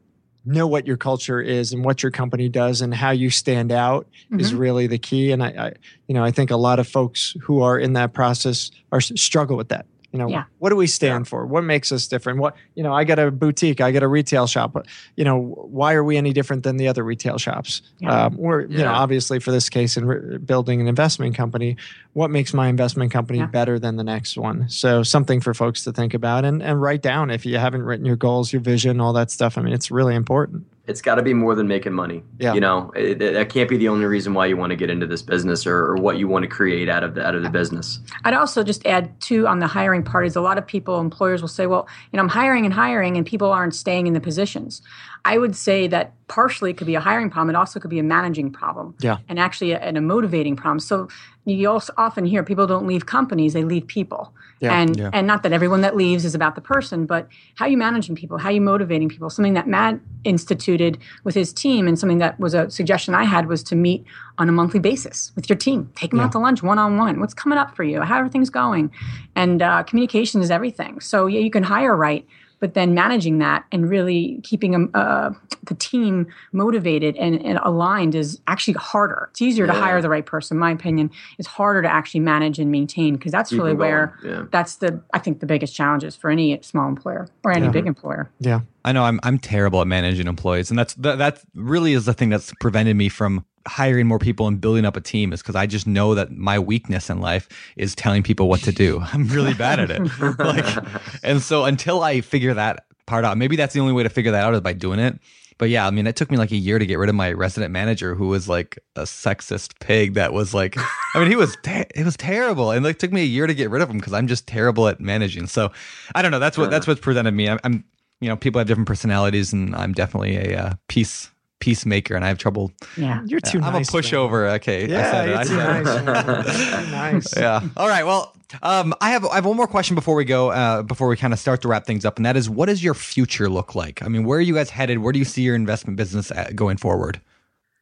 know 0.45 0.67
what 0.67 0.87
your 0.87 0.97
culture 0.97 1.41
is 1.41 1.73
and 1.73 1.83
what 1.83 2.01
your 2.01 2.11
company 2.11 2.49
does 2.49 2.81
and 2.81 2.93
how 2.93 3.11
you 3.11 3.29
stand 3.29 3.71
out 3.71 4.07
is 4.37 4.49
mm-hmm. 4.49 4.57
really 4.57 4.87
the 4.87 4.97
key 4.97 5.31
and 5.31 5.43
I, 5.43 5.47
I 5.47 5.73
you 6.07 6.15
know 6.15 6.23
i 6.23 6.31
think 6.31 6.49
a 6.49 6.55
lot 6.55 6.79
of 6.79 6.87
folks 6.87 7.35
who 7.41 7.61
are 7.61 7.77
in 7.77 7.93
that 7.93 8.13
process 8.13 8.71
are 8.91 9.01
struggle 9.01 9.57
with 9.57 9.69
that 9.69 9.85
you 10.11 10.17
know 10.19 10.27
Yeah. 10.27 10.43
what 10.57 10.69
do 10.69 10.75
we 10.75 10.87
stand 10.87 11.27
for? 11.27 11.45
What 11.45 11.63
makes 11.63 11.91
us 11.91 12.07
different? 12.07 12.39
What 12.39 12.55
you 12.75 12.83
know 12.83 12.93
i 12.93 13.03
got 13.03 13.19
a 13.19 13.29
boutique 13.31 13.79
i 13.81 13.91
got 13.91 14.01
a 14.03 14.07
retail 14.07 14.47
shop 14.47 14.73
but 14.73 14.87
you 15.15 15.23
know 15.23 15.37
why 15.39 15.93
are 15.93 16.03
we 16.03 16.17
any 16.17 16.33
different 16.33 16.63
than 16.63 16.77
the 16.77 16.87
other 16.87 17.03
retail 17.03 17.37
shops? 17.37 17.81
Yeah. 17.99 18.25
um, 18.25 18.37
or 18.39 18.61
you 18.61 18.79
know 18.79 18.91
obviously 18.91 19.39
for 19.39 19.51
this 19.51 19.69
case 19.69 19.97
in 19.97 20.05
re- 20.05 20.37
building 20.37 20.81
an 20.81 20.87
investment 20.87 21.35
company 21.35 21.77
what 22.13 22.31
makes 22.31 22.53
my 22.53 22.67
investment 22.67 23.11
company 23.11 23.39
Yeah. 23.39 23.45
better 23.47 23.77
than 23.79 23.95
the 23.97 24.03
next 24.03 24.37
one? 24.37 24.67
So 24.69 25.03
something 25.03 25.41
for 25.41 25.53
folks 25.53 25.83
to 25.83 25.91
think 25.91 26.13
about 26.13 26.43
and, 26.45 26.61
and 26.63 26.81
write 26.81 27.01
down 27.03 27.29
if 27.29 27.45
you 27.45 27.57
haven't 27.57 27.83
written 27.83 28.05
your 28.05 28.15
goals 28.15 28.51
your 28.51 28.61
vision 28.61 28.99
all 28.99 29.13
that 29.13 29.29
stuff. 29.31 29.57
I 29.57 29.61
mean 29.61 29.73
it's 29.73 29.91
really 29.91 30.15
important 30.15 30.65
it's 30.89 31.01
got 31.01 31.15
to 31.15 31.21
be 31.21 31.35
more 31.35 31.53
than 31.53 31.67
making 31.67 31.93
money. 31.93 32.23
Yeah. 32.39 32.53
You 32.55 32.59
know, 32.59 32.91
it, 32.95 33.21
it- 33.21 33.33
that 33.33 33.49
can't 33.49 33.69
be 33.69 33.77
the 33.77 33.87
only 33.87 34.05
reason 34.05 34.33
why 34.33 34.47
you 34.47 34.57
want 34.57 34.71
to 34.71 34.75
get 34.75 34.89
into 34.89 35.05
this 35.05 35.21
business 35.21 35.67
or, 35.67 35.77
or 35.77 35.95
what 35.97 36.17
you 36.17 36.27
want 36.27 36.43
to 36.43 36.49
create 36.49 36.89
out 36.89 37.03
of 37.03 37.13
the, 37.13 37.25
out 37.25 37.35
of 37.35 37.43
the 37.43 37.49
business. 37.49 37.99
I'd 38.25 38.33
also 38.33 38.63
just 38.63 38.83
add 38.87 39.21
too 39.21 39.47
on 39.47 39.59
the 39.59 39.67
hiring 39.67 40.03
part 40.03 40.25
is 40.25 40.35
a 40.35 40.41
lot 40.41 40.57
of 40.57 40.65
people, 40.65 40.99
employers 40.99 41.41
will 41.41 41.47
say, 41.47 41.67
well, 41.67 41.87
you 42.11 42.17
know, 42.17 42.23
I'm 42.23 42.29
hiring 42.29 42.65
and 42.65 42.73
hiring 42.73 43.17
and 43.17 43.25
people 43.25 43.51
aren't 43.51 43.75
staying 43.75 44.07
in 44.07 44.13
the 44.13 44.19
positions. 44.19 44.81
I 45.25 45.37
would 45.37 45.55
say 45.55 45.87
that 45.87 46.13
partially 46.27 46.71
it 46.71 46.77
could 46.77 46.87
be 46.87 46.95
a 46.95 46.99
hiring 46.99 47.29
problem. 47.29 47.53
It 47.55 47.59
also 47.59 47.79
could 47.79 47.91
be 47.91 47.99
a 47.99 48.03
managing 48.03 48.51
problem. 48.51 48.95
Yeah. 48.99 49.17
And 49.27 49.39
actually 49.39 49.71
a, 49.73 49.79
and 49.79 49.97
a 49.97 50.01
motivating 50.01 50.55
problem. 50.55 50.79
So 50.79 51.07
you 51.51 51.69
also 51.69 51.93
often 51.97 52.25
hear 52.25 52.43
people 52.43 52.67
don't 52.67 52.87
leave 52.87 53.05
companies, 53.05 53.53
they 53.53 53.63
leave 53.63 53.87
people. 53.87 54.33
Yeah. 54.59 54.73
And 54.73 54.97
Yeah. 54.97 55.09
and 55.13 55.25
not 55.25 55.43
that 55.43 55.53
everyone 55.53 55.81
that 55.81 55.95
leaves 55.95 56.25
is 56.25 56.35
about 56.35 56.55
the 56.55 56.61
person, 56.61 57.05
but 57.05 57.27
how 57.55 57.65
you 57.65 57.77
managing 57.77 58.15
people, 58.15 58.37
how 58.37 58.49
you 58.49 58.59
motivating 58.59 59.07
people. 59.07 59.29
Something 59.29 59.53
that 59.53 59.67
Matt 59.67 59.99
instituted 60.25 60.97
with 61.23 61.35
his 61.35 61.53
team 61.53 61.87
and 61.87 61.97
something 61.97 62.17
that 62.17 62.37
was 62.39 62.53
a 62.53 62.69
suggestion 62.69 63.15
I 63.15 63.23
had 63.23 63.47
was 63.47 63.63
to 63.63 63.75
meet 63.75 64.03
on 64.37 64.49
a 64.49 64.51
monthly 64.51 64.79
basis 64.79 65.31
with 65.35 65.49
your 65.49 65.57
team. 65.57 65.89
Take 65.95 66.11
them 66.11 66.19
out 66.19 66.31
to 66.33 66.39
lunch 66.39 66.61
one 66.61 66.77
on 66.77 66.97
one. 66.97 67.19
What's 67.21 67.33
coming 67.33 67.57
up 67.57 67.75
for 67.75 67.83
you? 67.83 68.01
How 68.01 68.17
everything's 68.19 68.49
going? 68.49 68.91
And 69.35 69.61
uh, 69.61 69.83
communication 69.83 70.41
is 70.41 70.51
everything. 70.51 70.99
So 70.99 71.27
yeah, 71.27 71.39
you 71.39 71.51
can 71.51 71.63
hire 71.63 71.95
right, 71.95 72.25
but 72.59 72.73
then 72.73 72.93
managing 72.93 73.37
that 73.39 73.63
and 73.71 73.89
really 73.89 74.39
keeping 74.43 74.75
um, 74.75 74.89
uh, 74.93 75.31
the 75.63 75.75
team 75.75 76.27
motivated 76.51 77.15
and, 77.17 77.43
and 77.45 77.59
aligned 77.63 78.15
is 78.15 78.39
actually 78.47 78.73
harder. 78.73 79.29
It's 79.31 79.41
easier 79.41 79.65
to 79.67 79.73
hire 79.73 80.01
the 80.01 80.09
right 80.09 80.25
person, 80.25 80.55
in 80.55 80.59
my 80.59 80.71
opinion. 80.71 81.09
It's 81.37 81.47
harder 81.47 81.81
to 81.81 81.87
actually 81.91 82.21
manage 82.21 82.59
and 82.59 82.71
maintain 82.71 83.15
because 83.15 83.31
that's 83.31 83.51
really 83.53 83.73
where 83.73 84.17
Yeah. 84.23 84.43
that's 84.51 84.75
the 84.77 85.01
I 85.13 85.19
think 85.19 85.39
the 85.39 85.45
biggest 85.45 85.75
challenges 85.75 86.15
for 86.15 86.29
any 86.29 86.59
small 86.61 86.87
employer 86.87 87.27
or 87.43 87.51
any 87.51 87.65
Yeah. 87.65 87.71
big 87.71 87.87
employer. 87.87 88.29
yeah 88.39 88.61
I 88.85 88.91
know 88.91 89.03
I'm 89.03 89.19
I'm 89.23 89.37
terrible 89.37 89.81
at 89.81 89.87
managing 89.87 90.27
employees, 90.27 90.69
and 90.69 90.79
that's 90.79 90.93
that, 90.95 91.17
that 91.17 91.41
really 91.53 91.93
is 91.93 92.05
the 92.05 92.13
thing 92.13 92.29
that's 92.29 92.53
prevented 92.59 92.95
me 92.95 93.09
from 93.09 93.45
hiring 93.67 94.07
more 94.07 94.19
people 94.19 94.47
and 94.47 94.59
building 94.59 94.85
up 94.85 94.95
a 94.95 95.01
team 95.01 95.33
is 95.33 95.41
because 95.41 95.55
I 95.55 95.65
just 95.65 95.85
know 95.85 96.15
that 96.15 96.31
my 96.31 96.57
weakness 96.57 97.09
in 97.09 97.19
life 97.19 97.47
is 97.75 97.93
telling 97.93 98.23
people 98.23 98.47
what 98.47 98.61
to 98.61 98.71
do. 98.71 99.01
I'm 99.13 99.27
really 99.27 99.53
bad 99.53 99.79
at 99.79 99.91
it. 99.91 99.99
like, 100.39 100.85
and 101.23 101.41
so 101.41 101.65
until 101.65 102.01
I 102.01 102.21
figure 102.21 102.53
that 102.53 102.85
part 103.05 103.25
out, 103.25 103.37
maybe 103.37 103.55
that's 103.55 103.73
the 103.73 103.79
only 103.79 103.93
way 103.93 104.03
to 104.03 104.09
figure 104.09 104.31
that 104.31 104.43
out 104.43 104.53
is 104.53 104.61
by 104.61 104.73
doing 104.73 104.99
it. 104.99 105.19
But 105.59 105.69
yeah, 105.69 105.85
I 105.85 105.91
mean, 105.91 106.07
it 106.07 106.15
took 106.15 106.31
me 106.31 106.37
like 106.37 106.51
a 106.51 106.55
year 106.55 106.79
to 106.79 106.85
get 106.85 106.97
rid 106.99 107.09
of 107.09 107.15
my 107.15 107.33
resident 107.33 107.73
manager, 107.73 108.15
who 108.15 108.27
was 108.27 108.47
like 108.47 108.79
a 108.95 109.01
sexist 109.01 109.77
pig. 109.81 110.13
That 110.13 110.31
was 110.31 110.53
like, 110.53 110.77
I 111.13 111.19
mean, 111.19 111.27
he 111.27 111.35
was 111.35 111.57
te- 111.63 111.85
it 111.93 112.05
was 112.05 112.15
terrible, 112.15 112.71
and 112.71 112.85
like 112.85 112.97
took 112.97 113.11
me 113.11 113.21
a 113.21 113.25
year 113.25 113.45
to 113.45 113.53
get 113.53 113.69
rid 113.69 113.81
of 113.81 113.89
him 113.89 113.97
because 113.97 114.13
I'm 114.13 114.27
just 114.27 114.47
terrible 114.47 114.87
at 114.87 115.01
managing. 115.01 115.47
So 115.47 115.73
I 116.15 116.21
don't 116.21 116.31
know. 116.31 116.39
That's 116.39 116.57
what 116.57 116.71
that's 116.71 116.87
what's 116.87 117.01
presented 117.01 117.33
me. 117.33 117.49
I'm, 117.49 117.59
I'm 117.65 117.83
you 118.21 118.27
know, 118.29 118.35
people 118.35 118.59
have 118.59 118.67
different 118.67 118.87
personalities, 118.87 119.53
and 119.53 119.75
I'm 119.75 119.93
definitely 119.93 120.35
a 120.37 120.57
uh, 120.59 120.73
peace 120.87 121.29
peacemaker, 121.59 122.15
and 122.15 122.23
I 122.23 122.29
have 122.29 122.37
trouble. 122.37 122.71
Yeah. 122.95 123.21
you're 123.25 123.39
too 123.41 123.59
nice. 123.59 123.67
I'm 123.67 123.73
nice 123.73 123.89
a 123.89 123.93
man. 123.93 124.03
pushover. 124.03 124.53
Okay, 124.55 124.83
I 124.85 124.87
yeah 124.87 125.11
said 125.11 125.29
it. 125.29 125.31
you're 125.31 125.43
too 125.43 125.49
said 125.49 125.83
nice. 125.83 126.57
You're 126.57 126.85
too 126.85 126.91
nice 126.91 127.37
yeah. 127.37 127.61
All 127.77 127.87
right. 127.87 128.05
Well, 128.05 128.33
Um, 128.63 128.93
I 129.01 129.11
have 129.11 129.25
I 129.25 129.35
have 129.35 129.45
one 129.45 129.57
more 129.57 129.67
question 129.67 129.95
before 129.95 130.15
we 130.15 130.25
go. 130.25 130.51
Uh, 130.51 130.81
before 130.83 131.07
we 131.07 131.17
kind 131.17 131.33
of 131.33 131.39
start 131.39 131.61
to 131.63 131.67
wrap 131.67 131.85
things 131.85 132.05
up, 132.05 132.17
and 132.17 132.25
that 132.25 132.35
is, 132.37 132.49
what 132.49 132.65
does 132.67 132.83
your 132.83 132.93
future 132.93 133.49
look 133.49 133.75
like? 133.75 134.01
I 134.01 134.07
mean, 134.07 134.23
where 134.23 134.39
are 134.39 134.41
you 134.41 134.53
guys 134.55 134.69
headed? 134.69 134.99
Where 134.99 135.11
do 135.13 135.19
you 135.19 135.25
see 135.25 135.41
your 135.43 135.55
investment 135.55 135.97
business 135.97 136.31
at, 136.31 136.55
going 136.55 136.77
forward? 136.77 137.19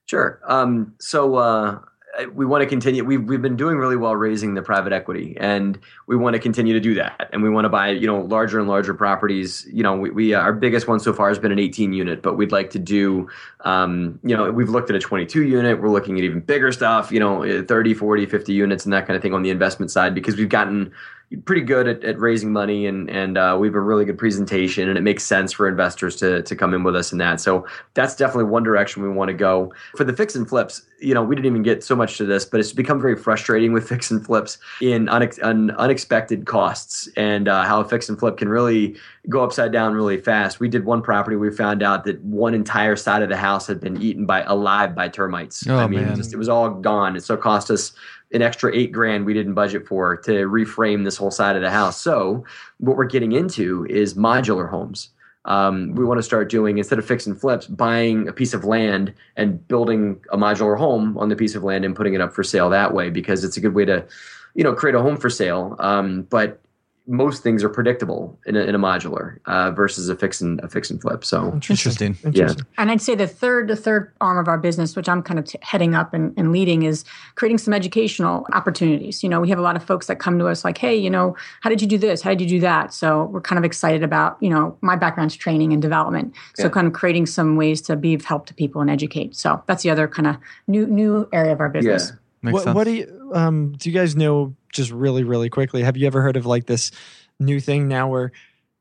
Sure. 0.07 0.39
Um, 0.47 0.93
so 0.99 1.35
uh, 1.35 1.79
Uh, 2.17 2.25
we 2.33 2.45
want 2.45 2.61
to 2.61 2.67
continue. 2.67 3.03
We've 3.03 3.23
we've 3.23 3.41
been 3.41 3.55
doing 3.55 3.77
really 3.77 3.95
well 3.95 4.15
raising 4.15 4.53
the 4.53 4.61
private 4.61 4.93
equity, 4.93 5.35
and 5.39 5.77
we 6.07 6.15
want 6.15 6.33
to 6.35 6.39
continue 6.39 6.73
to 6.73 6.79
do 6.79 6.93
that. 6.95 7.29
And 7.31 7.43
we 7.43 7.49
want 7.49 7.65
to 7.65 7.69
buy 7.69 7.89
you 7.89 8.07
know 8.07 8.21
larger 8.21 8.59
and 8.59 8.67
larger 8.67 8.93
properties. 8.93 9.67
You 9.71 9.83
know, 9.83 9.95
we, 9.95 10.09
we 10.09 10.33
uh, 10.33 10.41
our 10.41 10.53
biggest 10.53 10.87
one 10.87 10.99
so 10.99 11.13
far 11.13 11.29
has 11.29 11.39
been 11.39 11.51
an 11.51 11.59
18 11.59 11.93
unit, 11.93 12.21
but 12.21 12.35
we'd 12.35 12.51
like 12.51 12.69
to 12.71 12.79
do. 12.79 13.29
Um, 13.61 14.19
you 14.23 14.35
know, 14.35 14.51
we've 14.51 14.69
looked 14.69 14.89
at 14.89 14.95
a 14.95 14.99
22 14.99 15.43
unit. 15.43 15.81
We're 15.81 15.89
looking 15.89 16.17
at 16.17 16.23
even 16.23 16.39
bigger 16.39 16.71
stuff. 16.71 17.11
You 17.11 17.19
know, 17.19 17.43
uh, 17.43 17.63
30, 17.63 17.93
40, 17.93 18.25
50 18.25 18.53
units, 18.53 18.85
and 18.85 18.93
that 18.93 19.05
kind 19.05 19.15
of 19.15 19.21
thing 19.21 19.33
on 19.33 19.43
the 19.43 19.49
investment 19.49 19.91
side 19.91 20.15
because 20.15 20.37
we've 20.37 20.49
gotten 20.49 20.91
pretty 21.43 21.61
good 21.61 21.87
at, 21.87 22.03
at 22.03 22.17
raising 22.19 22.53
money 22.53 22.85
and 22.85 23.09
and 23.09 23.37
uh, 23.37 23.57
we 23.59 23.67
have 23.67 23.75
a 23.75 23.81
really 23.81 24.05
good 24.05 24.17
presentation 24.17 24.87
and 24.87 24.97
it 24.97 25.01
makes 25.01 25.23
sense 25.23 25.51
for 25.51 25.67
investors 25.67 26.15
to 26.17 26.41
to 26.43 26.55
come 26.55 26.73
in 26.73 26.83
with 26.83 26.95
us 26.95 27.11
in 27.11 27.17
that. 27.17 27.41
So 27.41 27.65
that's 27.95 28.15
definitely 28.15 28.45
one 28.45 28.63
direction 28.63 29.03
we 29.03 29.09
want 29.09 29.29
to 29.29 29.33
go. 29.33 29.73
For 29.95 30.03
the 30.03 30.13
fix 30.13 30.35
and 30.35 30.47
flips 30.47 30.83
you 30.99 31.13
know 31.13 31.23
we 31.23 31.35
didn't 31.35 31.45
even 31.45 31.63
get 31.63 31.83
so 31.83 31.95
much 31.95 32.17
to 32.17 32.25
this 32.25 32.43
but 32.43 32.59
it's 32.59 32.73
become 32.73 32.99
very 32.99 33.15
frustrating 33.15 33.71
with 33.71 33.87
fix 33.89 34.09
and 34.09 34.25
flips 34.25 34.57
in 34.81 35.05
unex- 35.07 35.39
un- 35.43 35.71
unexpected 35.71 36.45
costs 36.45 37.07
and 37.17 37.47
uh, 37.47 37.63
how 37.63 37.81
a 37.81 37.85
fix 37.85 38.09
and 38.09 38.17
flip 38.17 38.37
can 38.37 38.49
really 38.49 38.95
go 39.29 39.43
upside 39.43 39.71
down 39.71 39.93
really 39.93 40.17
fast. 40.17 40.59
We 40.59 40.69
did 40.69 40.85
one 40.85 41.01
property 41.01 41.35
we 41.35 41.51
found 41.51 41.83
out 41.83 42.05
that 42.05 42.21
one 42.23 42.53
entire 42.53 42.95
side 42.95 43.21
of 43.21 43.29
the 43.29 43.37
house 43.37 43.67
had 43.67 43.79
been 43.79 44.01
eaten 44.01 44.25
by 44.25 44.43
alive 44.43 44.95
by 44.95 45.09
termites. 45.09 45.67
Oh, 45.67 45.77
i 45.77 45.87
mean 45.87 46.15
just 46.15 46.33
it 46.33 46.37
was 46.37 46.49
all 46.49 46.69
gone. 46.69 47.15
It 47.15 47.23
so 47.23 47.35
cost 47.35 47.69
us 47.69 47.91
an 48.33 48.41
extra 48.41 48.75
eight 48.75 48.91
grand 48.91 49.25
we 49.25 49.33
didn't 49.33 49.53
budget 49.53 49.87
for 49.87 50.17
to 50.17 50.31
reframe 50.47 51.03
this 51.03 51.17
whole 51.17 51.31
side 51.31 51.55
of 51.55 51.61
the 51.61 51.71
house. 51.71 52.01
So 52.01 52.43
what 52.77 52.97
we're 52.97 53.05
getting 53.05 53.31
into 53.31 53.85
is 53.89 54.15
modular 54.15 54.69
homes. 54.69 55.09
Um, 55.45 55.95
we 55.95 56.03
want 56.03 56.17
to 56.17 56.23
start 56.23 56.49
doing 56.49 56.77
instead 56.77 56.99
of 56.99 57.05
fix 57.05 57.25
and 57.25 57.39
flips, 57.39 57.67
buying 57.67 58.27
a 58.27 58.33
piece 58.33 58.53
of 58.53 58.65
land 58.65 59.13
and 59.37 59.65
building 59.69 60.19
a 60.31 60.37
modular 60.37 60.77
home 60.77 61.17
on 61.17 61.29
the 61.29 61.37
piece 61.37 61.55
of 61.55 61.63
land 61.63 61.85
and 61.85 61.95
putting 61.95 62.13
it 62.13 62.21
up 62.21 62.33
for 62.33 62.43
sale 62.43 62.69
that 62.69 62.93
way 62.93 63.09
because 63.09 63.45
it's 63.45 63.55
a 63.55 63.61
good 63.61 63.73
way 63.73 63.85
to, 63.85 64.05
you 64.55 64.63
know, 64.63 64.73
create 64.73 64.95
a 64.95 65.01
home 65.01 65.15
for 65.15 65.29
sale. 65.29 65.77
Um, 65.79 66.23
but 66.23 66.59
most 67.09 67.41
things 67.41 67.63
are 67.63 67.69
predictable 67.69 68.37
in 68.45 68.57
a, 68.57 68.59
in 68.61 68.75
a 68.75 68.79
modular 68.79 69.37
uh, 69.45 69.71
versus 69.71 70.09
a 70.09 70.15
fix 70.15 70.41
and 70.41 70.59
a 70.59 70.67
fix 70.67 70.89
and 70.89 71.01
flip. 71.01 71.23
So 71.23 71.53
Interesting. 71.53 72.17
Interesting. 72.25 72.65
And 72.77 72.91
I'd 72.91 73.01
say 73.01 73.15
the 73.15 73.27
third, 73.27 73.69
the 73.69 73.77
third 73.77 74.11
arm 74.19 74.37
of 74.37 74.49
our 74.49 74.57
business, 74.57 74.95
which 74.95 75.07
I'm 75.07 75.23
kind 75.23 75.39
of 75.39 75.45
t- 75.45 75.57
heading 75.61 75.95
up 75.95 76.13
and, 76.13 76.33
and 76.37 76.51
leading, 76.51 76.83
is 76.83 77.05
creating 77.35 77.59
some 77.59 77.73
educational 77.73 78.45
opportunities. 78.51 79.23
You 79.23 79.29
know, 79.29 79.39
we 79.39 79.47
have 79.49 79.57
a 79.57 79.61
lot 79.61 79.77
of 79.77 79.83
folks 79.85 80.07
that 80.07 80.19
come 80.19 80.37
to 80.39 80.47
us 80.47 80.65
like, 80.65 80.77
"Hey, 80.77 80.95
you 80.97 81.09
know, 81.09 81.35
how 81.61 81.69
did 81.69 81.81
you 81.81 81.87
do 81.87 81.97
this? 81.97 82.21
How 82.21 82.31
did 82.31 82.41
you 82.41 82.47
do 82.47 82.59
that?" 82.59 82.93
So 82.93 83.25
we're 83.25 83.39
kind 83.41 83.57
of 83.57 83.63
excited 83.63 84.03
about, 84.03 84.37
you 84.41 84.49
know, 84.49 84.77
my 84.81 84.97
background's 84.97 85.35
training 85.35 85.71
and 85.71 85.81
development, 85.81 86.33
so 86.55 86.63
Yeah. 86.63 86.69
kind 86.69 86.87
of 86.87 86.93
creating 86.93 87.27
some 87.27 87.55
ways 87.55 87.81
to 87.83 87.95
be 87.95 88.13
of 88.15 88.25
help 88.25 88.45
to 88.47 88.53
people 88.53 88.81
and 88.81 88.89
educate. 88.89 89.35
So 89.35 89.63
that's 89.67 89.83
the 89.83 89.89
other 89.89 90.09
kind 90.09 90.27
of 90.27 90.35
new 90.67 90.85
new 90.87 91.27
area 91.31 91.53
of 91.53 91.61
our 91.61 91.69
business. 91.69 92.09
yeah. 92.11 92.17
Makes 92.43 92.53
What, 92.53 92.63
sense. 92.65 92.75
what 92.75 92.83
do 92.83 92.91
you 92.91 93.31
um 93.33 93.73
do 93.77 93.89
you 93.89 93.95
guys 93.97 94.15
know 94.15 94.53
just 94.73 94.91
really 94.91 95.23
really 95.23 95.49
quickly 95.49 95.83
have 95.83 95.97
you 95.97 96.07
ever 96.07 96.21
heard 96.21 96.37
of 96.37 96.45
like 96.45 96.65
this 96.65 96.91
new 97.39 97.59
thing 97.59 97.87
now 97.87 98.07
where 98.09 98.31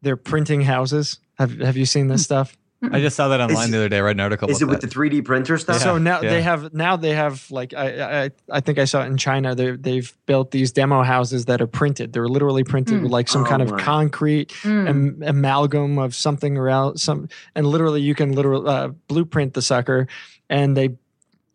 they're 0.03 0.17
printing 0.17 0.61
houses 0.63 1.19
have 1.39 1.59
have 1.61 1.77
you 1.77 1.87
seen 1.87 2.09
this 2.09 2.23
stuff 2.25 2.57
I 2.93 3.01
just 3.01 3.17
saw 3.17 3.29
that 3.29 3.41
online 3.41 3.65
Is- 3.65 3.71
the 3.71 3.79
other 3.79 3.89
day. 3.89 3.97
I 3.97 4.01
read 4.03 4.17
an 4.17 4.21
article. 4.21 4.51
Is 4.51 4.61
it 4.61 4.67
with 4.67 4.83
that. 4.83 4.91
the 4.91 4.95
3D 4.95 5.25
printer 5.25 5.57
stuff? 5.57 5.81
so 5.81 5.97
now 5.97 6.21
yeah. 6.21 6.29
they 6.29 6.43
have 6.43 6.75
now 6.75 6.97
they 6.97 7.15
have 7.15 7.51
like 7.51 7.73
I, 7.73 8.25
I 8.27 8.31
I 8.51 8.61
think 8.61 8.79
I 8.79 8.85
saw 8.85 9.03
it 9.03 9.07
in 9.07 9.17
China 9.17 9.55
they 9.55 9.71
they've 9.73 10.15
built 10.27 10.51
these 10.51 10.73
demo 10.73 11.03
houses 11.03 11.47
that 11.47 11.63
are 11.63 11.67
printed 11.67 12.13
they're 12.13 12.29
literally 12.29 12.65
printed 12.65 12.99
Mm. 12.99 13.03
with 13.05 13.13
like 13.13 13.29
some 13.29 13.43
Oh 13.45 13.47
kind 13.49 13.63
of 13.63 13.77
concrete 13.79 14.51
Mm. 14.63 14.89
am- 14.89 15.23
amalgam 15.25 15.99
of 15.99 16.15
something 16.15 16.59
around 16.59 16.99
some 16.99 17.29
and 17.55 17.67
literally 17.67 18.03
you 18.03 18.15
can 18.15 18.33
literally 18.33 18.69
uh, 18.69 18.89
blueprint 19.09 19.55
the 19.55 19.63
sucker 19.63 20.07
and 20.51 20.77
they 20.77 20.91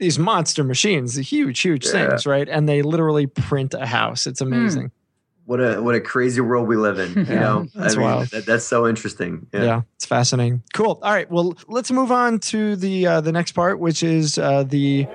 these 0.02 0.20
monster 0.20 0.64
machines 0.66 1.16
the 1.16 1.22
huge 1.22 1.62
huge 1.62 1.86
Yeah. 1.86 1.92
things 2.10 2.26
right 2.26 2.50
and 2.50 2.68
they 2.68 2.82
literally 2.82 3.28
print 3.28 3.74
a 3.74 3.86
house 3.86 4.28
it's 4.28 4.42
amazing 4.42 4.92
what 5.46 5.60
a 5.60 5.82
what 5.82 5.96
a 5.96 6.00
crazy 6.02 6.40
world 6.42 6.68
we 6.68 6.76
live 6.76 7.00
in. 7.00 7.14
You 7.16 7.24
Yeah, 7.34 7.40
know, 7.40 7.68
that's 7.76 7.96
I 7.96 7.98
mean, 7.98 8.06
wild. 8.08 8.28
That, 8.30 8.46
that's 8.46 8.64
so 8.66 8.88
interesting. 8.88 9.48
yeah. 9.54 9.82
it's 9.96 10.06
fascinating 10.06 10.64
cool 10.74 11.00
all 11.02 11.12
right 11.14 11.30
well 11.32 11.56
let's 11.68 11.92
move 11.92 12.12
on 12.12 12.40
to 12.52 12.76
the 12.76 13.08
uh, 13.08 13.22
the 13.22 13.32
next 13.32 13.54
part 13.54 13.80
which 13.80 14.04
is 14.04 14.38
uh, 14.38 14.64
the 14.64 15.08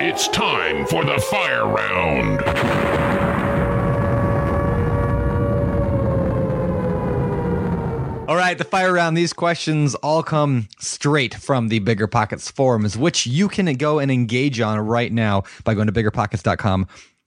It's 0.00 0.26
time 0.28 0.86
for 0.86 1.04
the 1.04 1.18
fire 1.30 1.66
round. 1.66 2.40
All 8.32 8.38
right, 8.38 8.56
the 8.56 8.64
fire 8.64 8.94
round. 8.94 9.14
These 9.14 9.34
questions 9.34 9.94
all 9.96 10.22
come 10.22 10.66
straight 10.78 11.34
from 11.34 11.68
the 11.68 11.80
Bigger 11.80 12.06
Pockets 12.06 12.50
forums, 12.50 12.96
which 12.96 13.26
you 13.26 13.46
can 13.46 13.66
go 13.74 13.98
and 13.98 14.10
engage 14.10 14.58
on 14.58 14.80
right 14.80 15.12
now 15.12 15.42
by 15.64 15.74
going 15.74 15.86
to 15.86 15.92
biggerpockets.com 15.92 16.86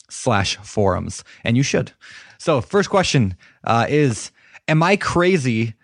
slash 0.09 0.55
forums. 0.63 1.23
And 1.43 1.55
you 1.55 1.61
should. 1.61 1.91
So 2.39 2.59
first 2.59 2.89
question 2.89 3.37
uh, 3.65 3.85
is, 3.87 4.31
am 4.67 4.81
I 4.81 4.95
crazy? 4.95 5.75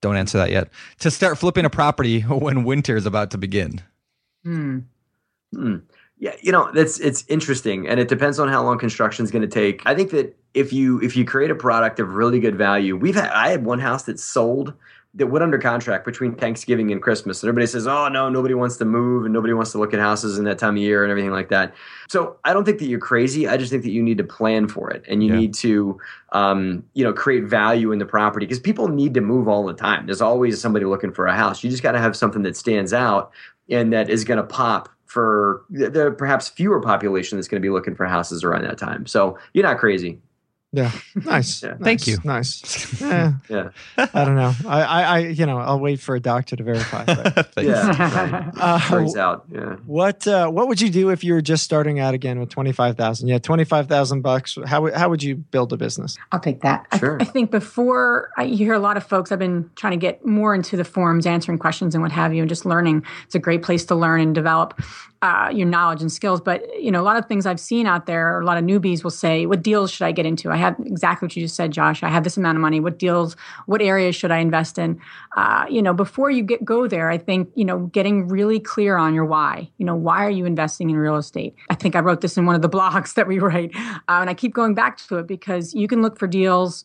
Don't 0.00 0.16
answer 0.16 0.38
that 0.38 0.50
yet. 0.50 0.70
To 1.00 1.10
start 1.10 1.36
flipping 1.36 1.66
a 1.66 1.70
property 1.70 2.20
when 2.22 2.64
winter 2.64 2.96
is 2.96 3.04
about 3.04 3.30
to 3.32 3.36
begin. 3.36 3.82
Hmm. 4.42 4.78
Hmm. 5.54 5.76
Yeah, 6.22 6.36
you 6.40 6.52
know, 6.52 6.70
that's 6.72 7.00
it's 7.00 7.24
interesting, 7.26 7.88
and 7.88 7.98
it 7.98 8.06
depends 8.06 8.38
on 8.38 8.46
how 8.46 8.62
long 8.62 8.78
construction 8.78 9.24
is 9.24 9.32
going 9.32 9.42
to 9.42 9.48
take. 9.48 9.82
I 9.84 9.92
think 9.96 10.12
that 10.12 10.38
if 10.54 10.72
you 10.72 11.00
if 11.02 11.16
you 11.16 11.24
create 11.24 11.50
a 11.50 11.54
product 11.56 11.98
of 11.98 12.14
really 12.14 12.38
good 12.38 12.54
value, 12.54 12.96
we've 12.96 13.16
had 13.16 13.30
I 13.30 13.48
had 13.48 13.64
one 13.64 13.80
house 13.80 14.04
that 14.04 14.20
sold 14.20 14.72
that 15.14 15.26
went 15.26 15.42
under 15.42 15.58
contract 15.58 16.04
between 16.04 16.36
Thanksgiving 16.36 16.92
and 16.92 17.02
Christmas, 17.02 17.42
and 17.42 17.48
everybody 17.48 17.66
says, 17.66 17.88
"Oh 17.88 18.06
no, 18.06 18.28
nobody 18.28 18.54
wants 18.54 18.76
to 18.76 18.84
move 18.84 19.24
and 19.24 19.34
nobody 19.34 19.52
wants 19.52 19.72
to 19.72 19.78
look 19.78 19.92
at 19.94 19.98
houses 19.98 20.38
in 20.38 20.44
that 20.44 20.58
time 20.60 20.76
of 20.76 20.80
year 20.80 21.02
and 21.02 21.10
everything 21.10 21.32
like 21.32 21.48
that." 21.48 21.74
So 22.08 22.36
I 22.44 22.52
don't 22.52 22.64
think 22.64 22.78
that 22.78 22.86
you're 22.86 23.00
crazy. 23.00 23.48
I 23.48 23.56
just 23.56 23.72
think 23.72 23.82
that 23.82 23.90
you 23.90 24.00
need 24.00 24.18
to 24.18 24.24
plan 24.24 24.68
for 24.68 24.92
it, 24.92 25.04
and 25.08 25.24
you 25.24 25.32
Yeah. 25.32 25.40
need 25.40 25.54
to, 25.54 25.98
um, 26.30 26.84
you 26.94 27.02
know, 27.02 27.12
create 27.12 27.46
value 27.46 27.90
in 27.90 27.98
the 27.98 28.06
property 28.06 28.46
because 28.46 28.60
people 28.60 28.86
need 28.86 29.12
to 29.14 29.20
move 29.20 29.48
all 29.48 29.66
the 29.66 29.74
time. 29.74 30.06
There's 30.06 30.22
always 30.22 30.60
somebody 30.60 30.84
looking 30.84 31.10
for 31.10 31.26
a 31.26 31.34
house. 31.34 31.64
You 31.64 31.70
just 31.70 31.82
got 31.82 31.92
to 31.92 31.98
have 31.98 32.14
something 32.14 32.42
that 32.42 32.56
stands 32.56 32.92
out 32.92 33.32
and 33.68 33.92
that 33.92 34.08
is 34.08 34.22
going 34.22 34.38
to 34.38 34.44
pop 34.44 34.88
for 35.12 35.64
the, 35.68 35.90
the 35.90 36.10
perhaps 36.10 36.48
fewer 36.48 36.80
population 36.80 37.36
that's 37.36 37.46
going 37.46 37.60
to 37.60 37.66
be 37.66 37.70
looking 37.70 37.94
for 37.94 38.06
houses 38.06 38.42
around 38.42 38.64
that 38.64 38.78
time. 38.78 39.06
So 39.06 39.38
you're 39.52 39.62
not 39.62 39.78
crazy. 39.78 40.18
yeah 40.74 40.90
nice 41.14 41.62
Yeah. 41.62 41.74
Thank 41.82 42.00
Nice, 42.00 42.08
you. 42.08 42.18
nice 42.24 43.00
yeah 43.00 43.32
Yeah. 43.50 43.68
I 43.98 44.24
don't 44.24 44.36
know 44.36 44.52
I, 44.66 44.82
I 44.82 45.02
I 45.02 45.18
you 45.18 45.44
know 45.44 45.58
I'll 45.58 45.78
wait 45.80 46.00
for 46.00 46.14
a 46.14 46.20
doctor 46.20 46.56
to 46.56 46.62
verify 46.62 47.04
but, 47.04 47.52
Thanks. 47.54 47.68
Yeah. 47.68 48.50
uh, 48.58 48.80
Turns 48.88 49.16
out. 49.16 49.44
Yeah. 49.52 49.76
What 49.86 50.26
uh, 50.26 50.48
what 50.48 50.68
would 50.68 50.80
you 50.80 50.88
do 50.88 51.10
if 51.10 51.22
you 51.24 51.34
were 51.34 51.42
just 51.42 51.62
starting 51.64 52.00
out 52.00 52.14
again 52.14 52.40
with 52.40 52.48
twenty 52.48 52.72
five 52.72 52.96
thousand? 52.96 53.28
Yeah, 53.28 53.38
twenty 53.38 53.64
five 53.64 53.86
thousand 53.88 54.22
bucks. 54.22 54.56
How 54.66 54.80
would 54.82 54.94
how 54.94 55.10
would 55.10 55.22
you 55.22 55.36
build 55.36 55.72
a 55.72 55.76
business? 55.76 56.16
I'll 56.32 56.40
take 56.40 56.62
that. 56.62 56.86
I- 56.90 56.98
Sure. 56.98 57.18
I, 57.20 57.24
think 57.24 57.50
before 57.50 58.30
I 58.38 58.44
you 58.44 58.56
hear 58.56 58.74
a 58.74 58.78
lot 58.78 58.96
of 58.96 59.04
folks, 59.04 59.32
I've 59.32 59.38
been 59.38 59.68
trying 59.76 59.92
to 59.92 59.96
get 59.98 60.24
more 60.24 60.54
into 60.54 60.76
the 60.76 60.84
forums, 60.84 61.26
answering 61.26 61.58
questions 61.58 61.94
and 61.94 62.02
what 62.02 62.12
have 62.12 62.32
you, 62.32 62.40
and 62.42 62.48
just 62.48 62.64
learning. 62.64 63.04
It's 63.26 63.34
a 63.34 63.38
great 63.40 63.62
place 63.62 63.84
to 63.86 63.94
learn 63.94 64.20
and 64.20 64.34
develop 64.34 64.80
uh, 65.20 65.50
your 65.52 65.66
knowledge 65.66 66.00
and 66.00 66.10
skills. 66.12 66.40
But 66.40 66.62
you 66.80 66.90
know, 66.90 67.00
a 67.00 67.06
lot 67.10 67.16
of 67.16 67.26
things 67.26 67.44
I've 67.46 67.60
seen 67.60 67.86
out 67.86 68.06
there, 68.06 68.40
a 68.40 68.44
lot 68.44 68.56
of 68.56 68.64
newbies 68.64 69.02
will 69.02 69.10
say, 69.10 69.46
"What 69.46 69.62
deals 69.62 69.90
should 69.90 70.04
I 70.06 70.12
get 70.12 70.26
into?" 70.26 70.50
I 70.50 70.56
have 70.62 70.76
exactly 70.84 71.26
what 71.26 71.36
you 71.36 71.42
just 71.42 71.54
said, 71.54 71.72
Josh. 71.72 72.02
I 72.02 72.08
have 72.08 72.24
this 72.24 72.36
amount 72.36 72.56
of 72.56 72.62
money. 72.62 72.80
What 72.80 72.98
deals? 72.98 73.36
What 73.66 73.82
areas 73.82 74.16
should 74.16 74.30
I 74.30 74.38
invest 74.38 74.78
in? 74.78 75.00
Uh, 75.36 75.66
you 75.68 75.82
know, 75.82 75.92
before 75.92 76.30
you 76.30 76.42
get 76.42 76.64
go 76.64 76.86
there, 76.86 77.10
I 77.10 77.18
think 77.18 77.50
you 77.54 77.64
know 77.64 77.86
getting 77.86 78.28
really 78.28 78.58
clear 78.58 78.96
on 78.96 79.14
your 79.14 79.24
why. 79.26 79.70
You 79.78 79.86
know, 79.86 79.94
why 79.94 80.24
are 80.24 80.30
you 80.30 80.46
investing 80.46 80.88
in 80.88 80.96
real 80.96 81.16
estate? 81.16 81.54
I 81.68 81.74
think 81.74 81.94
I 81.94 82.00
wrote 82.00 82.22
this 82.22 82.36
in 82.36 82.46
one 82.46 82.54
of 82.54 82.62
the 82.62 82.70
blogs 82.76 83.14
that 83.14 83.28
we 83.28 83.38
write, 83.38 83.72
uh, 83.76 84.00
and 84.08 84.30
I 84.30 84.34
keep 84.34 84.54
going 84.54 84.74
back 84.74 84.96
to 85.08 85.18
it 85.18 85.26
because 85.26 85.74
you 85.74 85.88
can 85.88 86.00
look 86.00 86.18
for 86.18 86.26
deals 86.26 86.84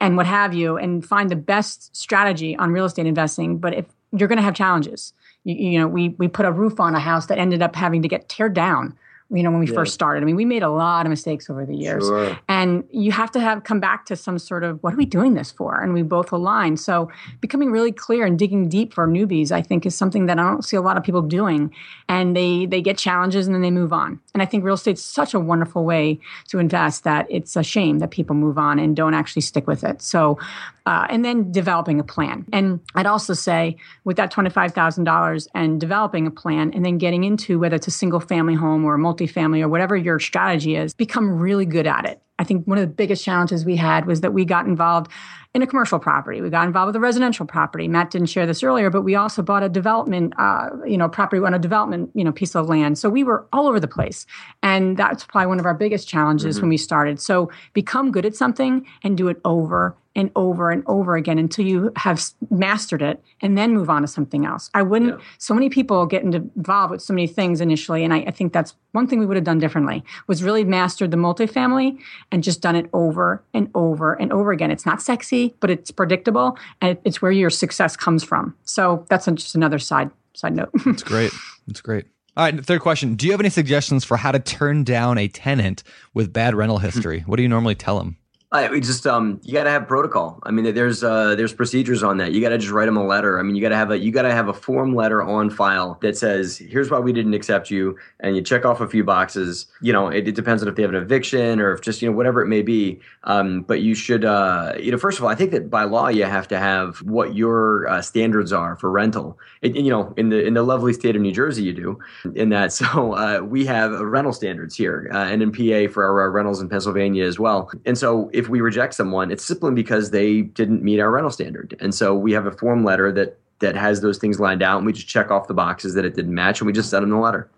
and 0.00 0.16
what 0.16 0.26
have 0.26 0.54
you 0.54 0.76
and 0.76 1.04
find 1.04 1.30
the 1.30 1.36
best 1.36 1.94
strategy 1.96 2.56
on 2.56 2.70
real 2.70 2.84
estate 2.84 3.06
investing 3.06 3.58
but 3.58 3.74
if 3.74 3.86
you're 4.12 4.28
going 4.28 4.38
to 4.38 4.42
have 4.42 4.54
challenges 4.54 5.12
you, 5.44 5.54
you 5.54 5.78
know 5.78 5.88
we 5.88 6.10
we 6.18 6.28
put 6.28 6.46
a 6.46 6.52
roof 6.52 6.78
on 6.80 6.94
a 6.94 7.00
house 7.00 7.26
that 7.26 7.38
ended 7.38 7.62
up 7.62 7.74
having 7.74 8.02
to 8.02 8.08
get 8.08 8.28
teared 8.28 8.54
down 8.54 8.96
you 9.30 9.42
know 9.42 9.50
when 9.50 9.60
we 9.60 9.66
Yeah. 9.66 9.74
first 9.74 9.92
started. 9.94 10.22
I 10.22 10.26
mean 10.26 10.36
we 10.36 10.44
made 10.44 10.62
a 10.62 10.68
lot 10.70 11.04
of 11.06 11.10
mistakes 11.10 11.50
over 11.50 11.66
the 11.66 11.74
years. 11.76 12.04
Sure. 12.06 12.38
and 12.48 12.84
you 12.90 13.10
have 13.12 13.30
to 13.32 13.40
have 13.40 13.64
come 13.64 13.80
back 13.80 14.06
to 14.06 14.14
some 14.16 14.38
sort 14.38 14.62
of 14.64 14.80
what 14.82 14.94
are 14.94 14.96
we 14.96 15.04
doing 15.06 15.34
this 15.34 15.50
for? 15.50 15.80
And 15.80 15.92
we 15.94 16.02
both 16.02 16.30
align. 16.32 16.76
So 16.76 17.10
becoming 17.40 17.70
really 17.72 17.92
clear 17.92 18.24
and 18.24 18.38
digging 18.38 18.68
deep 18.68 18.92
for 18.94 19.06
newbies 19.08 19.50
i 19.52 19.60
think 19.62 19.84
is 19.86 19.94
something 19.96 20.26
that 20.26 20.38
i 20.38 20.42
don't 20.42 20.64
see 20.64 20.76
a 20.76 20.80
lot 20.82 20.96
of 20.96 21.02
people 21.02 21.22
doing. 21.22 21.72
And 22.08 22.36
they 22.36 22.66
they 22.66 22.80
get 22.82 22.96
challenges 22.98 23.46
and 23.46 23.54
then 23.54 23.62
they 23.62 23.70
move 23.70 23.92
on. 23.92 24.20
And 24.32 24.42
i 24.42 24.46
think 24.46 24.64
real 24.64 24.74
estate's 24.74 25.02
such 25.02 25.34
a 25.34 25.40
wonderful 25.40 25.84
way 25.84 26.20
to 26.48 26.58
invest 26.58 27.04
that 27.04 27.26
it's 27.28 27.56
a 27.56 27.62
shame 27.62 27.98
that 27.98 28.10
people 28.10 28.36
move 28.36 28.58
on 28.58 28.78
and 28.78 28.94
don't 28.94 29.14
actually 29.14 29.42
stick 29.42 29.66
with 29.66 29.82
it. 29.84 30.02
So 30.02 30.38
uh, 30.86 31.06
and 31.10 31.24
then 31.24 31.52
developing 31.52 32.00
a 32.00 32.04
plan 32.04 32.46
and 32.52 32.80
i'd 32.94 33.06
also 33.06 33.34
say 33.34 33.76
with 34.04 34.16
that 34.16 34.32
$25000 34.32 35.48
and 35.54 35.80
developing 35.80 36.26
a 36.26 36.30
plan 36.30 36.72
and 36.72 36.84
then 36.84 36.98
getting 36.98 37.24
into 37.24 37.58
whether 37.58 37.76
it's 37.76 37.86
a 37.86 37.90
single 37.90 38.20
family 38.20 38.54
home 38.54 38.84
or 38.84 38.94
a 38.94 38.98
multifamily 38.98 39.60
or 39.60 39.68
whatever 39.68 39.96
your 39.96 40.18
strategy 40.18 40.76
is 40.76 40.94
become 40.94 41.38
really 41.38 41.66
good 41.66 41.86
at 41.86 42.04
it 42.04 42.20
I 42.38 42.44
think 42.44 42.66
one 42.66 42.78
of 42.78 42.82
the 42.82 42.94
biggest 42.94 43.24
challenges 43.24 43.64
we 43.64 43.76
had 43.76 44.06
was 44.06 44.20
that 44.20 44.32
we 44.32 44.44
got 44.44 44.66
involved 44.66 45.10
in 45.54 45.62
a 45.62 45.66
commercial 45.66 45.98
property. 45.98 46.42
We 46.42 46.50
got 46.50 46.66
involved 46.66 46.88
with 46.88 46.96
a 46.96 47.00
residential 47.00 47.46
property. 47.46 47.88
Matt 47.88 48.10
didn't 48.10 48.28
share 48.28 48.46
this 48.46 48.62
earlier, 48.62 48.90
but 48.90 49.02
we 49.02 49.14
also 49.14 49.40
bought 49.40 49.62
a 49.62 49.70
development, 49.70 50.34
uh, 50.38 50.68
you 50.84 50.98
know, 50.98 51.08
property 51.08 51.42
on 51.42 51.54
a 51.54 51.58
development, 51.58 52.10
you 52.14 52.24
know, 52.24 52.32
piece 52.32 52.54
of 52.54 52.68
land. 52.68 52.98
So 52.98 53.08
we 53.08 53.24
were 53.24 53.46
all 53.54 53.66
over 53.66 53.80
the 53.80 53.88
place, 53.88 54.26
and 54.62 54.98
that's 54.98 55.24
probably 55.24 55.46
one 55.46 55.58
of 55.58 55.64
our 55.64 55.74
biggest 55.74 56.08
challenges 56.08 56.56
mm-hmm. 56.56 56.64
when 56.64 56.68
we 56.68 56.76
started. 56.76 57.20
So 57.20 57.50
become 57.72 58.12
good 58.12 58.26
at 58.26 58.36
something 58.36 58.86
and 59.02 59.16
do 59.16 59.28
it 59.28 59.40
over 59.46 59.96
and 60.16 60.30
over 60.34 60.70
and 60.70 60.82
over 60.86 61.14
again 61.14 61.38
until 61.38 61.64
you 61.64 61.92
have 61.94 62.24
mastered 62.50 63.02
it 63.02 63.22
and 63.42 63.56
then 63.56 63.74
move 63.74 63.90
on 63.90 64.00
to 64.00 64.08
something 64.08 64.46
else. 64.46 64.70
I 64.72 64.82
wouldn't, 64.82 65.20
yeah. 65.20 65.24
so 65.38 65.54
many 65.54 65.68
people 65.68 66.06
get 66.06 66.22
involved 66.22 66.90
with 66.90 67.02
so 67.02 67.12
many 67.12 67.26
things 67.26 67.60
initially. 67.60 68.02
And 68.02 68.12
I, 68.12 68.24
I, 68.26 68.30
think 68.30 68.54
that's 68.54 68.74
one 68.92 69.06
thing 69.06 69.20
we 69.20 69.26
would 69.26 69.36
have 69.36 69.44
done 69.44 69.58
differently 69.58 70.02
was 70.26 70.42
really 70.42 70.64
mastered 70.64 71.10
the 71.10 71.18
multifamily 71.18 71.98
and 72.32 72.42
just 72.42 72.62
done 72.62 72.74
it 72.74 72.88
over 72.94 73.44
and 73.52 73.70
over 73.74 74.14
and 74.14 74.32
over 74.32 74.52
again. 74.52 74.70
It's 74.70 74.86
not 74.86 75.02
sexy, 75.02 75.54
but 75.60 75.70
it's 75.70 75.90
predictable 75.90 76.58
and 76.80 76.96
it's 77.04 77.20
where 77.20 77.30
your 77.30 77.50
success 77.50 77.94
comes 77.94 78.24
from. 78.24 78.56
So 78.64 79.04
that's 79.10 79.26
just 79.26 79.54
another 79.54 79.78
side, 79.78 80.10
side 80.34 80.56
note. 80.56 80.70
It's 80.86 81.02
great. 81.02 81.32
It's 81.68 81.82
great. 81.82 82.06
All 82.38 82.44
right, 82.44 82.64
third 82.64 82.80
question. 82.80 83.14
Do 83.14 83.26
you 83.26 83.32
have 83.32 83.40
any 83.40 83.48
suggestions 83.50 84.04
for 84.04 84.16
how 84.16 84.32
to 84.32 84.38
turn 84.38 84.84
down 84.84 85.18
a 85.18 85.28
tenant 85.28 85.82
with 86.14 86.32
bad 86.32 86.54
rental 86.54 86.78
history? 86.78 87.20
what 87.26 87.36
do 87.36 87.42
you 87.42 87.48
normally 87.48 87.74
tell 87.74 87.98
them? 87.98 88.16
I, 88.56 88.70
we 88.70 88.80
just 88.80 89.06
um, 89.06 89.40
you 89.44 89.52
got 89.52 89.64
to 89.64 89.70
have 89.70 89.86
protocol. 89.86 90.40
I 90.42 90.50
mean, 90.50 90.74
there's 90.74 91.04
uh, 91.04 91.34
there's 91.34 91.52
procedures 91.52 92.02
on 92.02 92.16
that. 92.18 92.32
You 92.32 92.40
got 92.40 92.48
to 92.48 92.58
just 92.58 92.72
write 92.72 92.86
them 92.86 92.96
a 92.96 93.04
letter. 93.04 93.38
I 93.38 93.42
mean, 93.42 93.54
you 93.54 93.62
got 93.62 93.68
to 93.68 93.76
have 93.76 93.90
a 93.90 93.98
you 93.98 94.10
got 94.10 94.22
to 94.22 94.32
have 94.32 94.48
a 94.48 94.54
form 94.54 94.94
letter 94.94 95.22
on 95.22 95.50
file 95.50 95.98
that 96.02 96.16
says 96.16 96.56
here's 96.56 96.90
why 96.90 96.98
we 96.98 97.12
didn't 97.12 97.34
accept 97.34 97.70
you, 97.70 97.96
and 98.20 98.34
you 98.34 98.42
check 98.42 98.64
off 98.64 98.80
a 98.80 98.88
few 98.88 99.04
boxes. 99.04 99.66
You 99.80 99.92
know, 99.92 100.08
it, 100.08 100.26
it 100.26 100.34
depends 100.34 100.62
on 100.62 100.68
if 100.68 100.74
they 100.74 100.82
have 100.82 100.94
an 100.94 101.02
eviction 101.02 101.60
or 101.60 101.72
if 101.72 101.82
just 101.82 102.02
you 102.02 102.10
know 102.10 102.16
whatever 102.16 102.42
it 102.42 102.48
may 102.48 102.62
be. 102.62 103.00
Um, 103.26 103.62
but 103.62 103.82
you 103.82 103.94
should 103.94 104.24
uh, 104.24 104.72
you 104.78 104.92
know 104.92 104.98
first 104.98 105.18
of 105.18 105.24
all, 105.24 105.30
I 105.30 105.34
think 105.34 105.50
that 105.50 105.68
by 105.68 105.84
law 105.84 106.08
you 106.08 106.24
have 106.24 106.46
to 106.48 106.58
have 106.58 106.98
what 106.98 107.34
your 107.34 107.88
uh, 107.88 108.00
standards 108.00 108.52
are 108.52 108.76
for 108.76 108.90
rental. 108.90 109.38
It, 109.62 109.74
you 109.74 109.90
know, 109.90 110.14
in 110.16 110.28
the 110.28 110.44
in 110.44 110.54
the 110.54 110.62
lovely 110.62 110.92
state 110.92 111.16
of 111.16 111.22
New 111.22 111.32
Jersey, 111.32 111.64
you 111.64 111.72
do 111.72 111.98
in 112.34 112.50
that. 112.50 112.72
So 112.86 113.14
uh, 113.14 113.40
we 113.40 113.64
have 113.66 113.92
rental 113.92 114.32
standards 114.32 114.76
here, 114.76 115.08
uh, 115.12 115.24
and 115.24 115.42
in 115.42 115.50
PA 115.50 115.90
for 115.92 116.04
our 116.04 116.30
rentals 116.30 116.60
in 116.60 116.68
Pennsylvania 116.68 117.24
as 117.24 117.38
well. 117.38 117.70
And 117.86 117.96
so 117.96 118.28
if 118.34 118.48
we 118.48 118.60
reject 118.60 118.94
someone, 118.94 119.30
it's 119.30 119.44
simply 119.44 119.72
because 119.72 120.10
they 120.10 120.42
didn't 120.42 120.82
meet 120.82 121.00
our 121.00 121.10
rental 121.10 121.30
standard. 121.30 121.74
And 121.80 121.94
so 121.94 122.14
we 122.14 122.32
have 122.32 122.44
a 122.44 122.52
form 122.52 122.84
letter 122.84 123.10
that 123.12 123.38
that 123.60 123.76
has 123.76 124.02
those 124.02 124.18
things 124.18 124.38
lined 124.38 124.62
out, 124.62 124.76
and 124.76 124.86
we 124.86 124.92
just 124.92 125.08
check 125.08 125.30
off 125.30 125.48
the 125.48 125.54
boxes 125.54 125.94
that 125.94 126.04
it 126.04 126.14
didn't 126.14 126.34
match, 126.34 126.60
and 126.60 126.66
we 126.66 126.72
just 126.72 126.90
send 126.90 127.02
them 127.02 127.10
the 127.10 127.16
letter. 127.16 127.50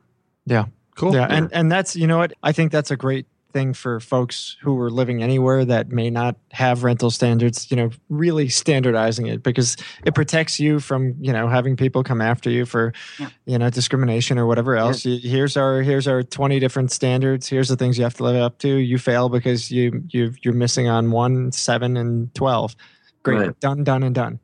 Yeah, 0.46 0.66
cool. 0.94 1.14
Yeah, 1.14 1.28
yeah. 1.28 1.34
and 1.34 1.52
and 1.52 1.72
that's 1.72 1.96
you 1.96 2.06
know 2.06 2.18
what 2.18 2.32
I 2.42 2.52
think 2.52 2.70
that's 2.70 2.90
a 2.90 2.96
great 2.96 3.26
thing 3.58 3.74
for 3.74 3.98
folks 3.98 4.56
who 4.62 4.78
are 4.80 4.90
living 4.90 5.20
anywhere 5.20 5.64
that 5.64 5.88
may 5.90 6.10
not 6.10 6.36
have 6.52 6.84
rental 6.84 7.10
standards, 7.10 7.70
you 7.70 7.76
know, 7.76 7.90
really 8.08 8.48
standardizing 8.48 9.26
it 9.26 9.42
because 9.42 9.76
it 10.04 10.14
protects 10.14 10.60
you 10.60 10.78
from, 10.78 11.16
you 11.18 11.32
know, 11.32 11.48
having 11.48 11.76
people 11.76 12.04
come 12.04 12.20
after 12.20 12.50
you 12.50 12.64
for, 12.64 12.92
yeah. 13.18 13.30
you 13.46 13.58
know, 13.58 13.68
discrimination 13.68 14.38
or 14.38 14.46
whatever 14.46 14.76
else. 14.76 15.04
Yeah. 15.04 15.28
Here's 15.28 15.56
our 15.56 15.82
here's 15.82 16.06
our 16.06 16.22
20 16.22 16.60
different 16.60 16.92
standards. 16.92 17.48
Here's 17.48 17.68
the 17.68 17.76
things 17.76 17.98
you 17.98 18.04
have 18.04 18.14
to 18.14 18.22
live 18.22 18.36
up 18.36 18.58
to. 18.58 18.68
You 18.68 18.98
fail 18.98 19.28
because 19.28 19.72
you 19.72 20.04
you 20.08 20.32
you're 20.42 20.54
missing 20.54 20.88
on 20.88 21.10
1, 21.10 21.50
7 21.50 21.96
and 21.96 22.32
12. 22.34 22.76
Great. 23.24 23.38
Right. 23.38 23.60
Done, 23.60 23.82
done 23.82 24.04
and 24.04 24.14
done. 24.14 24.38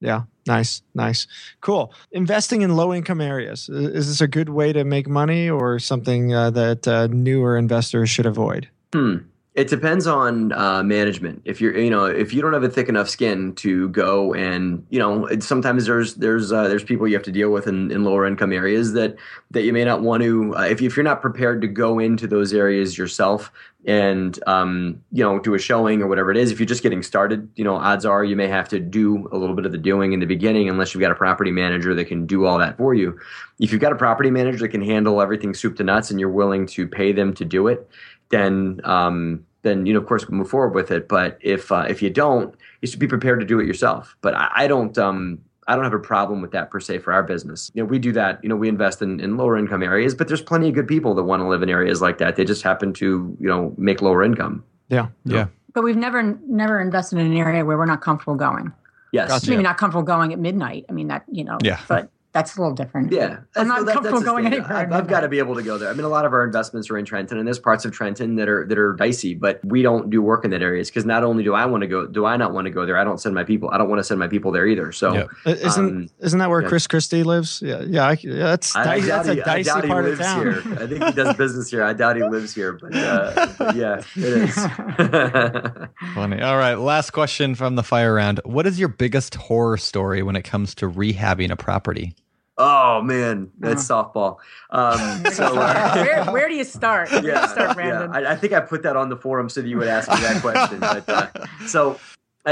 Yeah. 0.00 0.22
Nice, 0.48 0.82
nice, 0.94 1.26
cool. 1.60 1.92
Investing 2.10 2.62
in 2.62 2.74
low 2.74 2.92
income 2.92 3.20
areas 3.20 3.68
is 3.68 4.08
this 4.08 4.20
a 4.22 4.26
good 4.26 4.48
way 4.48 4.72
to 4.72 4.82
make 4.82 5.06
money, 5.06 5.48
or 5.48 5.78
something 5.78 6.34
uh, 6.34 6.50
that 6.50 6.88
uh, 6.88 7.06
newer 7.08 7.56
investors 7.56 8.08
should 8.08 8.26
avoid? 8.26 8.68
Hmm. 8.92 9.18
It 9.54 9.66
depends 9.66 10.06
on 10.06 10.52
uh, 10.52 10.84
management. 10.84 11.42
If 11.44 11.60
you're, 11.60 11.76
you 11.76 11.90
know, 11.90 12.04
if 12.04 12.32
you 12.32 12.40
don't 12.40 12.52
have 12.52 12.62
a 12.62 12.68
thick 12.68 12.88
enough 12.88 13.08
skin 13.08 13.56
to 13.56 13.88
go 13.88 14.32
and, 14.32 14.86
you 14.88 15.00
know, 15.00 15.26
sometimes 15.40 15.86
there's 15.86 16.14
there's 16.14 16.52
uh, 16.52 16.68
there's 16.68 16.84
people 16.84 17.08
you 17.08 17.14
have 17.14 17.24
to 17.24 17.32
deal 17.32 17.50
with 17.50 17.66
in, 17.66 17.90
in 17.90 18.04
lower 18.04 18.24
income 18.24 18.52
areas 18.52 18.92
that 18.92 19.16
that 19.50 19.62
you 19.62 19.72
may 19.72 19.84
not 19.84 20.00
want 20.00 20.22
to. 20.22 20.56
Uh, 20.56 20.62
if 20.62 20.80
if 20.80 20.96
you're 20.96 21.02
not 21.02 21.20
prepared 21.20 21.60
to 21.62 21.66
go 21.66 21.98
into 21.98 22.28
those 22.28 22.54
areas 22.54 22.96
yourself 22.96 23.50
and 23.88 24.38
um, 24.46 25.02
you 25.12 25.24
know 25.24 25.38
do 25.38 25.54
a 25.54 25.58
showing 25.58 26.02
or 26.02 26.08
whatever 26.08 26.30
it 26.30 26.36
is, 26.36 26.52
if 26.52 26.60
you're 26.60 26.66
just 26.66 26.82
getting 26.82 27.02
started, 27.02 27.48
you 27.56 27.64
know, 27.64 27.74
odds 27.74 28.04
are 28.04 28.22
you 28.22 28.36
may 28.36 28.46
have 28.46 28.68
to 28.68 28.78
do 28.78 29.26
a 29.32 29.38
little 29.38 29.56
bit 29.56 29.64
of 29.64 29.72
the 29.72 29.78
doing 29.78 30.12
in 30.12 30.20
the 30.20 30.26
beginning, 30.26 30.68
unless 30.68 30.92
you've 30.92 31.00
got 31.00 31.10
a 31.10 31.14
property 31.14 31.50
manager 31.50 31.94
that 31.94 32.04
can 32.04 32.26
do 32.26 32.44
all 32.44 32.58
that 32.58 32.76
for 32.76 32.94
you. 32.94 33.18
If 33.58 33.72
you've 33.72 33.80
got 33.80 33.92
a 33.92 33.96
property 33.96 34.30
manager 34.30 34.58
that 34.58 34.68
can 34.68 34.82
handle 34.82 35.22
everything 35.22 35.54
soup 35.54 35.76
to 35.78 35.84
nuts, 35.84 36.10
and 36.10 36.20
you're 36.20 36.28
willing 36.28 36.66
to 36.66 36.86
pay 36.86 37.12
them 37.12 37.32
to 37.34 37.46
do 37.46 37.66
it, 37.66 37.88
then 38.28 38.82
um, 38.84 39.42
then 39.62 39.86
you 39.86 39.94
know 39.94 40.00
of 40.00 40.06
course 40.06 40.28
move 40.28 40.50
forward 40.50 40.74
with 40.74 40.90
it. 40.90 41.08
But 41.08 41.38
if 41.40 41.72
uh, 41.72 41.86
if 41.88 42.02
you 42.02 42.10
don't, 42.10 42.54
you 42.82 42.88
should 42.88 43.00
be 43.00 43.08
prepared 43.08 43.40
to 43.40 43.46
do 43.46 43.58
it 43.58 43.66
yourself. 43.66 44.16
But 44.20 44.34
I, 44.34 44.50
I 44.54 44.66
don't 44.66 44.98
um, 44.98 45.40
I 45.68 45.74
don't 45.74 45.84
have 45.84 45.92
a 45.92 45.98
problem 45.98 46.40
with 46.40 46.50
that 46.52 46.70
per 46.70 46.80
se 46.80 46.98
for 46.98 47.12
our 47.12 47.22
business. 47.22 47.70
You 47.74 47.82
know, 47.82 47.86
we 47.86 47.98
do 47.98 48.10
that. 48.12 48.42
You 48.42 48.48
know, 48.48 48.56
we 48.56 48.68
invest 48.68 49.02
in, 49.02 49.20
in 49.20 49.36
lower 49.36 49.56
income 49.56 49.82
areas, 49.82 50.14
but 50.14 50.26
there's 50.26 50.40
plenty 50.40 50.68
of 50.68 50.74
good 50.74 50.88
people 50.88 51.14
that 51.14 51.24
want 51.24 51.42
to 51.42 51.46
live 51.48 51.62
in 51.62 51.68
areas 51.68 52.00
like 52.00 52.16
that. 52.18 52.36
They 52.36 52.44
just 52.44 52.62
happen 52.62 52.94
to 52.94 53.36
you 53.38 53.46
know 53.46 53.74
make 53.76 54.00
lower 54.00 54.24
income. 54.24 54.64
Yeah, 54.88 55.08
yeah. 55.24 55.48
But 55.74 55.84
we've 55.84 55.96
never 55.96 56.22
never 56.46 56.80
invested 56.80 57.18
in 57.18 57.26
an 57.26 57.36
area 57.36 57.64
where 57.64 57.76
we're 57.76 57.86
not 57.86 58.00
comfortable 58.00 58.34
going. 58.34 58.72
Yes, 59.12 59.28
gotcha. 59.28 59.50
maybe 59.50 59.62
not 59.62 59.76
comfortable 59.76 60.04
going 60.04 60.32
at 60.32 60.38
midnight. 60.38 60.86
I 60.88 60.92
mean 60.92 61.08
that 61.08 61.24
you 61.30 61.44
know. 61.44 61.58
Yeah. 61.62 61.80
But 61.86 62.10
that's 62.38 62.56
a 62.56 62.60
little 62.60 62.74
different. 62.74 63.10
Yeah, 63.10 63.40
I'm 63.56 63.66
not 63.66 63.84
that, 63.84 63.94
comfortable 63.94 64.20
going 64.20 64.46
anywhere. 64.46 64.72
I've, 64.72 64.92
I've 64.92 65.08
got 65.08 65.20
to 65.20 65.28
be 65.28 65.40
able 65.40 65.56
to 65.56 65.62
go 65.62 65.76
there. 65.76 65.90
I 65.90 65.92
mean, 65.92 66.04
a 66.04 66.08
lot 66.08 66.24
of 66.24 66.32
our 66.32 66.44
investments 66.44 66.88
are 66.88 66.96
in 66.96 67.04
Trenton, 67.04 67.36
and 67.36 67.46
there's 67.46 67.58
parts 67.58 67.84
of 67.84 67.92
Trenton 67.92 68.36
that 68.36 68.48
are 68.48 68.64
that 68.66 68.78
are 68.78 68.92
dicey, 68.92 69.34
but 69.34 69.60
we 69.64 69.82
don't 69.82 70.08
do 70.08 70.22
work 70.22 70.44
in 70.44 70.52
that 70.52 70.62
areas 70.62 70.88
because 70.88 71.04
not 71.04 71.24
only 71.24 71.42
do 71.42 71.54
I 71.54 71.66
want 71.66 71.82
to 71.82 71.88
go, 71.88 72.06
do 72.06 72.26
I 72.26 72.36
not 72.36 72.52
want 72.52 72.66
to 72.66 72.70
go 72.70 72.86
there? 72.86 72.96
I 72.96 73.02
don't 73.02 73.20
send 73.20 73.34
my 73.34 73.42
people. 73.42 73.70
I 73.70 73.78
don't 73.78 73.88
want 73.88 73.98
to 73.98 74.04
send 74.04 74.20
my 74.20 74.28
people 74.28 74.52
there 74.52 74.68
either. 74.68 74.92
So, 74.92 75.14
yep. 75.14 75.28
isn't 75.46 75.84
um, 75.84 76.08
isn't 76.20 76.38
that 76.38 76.48
where 76.48 76.62
yeah. 76.62 76.68
Chris 76.68 76.86
Christie 76.86 77.24
lives? 77.24 77.60
Yeah, 77.60 77.82
yeah, 77.82 78.06
I, 78.06 78.18
yeah 78.22 78.44
that's 78.44 78.76
I, 78.76 79.00
that's 79.00 79.28
he, 79.28 79.40
a 79.40 79.44
dicey 79.44 79.70
I 79.70 79.80
part 79.80 80.04
of 80.04 80.18
town. 80.18 80.40
Here. 80.42 80.62
I 80.78 80.86
think 80.86 81.02
he 81.04 81.12
does 81.12 81.36
business 81.36 81.68
here. 81.68 81.82
I 81.82 81.92
doubt 81.92 82.16
he 82.16 82.22
lives 82.22 82.54
here, 82.54 82.74
but, 82.74 82.94
uh, 82.94 83.48
but 83.58 83.74
yeah, 83.74 84.00
it 84.14 84.24
is. 84.24 84.54
Funny. 86.14 86.40
All 86.40 86.56
right, 86.56 86.74
last 86.74 87.10
question 87.10 87.56
from 87.56 87.74
the 87.74 87.82
fire 87.82 88.14
round. 88.14 88.40
What 88.44 88.66
is 88.66 88.78
your 88.78 88.88
biggest 88.88 89.34
horror 89.34 89.76
story 89.76 90.22
when 90.22 90.36
it 90.36 90.42
comes 90.42 90.76
to 90.76 90.88
rehabbing 90.88 91.50
a 91.50 91.56
property? 91.56 92.14
Oh 92.58 93.00
man, 93.02 93.52
that's 93.60 93.88
uh-huh. 93.88 94.10
softball. 94.12 94.36
Um, 94.70 95.32
so 95.32 95.56
uh, 95.56 95.94
where, 96.04 96.24
where 96.32 96.48
do 96.48 96.54
you 96.56 96.64
start? 96.64 97.10
Where 97.12 97.24
yeah, 97.24 97.46
start, 97.46 97.78
yeah. 97.78 98.08
I, 98.10 98.32
I, 98.32 98.36
think 98.36 98.52
I 98.52 98.60
put 98.60 98.82
that 98.82 98.96
on 98.96 99.08
the 99.08 99.16
forum 99.16 99.48
so 99.48 99.62
that 99.62 99.68
you 99.68 99.78
would 99.78 99.86
ask 99.86 100.10
me 100.10 100.16
that 100.16 100.42
question. 100.42 100.80
but, 100.80 101.08
uh, 101.08 101.30
so 101.66 102.00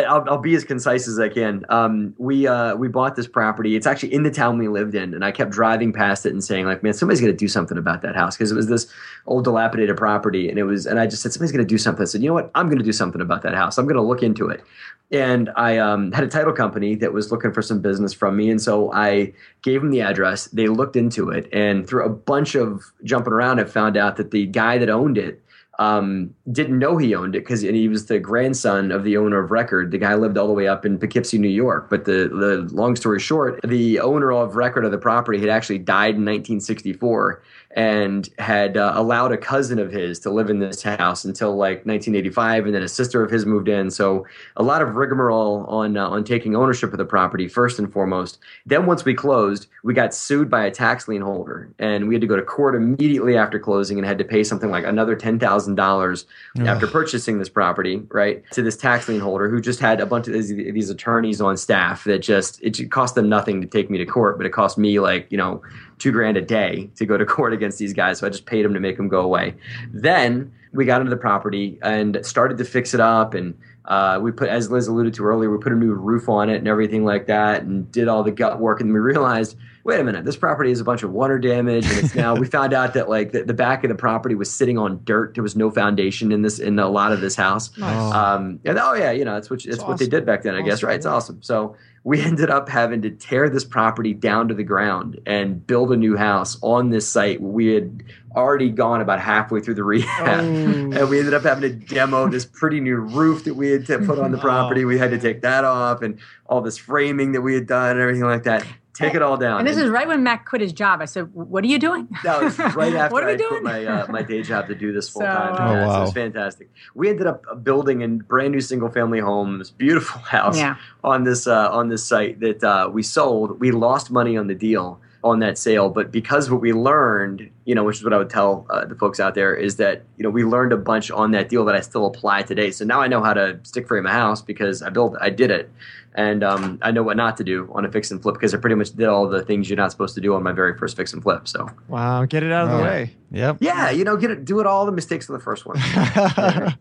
I'll, 0.04 0.24
I'll, 0.28 0.38
be 0.38 0.54
as 0.54 0.64
concise 0.64 1.08
as 1.08 1.18
I 1.18 1.28
can. 1.28 1.64
Um, 1.68 2.14
we 2.18 2.46
uh, 2.46 2.76
we 2.76 2.88
bought 2.88 3.16
this 3.16 3.26
property. 3.26 3.76
It's 3.76 3.86
actually 3.86 4.12
in 4.12 4.22
the 4.22 4.30
town 4.30 4.58
we 4.58 4.68
lived 4.68 4.94
in, 4.94 5.14
and 5.14 5.24
I 5.24 5.32
kept 5.32 5.50
driving 5.50 5.92
past 5.92 6.26
it 6.26 6.32
and 6.32 6.44
saying, 6.44 6.66
like, 6.66 6.82
man, 6.82 6.92
somebody's 6.92 7.20
going 7.20 7.32
to 7.32 7.36
do 7.36 7.48
something 7.48 7.78
about 7.78 8.02
that 8.02 8.14
house 8.14 8.36
because 8.36 8.52
it 8.52 8.56
was 8.56 8.68
this 8.68 8.92
old 9.26 9.44
dilapidated 9.44 9.96
property, 9.96 10.48
and 10.48 10.58
it 10.58 10.64
was. 10.64 10.86
And 10.86 11.00
I 11.00 11.06
just 11.06 11.22
said, 11.22 11.32
somebody's 11.32 11.52
going 11.52 11.66
to 11.66 11.68
do 11.68 11.78
something. 11.78 12.02
I 12.02 12.06
said, 12.06 12.22
you 12.22 12.28
know 12.28 12.34
what? 12.34 12.50
I'm 12.54 12.66
going 12.66 12.78
to 12.78 12.84
do 12.84 12.92
something 12.92 13.20
about 13.20 13.42
that 13.42 13.54
house. 13.54 13.78
I'm 13.78 13.86
going 13.86 13.96
to 13.96 14.02
look 14.02 14.22
into 14.22 14.48
it 14.48 14.62
and 15.10 15.50
I 15.56 15.78
um, 15.78 16.12
had 16.12 16.24
a 16.24 16.28
title 16.28 16.52
company 16.52 16.94
that 16.96 17.12
was 17.12 17.30
looking 17.30 17.52
for 17.52 17.62
some 17.62 17.80
business 17.80 18.12
from 18.12 18.36
me, 18.36 18.50
and 18.50 18.60
so 18.60 18.92
I 18.92 19.32
gave 19.62 19.80
them 19.80 19.90
the 19.90 20.00
address. 20.00 20.46
They 20.46 20.66
looked 20.66 20.96
into 20.96 21.30
it, 21.30 21.48
and 21.52 21.86
through 21.86 22.04
a 22.04 22.10
bunch 22.10 22.54
of 22.54 22.82
jumping 23.04 23.32
around, 23.32 23.60
I 23.60 23.64
found 23.64 23.96
out 23.96 24.16
that 24.16 24.30
the 24.30 24.46
guy 24.46 24.78
that 24.78 24.90
owned 24.90 25.18
it 25.18 25.42
um, 25.78 26.34
didn't 26.50 26.78
know 26.78 26.96
he 26.96 27.14
owned 27.14 27.34
it 27.34 27.40
because 27.40 27.60
he 27.60 27.88
was 27.88 28.06
the 28.06 28.18
grandson 28.18 28.90
of 28.90 29.04
the 29.04 29.16
owner 29.16 29.38
of 29.38 29.50
record. 29.50 29.90
The 29.90 29.98
guy 29.98 30.14
lived 30.14 30.38
all 30.38 30.46
the 30.46 30.52
way 30.52 30.66
up 30.66 30.86
in 30.86 30.98
Poughkeepsie, 30.98 31.38
New 31.38 31.48
York. 31.48 31.90
But 31.90 32.04
the 32.04 32.28
the 32.28 32.68
long 32.74 32.96
story 32.96 33.20
short, 33.20 33.60
the 33.62 34.00
owner 34.00 34.32
of 34.32 34.56
record 34.56 34.84
of 34.84 34.90
the 34.90 34.98
property 34.98 35.38
had 35.38 35.48
actually 35.48 35.78
died 35.78 36.14
in 36.14 36.24
1964 36.24 37.42
and 37.72 38.30
had 38.38 38.78
uh, 38.78 38.92
allowed 38.94 39.32
a 39.32 39.36
cousin 39.36 39.78
of 39.78 39.92
his 39.92 40.18
to 40.20 40.30
live 40.30 40.48
in 40.48 40.60
this 40.60 40.82
house 40.82 41.26
until 41.26 41.54
like 41.56 41.84
1985, 41.84 42.64
and 42.64 42.74
then 42.74 42.82
a 42.82 42.88
sister 42.88 43.22
of 43.22 43.30
his 43.30 43.44
moved 43.44 43.68
in. 43.68 43.90
So 43.90 44.26
a 44.56 44.62
lot 44.62 44.80
of 44.80 44.96
rigmarole 44.96 45.66
on 45.66 45.98
uh, 45.98 46.08
on 46.08 46.24
taking 46.24 46.56
ownership 46.56 46.92
of 46.92 46.98
the 46.98 47.04
property 47.04 47.48
first 47.48 47.78
and 47.78 47.92
foremost. 47.92 48.38
Then 48.64 48.86
once 48.86 49.04
we 49.04 49.12
closed, 49.12 49.66
we 49.84 49.92
got 49.92 50.14
sued 50.14 50.48
by 50.48 50.64
a 50.64 50.70
tax 50.70 51.06
lien 51.06 51.20
holder, 51.20 51.68
and 51.78 52.08
we 52.08 52.14
had 52.14 52.22
to 52.22 52.26
go 52.26 52.36
to 52.36 52.42
court 52.42 52.74
immediately 52.74 53.36
after 53.36 53.58
closing 53.58 53.98
and 53.98 54.06
had 54.06 54.18
to 54.18 54.24
pay 54.24 54.42
something 54.42 54.70
like 54.70 54.84
another 54.84 55.14
ten 55.14 55.38
thousand 55.38 55.65
dollars 55.74 56.26
after 56.60 56.86
purchasing 56.86 57.38
this 57.38 57.48
property, 57.48 58.02
right, 58.08 58.42
to 58.52 58.62
this 58.62 58.76
tax 58.76 59.08
lien 59.08 59.20
holder 59.20 59.48
who 59.48 59.60
just 59.60 59.80
had 59.80 60.00
a 60.00 60.06
bunch 60.06 60.26
of 60.26 60.32
these, 60.32 60.48
these 60.48 60.90
attorneys 60.90 61.40
on 61.40 61.56
staff 61.56 62.04
that 62.04 62.20
just 62.20 62.62
it 62.62 62.90
cost 62.90 63.14
them 63.14 63.28
nothing 63.28 63.60
to 63.60 63.66
take 63.66 63.90
me 63.90 63.98
to 63.98 64.06
court, 64.06 64.36
but 64.36 64.46
it 64.46 64.50
cost 64.50 64.78
me 64.78 65.00
like 65.00 65.26
you 65.30 65.38
know 65.38 65.62
two 65.98 66.12
grand 66.12 66.36
a 66.36 66.42
day 66.42 66.90
to 66.96 67.06
go 67.06 67.16
to 67.16 67.26
court 67.36 67.52
against 67.52 67.78
these 67.78 67.92
guys. 67.92 68.18
So 68.18 68.26
I 68.26 68.30
just 68.30 68.46
paid 68.46 68.64
them 68.64 68.74
to 68.74 68.80
make 68.80 68.96
them 68.96 69.08
go 69.08 69.20
away. 69.20 69.54
Then 69.92 70.52
we 70.72 70.84
got 70.84 71.00
into 71.00 71.10
the 71.10 71.16
property 71.16 71.78
and 71.82 72.24
started 72.24 72.58
to 72.58 72.64
fix 72.64 72.94
it 72.94 73.00
up. 73.00 73.34
And 73.34 73.58
uh, 73.86 74.18
we 74.22 74.30
put, 74.30 74.48
as 74.48 74.70
Liz 74.70 74.86
alluded 74.86 75.14
to 75.14 75.24
earlier, 75.24 75.50
we 75.50 75.58
put 75.58 75.72
a 75.72 75.76
new 75.76 75.92
roof 75.94 76.28
on 76.28 76.50
it 76.50 76.56
and 76.56 76.68
everything 76.68 77.04
like 77.04 77.26
that 77.26 77.62
and 77.62 77.90
did 77.90 78.08
all 78.08 78.22
the 78.22 78.30
gut 78.30 78.60
work. 78.60 78.80
And 78.80 78.92
we 78.92 79.00
realized 79.00 79.56
wait 79.86 80.00
a 80.00 80.04
minute, 80.04 80.24
this 80.24 80.36
property 80.36 80.72
is 80.72 80.80
a 80.80 80.84
bunch 80.84 81.04
of 81.04 81.12
water 81.12 81.38
damage, 81.38 81.86
and 81.86 81.98
it's 82.04 82.14
now 82.16 82.34
we 82.34 82.44
found 82.44 82.72
out 82.72 82.92
that 82.94 83.08
like 83.08 83.30
the, 83.30 83.44
the 83.44 83.54
back 83.54 83.84
of 83.84 83.88
the 83.88 83.94
property 83.94 84.34
was 84.34 84.52
sitting 84.52 84.76
on 84.76 85.00
dirt. 85.04 85.34
There 85.34 85.44
was 85.44 85.54
no 85.54 85.70
foundation 85.70 86.32
in 86.32 86.42
this 86.42 86.58
in 86.58 86.76
a 86.80 86.88
lot 86.88 87.12
of 87.12 87.20
this 87.20 87.36
house. 87.36 87.70
Nice. 87.78 88.12
Um, 88.12 88.58
and 88.64 88.78
oh 88.78 88.94
yeah, 88.94 89.12
you 89.12 89.24
know 89.24 89.34
that's 89.34 89.48
what 89.48 89.62
that's 89.62 89.82
what 89.84 89.98
they 89.98 90.08
did 90.08 90.26
back 90.26 90.42
then, 90.42 90.56
I 90.56 90.62
guess. 90.62 90.82
Right? 90.82 90.96
It's 90.96 91.06
awesome. 91.06 91.40
So 91.40 91.76
we 92.02 92.20
ended 92.20 92.50
up 92.50 92.68
having 92.68 93.02
to 93.02 93.10
tear 93.10 93.48
this 93.48 93.64
property 93.64 94.12
down 94.12 94.48
to 94.48 94.54
the 94.54 94.64
ground 94.64 95.20
and 95.24 95.64
build 95.64 95.92
a 95.92 95.96
new 95.96 96.16
house 96.16 96.58
on 96.62 96.90
this 96.90 97.08
site. 97.08 97.40
We 97.40 97.68
had 97.68 98.02
already 98.34 98.70
gone 98.70 99.00
about 99.00 99.20
halfway 99.20 99.60
through 99.60 99.74
the 99.74 99.84
rehab, 99.84 100.40
Oh. 100.40 101.00
and 101.00 101.08
we 101.08 101.18
ended 101.20 101.32
up 101.34 101.44
having 101.44 101.62
to 101.62 101.86
demo 101.86 102.28
this 102.28 102.44
pretty 102.44 102.80
new 102.80 102.96
roof 102.96 103.44
that 103.44 103.54
we 103.54 103.70
had 103.70 103.86
to 103.86 103.98
put 104.00 104.18
on 104.18 104.32
the 104.32 104.38
property. 104.50 104.84
We 104.84 104.98
had 104.98 105.10
to 105.12 105.18
take 105.18 105.42
that 105.42 105.62
off, 105.64 106.02
and 106.02 106.18
all 106.46 106.60
this 106.60 106.76
framing 106.76 107.32
that 107.32 107.40
we 107.42 107.54
had 107.54 107.66
done 107.68 107.92
and 107.92 108.00
everything 108.00 108.24
like 108.24 108.42
that. 108.44 108.66
Take 108.96 109.14
it 109.14 109.22
all 109.22 109.36
down. 109.36 109.58
And 109.60 109.68
this 109.68 109.76
And 109.76 109.84
is 109.86 109.90
right 109.90 110.08
when 110.08 110.22
Matt 110.22 110.44
quit 110.46 110.62
his 110.62 110.72
job. 110.72 111.00
I 111.00 111.04
said, 111.04 111.32
"What 111.34 111.62
are 111.64 111.66
you 111.66 111.78
doing?" 111.78 112.08
that 112.24 112.42
was 112.42 112.58
right 112.58 112.94
after 113.00 113.12
what 113.12 113.22
are 113.24 113.26
we 113.26 113.32
I 113.34 113.36
doing? 113.36 113.48
quit 113.50 113.62
my 113.62 113.84
uh, 113.84 114.06
my 114.10 114.22
day 114.22 114.42
job 114.42 114.66
to 114.68 114.74
do 114.74 114.92
this 114.92 115.08
full 115.08 115.20
So, 115.22 115.26
time. 115.26 115.52
uh, 115.54 115.56
Oh, 115.58 115.72
yeah, 115.74 115.84
so 115.84 115.88
wow. 115.88 115.98
it 115.98 116.00
was 116.02 116.12
fantastic. 116.12 116.70
We 116.94 117.08
ended 117.08 117.26
up 117.26 117.62
building 117.64 118.02
a 118.02 118.08
brand 118.08 118.52
new 118.52 118.60
single 118.60 118.88
family 118.90 119.20
home, 119.20 119.58
this 119.58 119.70
beautiful 119.70 120.20
house 120.36 120.58
yeah. 120.58 120.76
on 121.04 121.24
this 121.24 121.46
uh, 121.46 121.68
on 121.70 121.88
this 121.88 122.04
site 122.04 122.40
that 122.40 122.64
uh, 122.64 122.88
we 122.92 123.02
sold. 123.02 123.60
We 123.60 123.70
lost 123.70 124.10
money 124.10 124.36
on 124.36 124.46
the 124.46 124.54
deal 124.54 125.00
on 125.24 125.40
that 125.40 125.58
sale, 125.58 125.88
but 125.90 126.12
because 126.12 126.48
what 126.52 126.60
we 126.60 126.72
learned, 126.72 127.50
you 127.64 127.74
know, 127.74 127.82
which 127.82 127.96
is 127.96 128.04
what 128.04 128.12
I 128.12 128.18
would 128.18 128.30
tell 128.30 128.64
uh, 128.70 128.84
the 128.84 128.94
folks 128.94 129.18
out 129.18 129.34
there, 129.34 129.52
is 129.56 129.74
that 129.76 130.04
you 130.18 130.22
know 130.22 130.30
we 130.30 130.44
learned 130.44 130.72
a 130.72 130.76
bunch 130.76 131.10
on 131.10 131.32
that 131.32 131.48
deal 131.48 131.64
that 131.64 131.74
I 131.74 131.80
still 131.80 132.06
apply 132.06 132.42
today. 132.42 132.70
So 132.70 132.84
now 132.84 133.00
I 133.00 133.08
know 133.08 133.20
how 133.22 133.34
to 133.34 133.58
stick 133.64 133.88
frame 133.88 134.06
a 134.06 134.12
house 134.12 134.40
because 134.40 134.82
I 134.82 134.90
built, 134.90 135.16
I 135.20 135.30
did 135.30 135.50
it, 135.50 135.68
and 136.16 136.42
um, 136.42 136.78
I 136.82 136.90
know 136.90 137.04
what 137.04 137.16
not 137.16 137.36
to 137.36 137.44
do 137.44 137.70
on 137.74 137.84
a 137.84 137.92
fix 137.92 138.10
and 138.10 138.20
flip 138.20 138.34
because 138.34 138.54
I 138.54 138.58
pretty 138.58 138.74
much 138.74 138.90
did 138.92 139.06
all 139.06 139.28
the 139.28 139.44
things 139.44 139.70
you're 139.70 139.76
not 139.76 139.92
supposed 139.92 140.14
to 140.16 140.20
do 140.20 140.34
on 140.34 140.42
my 140.42 140.52
very 140.52 140.76
first 140.76 140.96
fix 140.96 141.12
and 141.12 141.22
flip. 141.22 141.46
So 141.46 141.68
Wow, 141.88 142.24
get 142.24 142.42
it 142.42 142.50
out 142.52 142.64
of 142.64 142.70
the 142.70 142.76
Right. 142.78 142.84
way. 142.90 143.10
Yep. 143.32 143.58
yeah, 143.60 143.90
you 143.90 144.04
know, 144.04 144.16
get 144.16 144.30
it, 144.30 144.44
do 144.44 144.60
it 144.60 144.66
all 144.66 144.86
the 144.86 144.92
mistakes 144.92 145.28
of 145.28 145.34
the 145.34 145.40
first 145.40 145.66
one. 145.66 145.76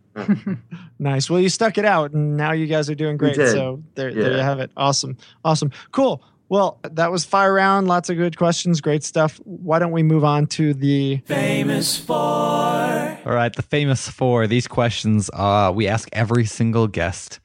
nice. 1.00 1.30
Well, 1.30 1.40
you 1.40 1.50
stuck 1.50 1.78
it 1.78 1.86
out, 1.86 2.12
and 2.14 2.38
now 2.38 2.52
you 2.54 2.68
guys 2.68 2.90
are 2.90 2.96
doing 2.96 3.18
great. 3.18 3.36
did. 3.36 3.52
So 3.52 3.84
there, 3.96 4.14
there 4.14 4.32
you 4.32 4.38
have 4.44 4.60
it. 4.60 4.72
Awesome, 4.78 5.18
awesome, 5.44 5.72
cool. 5.92 6.24
Well, 6.48 6.80
that 6.84 7.12
was 7.12 7.26
fire 7.26 7.52
round. 7.54 7.88
Lots 7.88 8.12
of 8.12 8.18
good 8.18 8.38
questions. 8.38 8.80
Great 8.80 9.04
stuff. 9.04 9.42
Why 9.46 9.80
don't 9.80 9.92
we 9.92 10.04
move 10.04 10.24
on 10.24 10.46
to 10.48 10.76
the 10.76 11.18
famous 11.26 11.98
four? 11.98 12.16
All 12.16 13.34
right, 13.34 13.52
the 13.54 13.64
famous 13.64 14.08
four. 14.08 14.46
These 14.46 14.68
questions 14.68 15.32
uh, 15.34 15.72
we 15.74 15.88
ask 15.88 16.08
every 16.14 16.46
single 16.46 16.88
guest. 16.88 17.40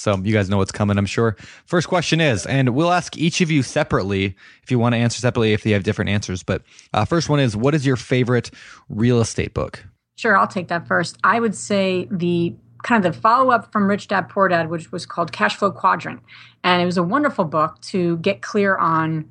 So 0.00 0.16
you 0.16 0.32
guys 0.32 0.48
know 0.48 0.56
what's 0.56 0.72
coming, 0.72 0.96
I'm 0.96 1.06
sure. 1.06 1.36
First 1.66 1.88
question 1.88 2.20
is, 2.20 2.46
and 2.46 2.70
we'll 2.70 2.90
ask 2.90 3.18
each 3.18 3.42
of 3.42 3.50
you 3.50 3.62
separately 3.62 4.34
if 4.62 4.70
you 4.70 4.78
want 4.78 4.94
to 4.94 4.96
answer 4.96 5.20
separately 5.20 5.52
if 5.52 5.66
you 5.66 5.74
have 5.74 5.82
different 5.82 6.08
answers. 6.08 6.42
But 6.42 6.62
uh, 6.94 7.04
first 7.04 7.28
one 7.28 7.38
is, 7.38 7.54
what 7.54 7.74
is 7.74 7.84
your 7.84 7.96
favorite 7.96 8.50
real 8.88 9.20
estate 9.20 9.52
book? 9.52 9.84
Sure, 10.16 10.36
I'll 10.36 10.46
take 10.46 10.68
that 10.68 10.86
first. 10.86 11.18
I 11.22 11.38
would 11.38 11.54
say 11.54 12.08
the 12.10 12.54
kind 12.82 13.04
of 13.04 13.14
the 13.14 13.20
follow 13.20 13.50
up 13.50 13.70
from 13.72 13.88
Rich 13.88 14.08
Dad 14.08 14.30
Poor 14.30 14.48
Dad, 14.48 14.70
which 14.70 14.90
was 14.90 15.04
called 15.04 15.32
Cash 15.32 15.56
Flow 15.56 15.70
Quadrant. 15.70 16.20
And 16.64 16.80
it 16.80 16.86
was 16.86 16.96
a 16.96 17.02
wonderful 17.02 17.44
book 17.44 17.78
to 17.82 18.16
get 18.18 18.40
clear 18.40 18.76
on 18.76 19.30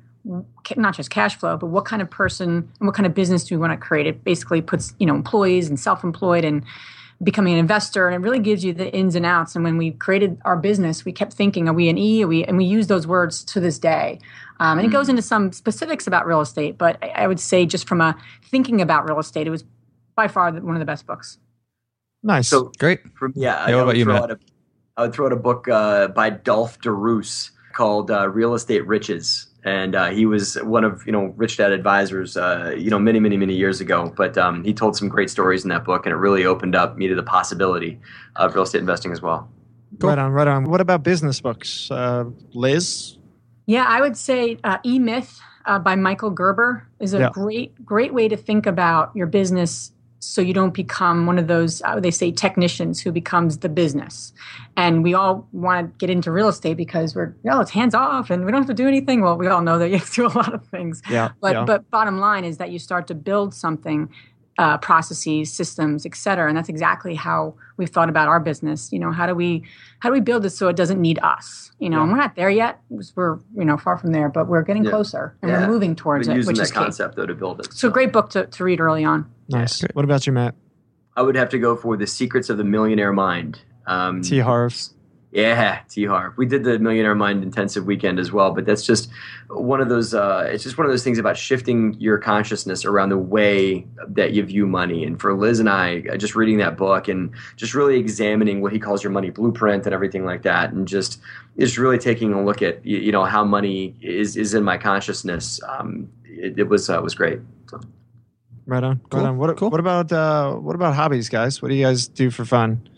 not 0.76 0.94
just 0.94 1.10
cash 1.10 1.36
flow, 1.36 1.56
but 1.56 1.66
what 1.66 1.84
kind 1.84 2.02
of 2.02 2.10
person 2.10 2.68
and 2.78 2.86
what 2.86 2.94
kind 2.94 3.06
of 3.06 3.14
business 3.14 3.44
do 3.44 3.54
we 3.56 3.60
want 3.60 3.72
to 3.72 3.76
create. 3.76 4.06
It 4.06 4.22
basically 4.22 4.60
puts, 4.60 4.94
you 4.98 5.06
know, 5.06 5.14
employees 5.14 5.68
and 5.68 5.80
self 5.80 6.04
employed 6.04 6.44
and 6.44 6.62
becoming 7.22 7.52
an 7.52 7.58
investor 7.58 8.08
and 8.08 8.14
it 8.14 8.26
really 8.26 8.38
gives 8.38 8.64
you 8.64 8.72
the 8.72 8.90
ins 8.94 9.14
and 9.14 9.26
outs 9.26 9.54
and 9.54 9.62
when 9.62 9.76
we 9.76 9.90
created 9.92 10.38
our 10.46 10.56
business 10.56 11.04
we 11.04 11.12
kept 11.12 11.34
thinking 11.34 11.68
are 11.68 11.74
we 11.74 11.88
an 11.90 11.98
e 11.98 12.24
are 12.24 12.26
we 12.26 12.44
and 12.44 12.56
we 12.56 12.64
use 12.64 12.86
those 12.86 13.06
words 13.06 13.44
to 13.44 13.60
this 13.60 13.78
day 13.78 14.18
um, 14.58 14.78
and 14.78 14.86
it 14.86 14.90
goes 14.90 15.08
into 15.08 15.20
some 15.20 15.52
specifics 15.52 16.06
about 16.06 16.26
real 16.26 16.40
estate 16.40 16.78
but 16.78 16.96
I, 17.02 17.08
I 17.08 17.26
would 17.26 17.38
say 17.40 17.66
just 17.66 17.86
from 17.86 18.00
a 18.00 18.16
thinking 18.44 18.80
about 18.80 19.06
real 19.08 19.18
estate 19.18 19.46
it 19.46 19.50
was 19.50 19.64
by 20.16 20.28
far 20.28 20.50
the- 20.50 20.62
one 20.62 20.74
of 20.74 20.80
the 20.80 20.86
best 20.86 21.06
books 21.06 21.36
nice. 22.22 22.48
So 22.48 22.72
Great. 22.78 23.00
From, 23.14 23.32
yeah, 23.36 23.66
Yeah, 23.68 23.76
what 23.76 23.80
I, 23.80 23.82
about 23.82 23.86
would 23.88 23.96
you, 23.96 24.04
throw 24.04 24.14
Matt? 24.14 24.22
out 24.24 24.30
a, 24.30 24.38
I 24.96 25.02
would 25.02 25.12
throw 25.14 25.26
out 25.26 25.32
a 25.32 25.36
book 25.36 25.68
uh, 25.68 26.08
by 26.08 26.30
Dolf 26.30 26.80
de 26.80 26.90
Roos 26.90 27.50
called 27.74 28.10
uh, 28.10 28.28
Real 28.28 28.54
Estate 28.54 28.86
Riches. 28.86 29.46
And 29.64 29.94
uh, 29.94 30.10
he 30.10 30.24
was 30.24 30.54
one 30.62 30.84
of, 30.84 31.02
you 31.04 31.12
know, 31.12 31.34
Rich 31.36 31.58
Dad 31.58 31.70
advisors, 31.72 32.36
uh, 32.36 32.74
you 32.76 32.88
know, 32.88 32.98
many, 32.98 33.20
many, 33.20 33.36
many 33.36 33.54
years 33.54 33.80
ago. 33.80 34.12
But 34.16 34.38
um, 34.38 34.64
he 34.64 34.72
told 34.72 34.96
some 34.96 35.08
great 35.08 35.28
stories 35.28 35.64
in 35.64 35.68
that 35.68 35.84
book, 35.84 36.06
and 36.06 36.12
it 36.12 36.16
really 36.16 36.46
opened 36.46 36.74
up 36.74 36.96
me 36.96 37.08
to 37.08 37.14
the 37.14 37.22
possibility 37.22 38.00
of 38.36 38.54
real 38.54 38.64
estate 38.64 38.80
investing 38.80 39.12
as 39.12 39.20
well. 39.20 39.50
right 39.98 40.18
on, 40.18 40.32
right 40.32 40.48
on. 40.48 40.64
What 40.64 40.80
about 40.80 41.02
business 41.02 41.40
books, 41.40 41.90
uh, 41.90 42.24
Liz? 42.54 43.18
Yeah, 43.66 43.84
I 43.86 44.00
would 44.00 44.16
say 44.16 44.56
uh, 44.64 44.78
E 44.84 44.98
Myth 44.98 45.38
uh, 45.66 45.78
by 45.78 45.94
Michael 45.94 46.30
Gerber 46.30 46.88
is 46.98 47.12
a 47.12 47.18
Yeah. 47.18 47.30
great, 47.30 47.84
great 47.84 48.14
way 48.14 48.28
to 48.28 48.36
think 48.36 48.66
about 48.66 49.14
your 49.14 49.26
business 49.26 49.92
so 50.20 50.42
you 50.42 50.52
don't 50.52 50.74
become 50.74 51.24
one 51.24 51.38
of 51.38 51.48
those, 51.48 51.80
uh, 51.82 51.98
they 51.98 52.10
say, 52.10 52.30
technicians 52.30 53.00
who 53.00 53.10
becomes 53.10 53.58
the 53.58 53.70
business. 53.70 54.32
And 54.76 55.02
we 55.02 55.14
all 55.14 55.48
want 55.52 55.98
to 55.98 55.98
get 55.98 56.10
into 56.10 56.30
real 56.30 56.48
estate 56.48 56.76
because 56.76 57.14
we're, 57.14 57.34
you 57.42 57.50
know, 57.50 57.60
it's 57.60 57.70
hands 57.70 57.94
off 57.94 58.30
and 58.30 58.44
we 58.44 58.52
don't 58.52 58.60
have 58.60 58.68
to 58.68 58.74
do 58.74 58.86
anything. 58.86 59.22
Well, 59.22 59.38
we 59.38 59.48
all 59.48 59.62
know 59.62 59.78
that 59.78 59.88
you 59.88 59.96
have 59.98 60.08
to 60.10 60.14
do 60.14 60.26
a 60.26 60.34
lot 60.36 60.52
of 60.52 60.66
things. 60.68 61.00
Yeah, 61.08 61.30
But, 61.40 61.54
yeah. 61.54 61.64
but 61.64 61.90
bottom 61.90 62.18
line 62.18 62.44
is 62.44 62.58
that 62.58 62.70
you 62.70 62.78
start 62.78 63.06
to 63.08 63.14
build 63.14 63.54
something. 63.54 64.10
Uh, 64.60 64.76
processes, 64.76 65.50
systems, 65.50 66.04
et 66.04 66.14
cetera, 66.14 66.46
and 66.46 66.54
that's 66.54 66.68
exactly 66.68 67.14
how 67.14 67.54
we've 67.78 67.88
thought 67.88 68.10
about 68.10 68.28
our 68.28 68.38
business. 68.38 68.92
You 68.92 68.98
know, 68.98 69.10
how 69.10 69.26
do 69.26 69.34
we 69.34 69.64
how 70.00 70.10
do 70.10 70.12
we 70.12 70.20
build 70.20 70.42
this 70.42 70.54
so 70.58 70.68
it 70.68 70.76
doesn't 70.76 71.00
need 71.00 71.18
us? 71.22 71.72
You 71.78 71.88
know, 71.88 72.02
and 72.02 72.10
we're 72.12 72.18
not 72.18 72.36
there 72.36 72.50
yet. 72.50 72.78
We're 73.16 73.38
you 73.56 73.64
know 73.64 73.78
far 73.78 73.96
from 73.96 74.12
there, 74.12 74.28
but 74.28 74.48
we're 74.48 74.60
getting 74.62 74.84
Yeah. 74.84 74.90
closer 74.90 75.34
and 75.40 75.50
Yeah. 75.50 75.60
we're 75.62 75.72
moving 75.72 75.96
towards 75.96 76.26
But 76.26 76.34
it, 76.34 76.36
using 76.36 76.48
which 76.48 76.58
that 76.58 76.64
is 76.64 76.72
key. 76.72 76.78
concept, 76.78 77.16
though, 77.16 77.24
to 77.24 77.34
build 77.34 77.60
it. 77.60 77.72
So 77.72 77.88
great 77.88 78.12
book 78.12 78.28
to, 78.30 78.44
to 78.44 78.64
read 78.64 78.80
early 78.80 79.02
on. 79.02 79.24
nice. 79.48 79.80
What 79.94 80.04
about 80.04 80.26
you, 80.26 80.34
Matt? 80.34 80.54
I 81.16 81.22
would 81.22 81.36
have 81.36 81.48
to 81.50 81.58
go 81.58 81.74
for 81.74 81.96
The 81.96 82.06
Secrets 82.06 82.50
of 82.50 82.58
the 82.58 82.64
Millionaire 82.64 83.14
Mind. 83.14 83.60
Um, 83.86 84.20
T. 84.20 84.40
Harv. 84.40 84.74
Yeah, 85.32 85.82
T 85.88 86.06
Harv. 86.06 86.36
We 86.36 86.44
did 86.44 86.64
the 86.64 86.80
Millionaire 86.80 87.14
Mind 87.14 87.44
intensive 87.44 87.86
weekend 87.86 88.18
as 88.18 88.32
well, 88.32 88.50
but 88.50 88.66
that's 88.66 88.84
just 88.84 89.08
one 89.48 89.80
of 89.80 89.88
those. 89.88 90.12
Uh, 90.12 90.48
it's 90.50 90.64
just 90.64 90.76
one 90.76 90.86
of 90.86 90.92
those 90.92 91.04
things 91.04 91.18
about 91.18 91.36
shifting 91.36 91.94
your 92.00 92.18
consciousness 92.18 92.84
around 92.84 93.10
the 93.10 93.18
way 93.18 93.86
that 94.08 94.32
you 94.32 94.42
view 94.42 94.66
money. 94.66 95.04
And 95.04 95.20
for 95.20 95.32
Liz 95.36 95.60
and 95.60 95.70
I, 95.70 96.02
uh, 96.12 96.16
just 96.16 96.34
reading 96.34 96.58
that 96.58 96.76
book 96.76 97.06
and 97.06 97.30
just 97.54 97.74
really 97.74 97.96
examining 97.96 98.60
what 98.60 98.72
he 98.72 98.80
calls 98.80 99.04
your 99.04 99.12
money 99.12 99.30
blueprint 99.30 99.84
and 99.86 99.94
everything 99.94 100.24
like 100.24 100.42
that, 100.42 100.72
and 100.72 100.88
just 100.88 101.20
just 101.56 101.78
really 101.78 101.98
taking 101.98 102.32
a 102.32 102.44
look 102.44 102.60
at 102.60 102.84
you, 102.84 102.98
you 102.98 103.12
know 103.12 103.24
how 103.24 103.44
money 103.44 103.94
is 104.00 104.36
is 104.36 104.52
in 104.52 104.64
my 104.64 104.78
consciousness. 104.78 105.60
Um, 105.68 106.10
it, 106.24 106.58
it 106.58 106.68
was 106.68 106.90
uh, 106.90 107.00
was 107.00 107.14
great. 107.14 107.38
So. 107.70 107.80
Right 108.66 108.84
on, 108.84 109.00
Cool, 109.10 109.20
right 109.20 109.28
on. 109.28 109.38
What, 109.38 109.56
cool. 109.56 109.70
what 109.70 109.80
about 109.80 110.12
uh, 110.12 110.54
what 110.54 110.74
about 110.74 110.94
hobbies, 110.94 111.28
guys? 111.28 111.62
What 111.62 111.68
do 111.68 111.74
you 111.74 111.84
guys 111.84 112.08
do 112.08 112.30
for 112.30 112.44
fun? 112.44 112.88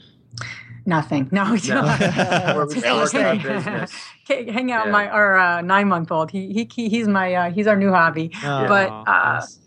Nothing. 0.86 1.28
No, 1.32 1.44
we 1.52 1.60
No. 1.68 1.82
don't. 1.82 2.68
We 2.68 2.74
Just 2.80 2.86
work 3.14 3.14
on 3.14 3.24
our 3.24 3.86
hang- 4.26 4.48
hang 4.48 4.72
out 4.72 4.86
Yeah. 4.86 4.92
my 4.92 5.08
our 5.08 5.38
uh, 5.38 5.60
nine 5.62 5.88
month 5.88 6.10
old. 6.10 6.30
He, 6.30 6.52
he 6.52 6.68
he 6.74 6.88
he's 6.88 7.08
my 7.08 7.34
uh, 7.34 7.50
he's 7.50 7.66
our 7.66 7.76
new 7.76 7.90
hobby. 7.92 8.30
But, 8.42 8.90
Oh, 8.90 9.04
uh, 9.06 9.34
nice. 9.40 9.58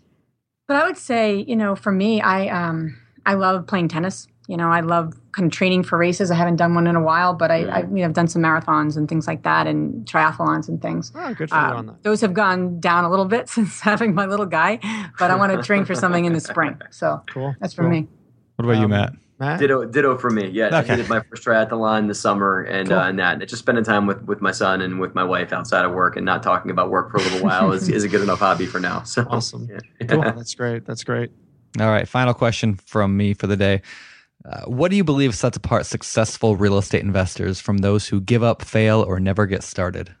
But 0.68 0.76
I 0.82 0.86
would 0.86 0.96
say, 0.98 1.44
you 1.46 1.56
know, 1.56 1.76
for 1.76 1.92
me, 1.92 2.20
I 2.20 2.48
um 2.48 2.96
I 3.24 3.34
love 3.34 3.66
playing 3.66 3.88
tennis. 3.88 4.26
You 4.48 4.56
know, 4.56 4.68
I 4.68 4.78
love 4.80 5.12
kind 5.32 5.46
of 5.46 5.52
training 5.52 5.82
for 5.82 5.98
races. 5.98 6.30
I 6.30 6.36
haven't 6.36 6.54
done 6.56 6.74
one 6.74 6.86
in 6.86 6.94
a 6.94 7.00
while, 7.02 7.34
but 7.34 7.50
I, 7.50 7.64
I 7.64 7.80
you 7.80 7.86
know, 7.96 8.04
I've 8.04 8.12
done 8.12 8.28
some 8.28 8.42
marathons 8.42 8.96
and 8.96 9.08
things 9.08 9.26
like 9.26 9.42
that, 9.42 9.66
and 9.66 10.06
triathlons 10.06 10.68
and 10.68 10.80
things. 10.80 11.10
oh, 11.16 11.34
good 11.34 11.50
for 11.50 11.56
you 11.56 11.62
Uh, 11.62 11.74
on 11.74 11.86
that. 11.86 12.02
those 12.04 12.20
have 12.20 12.32
gone 12.32 12.78
down 12.78 13.04
a 13.04 13.10
little 13.10 13.24
bit 13.24 13.48
since 13.48 13.80
having 13.80 14.14
my 14.14 14.26
little 14.26 14.46
guy, 14.46 14.78
but 15.18 15.32
I 15.32 15.34
want 15.34 15.52
to 15.52 15.62
train 15.64 15.84
for 15.84 15.96
something 15.96 16.26
in 16.26 16.32
the 16.32 16.38
spring. 16.40 16.80
So 16.90 17.22
Cool. 17.32 17.56
that's 17.60 17.74
for 17.74 17.82
cool. 17.82 17.90
me. 17.90 18.06
What 18.54 18.66
about 18.66 18.78
you, 18.78 18.84
Um, 18.84 18.90
Matt? 18.90 19.12
Matt. 19.38 19.60
Ditto, 19.60 19.84
ditto 19.84 20.16
for 20.16 20.30
me. 20.30 20.48
Yeah, 20.48 20.78
Okay. 20.78 20.94
I 20.94 20.96
did 20.96 21.08
my 21.10 21.20
first 21.20 21.44
triathlon 21.44 22.08
this 22.08 22.18
summer, 22.18 22.62
and 22.62 22.88
Cool. 22.88 22.98
uh, 22.98 23.08
and 23.08 23.18
that 23.18 23.34
and 23.40 23.48
just 23.48 23.60
spending 23.62 23.84
time 23.84 24.06
with, 24.06 24.22
with 24.22 24.40
my 24.40 24.50
son 24.50 24.80
and 24.80 24.98
with 24.98 25.14
my 25.14 25.24
wife 25.24 25.52
outside 25.52 25.84
of 25.84 25.92
work, 25.92 26.16
and 26.16 26.24
not 26.24 26.42
talking 26.42 26.70
about 26.70 26.88
work 26.90 27.10
for 27.10 27.18
a 27.18 27.20
little 27.20 27.42
while 27.42 27.72
is, 27.72 27.88
is 27.90 28.02
a 28.02 28.08
good 28.08 28.22
enough 28.22 28.38
hobby 28.38 28.64
for 28.66 28.80
now. 28.80 29.02
So 29.02 29.26
Awesome. 29.28 29.68
yeah. 29.70 30.06
Cool. 30.06 30.22
That's 30.22 30.54
great. 30.54 30.86
That's 30.86 31.04
great. 31.04 31.30
All 31.78 31.90
right, 31.90 32.08
final 32.08 32.32
question 32.32 32.76
from 32.76 33.16
me 33.16 33.34
for 33.34 33.46
the 33.46 33.56
day. 33.56 33.82
Uh, 34.44 34.62
what 34.64 34.90
do 34.90 34.96
you 34.96 35.04
believe 35.04 35.34
sets 35.34 35.56
apart 35.56 35.84
successful 35.84 36.56
real 36.56 36.78
estate 36.78 37.02
investors 37.02 37.60
from 37.60 37.78
those 37.78 38.06
who 38.08 38.20
give 38.20 38.42
up, 38.42 38.62
fail, 38.62 39.02
or 39.02 39.20
never 39.20 39.44
get 39.44 39.62
started? 39.62 40.14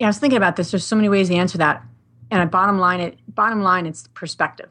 Yeah, 0.00 0.06
I 0.06 0.10
was 0.10 0.18
thinking 0.18 0.36
about 0.36 0.56
this. 0.56 0.70
There's 0.70 0.84
so 0.84 0.96
many 0.96 1.08
ways 1.08 1.28
to 1.28 1.34
answer 1.34 1.58
that, 1.58 1.82
and 2.30 2.40
at 2.40 2.50
bottom 2.50 2.78
line, 2.78 3.00
it 3.00 3.18
bottom 3.34 3.62
line, 3.62 3.86
it's 3.86 4.06
perspective, 4.14 4.68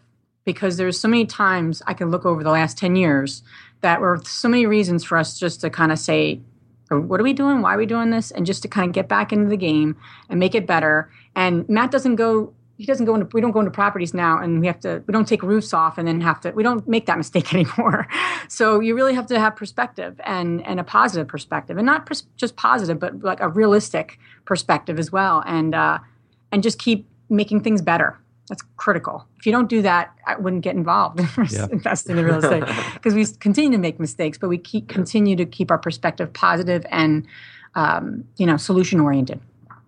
because 0.48 0.78
there's 0.78 0.98
so 0.98 1.10
many 1.10 1.26
times 1.26 1.84
I 1.86 1.94
can 1.94 2.10
look 2.10 2.26
over 2.26 2.42
the 2.42 2.50
last 2.50 2.78
ten 2.78 2.96
years 2.96 3.44
that 3.82 4.00
were 4.00 4.20
so 4.24 4.48
many 4.48 4.66
reasons 4.66 5.04
for 5.04 5.18
us 5.18 5.38
just 5.38 5.60
to 5.62 5.70
kind 5.70 5.92
of 5.92 6.00
say, 6.00 6.40
"Oh, 6.90 7.02
"What 7.02 7.20
are 7.20 7.24
we 7.24 7.34
doing? 7.34 7.62
Why 7.62 7.76
are 7.76 7.78
we 7.78 7.86
doing 7.86 8.10
this?" 8.12 8.32
and 8.32 8.46
just 8.46 8.62
to 8.62 8.70
kind 8.70 8.88
of 8.88 8.94
get 8.94 9.10
back 9.10 9.34
into 9.34 9.50
the 9.50 9.58
game 9.58 9.98
and 10.30 10.40
make 10.40 10.56
it 10.56 10.66
better. 10.66 11.12
And 11.36 11.68
Matt 11.70 11.92
doesn't 11.92 12.16
go. 12.16 12.54
He 12.78 12.86
doesn't 12.86 13.06
go 13.06 13.16
into. 13.16 13.28
We 13.34 13.42
don't 13.42 13.52
go 13.52 13.60
into 13.60 13.72
properties 13.72 14.14
now, 14.14 14.40
and 14.40 14.62
we 14.62 14.68
have 14.68 14.80
to. 14.80 15.04
We 15.06 15.12
don't 15.12 15.28
take 15.28 15.44
roofs 15.44 15.74
off 15.74 15.98
and 15.98 16.08
then 16.08 16.22
have 16.22 16.40
to. 16.42 16.52
We 16.52 16.64
don't 16.64 16.88
make 16.88 17.08
that 17.08 17.18
mistake 17.24 17.54
anymore. 17.54 18.08
So 18.48 18.80
you 18.80 18.96
really 18.96 19.16
have 19.16 19.28
to 19.28 19.40
have 19.40 19.56
perspective 19.58 20.22
and 20.24 20.66
and 20.66 20.80
a 20.80 20.84
positive 20.86 21.28
perspective, 21.28 21.78
and 21.78 21.86
not 21.86 22.06
pers- 22.06 22.26
just 22.38 22.56
positive, 22.56 23.00
but 23.00 23.22
like 23.22 23.42
a 23.42 23.50
realistic 23.50 24.18
perspective 24.46 24.98
as 24.98 25.12
well. 25.12 25.44
And 25.46 25.76
uh, 25.76 26.00
and 26.54 26.64
just 26.64 26.80
keep 26.80 27.06
making 27.30 27.62
things 27.62 27.82
better. 27.82 28.18
That's 28.48 28.64
critical. 28.78 29.28
If 29.38 29.46
you 29.46 29.52
don't 29.52 29.68
do 29.70 29.82
that, 29.82 30.14
I 30.26 30.36
wouldn't 30.38 30.62
get 30.64 30.76
involved 30.76 31.20
Yeah. 31.52 31.68
invest 31.72 32.10
in 32.10 32.16
real 32.24 32.38
estate 32.44 32.64
because 32.94 33.14
we 33.14 33.26
continue 33.40 33.72
to 33.72 33.78
make 33.78 34.00
mistakes, 34.00 34.38
but 34.38 34.48
we 34.48 34.58
keep 34.58 34.88
continue 34.88 35.36
to 35.36 35.46
keep 35.46 35.70
our 35.70 35.78
perspective 35.78 36.32
positive 36.34 36.86
and 36.90 37.26
um, 37.76 38.24
you 38.38 38.46
know 38.46 38.58
solution 38.58 39.00
oriented. 39.00 39.40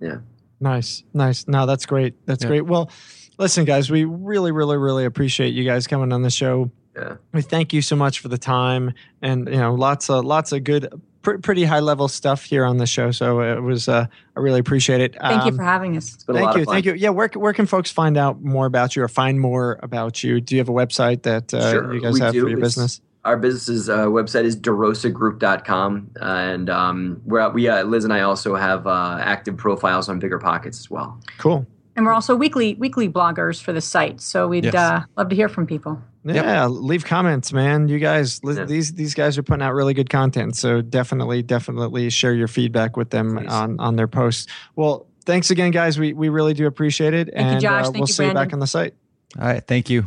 Yeah. 0.01 0.17
Nice, 0.59 1.03
nice. 1.13 1.47
No, 1.47 1.65
that's 1.65 1.85
great. 1.85 2.15
That's 2.25 2.43
Yeah. 2.43 2.49
great. 2.49 2.61
Well, 2.65 2.91
listen, 3.37 3.63
guys, 3.63 3.89
we 3.89 4.03
really, 4.03 4.51
really, 4.51 4.77
really 4.77 5.05
appreciate 5.05 5.53
you 5.53 5.63
guys 5.63 5.87
coming 5.87 6.11
on 6.11 6.21
the 6.21 6.29
show. 6.29 6.69
Yeah. 6.97 7.15
We 7.33 7.41
thank 7.41 7.71
you 7.71 7.81
so 7.81 7.95
much 7.95 8.19
for 8.19 8.27
the 8.27 8.37
time, 8.37 8.93
and 9.21 9.47
you 9.47 9.55
know, 9.57 9.73
lots 9.73 10.09
of 10.09 10.25
lots 10.25 10.51
of 10.51 10.65
good, 10.65 10.91
pr- 11.33 11.37
pretty 11.39 11.63
high 11.63 11.79
level 11.79 12.07
stuff 12.07 12.43
here 12.43 12.65
on 12.65 12.77
the 12.77 12.85
show. 12.85 13.11
So 13.11 13.41
it 13.41 13.61
was, 13.61 13.87
uh, 13.87 14.05
I 14.35 14.39
really 14.39 14.59
appreciate 14.59 15.01
it. 15.01 15.15
Thank 15.19 15.43
you 15.45 15.51
Um, 15.51 15.57
for 15.57 15.63
having 15.63 15.97
us. 15.97 16.13
It's 16.13 16.23
been 16.23 16.35
a 16.35 16.39
Thank 16.39 16.45
lot 16.47 16.55
you, 16.55 16.61
of 16.61 16.65
fun. 16.65 16.73
thank 16.75 16.85
you. 16.85 16.93
Yeah, 16.93 17.09
where 17.09 17.29
where 17.35 17.53
can 17.53 17.65
folks 17.65 17.91
find 17.91 18.17
out 18.17 18.41
more 18.41 18.65
about 18.65 18.95
you 18.95 19.03
or 19.03 19.07
find 19.07 19.39
more 19.39 19.79
about 19.83 20.23
you? 20.23 20.41
Do 20.41 20.55
you 20.55 20.59
have 20.59 20.69
a 20.69 20.73
website 20.73 21.23
that 21.23 21.53
uh, 21.53 21.71
Sure, 21.71 21.93
you 21.93 22.01
guys 22.01 22.17
have 22.19 22.33
do. 22.33 22.41
for 22.43 22.49
your 22.49 22.57
It's- 22.59 22.75
business? 22.75 23.01
Our 23.25 23.35
business's 23.35 23.89
uh, 23.89 24.05
website 24.05 24.45
is 24.45 24.55
derosagroup.com. 24.55 26.11
And 26.21 26.69
um, 26.69 27.21
we're, 27.25 27.49
we, 27.49 27.67
uh, 27.67 27.83
Liz 27.83 28.03
and 28.03 28.13
I 28.13 28.21
also 28.21 28.55
have 28.55 28.87
uh, 28.87 29.17
active 29.21 29.57
profiles 29.57 30.09
on 30.09 30.19
Bigger 30.19 30.39
Pockets 30.39 30.79
as 30.79 30.89
well. 30.89 31.19
Cool. 31.37 31.65
And 31.95 32.05
we're 32.05 32.13
also 32.13 32.33
weekly 32.33 32.75
weekly 32.75 33.09
bloggers 33.09 33.61
for 33.61 33.73
the 33.73 33.81
site, 33.81 34.21
so 34.21 34.47
we'd 34.47 34.63
Yes. 34.63 34.73
uh, 34.75 35.01
love 35.17 35.27
to 35.29 35.35
hear 35.35 35.49
from 35.49 35.67
people. 35.67 36.01
Yeah, 36.35 36.67
leave 36.67 37.05
comments, 37.05 37.51
man. 37.53 37.87
You 37.87 37.99
guys, 37.99 38.43
li- 38.43 38.55
Yeah. 38.55 38.65
these 38.65 38.93
these 38.93 39.13
guys 39.13 39.37
are 39.37 39.43
putting 39.43 39.61
out 39.63 39.73
really 39.73 39.93
good 39.93 40.09
content. 40.09 40.55
So 40.55 40.81
definitely, 40.81 41.41
definitely 41.43 42.09
share 42.09 42.33
your 42.33 42.47
feedback 42.47 42.97
with 42.97 43.09
them 43.09 43.37
Please. 43.37 43.47
on 43.51 43.79
on 43.79 43.95
their 43.95 44.07
posts. 44.07 44.47
Well, 44.75 45.07
thanks 45.25 45.51
again, 45.51 45.71
guys. 45.71 45.99
We 45.99 46.13
we 46.13 46.29
really 46.29 46.53
do 46.53 46.65
appreciate 46.67 47.13
it, 47.13 47.29
Thank 47.33 47.37
you, 47.37 47.51
and 47.53 47.61
Josh. 47.61 47.81
uh, 47.81 47.83
Thank 47.85 47.93
we'll 47.95 48.01
you, 48.07 48.13
see 48.13 48.25
you 48.25 48.33
back 48.33 48.53
on 48.53 48.59
the 48.59 48.67
site. 48.67 48.93
All 49.39 49.45
right. 49.47 49.65
Thank 49.65 49.89
you. 49.89 50.05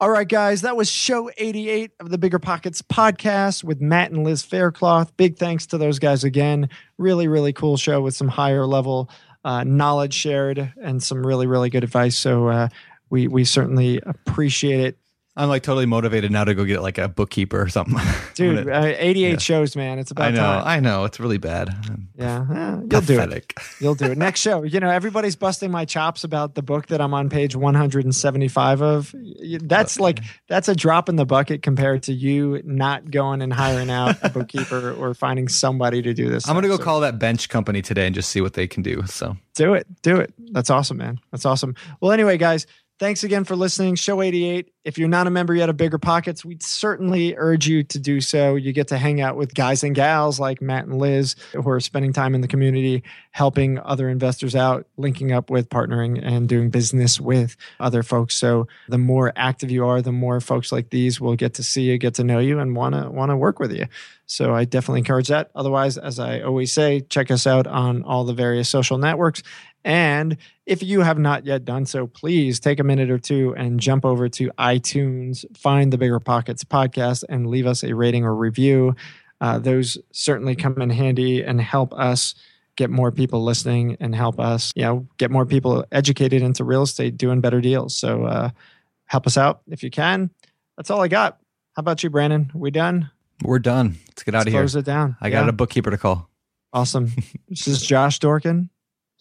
All 0.00 0.10
right, 0.10 0.26
guys, 0.28 0.62
that 0.62 0.76
was 0.76 0.90
show 0.90 1.30
88 1.36 1.92
of 2.00 2.10
the 2.10 2.18
Bigger 2.18 2.40
Pockets 2.40 2.82
podcast 2.82 3.62
with 3.62 3.80
Matt 3.80 4.10
and 4.10 4.24
Liz 4.24 4.42
Faircloth. 4.42 5.16
Big 5.16 5.36
thanks 5.36 5.66
to 5.66 5.78
those 5.78 6.00
guys 6.00 6.24
again. 6.24 6.68
Really, 6.98 7.28
really 7.28 7.52
cool 7.52 7.76
show 7.76 8.00
with 8.00 8.16
some 8.16 8.26
higher 8.26 8.66
level 8.66 9.08
uh, 9.44 9.62
knowledge 9.62 10.12
shared 10.14 10.72
and 10.82 11.00
some 11.00 11.24
really, 11.24 11.46
really 11.46 11.70
good 11.70 11.84
advice. 11.84 12.16
So 12.16 12.48
uh, 12.48 12.68
we 13.10 13.28
we 13.28 13.44
certainly 13.44 14.00
appreciate 14.04 14.80
it. 14.80 14.98
I'm 15.34 15.48
like 15.48 15.62
totally 15.62 15.86
motivated 15.86 16.30
now 16.30 16.44
to 16.44 16.54
go 16.54 16.64
get 16.66 16.82
like 16.82 16.98
a 16.98 17.08
bookkeeper 17.08 17.60
or 17.60 17.68
something. 17.68 17.98
Dude, 18.34 18.66
gonna- 18.66 18.80
uh, 18.90 18.94
88 18.98 19.30
yeah. 19.30 19.38
shows, 19.38 19.74
man. 19.74 19.98
It's 19.98 20.10
about 20.10 20.28
I 20.28 20.30
know. 20.30 20.42
time. 20.42 20.62
I 20.66 20.80
know. 20.80 21.04
It's 21.04 21.18
really 21.18 21.38
bad. 21.38 21.74
Yeah, 22.14 22.44
eh, 22.54 22.80
you'll 22.90 23.00
do 23.00 23.18
it. 23.18 23.52
You'll 23.80 23.94
do 23.94 24.06
it. 24.12 24.18
Next 24.18 24.40
show, 24.40 24.62
you 24.62 24.78
know, 24.78 24.90
everybody's 24.90 25.34
busting 25.34 25.70
my 25.70 25.86
chops 25.86 26.22
about 26.24 26.54
the 26.54 26.62
book 26.62 26.88
that 26.88 27.00
I'm 27.00 27.14
on 27.14 27.30
page 27.30 27.56
175 27.56 28.82
of. 28.82 29.14
That's 29.62 29.98
like 29.98 30.20
that's 30.48 30.68
a 30.68 30.74
drop 30.74 31.08
in 31.08 31.16
the 31.16 31.24
bucket 31.24 31.62
compared 31.62 32.02
to 32.04 32.12
you 32.12 32.60
not 32.64 33.10
going 33.10 33.40
and 33.40 33.52
hiring 33.52 33.90
out 33.90 34.16
a 34.22 34.28
bookkeeper 34.28 34.92
or 34.98 35.14
finding 35.14 35.48
somebody 35.48 36.02
to 36.02 36.12
do 36.12 36.28
this. 36.28 36.46
I'm 36.46 36.54
gonna 36.54 36.68
go 36.68 36.76
So 36.76 36.82
call 36.84 37.00
that 37.00 37.18
bench 37.18 37.48
company 37.48 37.80
today 37.80 38.04
and 38.06 38.14
just 38.14 38.28
see 38.28 38.42
what 38.42 38.52
they 38.52 38.66
can 38.66 38.82
do. 38.82 39.02
So 39.06 39.36
do 39.54 39.72
it. 39.74 39.86
Do 40.02 40.16
it. 40.16 40.32
That's 40.52 40.68
awesome, 40.68 40.98
man. 40.98 41.20
That's 41.30 41.46
awesome. 41.46 41.74
Well, 42.00 42.12
anyway, 42.12 42.36
guys, 42.38 42.66
thanks 43.02 43.24
again 43.24 43.42
for 43.42 43.56
listening. 43.56 43.96
Show 43.96 44.22
88. 44.22 44.72
If 44.84 44.96
you're 44.96 45.08
not 45.08 45.26
a 45.26 45.30
member 45.30 45.56
yet 45.56 45.68
of 45.68 45.76
Bigger 45.76 45.98
Pockets, 45.98 46.44
we'd 46.44 46.62
certainly 46.62 47.34
urge 47.36 47.66
you 47.66 47.82
to 47.82 47.98
do 47.98 48.20
so. 48.20 48.54
You 48.54 48.72
get 48.72 48.88
to 48.88 48.98
hang 48.98 49.20
out 49.20 49.36
with 49.36 49.54
guys 49.54 49.82
and 49.82 49.92
gals 49.92 50.38
like 50.38 50.62
Matt 50.62 50.84
and 50.84 50.98
Liz 50.98 51.34
who 51.52 51.68
are 51.68 51.80
spending 51.80 52.12
time 52.12 52.32
in 52.32 52.42
the 52.42 52.48
community, 52.48 53.02
helping 53.32 53.80
other 53.80 54.08
investors 54.08 54.54
out, 54.54 54.86
linking 54.96 55.32
up 55.32 55.50
with, 55.50 55.68
partnering, 55.68 56.24
and 56.24 56.48
doing 56.48 56.70
business 56.70 57.20
with 57.20 57.56
other 57.80 58.04
folks. 58.04 58.36
So 58.36 58.68
the 58.88 58.98
more 58.98 59.32
active 59.34 59.72
you 59.72 59.84
are, 59.84 60.00
the 60.00 60.12
more 60.12 60.40
folks 60.40 60.70
like 60.70 60.90
these 60.90 61.20
will 61.20 61.34
get 61.34 61.54
to 61.54 61.64
see 61.64 61.82
you, 61.82 61.98
get 61.98 62.14
to 62.14 62.24
know 62.24 62.38
you, 62.38 62.60
and 62.60 62.76
wanna 62.76 63.10
wanna 63.10 63.36
work 63.36 63.58
with 63.58 63.72
you. 63.72 63.86
So 64.26 64.54
I 64.54 64.64
definitely 64.64 65.00
encourage 65.00 65.28
that. 65.28 65.50
Otherwise, 65.54 65.98
as 65.98 66.18
I 66.18 66.40
always 66.40 66.72
say, 66.72 67.00
check 67.00 67.30
us 67.30 67.46
out 67.46 67.66
on 67.66 68.02
all 68.04 68.24
the 68.24 68.32
various 68.32 68.68
social 68.68 68.96
networks. 68.96 69.42
And 69.84 70.36
if 70.66 70.82
you 70.82 71.00
have 71.00 71.18
not 71.18 71.44
yet 71.44 71.64
done 71.64 71.86
so, 71.86 72.06
please 72.06 72.60
take 72.60 72.78
a 72.78 72.84
minute 72.84 73.10
or 73.10 73.18
two 73.18 73.54
and 73.56 73.80
jump 73.80 74.04
over 74.04 74.28
to 74.28 74.50
iTunes, 74.58 75.44
find 75.56 75.92
the 75.92 75.98
Bigger 75.98 76.20
Pockets 76.20 76.64
podcast, 76.64 77.24
and 77.28 77.46
leave 77.46 77.66
us 77.66 77.82
a 77.82 77.94
rating 77.94 78.24
or 78.24 78.34
review. 78.34 78.94
Uh, 79.40 79.58
those 79.58 79.98
certainly 80.12 80.54
come 80.54 80.80
in 80.80 80.90
handy 80.90 81.42
and 81.42 81.60
help 81.60 81.92
us 81.94 82.34
get 82.76 82.90
more 82.90 83.10
people 83.10 83.42
listening 83.42 83.96
and 84.00 84.14
help 84.14 84.38
us, 84.38 84.72
you 84.76 84.82
know, 84.82 85.06
get 85.18 85.30
more 85.30 85.44
people 85.44 85.84
educated 85.90 86.42
into 86.42 86.64
real 86.64 86.82
estate, 86.82 87.16
doing 87.16 87.40
better 87.40 87.60
deals. 87.60 87.94
So 87.96 88.24
uh, 88.24 88.50
help 89.06 89.26
us 89.26 89.36
out 89.36 89.62
if 89.68 89.82
you 89.82 89.90
can. 89.90 90.30
That's 90.76 90.90
all 90.90 91.00
I 91.00 91.08
got. 91.08 91.38
How 91.74 91.80
about 91.80 92.02
you, 92.02 92.10
Brandon? 92.10 92.50
We 92.54 92.70
done? 92.70 93.10
we're 93.44 93.58
done. 93.58 93.96
Let's 94.08 94.22
get 94.22 94.34
out 94.34 94.38
Let's 94.38 94.46
of 94.48 94.52
here. 94.52 94.62
Close 94.62 94.76
it 94.76 94.84
down. 94.84 95.16
I 95.20 95.30
got 95.30 95.48
a 95.48 95.52
bookkeeper 95.52 95.90
to 95.90 95.98
call. 95.98 96.28
Awesome. 96.72 97.12
this 97.48 97.68
is 97.68 97.82
Josh 97.82 98.18
Dorkin 98.18 98.68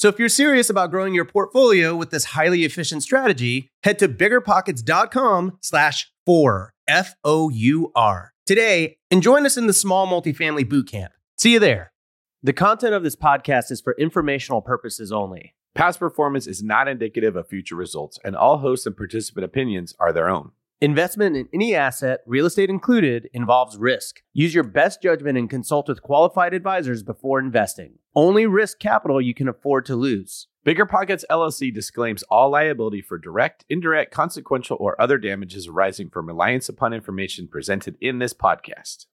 So 0.00 0.08
if 0.08 0.18
you're 0.18 0.30
serious 0.30 0.70
about 0.70 0.90
growing 0.90 1.12
your 1.12 1.26
portfolio 1.26 1.94
with 1.94 2.08
this 2.08 2.24
highly 2.24 2.64
efficient 2.64 3.02
strategy, 3.02 3.68
head 3.82 3.98
to 3.98 4.08
biggerpockets.com 4.08 5.58
slash 5.60 6.10
four, 6.24 6.72
F-O-U-R, 6.88 8.32
today 8.46 8.96
and 9.10 9.22
join 9.22 9.44
us 9.44 9.58
in 9.58 9.66
the 9.66 9.74
small 9.74 10.06
multifamily 10.06 10.64
bootcamp. 10.64 11.10
See 11.36 11.52
you 11.52 11.58
there. 11.58 11.92
The 12.42 12.54
content 12.54 12.94
of 12.94 13.02
this 13.02 13.14
podcast 13.14 13.70
is 13.70 13.82
for 13.82 13.94
informational 13.98 14.62
purposes 14.62 15.12
only. 15.12 15.54
Past 15.74 15.98
performance 15.98 16.46
is 16.46 16.62
not 16.62 16.88
indicative 16.88 17.36
of 17.36 17.48
future 17.48 17.76
results, 17.76 18.18
and 18.24 18.34
all 18.34 18.56
host 18.56 18.86
and 18.86 18.96
participant 18.96 19.44
opinions 19.44 19.94
are 20.00 20.14
their 20.14 20.30
own. 20.30 20.52
Investment 20.80 21.36
in 21.36 21.46
any 21.52 21.74
asset, 21.74 22.20
real 22.24 22.46
estate 22.46 22.70
included, 22.70 23.28
involves 23.34 23.76
risk. 23.76 24.22
Use 24.32 24.54
your 24.54 24.64
best 24.64 25.02
judgment 25.02 25.36
and 25.36 25.50
consult 25.50 25.88
with 25.88 26.00
qualified 26.00 26.54
advisors 26.54 27.02
before 27.02 27.38
investing. 27.38 27.98
Only 28.14 28.44
risk 28.44 28.80
capital 28.80 29.20
you 29.20 29.34
can 29.34 29.46
afford 29.46 29.86
to 29.86 29.94
lose. 29.94 30.48
Bigger 30.64 30.84
Pockets 30.84 31.24
LLC 31.30 31.72
disclaims 31.72 32.24
all 32.24 32.50
liability 32.50 33.00
for 33.00 33.18
direct, 33.18 33.64
indirect, 33.68 34.12
consequential, 34.12 34.76
or 34.80 35.00
other 35.00 35.16
damages 35.16 35.68
arising 35.68 36.10
from 36.10 36.26
reliance 36.26 36.68
upon 36.68 36.92
information 36.92 37.46
presented 37.46 37.96
in 38.00 38.18
this 38.18 38.34
podcast. 38.34 39.06